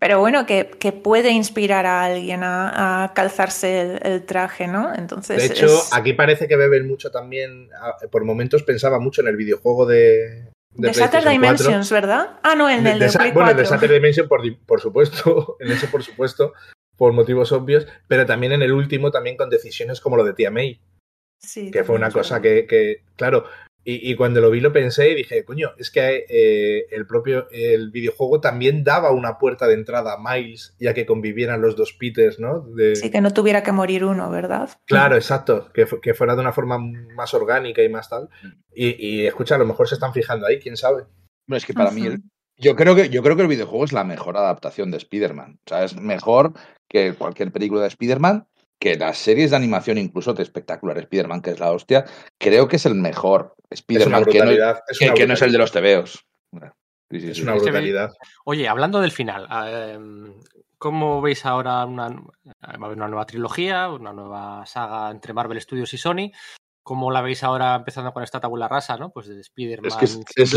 Pero 0.00 0.18
bueno, 0.18 0.44
que, 0.44 0.70
que 0.78 0.92
puede 0.92 1.30
inspirar 1.30 1.86
a 1.86 2.04
alguien 2.04 2.40
a, 2.42 3.12
calzarse 3.14 3.98
el, 4.02 4.24
traje, 4.24 4.66
¿no? 4.66 4.92
Entonces. 4.94 5.38
De 5.38 5.46
hecho, 5.46 5.80
aquí 5.92 6.12
parece 6.12 6.48
que 6.48 6.56
beben 6.56 6.86
mucho 6.86 7.10
también. 7.10 7.70
Por 8.10 8.24
momentos 8.24 8.64
pensaba 8.64 8.98
mucho 8.98 9.22
en 9.22 9.28
el 9.28 9.36
videojuego 9.36 9.86
de. 9.86 10.50
De, 10.72 10.90
de 10.90 11.30
Dimensions, 11.30 11.90
¿verdad? 11.90 12.38
Ah, 12.42 12.56
no, 12.56 12.68
en 12.68 12.84
el 12.84 12.98
de, 12.98 13.06
de 13.06 13.30
Bueno, 13.32 13.52
el 13.52 13.56
de 13.56 13.64
Saturday 13.64 13.96
Dimensions, 13.96 14.28
por, 14.28 14.42
por 14.66 14.80
supuesto. 14.80 15.56
En 15.60 15.70
ese, 15.70 15.86
por 15.86 16.02
supuesto, 16.02 16.52
por 16.96 17.12
motivos 17.12 17.52
obvios. 17.52 17.86
Pero 18.08 18.26
también 18.26 18.52
en 18.52 18.62
el 18.62 18.72
último, 18.72 19.10
también 19.10 19.36
con 19.36 19.48
decisiones 19.48 20.00
como 20.00 20.16
lo 20.16 20.24
de 20.24 20.34
Tia 20.34 20.50
May 20.50 20.80
que 21.72 21.84
fue 21.84 21.96
una 21.96 22.10
cosa 22.10 22.40
que, 22.40 23.02
claro, 23.16 23.44
y, 23.86 24.14
cuando 24.16 24.40
lo 24.40 24.50
vi 24.50 24.60
lo 24.60 24.72
pensé 24.72 25.10
y 25.10 25.14
dije, 25.14 25.44
coño, 25.44 25.72
es 25.76 25.90
que 25.90 26.24
eh, 26.26 26.86
el 26.90 27.06
propio 27.06 27.48
el 27.50 27.90
videojuego 27.90 28.40
también 28.40 28.82
daba 28.82 29.10
una 29.10 29.38
puerta 29.38 29.68
de 29.68 29.74
entrada 29.74 30.14
a 30.14 30.18
Miles, 30.18 30.74
ya 30.80 30.94
que 30.94 31.04
convivieran 31.04 31.60
los 31.60 31.76
dos 31.76 31.92
Peters, 31.92 32.40
¿no? 32.40 32.66
Sí, 32.94 33.10
que 33.10 33.20
no 33.20 33.34
tuviera 33.34 33.62
que 33.62 33.72
morir 33.72 34.06
uno, 34.06 34.30
¿verdad? 34.30 34.70
Claro, 34.86 35.16
exacto, 35.16 35.70
que, 35.74 35.86
que 36.00 36.14
fuera 36.14 36.34
de 36.34 36.40
una 36.40 36.52
forma 36.52 36.78
más 36.78 37.34
orgánica 37.34 37.82
y 37.82 37.90
más 37.90 38.08
tal. 38.08 38.30
Y, 38.74 39.26
escucha, 39.26 39.56
a 39.56 39.58
lo 39.58 39.66
mejor 39.66 39.86
se 39.86 39.96
están 39.96 40.14
fijando 40.14 40.46
ahí, 40.46 40.58
quién 40.58 40.78
sabe. 40.78 41.04
Bueno, 41.46 41.58
es 41.58 41.66
que 41.66 41.74
para 41.74 41.90
mí, 41.90 42.08
yo, 42.56 42.76
creo 42.76 42.96
que, 42.96 43.10
yo 43.10 43.22
creo 43.22 43.36
que 43.36 43.42
el 43.42 43.48
videojuego 43.48 43.84
es 43.84 43.92
la 43.92 44.04
mejor 44.04 44.38
adaptación 44.38 44.90
de 44.90 44.96
Spider-Man. 44.96 45.58
O 45.66 45.68
sea, 45.68 45.84
es 45.84 45.94
mejor 46.00 46.54
que 46.88 47.12
cualquier 47.12 47.52
película 47.52 47.82
de 47.82 47.88
Spider-Man 47.88 48.46
que 48.78 48.96
las 48.96 49.18
series 49.18 49.50
de 49.50 49.56
animación, 49.56 49.98
incluso 49.98 50.34
de 50.34 50.42
espectacular 50.42 50.98
Spider-Man, 50.98 51.40
que 51.42 51.50
es 51.50 51.60
la 51.60 51.72
hostia, 51.72 52.04
creo 52.38 52.68
que 52.68 52.76
es 52.76 52.86
el 52.86 52.94
mejor 52.94 53.54
Spider-Man 53.70 54.24
que, 54.24 54.38
no, 54.38 55.14
que, 55.14 55.26
no, 55.26 55.34
es 55.34 55.42
el 55.42 55.52
de 55.52 55.58
los 55.58 55.72
tebeos. 55.72 56.26
es 57.10 57.40
una 57.40 57.54
brutalidad. 57.54 58.12
Oye, 58.44 58.68
hablando 58.68 59.00
del 59.00 59.10
final, 59.10 59.46
em, 59.68 60.34
¿cómo 60.78 61.22
veis 61.22 61.46
ahora 61.46 61.84
una, 61.86 62.08
una 62.08 63.08
nueva 63.08 63.26
trilogía, 63.26 63.88
una 63.88 64.12
nueva 64.12 64.66
saga 64.66 65.10
entre 65.10 65.32
Marvel 65.32 65.60
Studios 65.60 65.94
y 65.94 65.98
Sony? 65.98 66.30
¿Cómo 66.82 67.10
la 67.10 67.22
veis 67.22 67.42
ahora 67.42 67.76
empezando 67.76 68.12
con 68.12 68.22
esta 68.22 68.40
tabula 68.40 68.68
rasa, 68.68 68.98
no? 68.98 69.10
Pues 69.10 69.26
de 69.26 69.40
Spider-Man. 69.40 69.90
Es 70.02 70.20
que 70.34 70.42
es, 70.42 70.52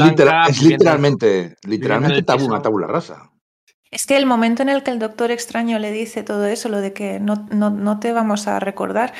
literalmente, 0.61 1.55
literalmente 1.63 2.34
una 2.43 2.61
tabula 2.61 2.88
rasa. 2.88 3.32
Es 3.91 4.05
que 4.05 4.17
el 4.17 4.25
momento 4.25 4.63
en 4.63 4.69
el 4.69 4.83
que 4.83 4.91
el 4.91 4.99
doctor 4.99 5.31
extraño 5.31 5.79
le 5.79 5.91
dice 5.91 6.23
todo 6.23 6.45
eso, 6.45 6.69
lo 6.69 6.81
de 6.81 6.93
que 6.93 7.19
no, 7.19 7.47
no, 7.51 7.69
no 7.69 7.99
te 7.99 8.11
vamos 8.11 8.47
a 8.47 8.59
recordar, 8.59 9.13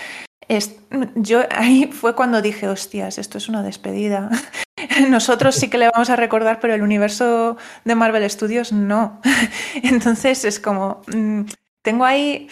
es, 0.48 0.78
yo 1.16 1.42
ahí 1.52 1.90
fue 1.92 2.16
cuando 2.16 2.42
dije, 2.42 2.68
hostias, 2.68 3.18
esto 3.18 3.38
es 3.38 3.50
una 3.50 3.64
despedida. 3.64 4.30
Nosotros 5.10 5.56
sí 5.56 5.70
que 5.70 5.78
le 5.78 5.90
vamos 5.90 6.10
a 6.10 6.16
recordar, 6.16 6.60
pero 6.60 6.74
el 6.74 6.82
universo 6.82 7.58
de 7.86 7.96
Marvel 7.96 8.30
Studios 8.30 8.72
no. 8.72 9.22
Entonces 9.84 10.46
es 10.46 10.60
como, 10.60 11.02
mm, 11.08 11.44
tengo 11.84 12.06
ahí 12.06 12.50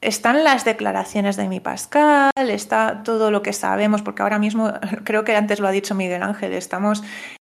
están 0.00 0.44
las 0.44 0.64
declaraciones 0.64 1.36
de 1.36 1.48
mi 1.48 1.60
Pascal, 1.60 2.30
está 2.36 3.02
todo 3.02 3.30
lo 3.30 3.42
que 3.42 3.52
sabemos, 3.52 4.02
porque 4.02 4.22
ahora 4.22 4.38
mismo, 4.38 4.72
creo 5.04 5.24
que 5.24 5.36
antes 5.36 5.60
lo 5.60 5.68
ha 5.68 5.72
dicho 5.72 5.94
Miguel 5.94 6.22
Ángel, 6.22 6.52
estamos 6.52 7.02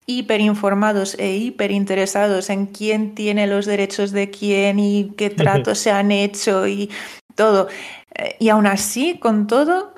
hiperinformados 0.05 1.15
e 1.19 1.35
hiperinteresados 1.37 2.49
en 2.49 2.65
quién 2.65 3.15
tiene 3.15 3.47
los 3.47 3.65
derechos 3.65 4.11
de 4.11 4.29
quién 4.29 4.79
y 4.79 5.13
qué 5.17 5.29
tratos 5.41 5.77
se 5.79 5.91
han 5.91 6.11
hecho 6.11 6.67
y 6.67 6.89
todo. 7.35 7.67
Eh, 8.15 8.35
y 8.39 8.49
aún 8.49 8.67
así, 8.67 9.17
con 9.19 9.47
todo, 9.47 9.93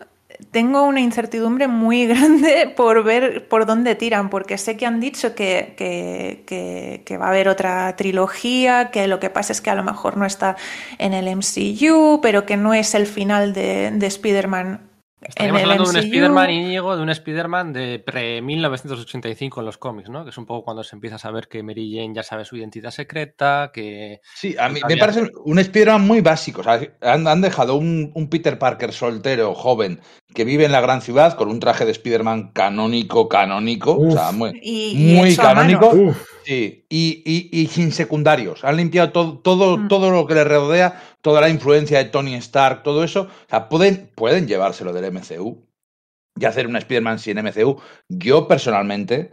tengo 0.52 0.84
una 0.84 1.02
incertidumbre 1.02 1.68
muy 1.68 2.06
grande 2.08 2.72
por 2.76 3.04
ver 3.04 3.48
por 3.48 3.66
dónde 3.66 3.96
tiran, 3.96 4.30
porque 4.30 4.58
sé 4.58 4.78
que 4.78 4.86
han 4.86 5.00
dicho 5.00 5.36
que, 5.36 5.74
que, 5.78 7.18
va 7.18 7.28
a 7.28 7.30
haber 7.30 7.48
otra 7.48 7.96
trilogía, 7.96 8.92
que 8.92 9.08
lo 9.08 9.20
que 9.20 9.30
pasa 9.30 9.54
es 9.54 9.62
que 9.62 9.70
a 9.70 9.76
lo 9.76 9.84
mejor 9.84 10.18
no 10.18 10.26
está 10.26 10.56
en 10.98 11.14
el 11.14 11.28
MCU, 11.36 12.20
pero 12.22 12.46
que 12.46 12.58
no 12.58 12.74
es 12.74 12.96
el 12.96 13.08
final 13.08 13.54
de, 13.54 13.92
de 13.92 14.08
Spider-Man 14.08 14.93
Estaríamos 15.28 15.62
hablando 15.62 15.84
de 15.86 15.90
un 15.90 15.98
Spider-Man, 15.98 16.50
Íñigo, 16.50 16.96
de 16.96 17.04
un 17.04 17.10
Spider-Man 17.10 17.74
de 17.74 18.00
pre-1985 18.00 19.60
en 19.60 19.66
los 19.66 19.78
cómics, 19.78 20.10
¿no? 20.10 20.24
Que 20.24 20.32
es 20.32 20.38
un 20.38 20.46
poco 20.46 20.64
cuando 20.64 20.84
se 20.84 20.96
empieza 20.96 21.16
a 21.16 21.20
saber 21.20 21.48
que 21.48 21.64
Mary 21.64 21.96
Jane 21.96 22.14
ya 22.14 22.24
sabe 22.24 22.46
su 22.46 22.58
identidad 22.58 22.92
secreta, 22.92 23.72
que... 23.74 24.22
Sí, 24.36 24.56
a 24.60 24.70
mí 24.70 24.80
me 24.88 24.98
parece 24.98 25.32
un 25.46 25.60
Spider-Man 25.60 26.06
muy 26.06 26.22
básico. 26.22 26.62
O 26.62 26.64
sea, 26.64 26.80
han, 27.02 27.42
dejado 27.42 27.76
un, 27.76 28.12
Peter 28.30 28.60
Parker 28.60 28.92
soltero, 28.94 29.54
joven, 29.54 30.02
que 30.34 30.46
vive 30.46 30.66
en 30.66 30.72
la 30.72 30.82
gran 30.82 31.02
ciudad 31.02 31.36
con 31.36 31.50
un 31.50 31.60
traje 31.60 31.86
de 31.86 31.92
Spider-Man 31.92 32.52
canónico, 32.52 33.30
canónico, 33.30 33.98
o 33.98 34.12
sea, 34.12 34.32
muy, 34.32 34.54
muy 34.96 35.36
canónico. 35.36 36.14
Sí, 36.46 36.86
y, 36.90 37.70
sin 37.72 37.92
secundarios. 37.92 38.64
Han 38.64 38.78
limpiado 38.78 39.12
todo, 39.12 39.40
todo, 39.40 39.78
mm. 39.78 39.88
todo 39.88 40.12
lo 40.12 40.28
que 40.28 40.36
le 40.36 40.44
rodea, 40.44 41.13
toda 41.24 41.42
la 41.42 41.50
influencia 41.50 41.98
de 41.98 42.06
Tony 42.06 42.36
Stark, 42.36 42.84
todo 42.84 43.04
eso. 43.04 43.22
O 43.22 43.50
sea, 43.50 43.70
pueden, 43.70 44.12
pueden 44.14 44.46
llevárselo 44.46 44.94
del 44.94 45.12
MCU 45.12 45.66
y 46.40 46.46
hacer 46.46 46.68
un 46.68 46.76
Spider-Man 46.76 47.18
sin 47.18 47.42
MCU. 47.42 47.82
Yo 48.10 48.48
personalmente 48.48 49.32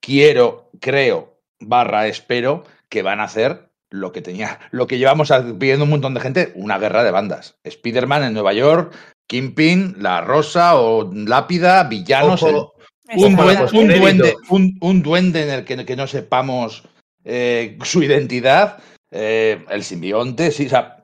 quiero, 0.00 0.70
creo, 0.80 1.40
barra, 1.60 2.06
espero 2.06 2.64
que 2.88 3.02
van 3.02 3.20
a 3.20 3.24
hacer 3.24 3.68
lo 3.90 4.12
que 4.12 4.22
tenía, 4.22 4.60
lo 4.70 4.86
que 4.86 4.98
llevamos 4.98 5.32
pidiendo 5.58 5.84
un 5.84 5.90
montón 5.90 6.14
de 6.14 6.20
gente, 6.20 6.52
una 6.54 6.78
guerra 6.78 7.02
de 7.02 7.10
bandas. 7.10 7.58
Spider-Man 7.64 8.22
en 8.22 8.34
Nueva 8.34 8.52
York, 8.52 8.94
Kingpin, 9.26 9.96
La 9.98 10.20
Rosa 10.20 10.78
o 10.78 11.10
Lápida, 11.12 11.84
villanos. 11.84 12.42
Un, 12.42 13.36
duende, 13.36 14.36
un, 14.50 15.02
duende, 15.02 15.42
en 15.42 15.50
el 15.50 15.64
que, 15.64 15.96
no 15.96 16.06
sepamos 16.06 16.84
eh, 17.24 17.78
su 17.82 18.02
identidad, 18.02 18.82
eh, 19.10 19.64
el 19.70 19.82
simbionte, 19.82 20.50
sí, 20.50 20.66
o 20.66 20.68
sea, 20.68 20.97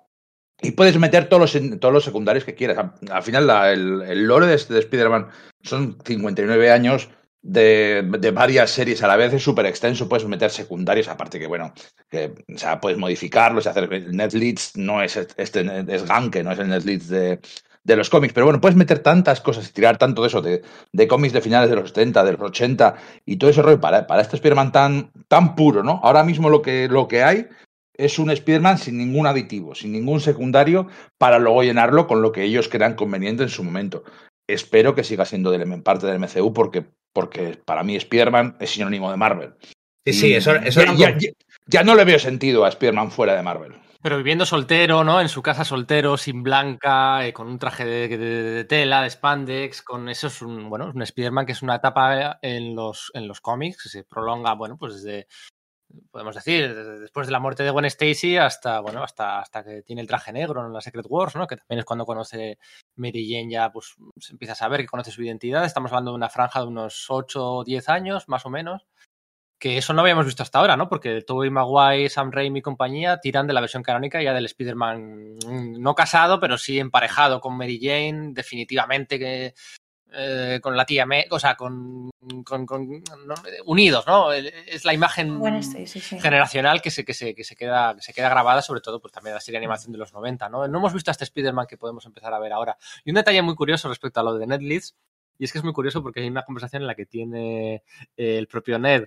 y 0.61 0.72
puedes 0.72 0.98
meter 0.98 1.28
todos 1.28 1.55
los, 1.55 1.80
todos 1.80 1.94
los 1.94 2.05
secundarios 2.05 2.44
que 2.44 2.55
quieras. 2.55 2.90
Al 3.11 3.22
final, 3.22 3.50
el, 3.68 4.26
lore 4.26 4.46
de, 4.46 4.57
de 4.57 4.78
Spider-Man 4.78 5.28
son 5.62 5.98
59 6.05 6.70
años 6.70 7.09
de, 7.44 8.32
varias 8.32 8.70
series 8.70 9.02
a 9.02 9.09
la 9.09 9.16
vez, 9.16 9.34
es 9.34 9.42
súper 9.42 9.66
extenso, 9.66 10.09
puedes 10.09 10.26
meter 10.26 10.50
secundarios, 10.50 11.09
aparte 11.09 11.38
que, 11.38 11.46
bueno, 11.46 11.74
que, 12.09 12.32
o 12.55 12.59
sea, 12.59 12.80
puedes 12.80 12.98
modificarlos 12.98 13.66
y 13.66 13.68
hacer... 13.68 13.88
Netleads 14.12 14.76
no 14.76 15.02
es 15.02 15.16
este, 15.16 15.84
es 15.88 16.07
Ganke, 16.07 16.42
no 16.42 16.52
es 16.52 16.59
el 16.59 16.68
Netleads 16.68 17.09
de, 17.09 17.40
de 17.84 17.96
los 17.96 18.09
cómics. 18.09 18.32
Pero 18.32 18.46
bueno, 18.46 18.61
puedes 18.61 18.76
meter 18.76 19.00
tantas 19.00 19.42
cosas 19.42 19.68
y 19.68 19.72
tirar 19.72 19.98
tanto 19.98 20.22
de 20.22 20.28
eso, 20.28 20.40
de, 20.40 20.62
de 20.92 21.09
cómics 21.09 21.34
de 21.34 21.42
finales 21.42 21.68
de 21.68 21.76
los 21.76 21.90
70, 21.90 22.24
de 22.24 22.32
los 22.32 22.40
80 22.40 22.94
y 23.26 23.36
todo 23.36 23.50
ese 23.50 23.62
rollo 23.62 23.80
para, 23.80 24.07
para 24.07 24.22
este 24.22 24.36
Spider-Man 24.36 24.72
tan, 24.72 25.12
tan 25.28 25.55
puro, 25.55 25.82
¿no? 25.82 26.00
Ahora 26.02 26.24
mismo 26.24 26.48
lo 26.48 26.62
que, 26.62 26.88
lo 26.88 27.07
que 27.07 27.22
hay 27.22 27.48
es 27.97 28.18
un 28.18 28.30
Spider-Man 28.30 28.78
sin 28.78 28.99
ningún 28.99 29.26
aditivo, 29.26 29.74
sin 29.74 29.92
ningún 29.92 30.20
secundario, 30.20 30.88
para 31.18 31.38
luego 31.38 31.62
llenarlo 31.62 32.07
con 32.07 32.22
lo 32.22 32.32
que 32.32 32.42
ellos 32.42 32.68
crean 32.68 32.95
conveniente 32.95 33.45
en 33.45 33.49
su 33.49 33.62
momento. 33.62 34.05
Espero 34.49 34.95
que 34.95 35.05
siga 35.05 35.24
siendo 35.24 35.53
parte 35.82 36.07
del 36.07 36.18
MCU 36.18 36.53
porque, 36.53 36.84
porque 37.12 37.59
para 37.64 37.82
mí 37.82 37.97
Spider-Man 37.97 38.57
es 38.61 38.70
sinónimo 38.70 39.11
de 39.11 39.16
Marvel. 39.16 39.55
Sí, 40.05 40.12
sí, 40.12 40.34
eso, 40.34 40.53
ya, 40.97 41.16
ya, 41.66 41.82
no 41.82 41.95
le 41.95 42.05
veo 42.05 42.18
sentido 42.18 42.64
a 42.64 42.68
Spider-Man 42.68 43.11
fuera 43.11 43.34
de 43.34 43.42
Marvel. 43.42 43.72
Pero 44.03 44.18
viviendo 44.18 44.45
soltero, 44.45 45.03
¿no? 45.03 45.18
En 45.18 45.30
su 45.30 45.40
casa 45.40 45.64
soltero, 45.64 46.18
sin 46.18 46.42
blanca, 46.42 47.26
eh, 47.26 47.32
con 47.32 47.49
un 47.49 47.59
traje 47.59 47.86
de, 47.86 48.64
tela, 48.64 49.01
de 49.01 49.09
spandex, 49.09 49.80
con 49.80 50.11
eso 50.11 50.26
es 50.26 50.42
un, 50.42 50.68
bueno, 50.68 50.92
un 50.95 51.01
Spider-Man 51.01 51.47
que 51.47 51.53
es 51.53 51.62
una 51.62 51.76
etapa 51.76 52.38
en 52.42 52.74
los, 52.74 53.11
en 53.14 53.26
los 53.26 53.40
cómics 53.40 53.82
que 53.82 53.88
se 53.88 54.05
prolonga, 54.05 54.53
bueno, 54.53 54.76
pues 54.76 54.97
desde, 54.97 55.26
podemos 56.11 56.34
decir, 56.34 56.74
después 57.01 57.26
de 57.26 57.32
la 57.32 57.40
muerte 57.40 57.62
de 57.62 57.70
Gwen 57.70 57.84
Stacy 57.86 58.36
hasta, 58.36 58.80
bueno, 58.80 59.03
hasta, 59.03 59.40
hasta 59.40 59.64
que 59.64 59.82
tiene 59.82 60.03
el 60.03 60.09
traje 60.09 60.32
negro 60.32 60.66
en 60.66 60.72
la 60.72 60.80
Secret 60.80 61.07
Wars, 61.09 61.36
¿no? 61.36 61.47
Que 61.47 61.57
también 61.57 61.80
es 61.80 61.84
cuando 61.84 62.07
conoce 62.07 62.59
Mary 62.97 63.28
Jane 63.28 63.51
ya, 63.51 63.70
pues 63.70 63.95
se 64.18 64.32
empieza 64.32 64.53
a 64.53 64.57
saber 64.57 64.80
que 64.80 64.86
conoce 64.86 65.11
su 65.11 65.22
identidad. 65.22 65.64
Estamos 65.64 65.92
hablando 65.92 66.12
de 66.12 66.16
una 66.16 66.28
franja 66.28 66.61
de 66.61 66.66
unos 66.66 67.07
8 67.09 67.55
o 67.57 67.64
10 67.64 67.88
años, 67.88 68.28
más 68.28 68.47
o 68.47 68.51
menos 68.51 68.86
que 69.64 69.78
eso 69.78 69.95
no 69.95 70.03
habíamos 70.03 70.26
visto 70.26 70.42
hasta 70.42 70.59
ahora, 70.59 70.76
¿no? 70.76 70.90
Porque 70.90 71.22
Tobey 71.22 71.49
Maguire, 71.49 72.11
Sam 72.11 72.30
Raimi 72.30 72.59
y 72.59 72.62
compañía 72.62 73.18
tiran 73.20 73.47
de 73.47 73.55
la 73.55 73.62
versión 73.62 73.82
canónica 73.82 74.22
ya 74.22 74.34
del 74.34 74.45
Spider-Man 74.45 75.36
mm, 75.47 75.80
no 75.80 75.95
casado, 75.95 76.38
pero 76.38 76.59
sí 76.59 76.78
emparejado 76.78 77.40
con 77.40 77.57
Mary 77.57 77.78
Jane, 77.80 78.32
definitivamente 78.34 79.18
que 79.18 79.55
eh, 80.16 80.60
con 80.62 80.76
la 80.76 80.84
tía, 80.84 81.06
o 81.30 81.38
sea, 81.38 81.56
con, 81.56 82.10
unidos, 83.66 84.06
¿no? 84.06 84.32
Es 84.32 84.84
la 84.84 84.94
imagen 84.94 85.40
generacional 86.20 86.80
que 86.80 86.90
se, 86.90 87.04
que, 87.04 87.14
se, 87.14 87.34
que, 87.34 87.44
se 87.44 87.56
queda, 87.56 87.94
que 87.94 88.02
se 88.02 88.12
queda 88.12 88.28
grabada, 88.28 88.62
sobre 88.62 88.80
todo 88.80 89.00
pues 89.00 89.12
también 89.12 89.34
la 89.34 89.40
serie 89.40 89.58
de 89.58 89.64
animación 89.64 89.92
de 89.92 89.98
los 89.98 90.12
90, 90.12 90.48
¿no? 90.48 90.68
No 90.68 90.78
hemos 90.78 90.92
visto 90.92 91.10
a 91.10 91.12
este 91.12 91.24
Spider-Man 91.24 91.66
que 91.66 91.76
podemos 91.76 92.04
empezar 92.06 92.32
a 92.32 92.38
ver 92.38 92.52
ahora. 92.52 92.76
Y 93.04 93.10
un 93.10 93.16
detalle 93.16 93.42
muy 93.42 93.54
curioso 93.54 93.88
respecto 93.88 94.20
a 94.20 94.22
lo 94.22 94.38
de 94.38 94.46
Ned 94.46 94.60
Leeds, 94.60 94.94
y 95.38 95.44
es 95.44 95.52
que 95.52 95.58
es 95.58 95.64
muy 95.64 95.72
curioso 95.72 96.02
porque 96.02 96.20
hay 96.20 96.28
una 96.28 96.44
conversación 96.44 96.82
en 96.82 96.86
la 96.86 96.94
que 96.94 97.06
tiene 97.06 97.82
el 98.16 98.46
propio 98.46 98.78
Ned 98.78 99.06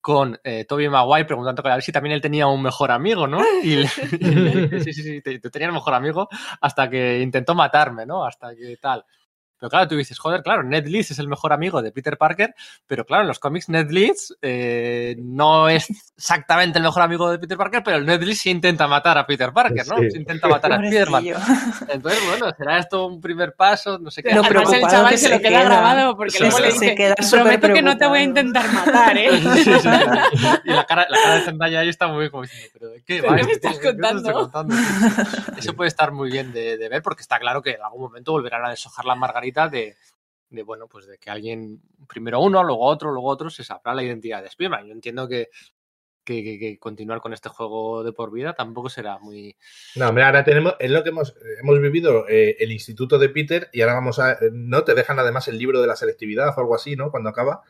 con 0.00 0.40
eh, 0.44 0.64
Toby 0.64 0.88
Maguire 0.88 1.26
preguntando 1.26 1.62
a 1.64 1.74
ver 1.74 1.82
si 1.82 1.92
también 1.92 2.14
él 2.14 2.20
tenía 2.20 2.46
un 2.46 2.62
mejor 2.62 2.90
amigo, 2.90 3.26
¿no? 3.26 3.42
Y, 3.62 3.86
sí, 4.82 4.92
sí, 4.92 5.02
sí, 5.02 5.20
te, 5.20 5.38
tenía 5.38 5.68
el 5.68 5.74
mejor 5.74 5.94
amigo 5.94 6.28
hasta 6.60 6.88
que 6.88 7.20
intentó 7.20 7.54
matarme, 7.54 8.06
¿no? 8.06 8.24
Hasta 8.24 8.54
que 8.54 8.76
tal. 8.78 9.04
Pero 9.58 9.70
claro, 9.70 9.88
tú 9.88 9.96
dices, 9.96 10.18
joder, 10.18 10.42
claro, 10.42 10.62
Ned 10.62 10.86
Leeds 10.86 11.10
es 11.10 11.18
el 11.18 11.28
mejor 11.28 11.52
amigo 11.52 11.82
de 11.82 11.90
Peter 11.90 12.16
Parker, 12.16 12.54
pero 12.86 13.04
claro, 13.04 13.22
en 13.22 13.28
los 13.28 13.38
cómics 13.40 13.68
Ned 13.68 13.90
Leeds 13.90 14.36
eh, 14.40 15.16
no 15.18 15.68
es 15.68 15.88
exactamente 16.16 16.78
el 16.78 16.84
mejor 16.84 17.02
amigo 17.02 17.30
de 17.30 17.38
Peter 17.38 17.56
Parker, 17.56 17.82
pero 17.84 18.00
Ned 18.00 18.22
Leeds 18.22 18.40
sí 18.40 18.50
intenta 18.50 18.86
matar 18.86 19.18
a 19.18 19.26
Peter 19.26 19.52
Parker, 19.52 19.86
¿no? 19.88 19.96
Sí. 19.98 20.16
intenta 20.16 20.48
matar 20.48 20.72
a 20.74 20.76
Spiderman. 20.78 21.24
Entonces, 21.88 22.20
bueno, 22.28 22.54
será 22.56 22.78
esto 22.78 23.06
un 23.06 23.20
primer 23.20 23.54
paso, 23.54 23.98
no 23.98 24.10
sé 24.10 24.22
qué. 24.22 24.30
Pero 24.30 24.60
Además, 24.60 24.72
el 24.72 24.80
chaval 24.82 25.18
se, 25.18 25.28
lo 25.28 25.40
queda, 25.40 25.64
grabado 25.64 26.16
porque 26.16 26.38
luego 26.38 26.58
le 26.60 26.72
dice, 26.72 26.94
queda 26.94 27.14
prometo 27.30 27.68
que 27.72 27.82
no 27.82 27.96
te 27.96 28.06
voy 28.06 28.20
a 28.20 28.22
intentar 28.22 28.72
matar, 28.72 29.16
¿eh? 29.16 29.28
y 30.64 30.70
la 30.70 30.84
cara, 30.86 31.06
la 31.08 31.18
cara 31.20 31.34
de 31.36 31.40
Zendaya 31.42 31.80
ahí 31.80 31.88
está 31.88 32.06
muy 32.06 32.30
como 32.30 32.44
diciendo, 32.44 32.68
¿pero 32.72 32.88
de 32.90 33.02
qué? 33.02 33.22
¿Pero 33.22 33.34
¿Qué 33.34 33.44
me 33.44 33.52
estás 33.52 33.78
contando? 33.80 34.74
Eso 35.56 35.74
puede 35.74 35.88
estar 35.88 36.12
muy 36.12 36.30
bien 36.30 36.52
de, 36.52 36.76
de 36.76 36.88
ver 36.88 37.02
porque 37.02 37.22
está 37.22 37.38
claro 37.38 37.60
que 37.60 37.72
en 37.72 37.82
algún 37.82 38.02
momento 38.02 38.32
volverán 38.32 38.64
a 38.64 38.70
deshojar 38.70 39.04
la 39.04 39.14
margarita 39.14 39.47
de, 39.52 39.96
bueno, 40.64 40.86
pues 40.88 41.06
de 41.06 41.18
que 41.18 41.30
alguien, 41.30 41.80
primero 42.08 42.40
uno, 42.40 42.62
luego 42.62 42.84
otro, 42.84 43.10
luego 43.10 43.28
otro, 43.28 43.50
se 43.50 43.64
sabrá 43.64 43.94
la 43.94 44.02
identidad 44.02 44.42
de 44.42 44.50
Spiderman. 44.50 44.86
Yo 44.86 44.92
entiendo 44.92 45.28
que, 45.28 45.48
que, 46.24 46.78
continuar 46.78 47.20
con 47.20 47.32
este 47.32 47.48
juego 47.48 48.04
de 48.04 48.12
por 48.12 48.30
vida 48.30 48.54
tampoco 48.54 48.88
será 48.88 49.18
muy. 49.18 49.56
No, 49.96 50.08
hombre, 50.08 50.24
ahora 50.24 50.44
tenemos, 50.44 50.74
es 50.78 50.90
lo 50.90 51.02
que 51.02 51.08
hemos, 51.08 51.34
hemos 51.60 51.80
vivido 51.80 52.28
eh, 52.28 52.56
el 52.60 52.72
instituto 52.72 53.18
de 53.18 53.30
Peter 53.30 53.68
y 53.72 53.80
ahora 53.80 53.94
vamos 53.94 54.18
a. 54.18 54.38
¿No? 54.52 54.84
Te 54.84 54.94
dejan 54.94 55.18
además 55.18 55.48
el 55.48 55.58
libro 55.58 55.80
de 55.80 55.86
la 55.86 55.96
selectividad 55.96 56.56
o 56.56 56.60
algo 56.60 56.74
así, 56.74 56.96
¿no? 56.96 57.10
Cuando 57.10 57.30
acaba. 57.30 57.62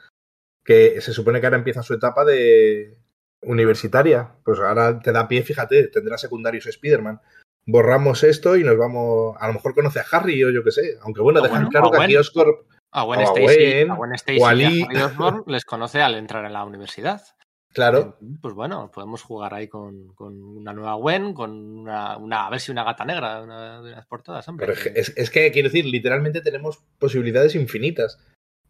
Que 0.65 1.01
se 1.01 1.15
supone 1.15 1.41
que 1.41 1.47
ahora 1.47 1.57
empieza 1.57 1.83
su 1.83 1.95
etapa 1.95 2.25
de 2.25 2.99
universitaria. 3.43 4.35
Pues 4.45 4.59
ahora 4.59 5.01
te 5.01 5.13
da 5.13 5.29
pie, 5.29 5.43
fíjate, 5.43 5.89
tendrá 5.89 6.19
secundarios 6.19 6.67
Spider-Man 6.67 7.21
borramos 7.69 8.25
esto 8.25 8.57
y 8.57 8.65
nos 8.65 8.77
vamos. 8.77 9.37
A 9.39 9.47
lo 9.47 9.55
mejor 9.55 9.75
conoce 9.75 10.01
a 10.01 10.07
Harry 10.11 10.43
o 10.43 10.51
yo 10.51 10.65
qué 10.65 10.73
sé. 10.73 10.99
Aunque 11.03 11.21
bueno, 11.21 11.41
dejan 11.41 11.69
claro 11.69 11.91
que 11.91 12.03
aquí 12.03 12.17
Oscorp. 12.17 12.67
A 12.91 13.05
Gwen 13.05 13.21
Stacy, 13.21 13.83
a 13.83 13.95
Gwen 13.95 14.15
Stacy 14.15 14.87
y 14.91 14.97
a 14.97 15.13
les 15.47 15.65
conoce 15.67 16.01
al 16.01 16.15
entrar 16.15 16.45
en 16.47 16.55
la 16.55 16.65
universidad. 16.65 17.23
Claro. 17.75 18.17
Pues 18.41 18.55
bueno, 18.55 18.91
podemos 18.91 19.23
jugar 19.23 19.53
ahí 19.53 19.69
con, 19.69 20.09
con 20.15 20.43
una 20.43 20.73
nueva 20.73 20.95
Gwen, 20.95 21.35
con 21.35 21.51
una, 21.81 22.17
una, 22.17 22.47
a 22.47 22.51
ver 22.51 22.61
si 22.61 22.73
una 22.73 22.83
gata 22.83 23.05
negra, 23.05 23.43
una 23.43 23.83
de 23.83 23.91
las 23.91 24.07
portadas, 24.07 24.49
hombre. 24.49 24.67
Pero 24.67 24.97
es, 24.97 25.13
es, 25.15 25.31
que 25.31 25.53
quiero 25.53 25.69
decir, 25.69 25.85
literalmente 25.85 26.41
tenemos 26.41 26.79
posibilidades 26.99 27.55
infinitas. 27.55 28.19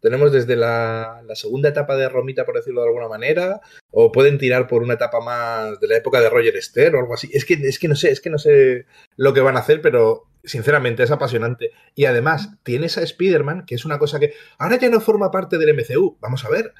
Tenemos 0.01 0.31
desde 0.31 0.55
la, 0.55 1.21
segunda 1.33 1.69
etapa 1.69 1.95
de 1.95 2.09
Romita, 2.09 2.45
por 2.45 2.55
decirlo 2.55 2.81
de 2.81 2.87
alguna 2.87 3.07
manera, 3.07 3.61
o 3.91 4.11
pueden 4.11 4.37
tirar 4.37 4.67
por 4.67 4.83
una 4.83 4.95
etapa 4.95 5.19
más 5.19 5.79
de 5.79 5.87
la 5.87 5.97
época 5.97 6.21
de 6.21 6.29
Roger 6.29 6.55
Esther 6.55 6.95
o 6.95 6.99
algo 6.99 7.13
así. 7.13 7.29
Es 7.33 7.45
que, 7.45 7.53
es 7.53 7.79
que 7.79 7.87
no 7.87 7.95
sé, 7.95 8.11
es 8.11 8.21
que 8.21 8.29
no 8.29 8.37
sé 8.37 8.85
lo 9.15 9.33
que 9.33 9.41
van 9.41 9.57
a 9.57 9.61
hacer, 9.61 9.81
pero 9.81 10.27
sinceramente 10.43 11.03
es 11.03 11.11
apasionante. 11.11 11.71
Y 11.95 12.05
además, 12.05 12.49
tienes 12.63 12.97
a 12.97 13.03
Spider-Man, 13.03 13.65
que 13.65 13.75
es 13.75 13.85
una 13.85 13.99
cosa 13.99 14.19
que 14.19 14.33
ahora 14.57 14.77
ya 14.77 14.89
no 14.89 15.01
forma 15.01 15.31
parte 15.31 15.57
del 15.57 15.73
MCU. 15.73 16.17
Vamos 16.21 16.45
a 16.45 16.49
ver. 16.49 16.73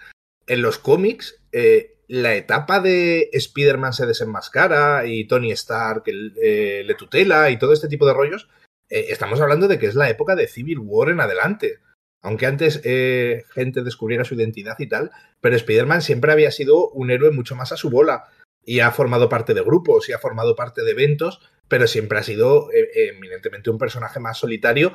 en 0.48 0.64
los 0.64 0.80
cómics, 0.80 1.44
eh, 1.52 2.00
la 2.08 2.34
etapa 2.34 2.80
de 2.80 3.30
Spider-Man 3.34 3.94
se 3.94 4.08
desenmascara 4.08 5.06
y 5.06 5.28
Tony 5.28 5.52
Stark 5.52 6.04
eh, 6.08 6.84
le 6.84 6.96
tutela 6.96 7.52
y 7.52 7.60
todo 7.60 7.72
este 7.72 7.88
tipo 7.88 8.08
de 8.08 8.16
rollos, 8.16 8.50
eh, 8.90 9.08
estamos 9.10 9.40
hablando 9.40 9.68
de 9.68 9.78
que 9.78 9.86
es 9.86 9.96
la 9.96 10.10
época 10.10 10.36
de 10.36 10.48
Civil 10.48 10.80
War 10.80 11.10
en 11.10 11.22
adelante. 11.22 11.80
Aunque 12.22 12.46
antes 12.46 12.82
eh, 12.84 13.44
gente 13.52 13.82
descubriera 13.82 14.26
su 14.26 14.36
identidad 14.36 14.76
y 14.80 14.88
tal, 14.88 15.12
pero 15.42 15.56
Spider-Man 15.56 16.02
siempre 16.02 16.32
había 16.32 16.52
sido 16.52 16.90
un 16.90 17.12
héroe 17.12 17.32
mucho 17.32 17.56
más 17.56 17.72
a 17.72 17.78
su 17.78 17.90
bola 17.90 18.26
y 18.66 18.82
ha 18.82 18.92
formado 18.92 19.30
parte 19.30 19.54
de 19.54 19.62
grupos 19.62 20.10
y 20.10 20.14
ha 20.14 20.20
formado 20.20 20.56
parte 20.56 20.84
de 20.84 20.92
eventos, 20.92 21.40
pero 21.70 21.88
siempre 21.88 22.20
ha 22.20 22.24
sido 22.24 22.72
eh, 22.72 23.14
eminentemente 23.16 23.70
un 23.70 23.78
personaje 23.78 24.20
más 24.20 24.38
solitario. 24.38 24.92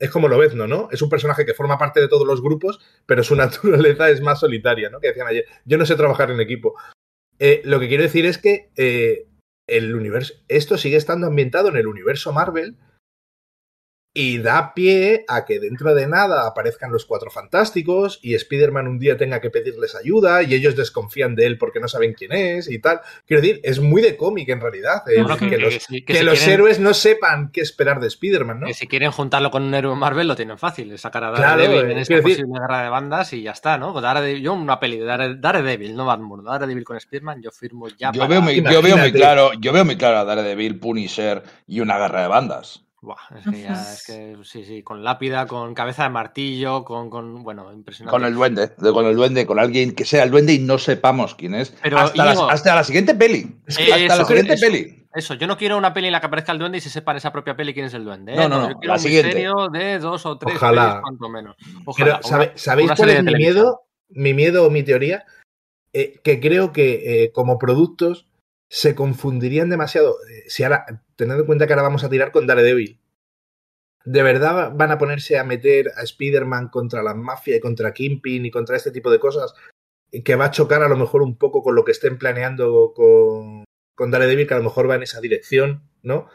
es 0.00 0.10
como 0.10 0.26
lo 0.26 0.38
ves, 0.38 0.54
¿no? 0.54 0.66
¿no? 0.66 0.88
Es 0.90 1.00
un 1.00 1.08
personaje 1.08 1.46
que 1.46 1.54
forma 1.54 1.78
parte 1.78 2.00
de 2.00 2.08
todos 2.08 2.26
los 2.26 2.42
grupos, 2.42 2.80
pero 3.06 3.22
su 3.22 3.36
naturaleza 3.36 4.10
es 4.10 4.20
más 4.20 4.40
solitaria, 4.40 4.90
¿no? 4.90 5.00
Que 5.00 5.08
decían 5.08 5.28
ayer, 5.28 5.44
yo 5.64 5.78
no 5.78 5.86
sé 5.86 5.94
trabajar 5.94 6.30
en 6.30 6.40
equipo. 6.40 6.74
lo 7.64 7.78
que 7.78 7.88
quiero 7.88 8.02
decir 8.02 8.26
es 8.26 8.38
que 8.38 8.70
el 9.68 9.94
universo, 9.94 10.34
esto 10.48 10.76
sigue 10.76 10.96
estando 10.96 11.28
ambientado 11.28 11.68
en 11.68 11.76
el 11.76 11.86
universo 11.86 12.32
Marvel, 12.32 12.76
y 14.18 14.38
da 14.38 14.74
pie 14.74 15.24
a 15.28 15.44
que 15.44 15.60
dentro 15.60 15.94
de 15.94 16.08
nada 16.08 16.44
aparezcan 16.44 16.90
los 16.90 17.04
cuatro 17.04 17.30
fantásticos 17.30 18.18
y 18.20 18.34
Spider-Man 18.34 18.88
un 18.88 18.98
día 18.98 19.16
tenga 19.16 19.40
que 19.40 19.48
pedirles 19.48 19.94
ayuda 19.94 20.42
y 20.42 20.54
ellos 20.54 20.74
desconfían 20.74 21.36
de 21.36 21.46
él 21.46 21.56
porque 21.56 21.78
no 21.78 21.86
saben 21.86 22.14
quién 22.14 22.32
es 22.32 22.68
y 22.68 22.80
tal. 22.80 23.00
Quiero 23.28 23.42
decir, 23.42 23.60
es 23.62 23.78
muy 23.78 24.02
de 24.02 24.16
cómic 24.16 24.48
en 24.48 24.60
realidad. 24.60 25.04
que, 25.06 26.24
los, 26.24 26.48
héroes 26.48 26.80
no 26.80 26.94
sepan 26.94 27.52
qué 27.52 27.60
esperar 27.60 28.00
de 28.00 28.08
Spider-Man, 28.08 28.58
¿no? 28.58 28.66
Que 28.66 28.74
si 28.74 28.88
quieren 28.88 29.12
juntarlo 29.12 29.52
con 29.52 29.62
un 29.62 29.72
héroe 29.72 29.94
Marvel 29.94 30.26
lo 30.26 30.34
tienen 30.34 30.58
fácil, 30.58 30.90
es 30.90 31.00
sacar 31.00 31.22
a 31.22 31.30
Daredevil 31.30 31.92
en 31.92 31.98
esta 31.98 32.20
posible 32.20 32.58
guerra 32.60 32.82
de 32.82 32.88
bandas 32.88 33.32
y 33.34 33.42
ya 33.42 33.52
está, 33.52 33.78
¿no? 33.78 33.94
yo 34.36 34.52
una 34.52 34.80
peli 34.80 34.98
de 34.98 35.36
Daredevil, 35.38 35.94
no 35.94 36.04
Batman, 36.04 36.42
Daredevil 36.42 36.82
con 36.82 36.96
Spider-Man, 36.96 37.40
yo 37.40 37.52
firmo 37.52 37.86
ya. 37.86 38.10
Yo, 38.10 38.26
veo 38.26 38.42
muy, 38.42 38.64
yo 38.64 38.82
veo 38.82 38.96
muy 38.96 39.12
claro, 39.12 39.52
yo 39.60 39.72
veo 39.72 39.84
muy 39.84 39.96
claro 39.96 40.18
a 40.18 40.24
Daredevil, 40.24 40.80
Punisher 40.80 41.40
y 41.68 41.78
una 41.78 41.98
guerra 41.98 42.22
de 42.22 42.28
bandas 42.28 42.87
es 43.36 43.44
que 43.44 43.62
ya, 43.62 43.92
es 43.92 44.04
que 44.06 44.36
sí, 44.42 44.64
sí, 44.64 44.82
con 44.82 45.04
lápida, 45.04 45.46
con 45.46 45.74
cabeza 45.74 46.04
de 46.04 46.10
martillo, 46.10 46.84
con, 46.84 47.10
con 47.10 47.42
bueno, 47.42 47.72
impresionante. 47.72 48.10
Con 48.10 48.24
el 48.24 48.34
duende, 48.34 48.74
con 48.74 49.06
el 49.06 49.16
duende, 49.16 49.46
con 49.46 49.58
alguien 49.58 49.94
que 49.94 50.04
sea 50.04 50.24
el 50.24 50.30
duende 50.30 50.54
y 50.54 50.58
no 50.58 50.78
sepamos 50.78 51.34
quién 51.34 51.54
es. 51.54 51.74
Pero, 51.82 51.98
hasta, 51.98 52.74
la, 52.74 52.84
siguiente 52.84 53.14
peli. 53.14 53.56
hasta 53.66 54.16
la 54.16 54.24
siguiente 54.24 54.56
peli. 54.56 55.06
Eso, 55.14 55.34
yo 55.34 55.46
no 55.46 55.56
quiero 55.56 55.78
una 55.78 55.94
peli 55.94 56.08
en 56.08 56.12
la 56.12 56.20
que 56.20 56.26
aparezca 56.26 56.52
el 56.52 56.58
duende 56.58 56.78
y 56.78 56.80
se 56.80 56.90
sepa 56.90 57.12
en 57.12 57.18
esa 57.18 57.32
propia 57.32 57.56
peli 57.56 57.72
quién 57.72 57.86
es 57.86 57.94
el 57.94 58.04
duende. 58.04 58.34
¿eh? 58.34 58.36
No, 58.36 58.48
no, 58.48 58.60
no. 58.60 58.68
Yo 58.68 58.78
quiero 58.78 58.94
un 58.94 59.02
misterio 59.02 59.68
de 59.72 59.98
dos 59.98 60.26
o 60.26 60.36
tres 60.38 60.56
Ojalá. 60.56 61.00
cuanto 61.02 61.28
menos. 61.28 61.56
Ojalá. 61.86 62.20
¿Sabéis 62.54 62.92
cuál 62.96 63.10
es 63.10 63.24
mi 63.24 63.34
miedo? 63.34 63.82
Mi 64.10 64.34
miedo 64.34 64.66
o 64.66 64.70
mi 64.70 64.82
teoría. 64.82 65.24
Eh, 65.92 66.20
que 66.22 66.38
creo 66.38 66.72
que 66.72 67.24
eh, 67.24 67.32
como 67.32 67.58
productos 67.58 68.27
se 68.68 68.94
confundirían 68.94 69.70
demasiado. 69.70 70.16
Si 70.46 70.62
ahora, 70.62 71.04
teniendo 71.16 71.42
en 71.42 71.46
cuenta 71.46 71.66
que 71.66 71.72
ahora 71.72 71.82
vamos 71.82 72.04
a 72.04 72.10
tirar 72.10 72.32
con 72.32 72.46
Daredevil. 72.46 73.00
¿De 74.04 74.22
verdad 74.22 74.72
van 74.74 74.90
a 74.90 74.98
ponerse 74.98 75.38
a 75.38 75.44
meter 75.44 75.92
a 75.96 76.02
Spider-Man 76.02 76.68
contra 76.68 77.02
la 77.02 77.14
mafia 77.14 77.56
y 77.56 77.60
contra 77.60 77.92
Kingpin 77.92 78.46
y 78.46 78.50
contra 78.50 78.76
este 78.76 78.90
tipo 78.90 79.10
de 79.10 79.18
cosas? 79.18 79.54
Que 80.24 80.36
va 80.36 80.46
a 80.46 80.50
chocar 80.50 80.82
a 80.82 80.88
lo 80.88 80.96
mejor 80.96 81.20
un 81.22 81.36
poco 81.36 81.62
con 81.62 81.74
lo 81.74 81.84
que 81.84 81.92
estén 81.92 82.16
planeando 82.16 82.92
con, 82.94 83.64
con 83.94 84.10
Daredevil, 84.10 84.46
que 84.46 84.54
a 84.54 84.58
lo 84.58 84.64
mejor 84.64 84.88
va 84.88 84.94
en 84.94 85.02
esa 85.02 85.20
dirección, 85.20 85.90
¿no? 86.02 86.28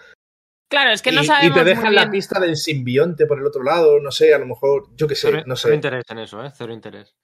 Claro, 0.69 0.91
es 0.91 1.01
que 1.01 1.11
no 1.11 1.23
sabemos. 1.23 1.55
Y 1.55 1.59
te 1.59 1.65
dejan 1.65 1.95
la 1.95 2.11
pista 2.11 2.39
del 2.39 2.57
simbionte 2.57 3.25
por 3.25 3.39
el 3.39 3.45
otro 3.45 3.63
lado, 3.63 3.99
no 3.99 4.11
sé, 4.11 4.33
a 4.33 4.39
lo 4.39 4.45
mejor, 4.45 4.87
yo 4.95 5.07
qué 5.07 5.15
sé, 5.15 5.43
no 5.45 5.55
sé. 5.55 5.67
Cero 5.67 5.75
interés 5.75 6.03
en 6.09 6.19
eso, 6.19 6.43
¿eh? 6.43 6.51
Cero 6.55 6.73
interés. 6.73 7.15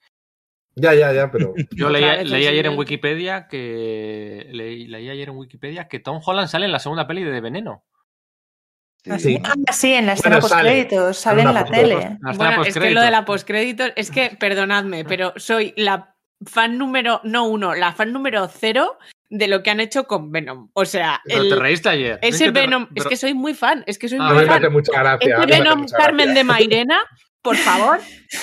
Ya, 0.80 0.94
ya, 0.94 1.14
ya, 1.14 1.32
pero. 1.32 1.54
Yo 1.72 1.90
leí, 1.90 2.04
ayer 2.04 2.66
en 2.66 2.78
Wikipedia 2.78 3.48
que. 3.48 4.48
Leí, 4.52 4.94
ayer 4.94 5.30
en 5.30 5.36
Wikipedia 5.36 5.88
que 5.88 6.00
Tom 6.00 6.22
Holland 6.26 6.48
sale 6.48 6.66
en 6.66 6.72
la 6.72 6.80
segunda 6.80 7.08
peli 7.08 7.24
de 7.24 7.42
Veneno. 7.42 7.84
Sí, 9.18 9.40
ah, 9.44 9.72
sí. 9.72 9.94
en 9.94 10.08
la 10.08 10.14
escena 10.14 10.40
postcréditos, 10.40 11.18
sale 11.18 11.44
en 11.44 11.54
la 11.54 11.64
tele. 11.64 12.18
Bueno, 12.36 12.64
es 12.64 12.78
que 12.78 12.92
lo 12.92 13.02
de 13.02 13.12
la 13.12 13.24
postcréditos, 13.24 13.94
es 13.96 14.12
que, 14.12 14.36
perdonadme, 14.38 15.06
pero 15.06 15.34
soy 15.38 15.74
la 15.78 16.16
fan 16.46 16.78
número, 16.78 17.22
no 17.24 17.48
uno, 17.48 17.76
la 17.76 17.94
fan 17.94 18.12
número 18.12 18.50
cero 18.50 18.98
de 19.30 19.48
lo 19.48 19.64
que 19.64 19.70
han 19.70 19.80
hecho 19.80 20.06
con 20.06 20.32
Venom. 20.32 20.70
O 20.74 20.84
sea, 20.84 21.22
pero 21.24 21.48
te 21.48 21.56
reíste 21.56 21.90
ayer. 21.90 22.20
Ese 22.22 22.52
Venom, 22.52 22.88
es 22.94 23.06
que 23.06 23.16
soy 23.16 23.34
muy 23.34 23.54
fan, 23.54 23.84
es 23.88 23.98
que 23.98 24.10
soy 24.10 24.20
muy 24.20 24.46
fan. 24.46 24.72
Mucha 24.72 24.92
gracia, 24.92 25.38
ese 25.38 25.46
Venom 25.46 25.86
Carmen 25.88 26.34
de 26.34 26.44
Mairena 26.44 27.00
por 27.42 27.56
favor, 27.56 28.00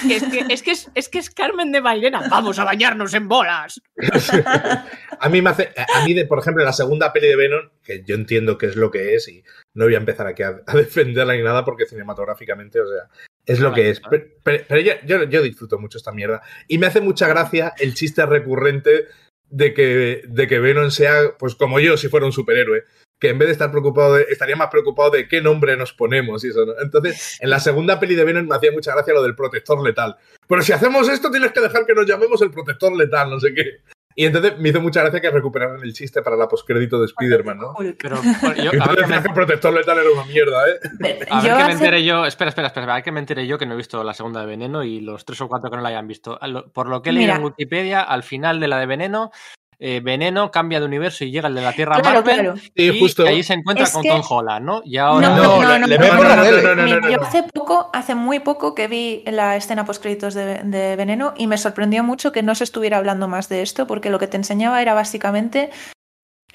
que 0.06 0.16
es 0.16 0.22
que 0.24 0.38
es, 0.48 0.62
que 0.62 0.70
es, 0.72 1.08
que 1.08 1.18
es 1.18 1.30
Carmen 1.30 1.72
de 1.72 1.80
Mairena. 1.80 2.28
Vamos 2.28 2.58
a 2.58 2.64
bañarnos 2.64 3.12
en 3.14 3.28
bolas. 3.28 3.80
a 5.20 5.28
mí 5.28 5.42
me 5.42 5.50
hace, 5.50 5.70
a 5.94 6.04
mí, 6.04 6.14
de, 6.14 6.26
por 6.26 6.38
ejemplo, 6.38 6.64
la 6.64 6.72
segunda 6.72 7.12
peli 7.12 7.28
de 7.28 7.36
Venom, 7.36 7.68
que 7.82 8.02
yo 8.04 8.14
entiendo 8.14 8.56
que 8.56 8.66
es 8.66 8.76
lo 8.76 8.90
que 8.90 9.14
es 9.14 9.28
y 9.28 9.44
no 9.74 9.84
voy 9.84 9.94
a 9.94 9.98
empezar 9.98 10.26
aquí 10.26 10.42
a, 10.42 10.52
defenderla 10.74 11.34
ni 11.34 11.42
nada 11.42 11.64
porque 11.64 11.86
cinematográficamente, 11.86 12.80
o 12.80 12.86
sea, 12.86 13.08
es 13.44 13.60
lo 13.60 13.72
que 13.72 13.90
es. 13.90 14.00
Pero, 14.42 14.80
yo, 14.80 15.24
yo, 15.24 15.42
disfruto 15.42 15.78
mucho 15.78 15.98
esta 15.98 16.12
mierda. 16.12 16.42
Y 16.66 16.78
me 16.78 16.86
hace 16.86 17.00
mucha 17.00 17.28
gracia 17.28 17.74
el 17.78 17.94
chiste 17.94 18.24
recurrente 18.26 19.06
de 19.48 19.74
que, 19.74 20.22
de 20.26 20.46
que 20.48 20.58
Venom 20.58 20.90
sea, 20.90 21.36
pues 21.38 21.54
como 21.54 21.78
yo, 21.78 21.96
si 21.96 22.08
fuera 22.08 22.26
un 22.26 22.32
superhéroe 22.32 22.84
que 23.18 23.30
en 23.30 23.38
vez 23.38 23.48
de 23.48 23.52
estar 23.52 23.70
preocupado, 23.70 24.18
estaría 24.18 24.56
más 24.56 24.68
preocupado 24.68 25.10
de 25.10 25.26
qué 25.26 25.40
nombre 25.40 25.76
nos 25.76 25.92
ponemos 25.92 26.44
y 26.44 26.48
eso, 26.48 26.66
¿no? 26.66 26.72
Entonces, 26.80 27.38
en 27.40 27.50
la 27.50 27.60
segunda 27.60 27.98
peli 27.98 28.14
de 28.14 28.24
Venom 28.24 28.46
me 28.46 28.56
hacía 28.56 28.72
mucha 28.72 28.92
gracia 28.92 29.14
lo 29.14 29.22
del 29.22 29.34
protector 29.34 29.82
letal. 29.82 30.16
Pero 30.46 30.62
si 30.62 30.72
hacemos 30.72 31.08
esto, 31.08 31.30
tienes 31.30 31.52
que 31.52 31.60
dejar 31.60 31.86
que 31.86 31.94
nos 31.94 32.06
llamemos 32.06 32.40
el 32.42 32.50
protector 32.50 32.94
letal, 32.94 33.30
no 33.30 33.40
sé 33.40 33.54
qué. 33.54 33.80
Y 34.18 34.24
entonces 34.24 34.58
me 34.58 34.70
hizo 34.70 34.80
mucha 34.80 35.02
gracia 35.02 35.20
que 35.20 35.30
recuperaran 35.30 35.82
el 35.82 35.92
chiste 35.92 36.22
para 36.22 36.36
la 36.36 36.48
postcrédito 36.48 36.98
de 36.98 37.04
Spider-Man, 37.04 37.58
¿no? 37.58 37.74
Pero 37.98 38.16
yo, 38.56 38.70
a 38.82 38.88
ver 38.94 39.04
que 39.04 39.28
el 39.28 39.34
protector 39.34 39.74
letal 39.74 39.98
era 39.98 40.10
una 40.10 40.24
mierda, 40.24 40.66
¿eh? 40.70 40.80
A 41.28 41.42
ver 41.42 41.56
que 41.56 41.64
me 41.64 41.72
enteré 41.72 42.02
yo, 42.02 42.24
espera, 42.24 42.48
espera, 42.48 42.68
espera, 42.68 42.90
a 42.90 42.94
ver 42.94 43.04
que 43.04 43.12
me 43.12 43.20
enteré 43.20 43.46
yo 43.46 43.58
que 43.58 43.66
no 43.66 43.74
he 43.74 43.76
visto 43.76 44.02
la 44.02 44.14
segunda 44.14 44.40
de 44.40 44.46
Veneno 44.46 44.82
y 44.84 45.00
los 45.00 45.26
tres 45.26 45.38
o 45.42 45.48
cuatro 45.48 45.70
que 45.70 45.76
no 45.76 45.82
la 45.82 45.90
hayan 45.90 46.08
visto. 46.08 46.38
Por 46.72 46.88
lo 46.88 47.02
que 47.02 47.10
he 47.10 47.12
leído 47.12 47.34
en 47.34 47.44
Wikipedia, 47.44 48.00
al 48.00 48.22
final 48.22 48.58
de 48.58 48.68
la 48.68 48.78
de 48.78 48.86
Veneno 48.86 49.32
eh, 49.78 50.00
Veneno 50.02 50.50
cambia 50.50 50.80
de 50.80 50.86
universo 50.86 51.24
y 51.24 51.30
llega 51.30 51.48
el 51.48 51.54
de 51.54 51.60
la 51.60 51.72
Tierra 51.72 51.98
Marvel 51.98 52.54
y 52.74 52.98
justo. 52.98 53.26
ahí 53.26 53.42
se 53.42 53.54
encuentra 53.54 53.90
con 53.90 54.02
Tom 54.02 54.22
Holland, 54.28 54.64
¿no? 54.64 54.82
Y 54.84 54.96
ahora 54.96 55.28
no, 55.28 55.62
no, 55.62 55.78
no, 55.78 57.00
no, 57.00 57.10
Yo 57.10 57.22
hace 57.22 57.42
poco, 57.42 57.90
hace 57.92 58.14
muy 58.14 58.40
poco 58.40 58.74
que 58.74 58.88
vi 58.88 59.22
la 59.26 59.56
escena 59.56 59.84
post 59.84 60.02
créditos 60.02 60.34
de, 60.34 60.62
de, 60.62 60.96
Veneno 60.96 61.34
y 61.36 61.46
me 61.46 61.58
sorprendió 61.58 62.02
mucho 62.02 62.32
que 62.32 62.42
no 62.42 62.54
se 62.54 62.64
estuviera 62.64 62.96
hablando 62.96 63.28
más 63.28 63.48
de 63.48 63.62
esto 63.62 63.86
porque 63.86 64.10
lo 64.10 64.18
que 64.18 64.26
te 64.26 64.36
enseñaba 64.36 64.80
era 64.80 64.94
básicamente 64.94 65.70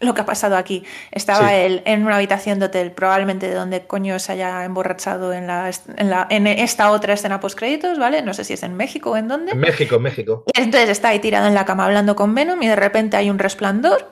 lo 0.02 0.14
que 0.14 0.22
ha 0.22 0.26
pasado 0.26 0.58
aquí. 0.58 0.84
Estaba 1.12 1.54
él 1.54 1.82
en 1.86 2.06
una 2.06 2.16
habitación 2.16 2.60
de 2.60 2.66
hotel, 2.66 2.92
probablemente 2.92 3.48
de 3.48 3.56
donde 3.56 3.86
coño 3.86 4.20
se 4.20 4.34
haya 4.34 4.66
emborrachado 4.66 5.34
en, 5.34 5.48
la, 5.48 5.72
en, 5.98 6.10
la, 6.10 6.28
en 6.30 6.48
esta 6.48 6.92
otra 6.92 7.14
escena 7.14 7.40
post-créditos, 7.40 7.98
¿vale? 8.00 8.22
No 8.22 8.34
sé 8.34 8.44
si 8.44 8.54
es 8.54 8.64
en 8.64 8.76
México 8.76 9.12
o 9.12 9.18
en 9.18 9.28
dónde. 9.28 9.52
En 9.54 9.60
México, 9.60 9.96
en 9.96 10.02
México. 10.02 10.44
Y 10.54 10.62
entonces 10.62 10.90
está 10.90 11.10
ahí 11.10 11.20
tirado 11.20 11.48
en 11.48 11.54
la 11.54 11.66
cama 11.66 11.86
hablando 11.86 12.16
con 12.16 12.36
Venom 12.36 12.62
y 12.62 12.68
de 12.68 12.76
repente 12.76 13.18
hay 13.18 13.30
un 13.30 13.40
resplandor, 13.40 14.12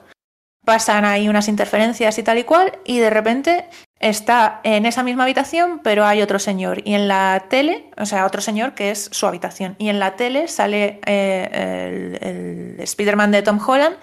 pasan 0.64 1.04
ahí 1.04 1.28
unas 1.28 1.48
interferencias 1.48 2.18
y 2.18 2.22
tal 2.22 2.38
y 2.38 2.44
cual, 2.44 2.78
y 2.84 2.98
de 2.98 3.10
repente 3.10 3.66
está 3.98 4.60
en 4.64 4.86
esa 4.86 5.02
misma 5.02 5.24
habitación, 5.24 5.80
pero 5.82 6.06
hay 6.06 6.22
otro 6.22 6.38
señor. 6.38 6.80
Y 6.84 6.94
en 6.94 7.08
la 7.08 7.46
tele, 7.48 7.90
o 7.98 8.06
sea, 8.06 8.24
otro 8.24 8.40
señor 8.40 8.74
que 8.74 8.90
es 8.90 9.08
su 9.12 9.26
habitación. 9.26 9.76
Y 9.78 9.88
en 9.88 9.98
la 9.98 10.16
tele 10.16 10.48
sale 10.48 11.00
eh, 11.04 12.18
el, 12.22 12.28
el 12.28 12.80
Spider-Man 12.80 13.30
de 13.30 13.42
Tom 13.42 13.60
Holland 13.66 13.96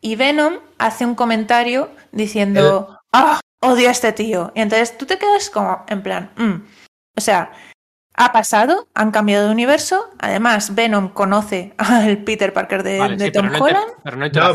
y 0.00 0.16
Venom 0.16 0.58
hace 0.78 1.04
un 1.04 1.14
comentario 1.14 1.90
diciendo, 2.12 2.98
¡ah! 3.12 3.40
odio 3.60 3.88
a 3.88 3.92
este 3.92 4.12
tío. 4.12 4.52
Y 4.54 4.60
entonces 4.60 4.96
tú 4.96 5.06
te 5.06 5.18
quedas 5.18 5.50
como, 5.50 5.84
en 5.88 6.02
plan, 6.02 6.30
mm". 6.36 6.66
o 7.16 7.20
sea, 7.20 7.52
ha 8.14 8.32
pasado, 8.32 8.88
han 8.94 9.12
cambiado 9.12 9.46
de 9.46 9.52
universo. 9.52 10.10
Además, 10.18 10.74
Venom 10.74 11.10
conoce 11.10 11.72
al 11.78 12.18
Peter 12.18 12.52
Parker 12.52 12.82
de, 12.82 13.30
Tom 13.32 13.50
Holland. 13.58 13.92
no, 14.04 14.54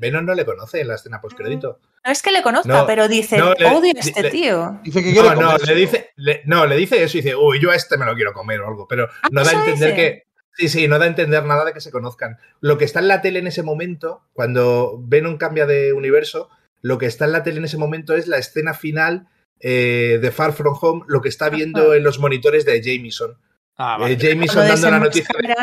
Venom, 0.00 0.24
no, 0.24 0.34
le 0.34 0.44
conoce 0.44 0.80
en 0.80 0.88
la 0.88 0.94
escena 0.94 1.20
postcrédito. 1.20 1.80
No 2.04 2.12
es 2.12 2.22
que 2.22 2.32
le 2.32 2.42
conozca, 2.42 2.86
pero 2.86 3.08
dice, 3.08 3.42
odio 3.42 3.92
a 3.96 4.00
este 4.00 4.30
tío. 4.30 4.80
Dice 4.82 5.02
que 5.02 5.12
no, 5.12 5.34
no, 5.34 5.58
le 5.58 5.74
dice, 5.74 6.10
no, 6.44 6.66
le 6.66 6.76
dice 6.76 7.02
eso 7.02 7.18
y 7.18 7.22
dice, 7.22 7.36
uy, 7.36 7.60
yo 7.60 7.70
a 7.70 7.74
este 7.74 7.98
me 7.98 8.06
lo 8.06 8.14
quiero 8.14 8.32
comer 8.32 8.60
o 8.60 8.68
algo, 8.68 8.86
pero 8.88 9.08
ah, 9.22 9.28
no 9.30 9.42
da 9.42 9.50
a 9.50 9.54
entender 9.54 9.94
que 9.94 10.26
Sí, 10.56 10.68
sí, 10.68 10.88
no 10.88 10.98
da 10.98 11.04
a 11.04 11.08
entender 11.08 11.44
nada 11.44 11.64
de 11.64 11.72
que 11.72 11.80
se 11.80 11.90
conozcan. 11.90 12.38
Lo 12.60 12.78
que 12.78 12.84
está 12.84 13.00
en 13.00 13.08
la 13.08 13.20
tele 13.20 13.40
en 13.40 13.48
ese 13.48 13.62
momento, 13.62 14.22
cuando 14.32 15.00
Venom 15.02 15.36
cambia 15.36 15.66
de 15.66 15.92
universo, 15.92 16.48
lo 16.80 16.98
que 16.98 17.06
está 17.06 17.24
en 17.24 17.32
la 17.32 17.42
tele 17.42 17.58
en 17.58 17.64
ese 17.64 17.78
momento 17.78 18.14
es 18.14 18.28
la 18.28 18.38
escena 18.38 18.72
final 18.74 19.28
eh, 19.60 20.18
de 20.20 20.30
Far 20.30 20.52
From 20.52 20.76
Home, 20.80 21.02
lo 21.08 21.20
que 21.20 21.28
está 21.28 21.48
viendo 21.48 21.94
en 21.94 22.04
los 22.04 22.18
monitores 22.20 22.64
de 22.64 22.80
Jameson. 22.82 23.36
Ah, 23.76 23.96
vale. 23.98 24.14
Eh, 24.14 24.16
Jameson 24.16 24.68
dando 24.68 24.90
la 24.90 24.98
noticia. 25.00 25.34
De... 25.40 25.54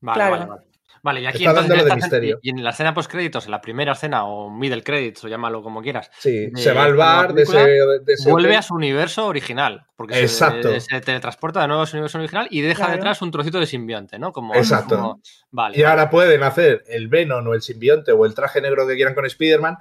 Vale, 0.00 0.14
claro. 0.14 0.46
Vale, 0.46 0.62
y 1.04 1.26
aquí 1.26 1.44
Está 1.46 1.60
entonces, 1.60 1.84
de 1.84 1.94
misterio. 1.96 2.38
y 2.42 2.50
en 2.50 2.64
la 2.64 2.70
escena 2.70 2.92
post 2.94 3.10
créditos, 3.10 3.44
en 3.44 3.50
la 3.52 3.60
primera 3.60 3.92
escena 3.92 4.24
o 4.24 4.50
middle 4.50 4.82
credits 4.82 5.24
o 5.24 5.28
llámalo 5.28 5.62
como 5.62 5.82
quieras, 5.82 6.10
Sí, 6.18 6.46
de- 6.50 6.60
se 6.60 6.72
va 6.72 6.84
al 6.84 6.92
de 6.92 6.96
bar 6.98 7.34
de 7.34 7.42
ese, 7.42 7.52
película, 7.52 7.98
de 8.04 8.12
ese 8.12 8.30
vuelve 8.30 8.48
hotel. 8.48 8.58
a 8.58 8.62
su 8.62 8.74
universo 8.74 9.26
original, 9.26 9.86
porque 9.96 10.14
se- 10.14 10.20
Exacto. 10.22 10.80
Se, 10.80 11.00
teletransporta 11.00 11.60
de 11.62 11.68
nuevo 11.68 11.82
a 11.82 11.86
su 11.86 11.96
universo 11.96 12.18
original 12.18 12.48
y 12.50 12.60
deja 12.62 12.84
Claro. 12.84 12.92
detrás 12.94 13.22
un 13.22 13.30
trocito 13.30 13.60
de 13.60 13.66
simbionte, 13.66 14.18
¿no? 14.18 14.32
Como, 14.32 14.54
Exacto. 14.54 14.96
como- 14.96 15.20
vale. 15.50 15.78
Y 15.78 15.82
ahora 15.84 16.10
pueden 16.10 16.42
hacer 16.42 16.82
el 16.88 17.08
Venom 17.08 17.46
o 17.46 17.54
el 17.54 17.62
simbionte 17.62 18.12
o 18.12 18.26
el 18.26 18.34
traje 18.34 18.60
negro 18.60 18.86
que 18.86 18.94
quieran 18.96 19.14
con 19.14 19.26
Spider-Man 19.26 19.76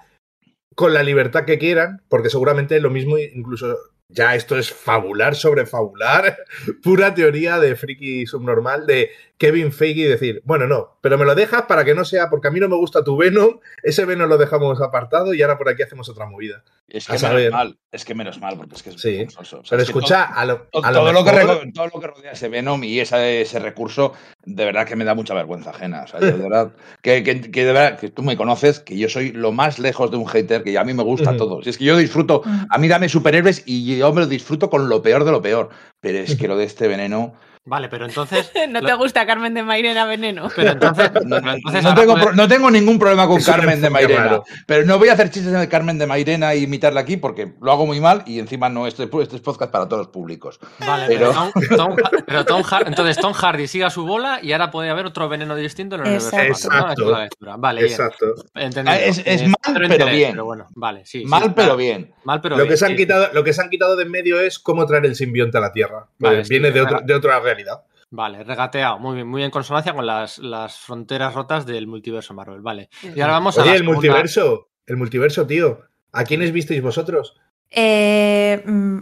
con 0.76 0.94
la 0.94 1.04
libertad 1.04 1.46
que 1.46 1.58
quieran, 1.58 2.02
porque 2.10 2.30
seguramente 2.30 2.80
lo 2.82 2.90
mismo, 2.90 3.18
incluso 3.18 3.78
ya 4.10 4.36
esto 4.36 4.58
es 4.60 4.72
fabular 4.72 5.34
sobre 5.36 5.66
fabular, 5.66 6.38
pura 6.84 7.16
teoría 7.16 7.60
de 7.60 7.76
friki 7.76 8.26
subnormal 8.28 8.86
de 8.86 9.10
Kevin 9.38 9.72
Feige 9.74 10.08
decir, 10.08 10.42
bueno, 10.46 10.66
no, 10.68 10.98
pero 11.02 11.18
me 11.18 11.26
lo 11.26 11.36
dejas 11.36 11.64
para 11.64 11.84
que 11.84 11.94
no 11.94 12.06
sea, 12.06 12.30
porque 12.30 12.48
a 12.48 12.52
mí 12.52 12.60
no 12.60 12.70
me 12.70 12.76
gusta 12.78 13.04
tu 13.04 13.18
Venom, 13.18 13.60
ese 13.84 14.06
Venom 14.06 14.30
lo 14.30 14.38
dejamos 14.38 14.82
apartado 14.82 15.34
y 15.34 15.42
ahora 15.42 15.58
por 15.58 15.68
aquí 15.70 15.84
hacemos 15.84 16.08
otra 16.08 16.26
movida. 16.26 16.64
Es 16.88 17.10
A 17.10 17.14
que 17.14 17.20
saber. 17.20 17.38
menos 17.46 17.52
mal, 17.54 17.78
es 17.92 18.06
que 18.06 18.16
menos 18.16 18.40
mal, 18.40 18.58
porque 18.58 18.76
es 18.76 18.84
que 18.84 18.90
es 18.92 19.02
Sí, 19.02 19.12
vergonzoso. 19.18 19.58
O 19.60 19.66
sea, 19.66 19.70
Pero 19.72 19.82
es 19.82 19.88
que 19.88 19.98
escucha, 19.98 20.24
a 20.24 20.46
lo, 20.46 20.62
todo, 20.72 20.86
a 20.86 20.92
lo 20.92 21.00
todo 21.00 21.14
lo 21.14 21.26
que 21.26 21.32
mejor- 21.32 21.64
reco- 21.66 21.74
todo 21.74 21.88
lo 21.94 22.00
que 22.00 22.08
rodea 22.08 22.32
ese 22.32 22.48
Venom 22.48 22.84
y 22.84 23.00
esa- 23.00 23.28
ese 23.28 23.60
recurso, 23.60 24.14
de 24.46 24.66
verdad 24.66 24.86
que 24.88 24.96
me 24.96 25.04
da 25.04 25.16
mucha 25.16 25.34
vergüenza 25.34 25.72
ajena. 25.72 26.04
O 26.04 26.08
sea, 26.08 26.20
yo 26.22 26.28
de 26.28 26.34
verdad, 26.34 26.72
que, 27.02 27.24
que- 27.24 27.52
que 27.52 27.66
de 27.66 27.74
verdad, 27.74 28.00
que 28.00 28.10
tú 28.12 28.22
me 28.24 28.38
conoces, 28.38 28.80
que 28.80 28.98
yo 28.98 29.10
soy 29.10 29.32
lo 29.32 29.52
más 29.52 29.80
lejos 29.80 30.12
de 30.12 30.18
un 30.18 30.28
hater, 30.28 30.64
que 30.64 30.78
a 30.78 30.84
mí 30.84 30.94
me 30.94 31.04
gusta 31.04 31.36
todo. 31.36 31.62
Si 31.64 31.72
es 31.72 31.78
que 31.78 31.86
yo 31.86 31.98
disfruto, 31.98 32.44
a 32.70 32.78
mí 32.78 32.88
dame 32.88 33.10
superhéroes 33.10 33.64
y 33.66 33.98
yo 33.98 34.14
me 34.14 34.22
lo 34.22 34.28
disfruto 34.28 34.70
con 34.70 34.88
lo 34.88 35.02
peor 35.02 35.26
de 35.26 35.32
lo 35.32 35.42
peor. 35.42 35.70
Pero 36.00 36.20
es 36.20 36.36
que 36.46 36.48
lo 36.48 36.56
de 36.56 36.66
este 36.66 36.88
veneno. 36.88 37.34
Vale, 37.68 37.90
pero 37.90 38.06
entonces. 38.06 38.52
¿No 38.70 38.82
te 38.82 38.94
gusta 38.94 39.26
Carmen 39.26 39.54
de 39.54 39.64
Mairena 39.64 40.06
Veneno? 40.06 40.50
Pero 40.56 40.72
entonces. 40.72 41.12
No, 41.26 41.38
entonces 41.38 41.96
tengo, 41.96 42.14
puede- 42.14 42.26
pro- 42.26 42.34
no 42.36 42.48
tengo 42.48 42.70
ningún 42.70 43.00
problema 43.00 43.26
con 43.28 43.38
Es 43.40 43.46
Carmen 43.46 43.82
de 43.82 43.90
Mairena. 43.90 44.24
raro. 44.24 44.44
Pero 44.68 44.86
no 44.86 45.00
voy 45.00 45.10
a 45.10 45.14
hacer 45.14 45.30
chistes 45.32 45.52
de 45.52 45.68
Carmen 45.68 45.98
de 45.98 46.06
Mairena 46.06 46.54
e 46.54 46.60
imitarla 46.60 47.02
aquí 47.02 47.18
porque 47.18 47.54
lo 47.62 47.72
hago 47.72 47.86
muy 47.86 48.00
mal 48.00 48.22
y 48.28 48.38
encima 48.40 48.70
no, 48.70 48.86
este, 48.86 49.10
este 49.22 49.36
es 49.38 49.42
podcast 49.42 49.72
para 49.72 49.86
todos 49.88 50.02
los 50.06 50.08
públicos. 50.10 50.60
Vale, 50.80 51.06
Pero- 51.08 51.34
pero, 51.54 51.78
Tom, 51.78 51.96
Tom 51.96 51.96
Ha- 52.04 52.10
pero 52.28 52.46
Tom 52.46 52.64
Har- 52.64 52.88
entonces 52.88 53.18
Tom 53.18 53.34
Hardy 53.34 53.68
siga 53.68 53.90
su 53.90 54.06
bola 54.06 54.40
y 54.42 54.52
ahora 54.52 54.70
puede 54.70 54.90
haber 54.92 55.06
otro 55.08 55.28
veneno 55.28 55.56
distinto 55.56 55.96
en 55.96 56.02
el 56.02 56.08
universo. 56.08 56.38
Exacto. 56.38 57.12
Vale, 57.58 57.82
bien. 57.82 57.92
Exacto. 57.92 58.26
Ah, 58.54 58.98
es- 58.98 59.24
es 59.26 59.42
mal, 59.44 59.56
pero 59.74 59.86
interés, 59.86 60.16
bien. 60.16 60.32
Pero 60.32 60.46
bueno, 60.46 60.68
vale, 60.76 61.06
sí. 61.06 61.26
mal, 61.26 61.54
pero 61.56 61.76
bien. 61.76 62.14
Mal, 62.24 62.42
pero 62.42 62.58
Lo 62.58 62.64
bien. 62.64 62.74
que, 62.74 62.78
se 62.78 62.86
han 62.86 62.92
sí, 62.92 62.98
quitado, 62.98 63.30
lo 63.34 63.44
que 63.44 63.54
se 63.54 63.62
han 63.62 63.70
quitado 63.70 63.96
de 63.96 64.04
en 64.04 64.12
medio 64.12 64.40
es 64.40 64.60
cómo 64.60 64.86
traer 64.86 65.06
el 65.06 65.16
simbionte 65.16 65.58
a 65.58 65.62
la 65.62 65.72
Tierra. 65.72 66.06
Vale, 66.20 66.44
sí, 66.46 66.50
viene 66.52 66.72
de, 66.72 66.82
otro- 66.82 67.02
de 67.04 67.14
otra 67.14 67.40
realidad. 67.56 67.84
Vale, 68.12 68.44
regateado. 68.44 69.00
Muy 69.00 69.16
bien, 69.16 69.28
muy 69.28 69.44
en 69.44 69.52
consonancia 69.52 69.94
con 69.94 70.06
las, 70.06 70.38
las 70.38 70.78
fronteras 70.78 71.34
rotas 71.34 71.66
del 71.66 71.88
multiverso 71.88 72.34
Marvel. 72.34 72.62
Vale. 72.62 72.90
Y 73.04 73.20
ahora 73.22 73.34
vamos 73.34 73.58
a. 73.58 73.62
Oye, 73.62 73.70
la 73.72 73.76
el 73.76 73.80
segunda- 73.82 73.96
multiverso, 73.96 74.70
el 74.86 74.98
multiverso, 74.98 75.48
tío. 75.48 75.80
¿A 76.14 76.24
quiénes 76.24 76.52
visteis 76.52 76.82
vosotros? 76.82 77.36
Eh, 77.72 78.62
mm, 78.66 79.00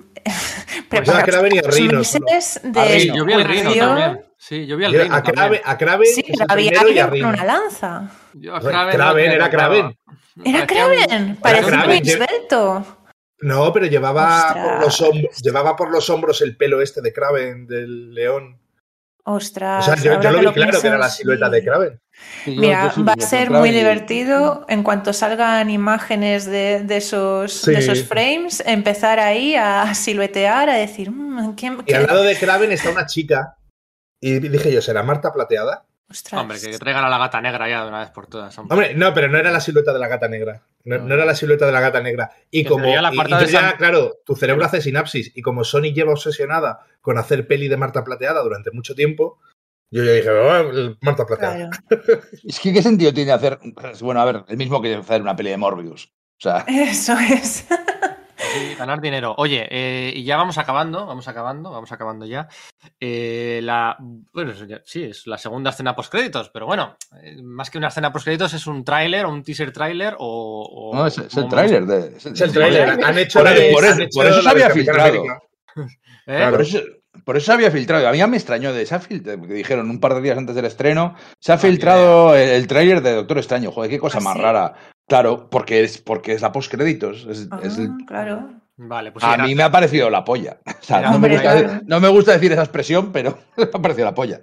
Pues 0.89 1.03
yo 1.07 1.15
a 1.15 1.23
Kraven 1.23 1.53
y 1.55 1.59
a 1.59 1.61
los 1.63 1.75
Rhino 1.75 1.99
meses 1.99 2.59
A 2.63 2.67
de 2.67 2.99
Sí, 2.99 2.99
Rhino. 3.09 3.15
yo 3.17 3.25
vi 3.25 3.33
el 3.33 3.43
Rino 3.45 3.73
también. 3.75 4.21
Sí, 4.37 4.65
yo 4.65 4.77
vi 4.77 4.85
el 4.85 4.93
Yo 4.93 5.03
Rino 5.03 5.15
a, 5.15 5.21
Kraven, 5.21 5.35
también. 5.35 5.61
a 5.65 5.77
Kraven 5.77 6.07
Sí, 6.07 6.23
pero 6.27 6.45
había 6.49 6.71
a 6.79 6.81
alguien 6.81 7.09
con 7.09 7.25
una 7.33 7.45
lanza. 7.45 8.09
Yo 8.33 8.55
a 8.55 8.59
Kraven, 8.61 8.97
no 8.97 9.13
me 9.13 9.25
era. 9.25 9.49
Kraven. 9.49 9.97
Era 10.45 10.65
parecía 10.65 10.87
un- 10.87 10.95
Kraven, 10.95 11.35
parecía 11.35 11.67
Kraven, 11.67 11.87
muy 11.89 12.09
esbelto. 12.09 12.97
No, 13.41 13.73
pero 13.73 13.85
llevaba 13.87 14.47
Ostras. 14.47 14.65
por, 14.67 14.81
los 14.85 15.01
hombros, 15.01 15.41
llevaba 15.41 15.75
por 15.75 15.91
los 15.91 16.09
hombros 16.09 16.41
el 16.41 16.55
pelo 16.55 16.81
este 16.81 17.01
de 17.01 17.11
Kraven, 17.13 17.67
del 17.67 18.13
león. 18.13 18.59
O 19.25 19.35
Ostras. 19.35 19.85
sea, 19.85 19.95
yo, 19.95 20.19
lo 20.31 20.39
vi 20.39 20.47
claro 20.53 20.81
que 20.81 20.87
era 20.87 20.97
la 20.97 21.09
silueta 21.09 21.45
sí. 21.47 21.51
de 21.53 21.63
Kraven. 21.63 21.99
Sí, 22.43 22.57
Mira, 22.57 22.91
sí 22.93 23.01
va 23.03 23.13
a 23.13 23.21
ser 23.21 23.49
muy 23.49 23.69
y- 23.69 23.73
divertido 23.73 24.65
en 24.67 24.83
cuanto 24.83 25.13
salgan 25.13 25.69
imágenes 25.69 26.45
de, 26.45 26.83
de 26.83 26.97
esos, 26.97 27.53
Sí. 27.53 27.71
de 27.71 27.79
esos 27.79 28.03
frames, 28.03 28.61
empezar 28.65 29.19
ahí 29.19 29.55
a 29.55 29.93
siluetear, 29.95 30.69
a 30.69 30.75
decir, 30.75 31.09
"Mm, 31.11 31.55
¿quién, 31.55 31.77
Y 31.81 31.83
qué- 31.85 31.95
al 31.95 32.05
lado 32.07 32.23
de 32.23 32.37
Kraven 32.37 32.71
está 32.73 32.89
una 32.89 33.05
chica. 33.05 33.55
Y 34.21 34.39
dije 34.39 34.71
yo, 34.71 34.81
¿será 34.81 35.03
Marta 35.03 35.31
Plateada? 35.33 35.85
Ostras. 36.13 36.39
Hombre, 36.41 36.59
que 36.61 36.77
traigan 36.77 37.03
a 37.03 37.09
la 37.09 37.17
gata 37.17 37.41
negra 37.41 37.67
ya 37.67 37.81
de 37.81 37.89
una 37.89 38.01
vez 38.01 38.11
por 38.11 38.27
todas. 38.27 38.55
hombre. 38.59 38.73
Hombre, 38.75 38.93
no, 38.93 39.13
pero 39.15 39.27
no 39.29 39.37
era 39.39 39.49
la 39.51 39.59
silueta 39.59 39.91
de 39.91 39.97
la 39.99 40.07
gata 40.07 40.27
negra. 40.27 40.61
No, 40.85 40.99
No. 40.99 41.05
no 41.05 41.15
era 41.15 41.25
la 41.25 41.33
silueta 41.33 41.65
de 41.65 41.71
la 41.71 41.79
gata 41.81 42.01
negra. 42.01 42.29
Y 42.51 42.63
Que 42.63 42.69
como. 42.69 42.85
la 42.85 43.11
y- 43.11 43.17
y 43.17 43.29
ya, 43.51 43.59
San- 43.61 43.77
claro, 43.77 44.19
tu 44.23 44.35
cerebro 44.35 44.63
hace 44.63 44.79
sinapsis. 44.81 45.31
Y 45.35 45.41
como 45.41 45.63
Sony 45.63 45.91
lleva 45.93 46.11
obsesionada 46.11 46.79
con 47.01 47.17
hacer 47.17 47.47
peli 47.47 47.67
de 47.67 47.77
Marta 47.77 48.03
Plateada 48.03 48.41
durante 48.43 48.69
mucho 48.71 48.93
tiempo, 48.93 49.39
yo 49.89 50.03
ya 50.03 50.11
dije, 50.11 50.29
"Oh, 50.29 50.95
Marta 51.01 51.25
Plateada. 51.25 51.69
Claro. 51.69 51.71
Es 52.43 52.59
que, 52.59 52.71
¿qué 52.73 52.81
sentido 52.83 53.11
tiene 53.13 53.31
hacer? 53.31 53.59
Bueno, 54.01 54.21
a 54.21 54.25
ver, 54.25 54.43
el 54.47 54.57
mismo 54.57 54.81
que 54.81 54.95
hacer 54.95 55.21
una 55.21 55.35
peli 55.35 55.49
de 55.49 55.57
Morbius. 55.57 56.05
O 56.05 56.41
sea, 56.43 56.65
Eso 56.67 57.13
es. 57.17 57.65
Sí, 58.53 58.75
ganar 58.77 59.01
dinero. 59.01 59.33
Oye, 59.37 59.67
eh, 59.69 60.11
y 60.15 60.23
ya 60.23 60.37
vamos 60.37 60.57
acabando, 60.57 61.05
vamos 61.05 61.27
acabando, 61.27 61.71
vamos 61.71 61.91
acabando 61.91 62.25
ya. 62.25 62.47
Eh, 62.99 63.59
la, 63.63 63.95
bueno, 63.99 64.53
sí, 64.85 65.03
es 65.03 65.25
la 65.27 65.37
segunda 65.37 65.69
escena 65.71 65.95
post 65.95 66.11
créditos, 66.11 66.49
pero 66.49 66.65
bueno, 66.65 66.95
eh, 67.21 67.41
más 67.41 67.69
que 67.69 67.77
una 67.77 67.87
escena 67.87 68.11
post 68.11 68.25
créditos 68.25 68.53
es 68.53 68.67
un 68.67 68.83
tráiler 68.83 69.25
o 69.25 69.29
un 69.29 69.43
teaser 69.43 69.71
tráiler 69.71 70.15
o, 70.19 70.91
o- 70.91 70.95
no, 70.95 71.07
es, 71.07 71.17
es 71.17 71.35
el 71.37 71.47
tráiler 71.47 71.85
de. 71.85 72.17
Es 72.17 72.25
el 72.41 72.51
tráiler. 72.51 72.89
Han 73.03 73.17
hecho 73.17 73.39
Por 73.39 73.49
de- 73.49 73.71
por 73.71 73.85
han 73.85 73.91
eso- 73.93 74.01
hecho 74.03 74.15
por 74.19 74.25
eso 74.27 74.41
se 74.41 74.49
había 74.49 74.69
filtrado. 74.69 75.23
¿Eh? 75.75 75.87
Claro. 76.25 76.51
Por 76.51 76.61
eso, 76.61 76.79
por 77.25 77.37
eso 77.37 77.45
se 77.47 77.51
había 77.53 77.71
filtrado. 77.71 78.07
A 78.07 78.11
mí 78.11 78.17
ya 78.17 78.27
me 78.27 78.37
extrañó 78.37 78.73
de 78.73 78.81
esa 78.81 78.99
porque 78.99 79.53
dijeron 79.53 79.89
un 79.89 79.99
par 79.99 80.15
de 80.15 80.21
días 80.21 80.37
antes 80.37 80.55
del 80.55 80.65
estreno, 80.65 81.15
se 81.39 81.51
ha 81.51 81.57
filtrado 81.57 82.35
el, 82.35 82.49
el 82.49 82.67
tráiler 82.67 83.01
de 83.01 83.13
Doctor 83.13 83.37
Extraño. 83.37 83.71
Joder, 83.71 83.89
qué 83.89 83.99
cosa 83.99 84.17
¿Ah, 84.19 84.21
más 84.21 84.33
sí? 84.35 84.41
rara. 84.41 84.73
Claro, 85.07 85.49
porque 85.49 85.83
es, 85.83 85.97
porque 85.99 86.33
es 86.33 86.41
la 86.41 86.51
postcréditos. 86.51 87.25
Es, 87.25 87.47
Ah, 87.51 87.59
es 87.63 87.77
el- 87.77 87.89
claro. 88.07 88.49
Vale, 88.75 89.11
pues 89.11 89.23
a 89.23 89.35
era- 89.35 89.43
mí 89.45 89.53
me 89.53 89.63
ha 89.63 89.71
parecido 89.71 90.09
la 90.09 90.23
polla. 90.23 90.59
O 90.81 90.83
sea, 90.85 90.99
Era- 90.99 91.11
no, 91.11 91.19
me 91.19 91.29
gusta, 91.29 91.41
claro. 91.63 91.81
no 91.85 91.99
me 91.99 92.07
gusta 92.09 92.31
decir 92.33 92.51
esa 92.51 92.63
expresión, 92.63 93.11
pero 93.11 93.37
me 93.57 93.63
ha 93.65 93.81
parecido 93.81 94.05
la 94.05 94.15
polla. 94.15 94.41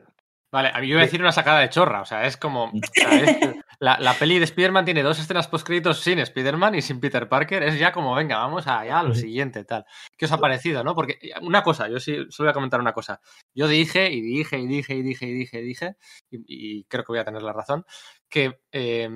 Vale, 0.53 0.71
a 0.75 0.81
mí 0.81 0.89
yo 0.89 0.95
iba 0.95 1.03
a 1.03 1.05
decir 1.05 1.21
una 1.21 1.31
sacada 1.33 1.61
de 1.61 1.69
chorra, 1.71 2.01
o 2.01 2.05
sea, 2.05 2.27
es 2.27 2.37
como... 2.37 2.73
la, 3.79 3.99
la 4.01 4.15
peli 4.15 4.39
de 4.39 4.45
Spider-Man 4.47 4.85
tiene 4.85 5.03
dos 5.05 5.19
escenas 5.21 5.47
post-créditos 5.47 6.01
sin 6.01 6.19
Spider-Man 6.19 6.75
y 6.75 6.83
sin 6.83 6.99
Peter 6.99 7.29
Parker, 7.29 7.63
es 7.63 7.79
ya 7.79 7.93
como, 7.93 8.15
venga, 8.17 8.37
vamos 8.39 8.67
allá 8.67 8.99
a 8.99 9.03
lo 9.05 9.15
siguiente, 9.15 9.65
tal. 9.65 9.85
¿Qué 10.17 10.25
os 10.25 10.33
ha 10.33 10.39
parecido, 10.39 10.83
no? 10.83 10.97
Porque 10.97 11.19
eh, 11.23 11.31
una 11.43 11.63
cosa, 11.63 11.89
yo 11.89 12.01
sí 12.01 12.17
solo 12.31 12.49
voy 12.49 12.51
a 12.51 12.55
comentar 12.55 12.81
una 12.81 12.93
cosa. 12.93 13.21
Yo 13.55 13.69
dije 13.69 14.11
y 14.11 14.21
dije 14.21 14.59
y 14.59 14.67
dije 14.67 14.95
y 14.95 15.03
dije 15.03 15.27
y 15.27 15.33
dije 15.35 15.59
y 15.61 15.63
dije, 15.65 15.97
y, 16.31 16.39
y 16.81 16.85
creo 16.85 17.05
que 17.05 17.13
voy 17.13 17.21
a 17.21 17.25
tener 17.25 17.43
la 17.43 17.53
razón, 17.53 17.85
que, 18.29 18.59
eh, 18.73 19.09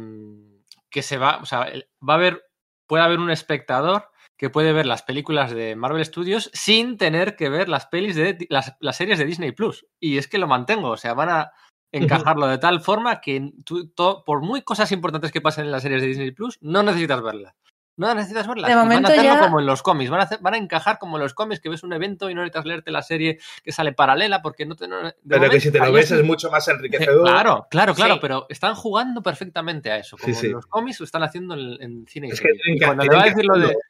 que 0.94 1.02
se 1.02 1.18
va, 1.18 1.38
o 1.42 1.44
sea, 1.44 1.66
va 2.08 2.14
a 2.14 2.16
haber, 2.16 2.44
puede 2.86 3.02
haber 3.02 3.18
un 3.18 3.30
espectador 3.32 4.08
que 4.38 4.48
puede 4.48 4.72
ver 4.72 4.86
las 4.86 5.02
películas 5.02 5.50
de 5.52 5.74
Marvel 5.74 6.04
Studios 6.04 6.50
sin 6.54 6.96
tener 6.98 7.34
que 7.34 7.48
ver 7.48 7.68
las 7.68 7.86
pelis 7.86 8.14
de 8.14 8.46
las, 8.48 8.76
las 8.78 8.96
series 8.96 9.18
de 9.18 9.24
Disney 9.24 9.50
Plus. 9.50 9.86
Y 9.98 10.18
es 10.18 10.28
que 10.28 10.38
lo 10.38 10.46
mantengo, 10.46 10.90
o 10.90 10.96
sea, 10.96 11.14
van 11.14 11.30
a 11.30 11.50
encajarlo 11.92 12.46
de 12.46 12.58
tal 12.58 12.80
forma 12.80 13.20
que 13.20 13.50
tú, 13.64 13.88
to- 13.90 14.22
por 14.24 14.40
muy 14.40 14.62
cosas 14.62 14.92
importantes 14.92 15.32
que 15.32 15.40
pasen 15.40 15.64
en 15.66 15.72
las 15.72 15.82
series 15.82 16.00
de 16.00 16.08
Disney 16.08 16.30
Plus, 16.30 16.58
no 16.60 16.84
necesitas 16.84 17.22
verlas. 17.22 17.54
No 17.96 18.12
necesitas 18.14 18.48
verlas. 18.48 18.66
De 18.68 18.72
y 18.72 18.76
momento 18.76 19.08
van 19.08 19.12
a 19.18 19.20
hacerlo 19.20 19.34
ya- 19.34 19.40
como 19.46 19.60
en 19.60 19.66
los 19.66 19.82
cómics. 19.82 20.10
Van 20.10 20.20
a, 20.20 20.24
hacer- 20.24 20.38
van 20.40 20.54
a 20.54 20.56
encajar 20.56 20.98
como 20.98 21.16
en 21.16 21.22
los 21.22 21.32
cómics, 21.34 21.60
que 21.60 21.68
ves 21.68 21.82
un 21.84 21.92
evento 21.92 22.28
y 22.28 22.34
no 22.34 22.40
necesitas 22.40 22.64
leerte 22.66 22.90
la 22.90 23.02
serie 23.02 23.38
que 23.62 23.70
sale 23.72 23.92
paralela 23.92 24.42
porque 24.42 24.66
no 24.66 24.74
te... 24.74 24.88
no- 24.88 25.02
de 25.02 25.14
Pero 25.28 25.48
que 25.50 25.60
si 25.60 25.70
te 25.70 25.78
lo 25.78 25.92
ves 25.92 26.10
es- 26.10 26.24
mucho 26.24 26.50
más 26.50 26.66
enriquecedor. 26.68 27.22
Claro, 27.22 27.66
claro, 27.70 27.94
claro, 27.94 28.14
Sí. 28.14 28.18
pero 28.20 28.46
están 28.48 28.74
jugando 28.74 29.22
perfectamente 29.22 29.90
a 29.92 29.98
eso. 29.98 30.16
Como 30.16 30.32
Sí, 30.34 30.40
sí. 30.40 30.46
en 30.46 30.52
los 30.54 30.66
cómics 30.66 30.98
lo 31.00 31.04
están 31.04 31.22
haciendo 31.22 31.54
en, 31.54 31.80
en 31.80 32.06
cine 32.08 32.28
y 32.28 32.30
Es 32.30 32.40
que 32.40 32.48
tienen 32.64 32.84
cuando 32.84 33.04
le 33.04 33.16
va 33.16 33.22
a 33.22 33.26
decir 33.26 33.44
lo 33.44 33.54
de... 33.58 33.64
hacerlo. 33.66 33.80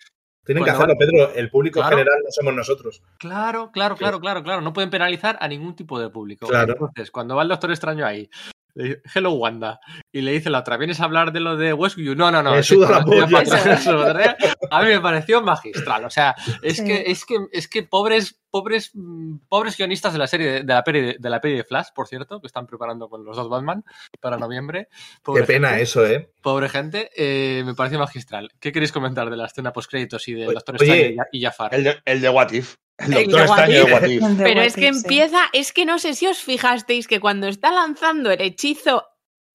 Tienen 0.44 0.62
que 0.64 0.70
hacerlo, 0.70 0.94
Pedro. 0.98 1.32
El 1.34 1.48
público 1.48 1.80
Claro. 1.80 1.96
general 1.96 2.18
no 2.22 2.30
somos 2.30 2.52
nosotros. 2.54 3.02
Claro, 3.18 3.70
claro, 3.72 3.96
claro, 3.96 4.20
claro, 4.20 4.42
claro. 4.42 4.60
No 4.60 4.74
pueden 4.74 4.90
penalizar 4.90 5.38
a 5.40 5.48
ningún 5.48 5.74
tipo 5.74 5.98
de 5.98 6.10
público. 6.10 6.46
Claro. 6.46 6.74
Entonces, 6.74 7.10
cuando 7.10 7.34
va 7.34 7.42
el 7.44 7.48
Doctor 7.48 7.70
Extraño 7.70 8.04
ahí, 8.04 8.28
le 8.74 8.84
dice, 8.84 9.02
Hello 9.14 9.32
Wanda, 9.32 9.80
y 10.12 10.20
le 10.20 10.32
dice 10.32 10.50
la 10.50 10.60
otra, 10.60 10.76
¿vienes 10.76 11.00
a 11.00 11.04
hablar 11.04 11.32
de 11.32 11.40
lo 11.40 11.56
de 11.56 11.72
Westview? 11.72 12.14
No, 12.14 12.30
no, 12.30 12.42
no. 12.42 12.52
Me 12.52 12.62
suda 12.62 12.90
la 12.90 13.04
polla. 13.04 13.26
atrás. 13.38 14.36
A 14.70 14.82
mí 14.82 14.88
me 14.88 15.00
pareció 15.00 15.42
magistral. 15.42 16.04
O 16.04 16.10
sea, 16.10 16.34
es 16.62 16.76
Sí. 16.78 16.84
que, 16.84 17.04
es 17.06 17.24
que, 17.24 17.36
es 17.52 17.68
que 17.68 17.82
pobres, 17.84 18.40
pobres, 18.54 18.92
mm, 18.94 19.38
pobres 19.48 19.76
guionistas 19.76 20.12
de 20.12 20.18
la 20.20 20.28
serie 20.28 20.46
de, 20.52 20.62
de 20.62 20.72
la 20.74 20.84
peli 20.84 21.00
de, 21.00 21.16
de 21.18 21.28
la 21.30 21.40
peli 21.40 21.56
de 21.56 21.64
Flash, 21.64 21.88
por 21.92 22.06
cierto, 22.06 22.40
que 22.40 22.46
están 22.46 22.68
preparando 22.68 23.08
con 23.08 23.24
los 23.24 23.36
dos 23.36 23.48
Batman 23.48 23.84
para 24.20 24.36
noviembre. 24.36 24.86
Qué 25.24 25.42
pena 25.42 25.70
gente. 25.70 25.82
eso, 25.82 26.06
¿eh? 26.06 26.30
Pobre 26.40 26.68
gente, 26.68 27.10
eh, 27.16 27.64
me 27.64 27.74
pareció 27.74 27.98
magistral. 27.98 28.52
¿Qué 28.60 28.70
queréis 28.70 28.92
comentar 28.92 29.28
de 29.28 29.36
la 29.36 29.46
escena 29.46 29.72
post 29.72 29.90
créditos 29.90 30.28
y 30.28 30.34
de 30.34 30.46
Oye, 30.46 30.54
Doctor 30.54 30.76
Extraño 30.76 31.02
y 31.02 31.16
Ja- 31.16 31.26
y 31.32 31.42
Jafar? 31.42 31.74
El 31.74 31.82
de, 31.82 31.96
el 32.04 32.20
de 32.20 32.28
What 32.30 32.52
If. 32.52 32.76
El 32.96 33.12
El 33.12 33.24
Doctor 33.24 33.40
Extraño 33.40 33.84
What 33.86 33.86
de 33.86 33.92
What 33.92 34.04
If. 34.04 34.38
Pero 34.38 34.60
es 34.62 34.74
que 34.76 34.88
If, 34.88 34.96
empieza, 34.98 35.40
es 35.52 35.72
que 35.72 35.84
no 35.84 35.98
sé 35.98 36.14
si 36.14 36.28
os 36.28 36.38
fijasteis 36.38 37.08
que 37.08 37.18
cuando 37.18 37.48
está 37.48 37.72
lanzando 37.72 38.30
el 38.30 38.40
hechizo 38.40 39.04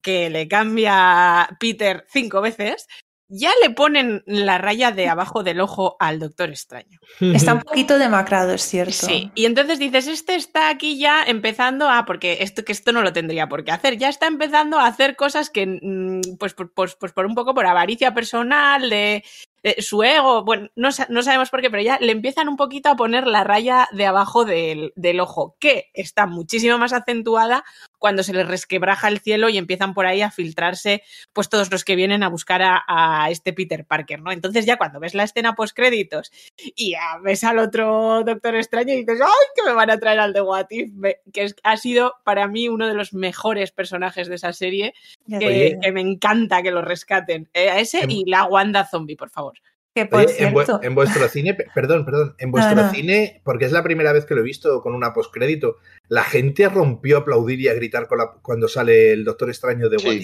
que 0.02 0.30
le 0.30 0.50
cambia 0.50 1.48
Peter 1.58 2.06
cinco 2.10 2.42
veces, 2.42 2.86
ya 3.30 3.52
le 3.62 3.70
ponen 3.70 4.24
la 4.26 4.58
raya 4.58 4.92
de 4.92 5.08
abajo 5.08 5.44
del 5.44 5.62
ojo 5.62 5.96
al 6.00 6.20
Doctor 6.20 6.50
Extraño. 6.50 7.00
Está 7.20 7.54
un 7.54 7.62
poquito 7.62 8.00
demacrado, 8.00 8.54
es 8.54 8.64
cierto. 8.64 8.92
Sí, 8.92 9.32
y 9.36 9.46
entonces 9.46 9.78
dices, 9.78 10.08
este 10.08 10.36
está 10.36 10.70
aquí 10.70 10.98
ya 10.98 11.24
empezando 11.24 11.90
a, 11.90 12.06
porque 12.06 12.40
esto 12.42 12.66
que 12.66 12.72
esto 12.72 12.92
no 12.92 13.04
lo 13.04 13.14
tendría 13.14 13.48
por 13.48 13.64
qué 13.64 13.72
hacer, 13.72 13.98
ya 13.98 14.10
está 14.10 14.26
empezando 14.26 14.80
a 14.80 14.88
hacer 14.88 15.16
cosas 15.16 15.52
que, 15.52 15.66
mm, 15.68 16.38
pues, 16.40 16.56
pues, 16.56 16.96
pues 17.00 17.14
por 17.14 17.26
un 17.28 17.36
poco 17.36 17.54
por 17.54 17.68
avaricia 17.68 18.16
personal, 18.16 18.90
de 18.90 19.24
eh, 19.64 19.82
su 19.82 20.04
ego, 20.04 20.44
bueno, 20.44 20.70
no, 20.76 20.90
no, 21.10 21.24
sabemos 21.24 21.50
por 21.50 21.62
qué, 21.62 21.70
pero 21.70 21.84
ya 21.84 21.98
le 22.00 22.12
empiezan 22.12 22.48
un 22.48 22.58
poquito 22.58 22.90
a 22.90 22.96
poner 22.96 23.28
la 23.28 23.44
raya 23.44 23.88
de 23.92 24.06
abajo 24.06 24.46
del, 24.46 24.94
del, 24.96 25.20
ojo, 25.20 25.56
que 25.60 25.90
está 25.94 26.26
muchísimo 26.26 26.78
más 26.78 26.94
acentuada 26.94 27.64
cuando 27.98 28.24
se 28.24 28.34
les 28.34 28.48
resquebraja 28.48 29.10
el 29.10 29.20
cielo 29.20 29.50
y 29.50 29.58
empiezan 29.58 29.94
por 29.94 30.06
ahí 30.06 30.22
a 30.22 30.32
filtrarse 30.32 31.04
pues 31.34 31.50
todos 31.50 31.70
los 31.72 31.84
que 31.84 31.96
vienen 31.96 32.24
a 32.24 32.30
buscar 32.30 32.62
a, 32.62 32.84
a 32.88 33.30
este 33.30 33.52
Peter 33.54 33.86
Parker, 33.86 34.22
¿no? 34.22 34.32
Entonces 34.32 34.66
ya 34.66 34.78
cuando 34.78 35.00
ves 35.00 35.14
la 35.14 35.24
escena 35.24 35.56
post 35.56 35.76
créditos 35.76 36.32
y 36.58 36.92
ya 36.92 37.18
ves 37.22 37.44
al 37.44 37.60
otro 37.60 38.24
Doctor 38.24 38.56
Extraño 38.56 38.94
y 38.94 38.98
dices, 38.98 39.20
¡ay, 39.22 39.48
que 39.56 39.64
me 39.64 39.74
van 39.74 39.90
a 39.90 40.00
traer 40.00 40.20
al 40.20 40.34
de 40.34 40.42
What 40.42 40.68
If! 40.70 40.92
Que 41.34 41.44
es, 41.44 41.56
ha 41.64 41.78
sido 41.78 42.16
para 42.24 42.48
mí 42.48 42.70
uno 42.70 42.88
de 42.88 42.94
los 42.94 43.14
mejores 43.14 43.72
personajes 43.72 44.28
de 44.28 44.36
esa 44.36 44.54
serie, 44.54 44.94
que, 45.28 45.78
que, 45.82 45.92
me 45.92 46.02
encanta 46.02 46.62
que 46.62 46.72
lo 46.72 46.82
rescaten. 46.82 47.50
Eh, 47.54 47.70
a 47.70 47.80
ese 47.80 48.06
y 48.08 48.26
la 48.26 48.46
Wanda 48.46 48.86
Zombie, 48.86 49.16
por 49.16 49.30
favor. 49.30 49.49
Oye, 50.12 50.36
en, 50.82 50.96
vuestro 50.96 51.28
cine, 51.28 51.58
perdón, 51.74 52.06
perdón, 52.06 52.36
en 52.38 52.52
vuestro 52.52 52.90
cine, 52.92 53.42
porque 53.44 53.66
es 53.66 53.72
la 53.72 53.84
primera 53.84 54.14
vez 54.14 54.26
que 54.26 54.36
lo 54.36 54.42
he 54.42 54.44
visto 54.44 54.82
con 54.82 54.94
una 54.94 55.14
postcrédito, 55.14 55.78
la 56.08 56.24
gente 56.24 56.68
rompió 56.70 57.18
a 57.18 57.20
aplaudir 57.22 57.60
y 57.60 57.68
a 57.68 57.74
gritar 57.74 58.08
con 58.08 58.18
la, 58.18 58.32
cuando 58.42 58.68
sale 58.68 59.14
el 59.14 59.24
Doctor 59.24 59.50
Extraño 59.50 59.90
de 59.90 60.00
sí. 60.00 60.22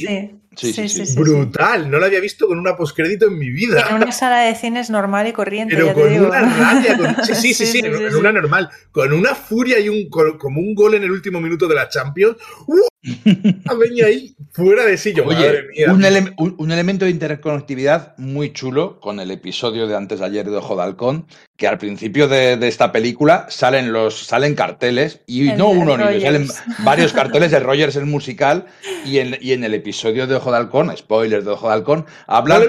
Sí. 0.56 0.74
Sí, 0.74 0.88
sí, 0.88 1.16
Brutal, 1.16 1.92
no 1.92 2.00
lo 2.00 2.06
había 2.06 2.22
visto 2.22 2.48
con 2.48 2.58
una 2.58 2.78
postcrédito 2.78 3.28
en 3.28 3.38
mi 3.38 3.50
vida. 3.50 3.86
En 3.90 3.96
una 3.98 4.12
sala 4.12 4.40
de 4.42 4.56
cines 4.56 4.90
normal 4.90 5.28
y 5.28 5.34
corriente. 5.34 5.76
Pero 5.76 5.94
con 5.94 6.12
una 6.12 6.42
rabia, 6.42 7.24
sí, 7.24 7.54
sí, 7.54 7.66
sí, 7.66 7.80
en 7.80 8.16
una 8.16 8.32
normal, 8.32 8.70
con 8.92 9.12
una 9.12 9.36
furia 9.36 9.80
y 9.80 9.90
un 9.90 10.10
como 10.10 10.62
un 10.62 10.74
gol 10.74 10.94
en 10.96 11.04
el 11.04 11.12
último 11.12 11.42
minuto 11.42 11.68
de 11.68 11.76
la 11.76 11.90
Champions. 11.90 12.38
¡Uh! 12.68 12.88
Venía 13.80 14.08
ahí 14.08 14.36
fuera 14.52 14.86
de 14.86 14.98
sillo. 14.98 15.26
Oye, 15.28 15.66
un, 15.88 16.72
elemento 16.72 17.06
de 17.06 17.12
interconectividad 17.12 18.18
muy 18.18 18.52
chulo 18.52 19.00
con 19.00 19.20
el 19.20 19.30
episodio 19.32 19.88
de 19.88 19.96
antes 19.96 20.20
de 20.20 20.26
ayer 20.26 20.50
de 20.50 20.58
Ojo 20.58 20.76
de 20.76 20.84
Halcón, 20.84 21.28
que 21.56 21.68
al 21.68 21.78
principio 21.78 22.28
de, 22.28 22.58
esta 22.68 22.92
película 22.92 23.46
salen 23.50 23.94
los 23.94 24.26
salen 24.26 24.56
carteles 24.56 25.22
y 25.28 25.44
no 25.54 25.70
uno 25.70 25.98
ni 25.98 26.22
salen 26.22 26.48
varios 26.80 27.14
carteles 27.14 27.52
de 27.52 27.60
Rogers 27.60 27.96
el 27.96 28.06
musical 28.06 28.66
y 29.06 29.20
en, 29.20 29.38
y 29.40 29.52
en 29.52 29.64
el 29.64 29.74
episodio 29.74 30.26
de 30.26 30.36
Ojo 30.36 30.52
de 30.52 30.58
Halcón, 30.58 30.96
spoilers 30.98 31.46
de 31.46 31.52
Ojo 31.52 31.68
de 31.68 31.74
Halcón, 31.74 32.06
hablan 32.26 32.64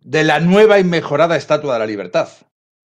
de 0.00 0.24
la 0.24 0.40
nueva 0.40 0.80
y 0.80 0.84
mejorada 0.84 1.36
Estatua 1.36 1.74
de 1.74 1.78
la 1.78 1.86
Libertad. 1.86 2.28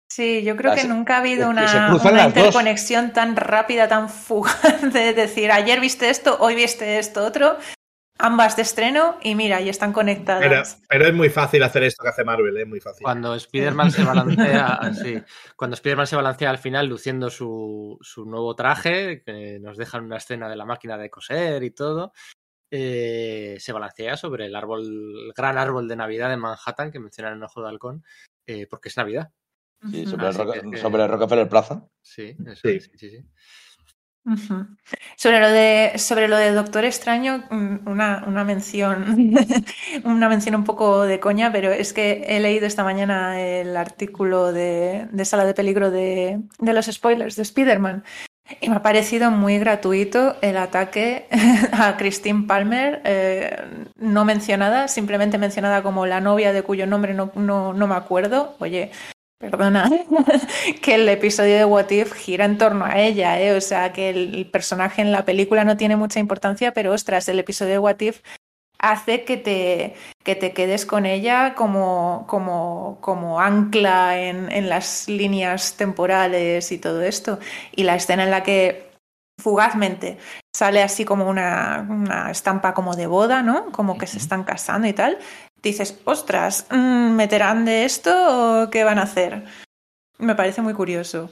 Sí, 0.09 0.43
yo 0.43 0.55
creo 0.55 0.73
que 0.73 0.85
nunca 0.85 1.17
ha 1.17 1.19
habido 1.19 1.49
una, 1.49 1.91
interconexión 2.25 3.11
tan 3.11 3.35
rápida, 3.35 3.87
tan 3.87 4.09
fugaz 4.09 4.81
de 4.93 5.13
decir, 5.13 5.51
ayer 5.51 5.79
viste 5.81 6.09
esto, 6.09 6.37
hoy 6.39 6.55
viste 6.55 6.97
esto 6.97 7.25
otro, 7.25 7.57
ambas 8.17 8.55
de 8.55 8.61
estreno 8.61 9.17
y 9.21 9.35
mira, 9.35 9.59
y 9.61 9.69
están 9.69 9.91
conectadas. 9.91 10.81
Pero, 10.87 11.07
es 11.07 11.13
muy 11.13 11.29
fácil 11.29 11.61
hacer 11.63 11.83
esto 11.83 12.03
que 12.03 12.09
hace 12.09 12.23
Marvel, 12.23 12.57
es 12.57 12.67
muy 12.67 12.79
fácil. 12.79 13.03
Cuando 13.03 13.35
Spider-Man 13.35 13.91
se 13.91 14.03
balancea, 14.05 14.79
cuando 15.55 15.75
Spider-Man 15.75 16.07
se 16.07 16.15
balancea 16.15 16.49
al 16.49 16.57
final 16.57 16.87
luciendo 16.87 17.29
su, 17.29 17.97
su, 18.01 18.25
nuevo 18.25 18.55
traje, 18.55 19.21
que 19.23 19.59
nos 19.59 19.77
dejan 19.77 20.05
una 20.05 20.17
escena 20.17 20.47
de 20.47 20.55
la 20.55 20.65
máquina 20.65 20.97
de 20.97 21.09
coser 21.09 21.63
y 21.63 21.71
todo, 21.71 22.13
eh, 22.71 23.57
se 23.59 23.71
balancea 23.71 24.17
sobre 24.17 24.45
el 24.45 24.55
árbol, 24.55 24.81
el 24.81 25.33
gran 25.35 25.57
árbol 25.57 25.87
de 25.87 25.95
Navidad 25.95 26.29
de 26.29 26.37
Manhattan 26.37 26.91
que 26.91 26.99
mencionan 26.99 27.33
en 27.33 27.43
Ojo 27.43 27.61
de 27.61 27.69
Halcón, 27.69 28.03
eh, 28.45 28.67
porque 28.67 28.89
es 28.89 28.97
Navidad. 28.97 29.31
Sí, 29.91 30.05
sobre, 30.05 30.27
el, 30.27 30.77
sobre 30.77 31.07
Rockefeller 31.07 31.47
Plaza. 31.47 31.87
Sí, 32.01 32.35
sí. 32.55 32.79
sí, 32.79 32.91
sí, 32.97 33.25
Sobre 35.15 35.39
lo 35.39 35.49
de 35.49 35.93
sobre 35.97 36.27
lo 36.27 36.35
de 36.35 36.51
Doctor 36.51 36.83
Extraño, 36.83 37.45
mm, 37.49 37.87
una, 37.87 38.23
una 38.27 38.43
mención, 38.43 39.35
una 40.03 40.29
mención 40.29 40.55
un 40.55 40.63
poco 40.63 41.03
de 41.03 41.19
coña, 41.19 41.51
pero 41.51 41.71
es 41.71 41.93
que 41.93 42.25
he 42.27 42.39
leído 42.39 42.65
esta 42.65 42.83
mañana 42.83 43.39
el 43.39 43.77
artículo 43.77 44.51
de, 44.51 45.07
de 45.11 45.25
Sala 45.25 45.45
de 45.45 45.53
Peligro 45.53 45.91
de, 45.91 46.41
de 46.59 46.73
los 46.73 46.87
spoilers 46.87 47.35
de 47.35 47.43
Spider-Man. 47.43 48.03
Y 48.61 48.69
me 48.69 48.77
ha 48.77 48.81
parecido 48.81 49.29
muy 49.29 49.59
gratuito 49.59 50.37
el 50.41 50.57
ataque 50.57 51.27
a 51.73 51.97
Christine 51.97 52.47
Palmer, 52.47 53.01
eh, 53.03 53.57
no 53.97 54.23
mencionada, 54.23 54.87
simplemente 54.87 55.37
mencionada 55.37 55.83
como 55.83 56.05
la 56.05 56.21
novia 56.21 56.53
de 56.53 56.63
cuyo 56.63 56.87
nombre 56.87 57.13
no, 57.13 57.31
no, 57.35 57.73
no 57.73 57.87
me 57.87 57.95
acuerdo. 57.95 58.55
Oye, 58.59 58.91
Perdona, 59.39 59.87
que 60.81 60.95
el 60.95 61.07
episodio 61.09 61.57
de 61.57 61.65
What 61.65 61.91
If 61.91 62.13
gira 62.13 62.45
en 62.45 62.57
torno 62.57 62.85
a 62.85 62.99
ella, 62.99 63.39
¿eh? 63.39 63.55
o 63.55 63.61
sea, 63.61 63.93
que 63.93 64.09
el 64.09 64.49
personaje 64.49 65.03
en 65.03 65.11
la 65.11 65.25
película 65.25 65.63
no 65.63 65.77
tiene 65.77 65.95
mucha 65.95 66.19
importancia, 66.19 66.73
pero 66.73 66.91
ostras, 66.91 67.29
el 67.29 67.37
episodio 67.37 67.73
de 67.73 67.79
What 67.79 67.99
If 67.99 68.21
hace 68.79 69.25
que 69.25 69.37
te, 69.37 69.95
que 70.23 70.35
te 70.35 70.53
quedes 70.53 70.87
con 70.87 71.05
ella 71.05 71.53
como, 71.55 72.25
como, 72.27 72.97
como 73.01 73.39
ancla 73.39 74.19
en, 74.19 74.51
en 74.51 74.69
las 74.69 75.07
líneas 75.07 75.77
temporales 75.77 76.71
y 76.71 76.79
todo 76.79 77.03
esto. 77.03 77.39
Y 77.71 77.83
la 77.83 77.95
escena 77.95 78.23
en 78.23 78.31
la 78.31 78.43
que 78.43 78.91
fugazmente 79.39 80.17
sale 80.55 80.81
así 80.81 81.05
como 81.05 81.29
una, 81.29 81.85
una 81.89 82.31
estampa 82.31 82.73
como 82.73 82.95
de 82.95 83.05
boda, 83.05 83.43
¿no? 83.43 83.71
Como 83.71 83.97
que 83.97 84.07
se 84.07 84.17
están 84.17 84.43
casando 84.43 84.87
y 84.87 84.93
tal 84.93 85.19
dices, 85.67 85.99
ostras, 86.05 86.67
mm, 86.71 87.15
¿meterán 87.15 87.65
de 87.65 87.85
esto 87.85 88.11
o 88.63 88.69
qué 88.69 88.83
van 88.83 88.99
a 88.99 89.03
hacer? 89.03 89.45
Me 90.17 90.35
parece 90.35 90.61
muy 90.61 90.73
curioso. 90.73 91.29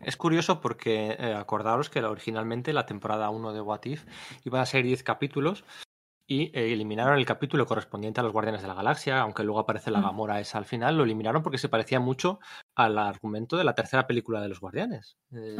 Es 0.00 0.16
curioso 0.16 0.60
porque 0.60 1.16
eh, 1.18 1.34
acordaros 1.34 1.90
que 1.90 2.00
originalmente 2.00 2.72
la 2.72 2.86
temporada 2.86 3.30
1 3.30 3.52
de 3.52 3.60
What 3.60 3.84
If 3.84 4.04
iba 4.44 4.60
a 4.60 4.66
ser 4.66 4.84
10 4.84 5.02
capítulos 5.02 5.64
y 6.32 6.44
eh, 6.54 6.72
eliminaron 6.72 7.18
el 7.18 7.26
capítulo 7.26 7.66
correspondiente 7.66 8.20
a 8.20 8.22
los 8.22 8.32
Guardianes 8.32 8.62
de 8.62 8.68
la 8.68 8.72
Galaxia, 8.72 9.20
aunque 9.20 9.44
luego 9.44 9.60
aparece 9.60 9.90
la 9.90 10.00
mm. 10.00 10.04
Gamora 10.04 10.40
esa 10.40 10.56
al 10.56 10.64
final, 10.64 10.96
lo 10.96 11.04
eliminaron 11.04 11.42
porque 11.42 11.58
se 11.58 11.68
parecía 11.68 12.00
mucho 12.00 12.40
al 12.74 12.96
argumento 12.98 13.58
de 13.58 13.64
la 13.64 13.74
tercera 13.74 14.06
película 14.06 14.40
de 14.40 14.48
los 14.48 14.58
Guardianes. 14.58 15.18
Eh, 15.34 15.58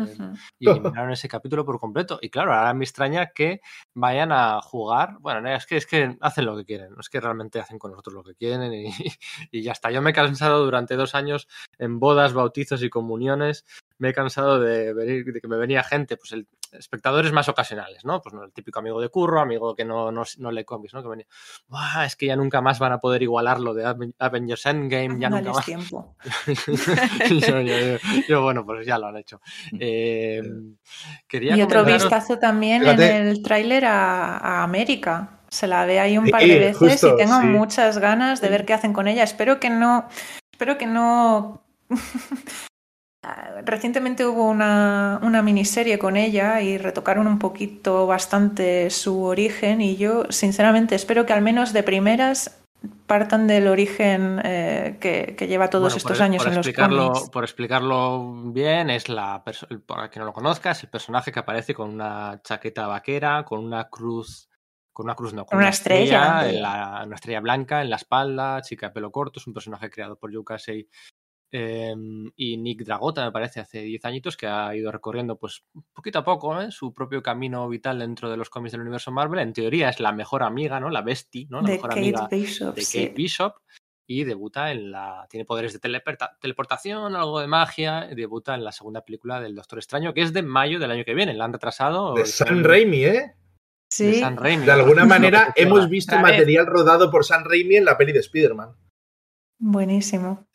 y 0.59 0.71
eliminaron 0.71 1.13
ese 1.13 1.29
capítulo 1.29 1.67
por 1.67 1.79
completo. 1.79 2.19
Y 2.23 2.31
claro, 2.31 2.55
ahora 2.55 2.73
me 2.73 2.87
extraña 2.87 3.33
que 3.35 3.61
vayan 3.93 4.33
a 4.33 4.63
jugar. 4.63 5.19
Bueno, 5.21 5.47
es 5.51 5.67
que, 5.67 5.77
es 5.77 5.85
que 5.85 6.17
hacen 6.23 6.47
lo 6.47 6.57
que 6.57 6.65
quieren, 6.65 6.95
es 6.99 7.11
que 7.11 7.21
realmente 7.21 7.61
hacen 7.61 7.79
con 7.79 7.91
nosotros 7.91 8.15
lo 8.15 8.25
que 8.25 8.35
quieren 8.35 8.73
y, 8.73 8.87
y 9.51 9.63
ya 9.63 9.73
está. 9.73 9.91
Yo 9.91 10.01
me 10.01 10.11
he 10.11 10.15
cansado 10.15 10.65
durante 10.65 10.97
dos 10.97 11.15
años 11.15 11.49
en 11.79 12.01
bodas, 12.01 12.33
bautizos 12.33 12.83
y 12.83 12.89
comuniones 12.89 13.67
me 14.03 14.09
he 14.09 14.13
cansado 14.13 14.59
de, 14.59 14.93
venir, 14.93 15.25
de 15.33 15.41
que 15.41 15.47
me 15.47 15.57
venía 15.57 15.85
gente, 15.85 16.17
pues 16.17 16.33
el, 16.33 16.49
espectadores 16.73 17.33
más 17.33 17.49
ocasionales, 17.49 18.05
¿no? 18.05 18.21
Pues 18.21 18.35
¿no? 18.35 18.45
el 18.45 18.53
típico 18.53 18.79
amigo 18.79 19.01
de 19.01 19.09
curro, 19.09 19.41
amigo 19.41 19.75
que 19.75 19.85
no, 19.85 20.11
no, 20.11 20.25
no 20.39 20.51
lee 20.51 20.65
cómics, 20.65 20.95
¿no? 20.95 21.03
Que 21.03 21.09
venía, 21.09 21.27
es 22.05 22.17
que 22.17 22.27
ya 22.27 22.37
nunca 22.37 22.61
más 22.61 22.79
van 22.79 22.93
a 22.93 22.99
poder 22.99 23.23
igualarlo 23.23 23.75
de 23.75 24.13
Avengers 24.19 24.67
Endgame, 24.67 25.21
ya 25.21 25.31
nunca 25.31 25.53
más. 25.53 25.65
Tiempo. 25.65 26.17
yo, 28.29 28.43
bueno, 28.43 28.65
pues 28.65 28.87
ya 28.87 28.99
lo 28.99 29.07
han 29.07 29.17
hecho. 29.17 29.41
Eh, 29.79 30.43
quería 31.27 31.57
y 31.57 31.63
otro 31.63 31.85
vistazo 31.85 32.39
también 32.39 32.87
en 32.87 33.01
el 33.01 33.43
tráiler 33.43 33.85
a, 33.85 34.39
a, 34.39 34.63
América. 34.63 35.41
Se 35.49 35.67
la 35.67 35.85
ve 35.85 36.01
ahí 36.01 36.17
un 36.17 36.31
par 36.31 36.43
de 36.43 36.59
veces 36.59 37.05
y 37.05 37.17
tengo 37.17 37.41
muchas 37.41 37.99
ganas 37.99 38.41
de 38.41 38.49
ver 38.49 38.65
qué 38.65 38.73
hacen 38.73 38.95
con 38.95 39.07
ella. 39.07 39.23
Espero 39.23 39.61
que 39.61 39.69
no, 39.69 40.09
espero 40.51 40.79
que 40.79 40.87
no 40.87 41.63
Recientemente 43.65 44.27
hubo 44.27 44.49
una, 44.49 45.21
una, 45.23 45.43
miniserie 45.43 45.97
con 45.97 46.17
ella 46.17 46.61
y 46.61 46.77
retocaron 46.77 47.29
un 47.29 47.39
poquito 47.39 48.09
bastante 48.09 48.91
su 48.91 49.23
origen 49.23 49.81
y 49.81 49.97
yo 49.97 50.25
sinceramente 50.31 50.97
espero 50.97 51.25
que 51.25 51.33
al 51.33 51.41
menos 51.41 51.73
de 51.73 51.85
primeras 51.85 52.61
partan 53.07 53.47
del 53.47 53.69
origen 53.69 54.41
eh, 54.43 54.97
que, 55.01 55.37
que, 55.37 55.47
lleva 55.47 55.71
todos 55.71 55.95
estos 55.97 56.21
años 56.21 56.45
en 56.47 56.57
los 56.57 56.69
cómics. 56.73 57.31
Por 57.31 57.45
explicarlo 57.45 58.43
bien, 58.47 58.91
es 58.91 59.09
la 59.09 59.45
para 59.87 60.09
quien 60.09 60.21
no 60.21 60.27
lo 60.27 60.33
conozca, 60.33 60.73
es 60.73 60.83
el 60.83 60.91
personaje 60.91 61.31
que 61.31 61.39
aparece 61.39 61.75
con 61.75 61.91
una 61.91 62.41
chaqueta 62.43 62.89
vaquera, 62.89 63.45
con 63.45 63.65
una 63.65 63.89
cruz 63.89 64.49
con 64.93 65.07
una 65.07 65.15
cruz, 65.15 65.33
no, 65.33 65.47
con 65.47 65.59
una, 65.59 65.71
estrella, 65.71 66.45
una 67.07 67.15
estrella 67.15 67.41
blanca 67.41 67.81
en 67.81 67.89
la 67.89 67.97
espalda, 67.97 68.61
chica 68.61 68.89
de 68.89 68.93
pelo 68.93 69.11
corto, 69.11 69.41
es 69.41 69.47
un 69.47 69.55
personaje 69.55 69.89
creado 69.89 70.17
por 70.17 70.35
Joe 70.35 70.45
Casey 70.45 70.87
Em, 71.55 72.33
y 72.35 72.57
Nick 72.57 72.83
Dragota, 72.83 73.27
me 73.27 73.31
parece, 73.31 73.61
hace 73.61 73.83
10 73.83 74.07
añitos, 74.07 74.39
que 74.39 74.47
ha 74.47 74.75
ido 74.75 74.91
recorriendo, 74.91 75.37
pues, 75.37 75.65
poquito 75.93 76.21
a 76.21 76.25
poco, 76.25 76.59
¿eh? 76.59 76.71
su 76.71 76.95
propio 76.95 77.23
camino 77.23 77.69
vital 77.69 77.99
dentro 77.99 78.31
de 78.31 78.39
los 78.39 78.49
cómics 78.49 78.73
del 78.73 78.81
universo 78.81 79.13
Marvel. 79.13 79.41
En 79.41 79.53
teoría 79.53 79.91
es 79.91 80.01
la 80.01 80.13
mejor 80.13 80.43
amiga, 80.43 80.81
¿no? 80.81 80.89
La 80.89 81.03
bestie, 81.03 81.47
¿no? 81.51 81.61
La 81.61 81.69
de 81.69 81.75
mejor 81.75 81.91
Kate 81.91 82.01
amiga 82.01 82.29
Bishop, 82.31 82.75
de 82.75 82.83
Kate 82.83 83.13
Bishop. 83.15 83.55
Y 84.07 84.25
debuta 84.25 84.73
en 84.73 84.91
la. 84.91 85.27
Tiene 85.31 85.45
poderes 85.45 85.73
de 85.73 85.79
teleportación, 85.79 87.15
algo 87.15 87.41
de 87.41 87.47
magia. 87.47 88.09
Debuta 88.15 88.55
en 88.55 88.65
la 88.65 88.73
segunda 88.73 89.05
película 89.05 89.41
del 89.41 89.55
Doctor 89.55 89.79
Extraño, 89.79 90.13
que 90.13 90.23
es 90.23 90.33
de 90.33 90.43
mayo 90.43 90.79
del 90.79 90.91
año 90.91 91.05
que 91.05 91.15
viene. 91.15 91.35
La 91.35 91.45
han 91.45 91.53
retrasado. 91.53 92.15
De 92.15 92.27
Sam 92.27 92.65
Raimi, 92.65 93.05
¿eh? 93.05 93.35
Sí. 93.89 94.21
De, 94.21 94.73
alguna 94.73 95.05
manera 95.07 95.53
hemos 95.55 95.89
visto 95.89 96.19
material 96.19 96.67
rodado 96.67 97.11
por 97.11 97.25
San 97.25 97.45
Raimi 97.45 97.77
en 97.77 97.85
la 97.85 97.97
peli 97.97 98.13
de 98.13 98.21
Spider-Man. 98.21 98.75
Buenísimo. 99.65 100.49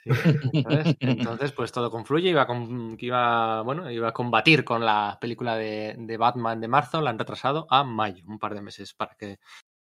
entonces, 0.99 1.53
pues 1.53 1.71
todo 1.71 1.89
confluye. 1.89 2.29
Iba, 2.29 2.45
con, 2.45 2.97
iba, 2.99 3.61
bueno, 3.61 3.89
iba 3.89 4.09
a 4.09 4.13
combatir 4.13 4.65
con 4.65 4.83
la 4.83 5.17
película 5.21 5.55
de, 5.55 6.17
Batman 6.19 6.59
de 6.59 6.67
marzo. 6.67 6.99
La 6.99 7.11
han 7.11 7.17
retrasado 7.17 7.67
a 7.69 7.85
mayo, 7.85 8.25
un 8.27 8.37
par 8.37 8.53
de 8.53 8.61
meses 8.61 8.93
para 8.93 9.15
que, 9.15 9.39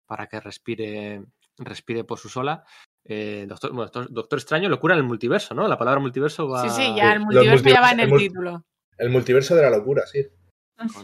para 0.05 0.27
que 0.27 0.41
respire, 0.41 1.23
respire 1.57 2.03
por 2.03 2.19
su 2.19 2.27
sola. 2.27 2.65
Eh, 3.05 3.45
doctor, 3.47 3.73
doctor, 4.11 4.39
Extraño, 4.39 4.67
locura 4.67 4.95
en 4.95 4.99
el 4.99 5.07
multiverso, 5.07 5.55
¿no? 5.55 5.69
La 5.69 5.77
palabra 5.77 6.01
multiverso 6.01 6.49
va. 6.49 6.67
Sí, 6.67 6.83
sí, 6.83 6.93
ya 6.93 7.13
el 7.13 7.21
multiverso 7.21 7.69
ya 7.69 7.79
va 7.79 7.91
en 7.91 8.01
el, 8.01 8.17
título. 8.17 8.65
El 8.97 9.09
multiverso 9.09 9.55
de 9.55 9.61
la 9.61 9.69
locura, 9.69 10.05
sí. 10.05 10.27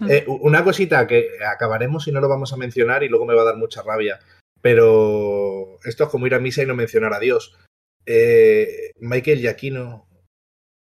Eh, 0.09 0.25
una 0.27 0.65
cosita 0.65 1.07
que 1.07 1.25
acabaremos 1.49 2.05
y 2.09 2.11
no 2.11 2.19
lo 2.19 2.27
vamos 2.27 2.51
a 2.51 2.57
mencionar 2.57 3.01
y 3.03 3.07
luego 3.07 3.25
me 3.25 3.33
va 3.33 3.43
a 3.43 3.45
dar 3.45 3.55
mucha 3.55 3.81
rabia. 3.81 4.19
Pero 4.61 5.79
esto 5.85 6.03
es 6.03 6.09
como 6.09 6.27
ir 6.27 6.35
a 6.35 6.39
misa 6.39 6.63
y 6.63 6.65
no 6.65 6.75
mencionar 6.75 7.13
a 7.13 7.19
Dios. 7.19 7.55
Eh, 8.05 8.91
Michael 8.99 9.39
Giacchino 9.39 10.09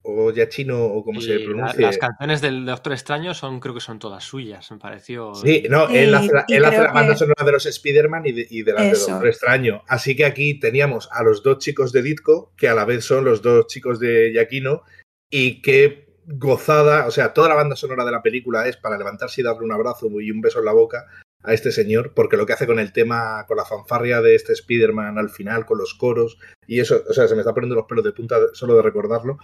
o 0.05 0.31
Giacchino 0.31 0.85
o 0.85 1.03
como 1.03 1.19
se 1.19 1.39
pronuncia. 1.39 1.81
las 1.81 1.97
canciones 1.97 2.41
del 2.41 2.65
Doctor 2.65 2.93
Extraño 2.93 3.33
son, 3.33 3.59
creo 3.59 3.73
que 3.73 3.81
son 3.81 3.97
todas 3.97 4.23
suyas, 4.23 4.69
me 4.71 4.77
pareció. 4.77 5.33
Sí, 5.33 5.63
no, 5.69 5.89
él 5.89 6.13
hace, 6.13 6.59
la 6.59 6.91
banda 6.91 7.15
sonora 7.15 7.43
de 7.43 7.51
los 7.51 7.65
Spider-Man 7.65 8.27
y 8.27 8.31
de, 8.31 8.47
y 8.49 8.61
de 8.61 8.73
las 8.73 8.83
de 8.83 8.99
Doctor 8.99 9.27
Extraño. 9.27 9.83
Así 9.87 10.15
que 10.15 10.25
aquí 10.25 10.59
teníamos 10.59 11.09
a 11.11 11.23
los 11.23 11.41
dos 11.41 11.57
chicos 11.57 11.91
de 11.91 12.03
Ditko, 12.03 12.53
que 12.55 12.67
a 12.67 12.75
la 12.75 12.85
vez 12.85 13.03
son 13.03 13.25
los 13.25 13.41
dos 13.41 13.65
chicos 13.67 13.99
de 13.99 14.31
Giacchino, 14.31 14.83
y 15.29 15.61
qué 15.61 16.05
gozada, 16.27 17.07
o 17.07 17.11
sea, 17.11 17.33
toda 17.33 17.49
la 17.49 17.55
banda 17.55 17.75
sonora 17.75 18.05
de 18.05 18.11
la 18.11 18.21
película 18.21 18.67
es 18.67 18.77
para 18.77 18.97
levantarse 18.97 19.41
y 19.41 19.43
darle 19.43 19.63
un 19.63 19.71
abrazo 19.71 20.07
y 20.21 20.31
un 20.31 20.41
beso 20.41 20.59
en 20.59 20.65
la 20.65 20.73
boca 20.73 21.05
a 21.45 21.53
este 21.53 21.71
señor, 21.71 22.13
porque 22.13 22.37
lo 22.37 22.45
que 22.45 22.53
hace 22.53 22.67
con 22.67 22.79
el 22.79 22.91
tema, 22.91 23.45
con 23.47 23.57
la 23.57 23.65
fanfarria 23.65 24.21
de 24.21 24.35
este 24.35 24.53
Spider-Man 24.53 25.17
al 25.17 25.29
final, 25.29 25.65
con 25.65 25.77
los 25.77 25.93
coros, 25.93 26.37
y 26.67 26.79
eso, 26.79 27.03
o 27.07 27.13
sea, 27.13 27.27
se 27.27 27.35
me 27.35 27.41
está 27.41 27.53
poniendo 27.53 27.75
los 27.75 27.85
pelos 27.85 28.03
de 28.03 28.11
punta 28.11 28.37
solo 28.53 28.75
de 28.75 28.81
recordarlo, 28.81 29.37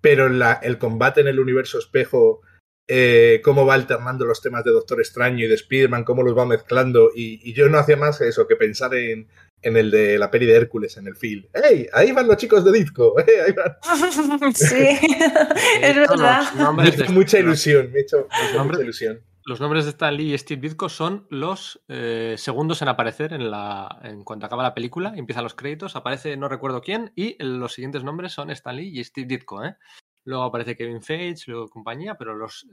pero 0.00 0.28
la, 0.28 0.54
el 0.54 0.78
combate 0.78 1.20
en 1.20 1.28
el 1.28 1.40
universo 1.40 1.78
espejo, 1.78 2.40
eh, 2.88 3.40
cómo 3.42 3.64
va 3.64 3.74
alternando 3.74 4.26
los 4.26 4.42
temas 4.42 4.64
de 4.64 4.72
Doctor 4.72 5.00
Extraño 5.00 5.44
y 5.44 5.48
de 5.48 5.54
Spider-Man, 5.54 6.04
cómo 6.04 6.22
los 6.22 6.36
va 6.36 6.46
mezclando, 6.46 7.10
y, 7.14 7.52
yo 7.52 7.68
no 7.68 7.78
hacía 7.78 7.96
más 7.96 8.20
eso 8.20 8.46
que 8.46 8.56
pensar 8.56 8.94
en, 8.94 9.28
en 9.62 9.76
el 9.76 9.90
de 9.90 10.18
la 10.18 10.30
peli 10.30 10.46
de 10.46 10.56
Hércules, 10.56 10.96
en 10.96 11.06
el 11.06 11.16
film. 11.16 11.44
¡Ey! 11.54 11.88
Ahí 11.92 12.12
van 12.12 12.28
los 12.28 12.36
chicos 12.36 12.64
de 12.64 12.72
disco. 12.72 13.18
¡Eh! 13.26 13.42
Ahí 13.46 13.52
van. 13.52 14.54
sí, 14.54 14.74
es 15.82 15.96
verdad. 15.96 16.72
Me 16.74 16.88
hecho 16.88 17.12
mucha 17.12 17.38
ilusión, 17.38 17.90
me 17.92 18.00
hecho 18.00 18.28
mucha 18.62 18.82
ilusión 18.82 19.20
los 19.46 19.60
nombres 19.60 19.84
de 19.84 19.90
Stan 19.90 20.16
Lee 20.16 20.32
y 20.32 20.38
Steve 20.38 20.60
Ditko 20.62 20.88
son 20.88 21.26
los 21.30 21.82
eh, 21.88 22.34
segundos 22.38 22.80
en 22.82 22.88
aparecer 22.88 23.32
en 23.32 23.50
la 23.50 24.00
en 24.02 24.24
cuanto 24.24 24.46
acaba 24.46 24.62
la 24.62 24.74
película, 24.74 25.12
empiezan 25.16 25.44
los 25.44 25.54
créditos, 25.54 25.96
aparece 25.96 26.36
no 26.36 26.48
recuerdo 26.48 26.80
quién 26.80 27.12
y 27.14 27.36
los 27.42 27.74
siguientes 27.74 28.04
nombres 28.04 28.32
son 28.32 28.50
Stan 28.50 28.74
Lee 28.76 28.98
y 28.98 29.04
Steve 29.04 29.26
Ditko, 29.26 29.64
¿eh? 29.64 29.76
Luego 30.24 30.44
aparece 30.44 30.76
Kevin 30.76 31.02
Feige, 31.02 31.50
luego 31.50 31.68
compañía, 31.68 32.14
pero 32.16 32.34
los 32.34 32.66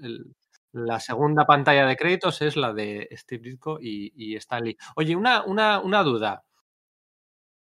la 0.73 1.01
segunda 1.01 1.45
pantalla 1.45 1.85
de 1.85 1.97
créditos 1.97 2.41
es 2.41 2.55
la 2.55 2.73
de 2.73 3.09
Steve 3.11 3.49
Ditko 3.49 3.79
y, 3.81 4.13
y 4.15 4.35
Stan 4.37 4.63
Lee. 4.63 4.77
Oye, 4.95 5.15
una, 5.17 5.43
una, 5.43 5.81
una 5.81 6.01
duda 6.03 6.45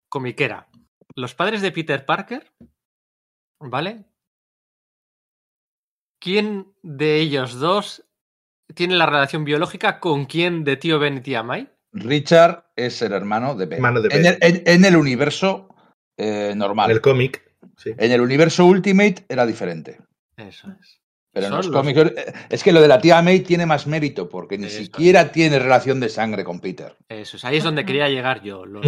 comiquera. 0.09 0.69
Los 1.15 1.35
padres 1.35 1.62
de 1.62 1.73
Peter 1.73 2.05
Parker, 2.05 2.53
¿vale? 3.61 4.07
¿Quién 6.19 6.74
de 6.83 7.20
ellos 7.20 7.55
dos 7.61 8.06
tiene 8.74 8.97
la 8.97 9.06
relación 9.06 9.44
biológica 9.44 10.01
con 10.01 10.26
quién 10.26 10.64
de 10.64 10.76
tío 10.76 10.98
Ben 10.98 11.18
y 11.18 11.20
tía 11.20 11.43
May? 11.43 11.68
Richard 11.93 12.64
es 12.76 13.01
el 13.02 13.12
hermano 13.12 13.55
de 13.55 13.66
Ben. 13.66 13.82
En, 14.40 14.84
el, 14.84 14.97
universo 14.97 15.74
eh, 16.16 16.52
normal. 16.55 16.90
En 16.90 16.97
el 16.97 17.02
cómic. 17.02 17.43
En 17.84 18.12
el 18.12 18.20
universo 18.20 18.66
Ultimate 18.66 19.24
era 19.28 19.47
diferente. 19.47 19.98
Eso 20.36 20.68
es. 20.80 21.01
Pero 21.32 21.47
en 21.47 21.52
los 21.52 21.68
cómics. 21.68 21.98
Eh, 22.01 22.32
es 22.48 22.62
que 22.62 22.72
lo 22.72 22.80
de 22.80 22.88
la 22.88 23.01
tía 23.01 23.20
May 23.22 23.40
tiene 23.40 23.66
más 23.66 23.86
mérito, 23.86 24.28
porque 24.28 24.56
ni 24.56 24.68
siquiera 24.68 25.32
tiene 25.32 25.59
relación 25.59 26.01
de 26.01 26.09
sangre 26.09 26.44
con 26.44 26.60
Peter. 26.60 26.97
Eso 27.09 27.36
es, 27.36 27.44
ahí 27.44 27.59
es 27.59 27.64
donde 27.64 27.84
quería 27.84 28.09
llegar 28.09 28.43
yo. 28.43 28.64
Los, 28.64 28.86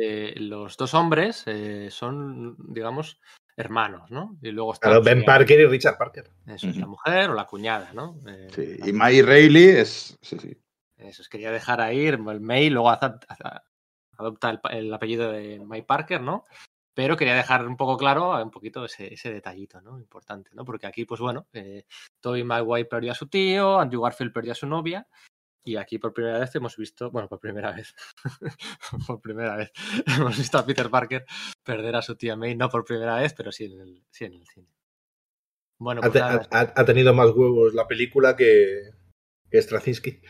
eh, 0.00 0.34
los 0.36 0.76
dos 0.76 0.94
hombres 0.94 1.44
son, 1.90 2.56
digamos, 2.72 3.20
hermanos, 3.58 4.10
¿no? 4.10 4.36
Y 4.40 4.50
luego 4.52 4.72
está 4.72 5.00
Ben 5.00 5.24
Parker 5.24 5.60
y 5.60 5.66
Richard 5.66 5.98
Parker. 5.98 6.30
Eso 6.46 6.68
es 6.68 6.76
la 6.76 6.86
mujer 6.86 7.30
o 7.30 7.34
la 7.34 7.44
cuñada, 7.44 7.92
¿no? 7.92 8.16
Eh, 8.26 8.48
sí, 8.54 8.88
y 8.88 8.92
May 8.92 9.20
Reilly 9.20 9.64
es. 9.64 10.16
Sí, 10.22 10.38
sí. 10.38 10.56
Eso 10.96 11.22
es, 11.22 11.28
quería 11.28 11.50
dejar 11.50 11.80
ahí 11.80 12.06
el 12.06 12.18
May, 12.18 12.70
luego 12.70 12.90
adopta 12.90 14.60
el, 14.70 14.94
apellido 14.94 15.32
de 15.32 15.60
May 15.60 15.82
Parker, 15.82 16.20
¿no? 16.20 16.44
Pero 16.94 17.16
quería 17.16 17.34
dejar 17.34 17.66
un 17.66 17.76
poco 17.76 17.96
claro 17.96 18.42
un 18.42 18.50
poquito 18.50 18.84
ese, 18.84 19.32
detallito, 19.32 19.80
¿no? 19.80 19.98
Importante, 19.98 20.50
¿no? 20.54 20.64
Porque 20.64 20.86
aquí, 20.86 21.04
pues 21.04 21.20
bueno, 21.20 21.46
eh, 21.52 21.84
Toby 22.20 22.44
Maguire 22.44 22.88
perdió 22.88 23.12
a 23.12 23.16
su 23.16 23.28
tío, 23.28 23.78
Andrew 23.78 24.02
Garfield 24.02 24.32
perdió 24.32 24.52
a 24.52 24.56
su 24.56 24.66
novia, 24.66 25.06
y 25.68 25.76
aquí 25.76 25.98
por 25.98 26.14
primera 26.14 26.38
vez 26.38 26.54
hemos 26.54 26.76
visto, 26.76 27.10
bueno, 27.10 27.28
por 27.28 27.38
primera 27.38 27.72
vez, 27.72 27.94
por 29.06 29.20
primera 29.20 29.56
vez, 29.56 29.70
hemos 30.18 30.36
visto 30.38 30.56
a 30.58 30.64
Peter 30.64 30.88
Parker 30.88 31.26
perder 31.62 31.94
a 31.96 32.02
su 32.02 32.16
tía 32.16 32.36
May, 32.36 32.56
no 32.56 32.70
por 32.70 32.84
primera 32.84 33.16
vez, 33.16 33.34
pero 33.34 33.52
sí 33.52 33.66
en 33.66 33.80
el, 33.80 34.02
sí 34.10 34.24
en 34.24 34.34
el 34.34 34.46
cine. 34.46 34.68
Bueno, 35.78 36.00
pues 36.00 36.22
ha, 36.50 36.84
tenido 36.86 37.14
más 37.14 37.30
huevos 37.30 37.74
la 37.74 37.86
película 37.86 38.34
que, 38.34 38.90
que 39.50 39.62
Straczynski. 39.62 40.22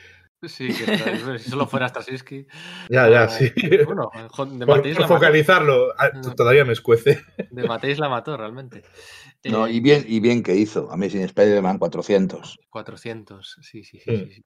Sí, 0.43 0.69
que 0.69 0.85
si 1.39 1.51
solo 1.51 1.66
fuera 1.66 1.89
Straczynski. 1.89 2.47
ya, 2.90 3.09
ya, 3.09 3.28
sí. 3.28 3.51
Bueno, 3.86 4.10
de 4.15 4.66
por, 4.66 5.06
focalizarlo, 5.06 5.94
ah, 5.97 6.10
todavía 6.36 6.65
me 6.65 6.74
escuece. 6.74 7.24
De 7.51 7.62
Mateis 7.62 7.98
la 7.98 8.09
mató, 8.09 8.36
realmente. 8.36 8.82
No, 9.44 9.69
y 9.69 9.81
bien, 9.81 10.05
y 10.06 10.20
bien 10.20 10.43
que 10.43 10.56
hizo. 10.56 10.90
A 10.90 10.97
mí 10.97 11.09
sin 11.09 11.23
Spider-Man 11.23 11.78
400. 11.78 12.59
400, 12.69 13.56
sí, 13.62 13.85
sí, 13.85 14.01
sí. 14.01 14.16
sí, 14.16 14.32
sí 14.32 14.44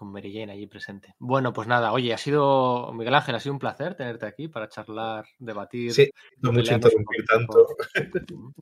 con 0.00 0.10
Mary 0.10 0.32
Jane 0.32 0.52
allí 0.52 0.66
presente. 0.66 1.14
Bueno, 1.18 1.52
pues 1.52 1.68
nada, 1.68 1.92
oye, 1.92 2.14
ha 2.14 2.16
sido, 2.16 2.90
Miguel 2.94 3.14
Ángel, 3.14 3.34
ha 3.34 3.40
sido 3.40 3.52
un 3.52 3.58
placer 3.58 3.94
tenerte 3.94 4.24
aquí 4.24 4.48
para 4.48 4.66
charlar, 4.66 5.26
debatir. 5.38 5.92
Sí, 5.92 6.10
no 6.38 6.52
mucho 6.52 6.72
interrumpir 6.74 7.22
tanto. 7.26 7.66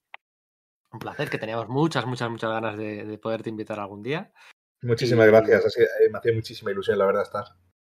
Un 0.91 0.99
placer, 0.99 1.29
que 1.29 1.37
teníamos 1.37 1.69
muchas, 1.69 2.07
muchas, 2.07 2.31
muchas 2.31 2.51
ganas 2.51 2.77
de, 2.79 3.19
poderte 3.23 3.51
invitar 3.51 3.79
algún 3.79 4.03
día. 4.03 4.33
Muchísimas 4.81 5.27
gracias, 5.27 5.77
eh, 5.77 6.09
me 6.11 6.19
hacía 6.19 6.33
muchísima 6.33 6.71
ilusión, 6.73 6.99
la 6.99 7.05
verdad, 7.05 7.23
estar. 7.23 7.45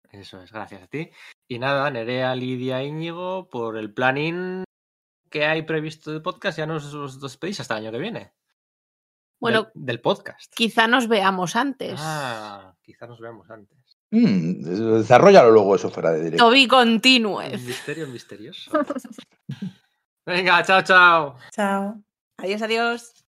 Eso 0.09 0.41
es, 0.41 0.51
gracias 0.51 0.81
a 0.81 0.87
ti. 0.87 1.11
Y 1.47 1.59
nada, 1.59 1.91
Nerea, 1.91 2.33
Lidia, 2.35 2.81
Íñigo, 2.83 3.49
por 3.49 3.77
el 3.77 3.93
planning 3.93 4.63
que 5.29 5.45
hay 5.45 5.63
previsto 5.63 6.11
de 6.11 6.21
podcast, 6.21 6.57
ya 6.57 6.65
nos, 6.65 6.91
nos 6.93 7.21
despedís 7.21 7.59
hasta 7.59 7.77
el 7.77 7.83
año 7.83 7.91
que 7.91 7.99
viene. 7.99 8.33
Bueno, 9.39 9.67
del, 9.73 9.99
podcast. 9.99 10.51
Quizá 10.55 10.87
nos 10.87 11.09
veamos 11.09 11.55
antes. 11.57 11.99
Ah, 12.01 12.74
quizá 12.85 13.07
nos 13.07 13.19
veamos 13.19 13.49
antes. 13.49 13.97
Mm, 14.11 14.61
desarrollalo 14.97 15.51
luego 15.51 15.75
eso 15.75 15.89
fuera 15.89 16.11
de 16.11 16.23
directo. 16.23 16.45
Toby 16.45 16.67
continúes. 16.67 17.61
Misterio 17.63 18.07
misterioso. 18.07 18.71
Venga, 20.25 20.63
chao, 20.63 20.81
chao. 20.83 21.37
Chao. 21.51 22.01
Adiós, 22.37 22.61
adiós. 22.61 23.24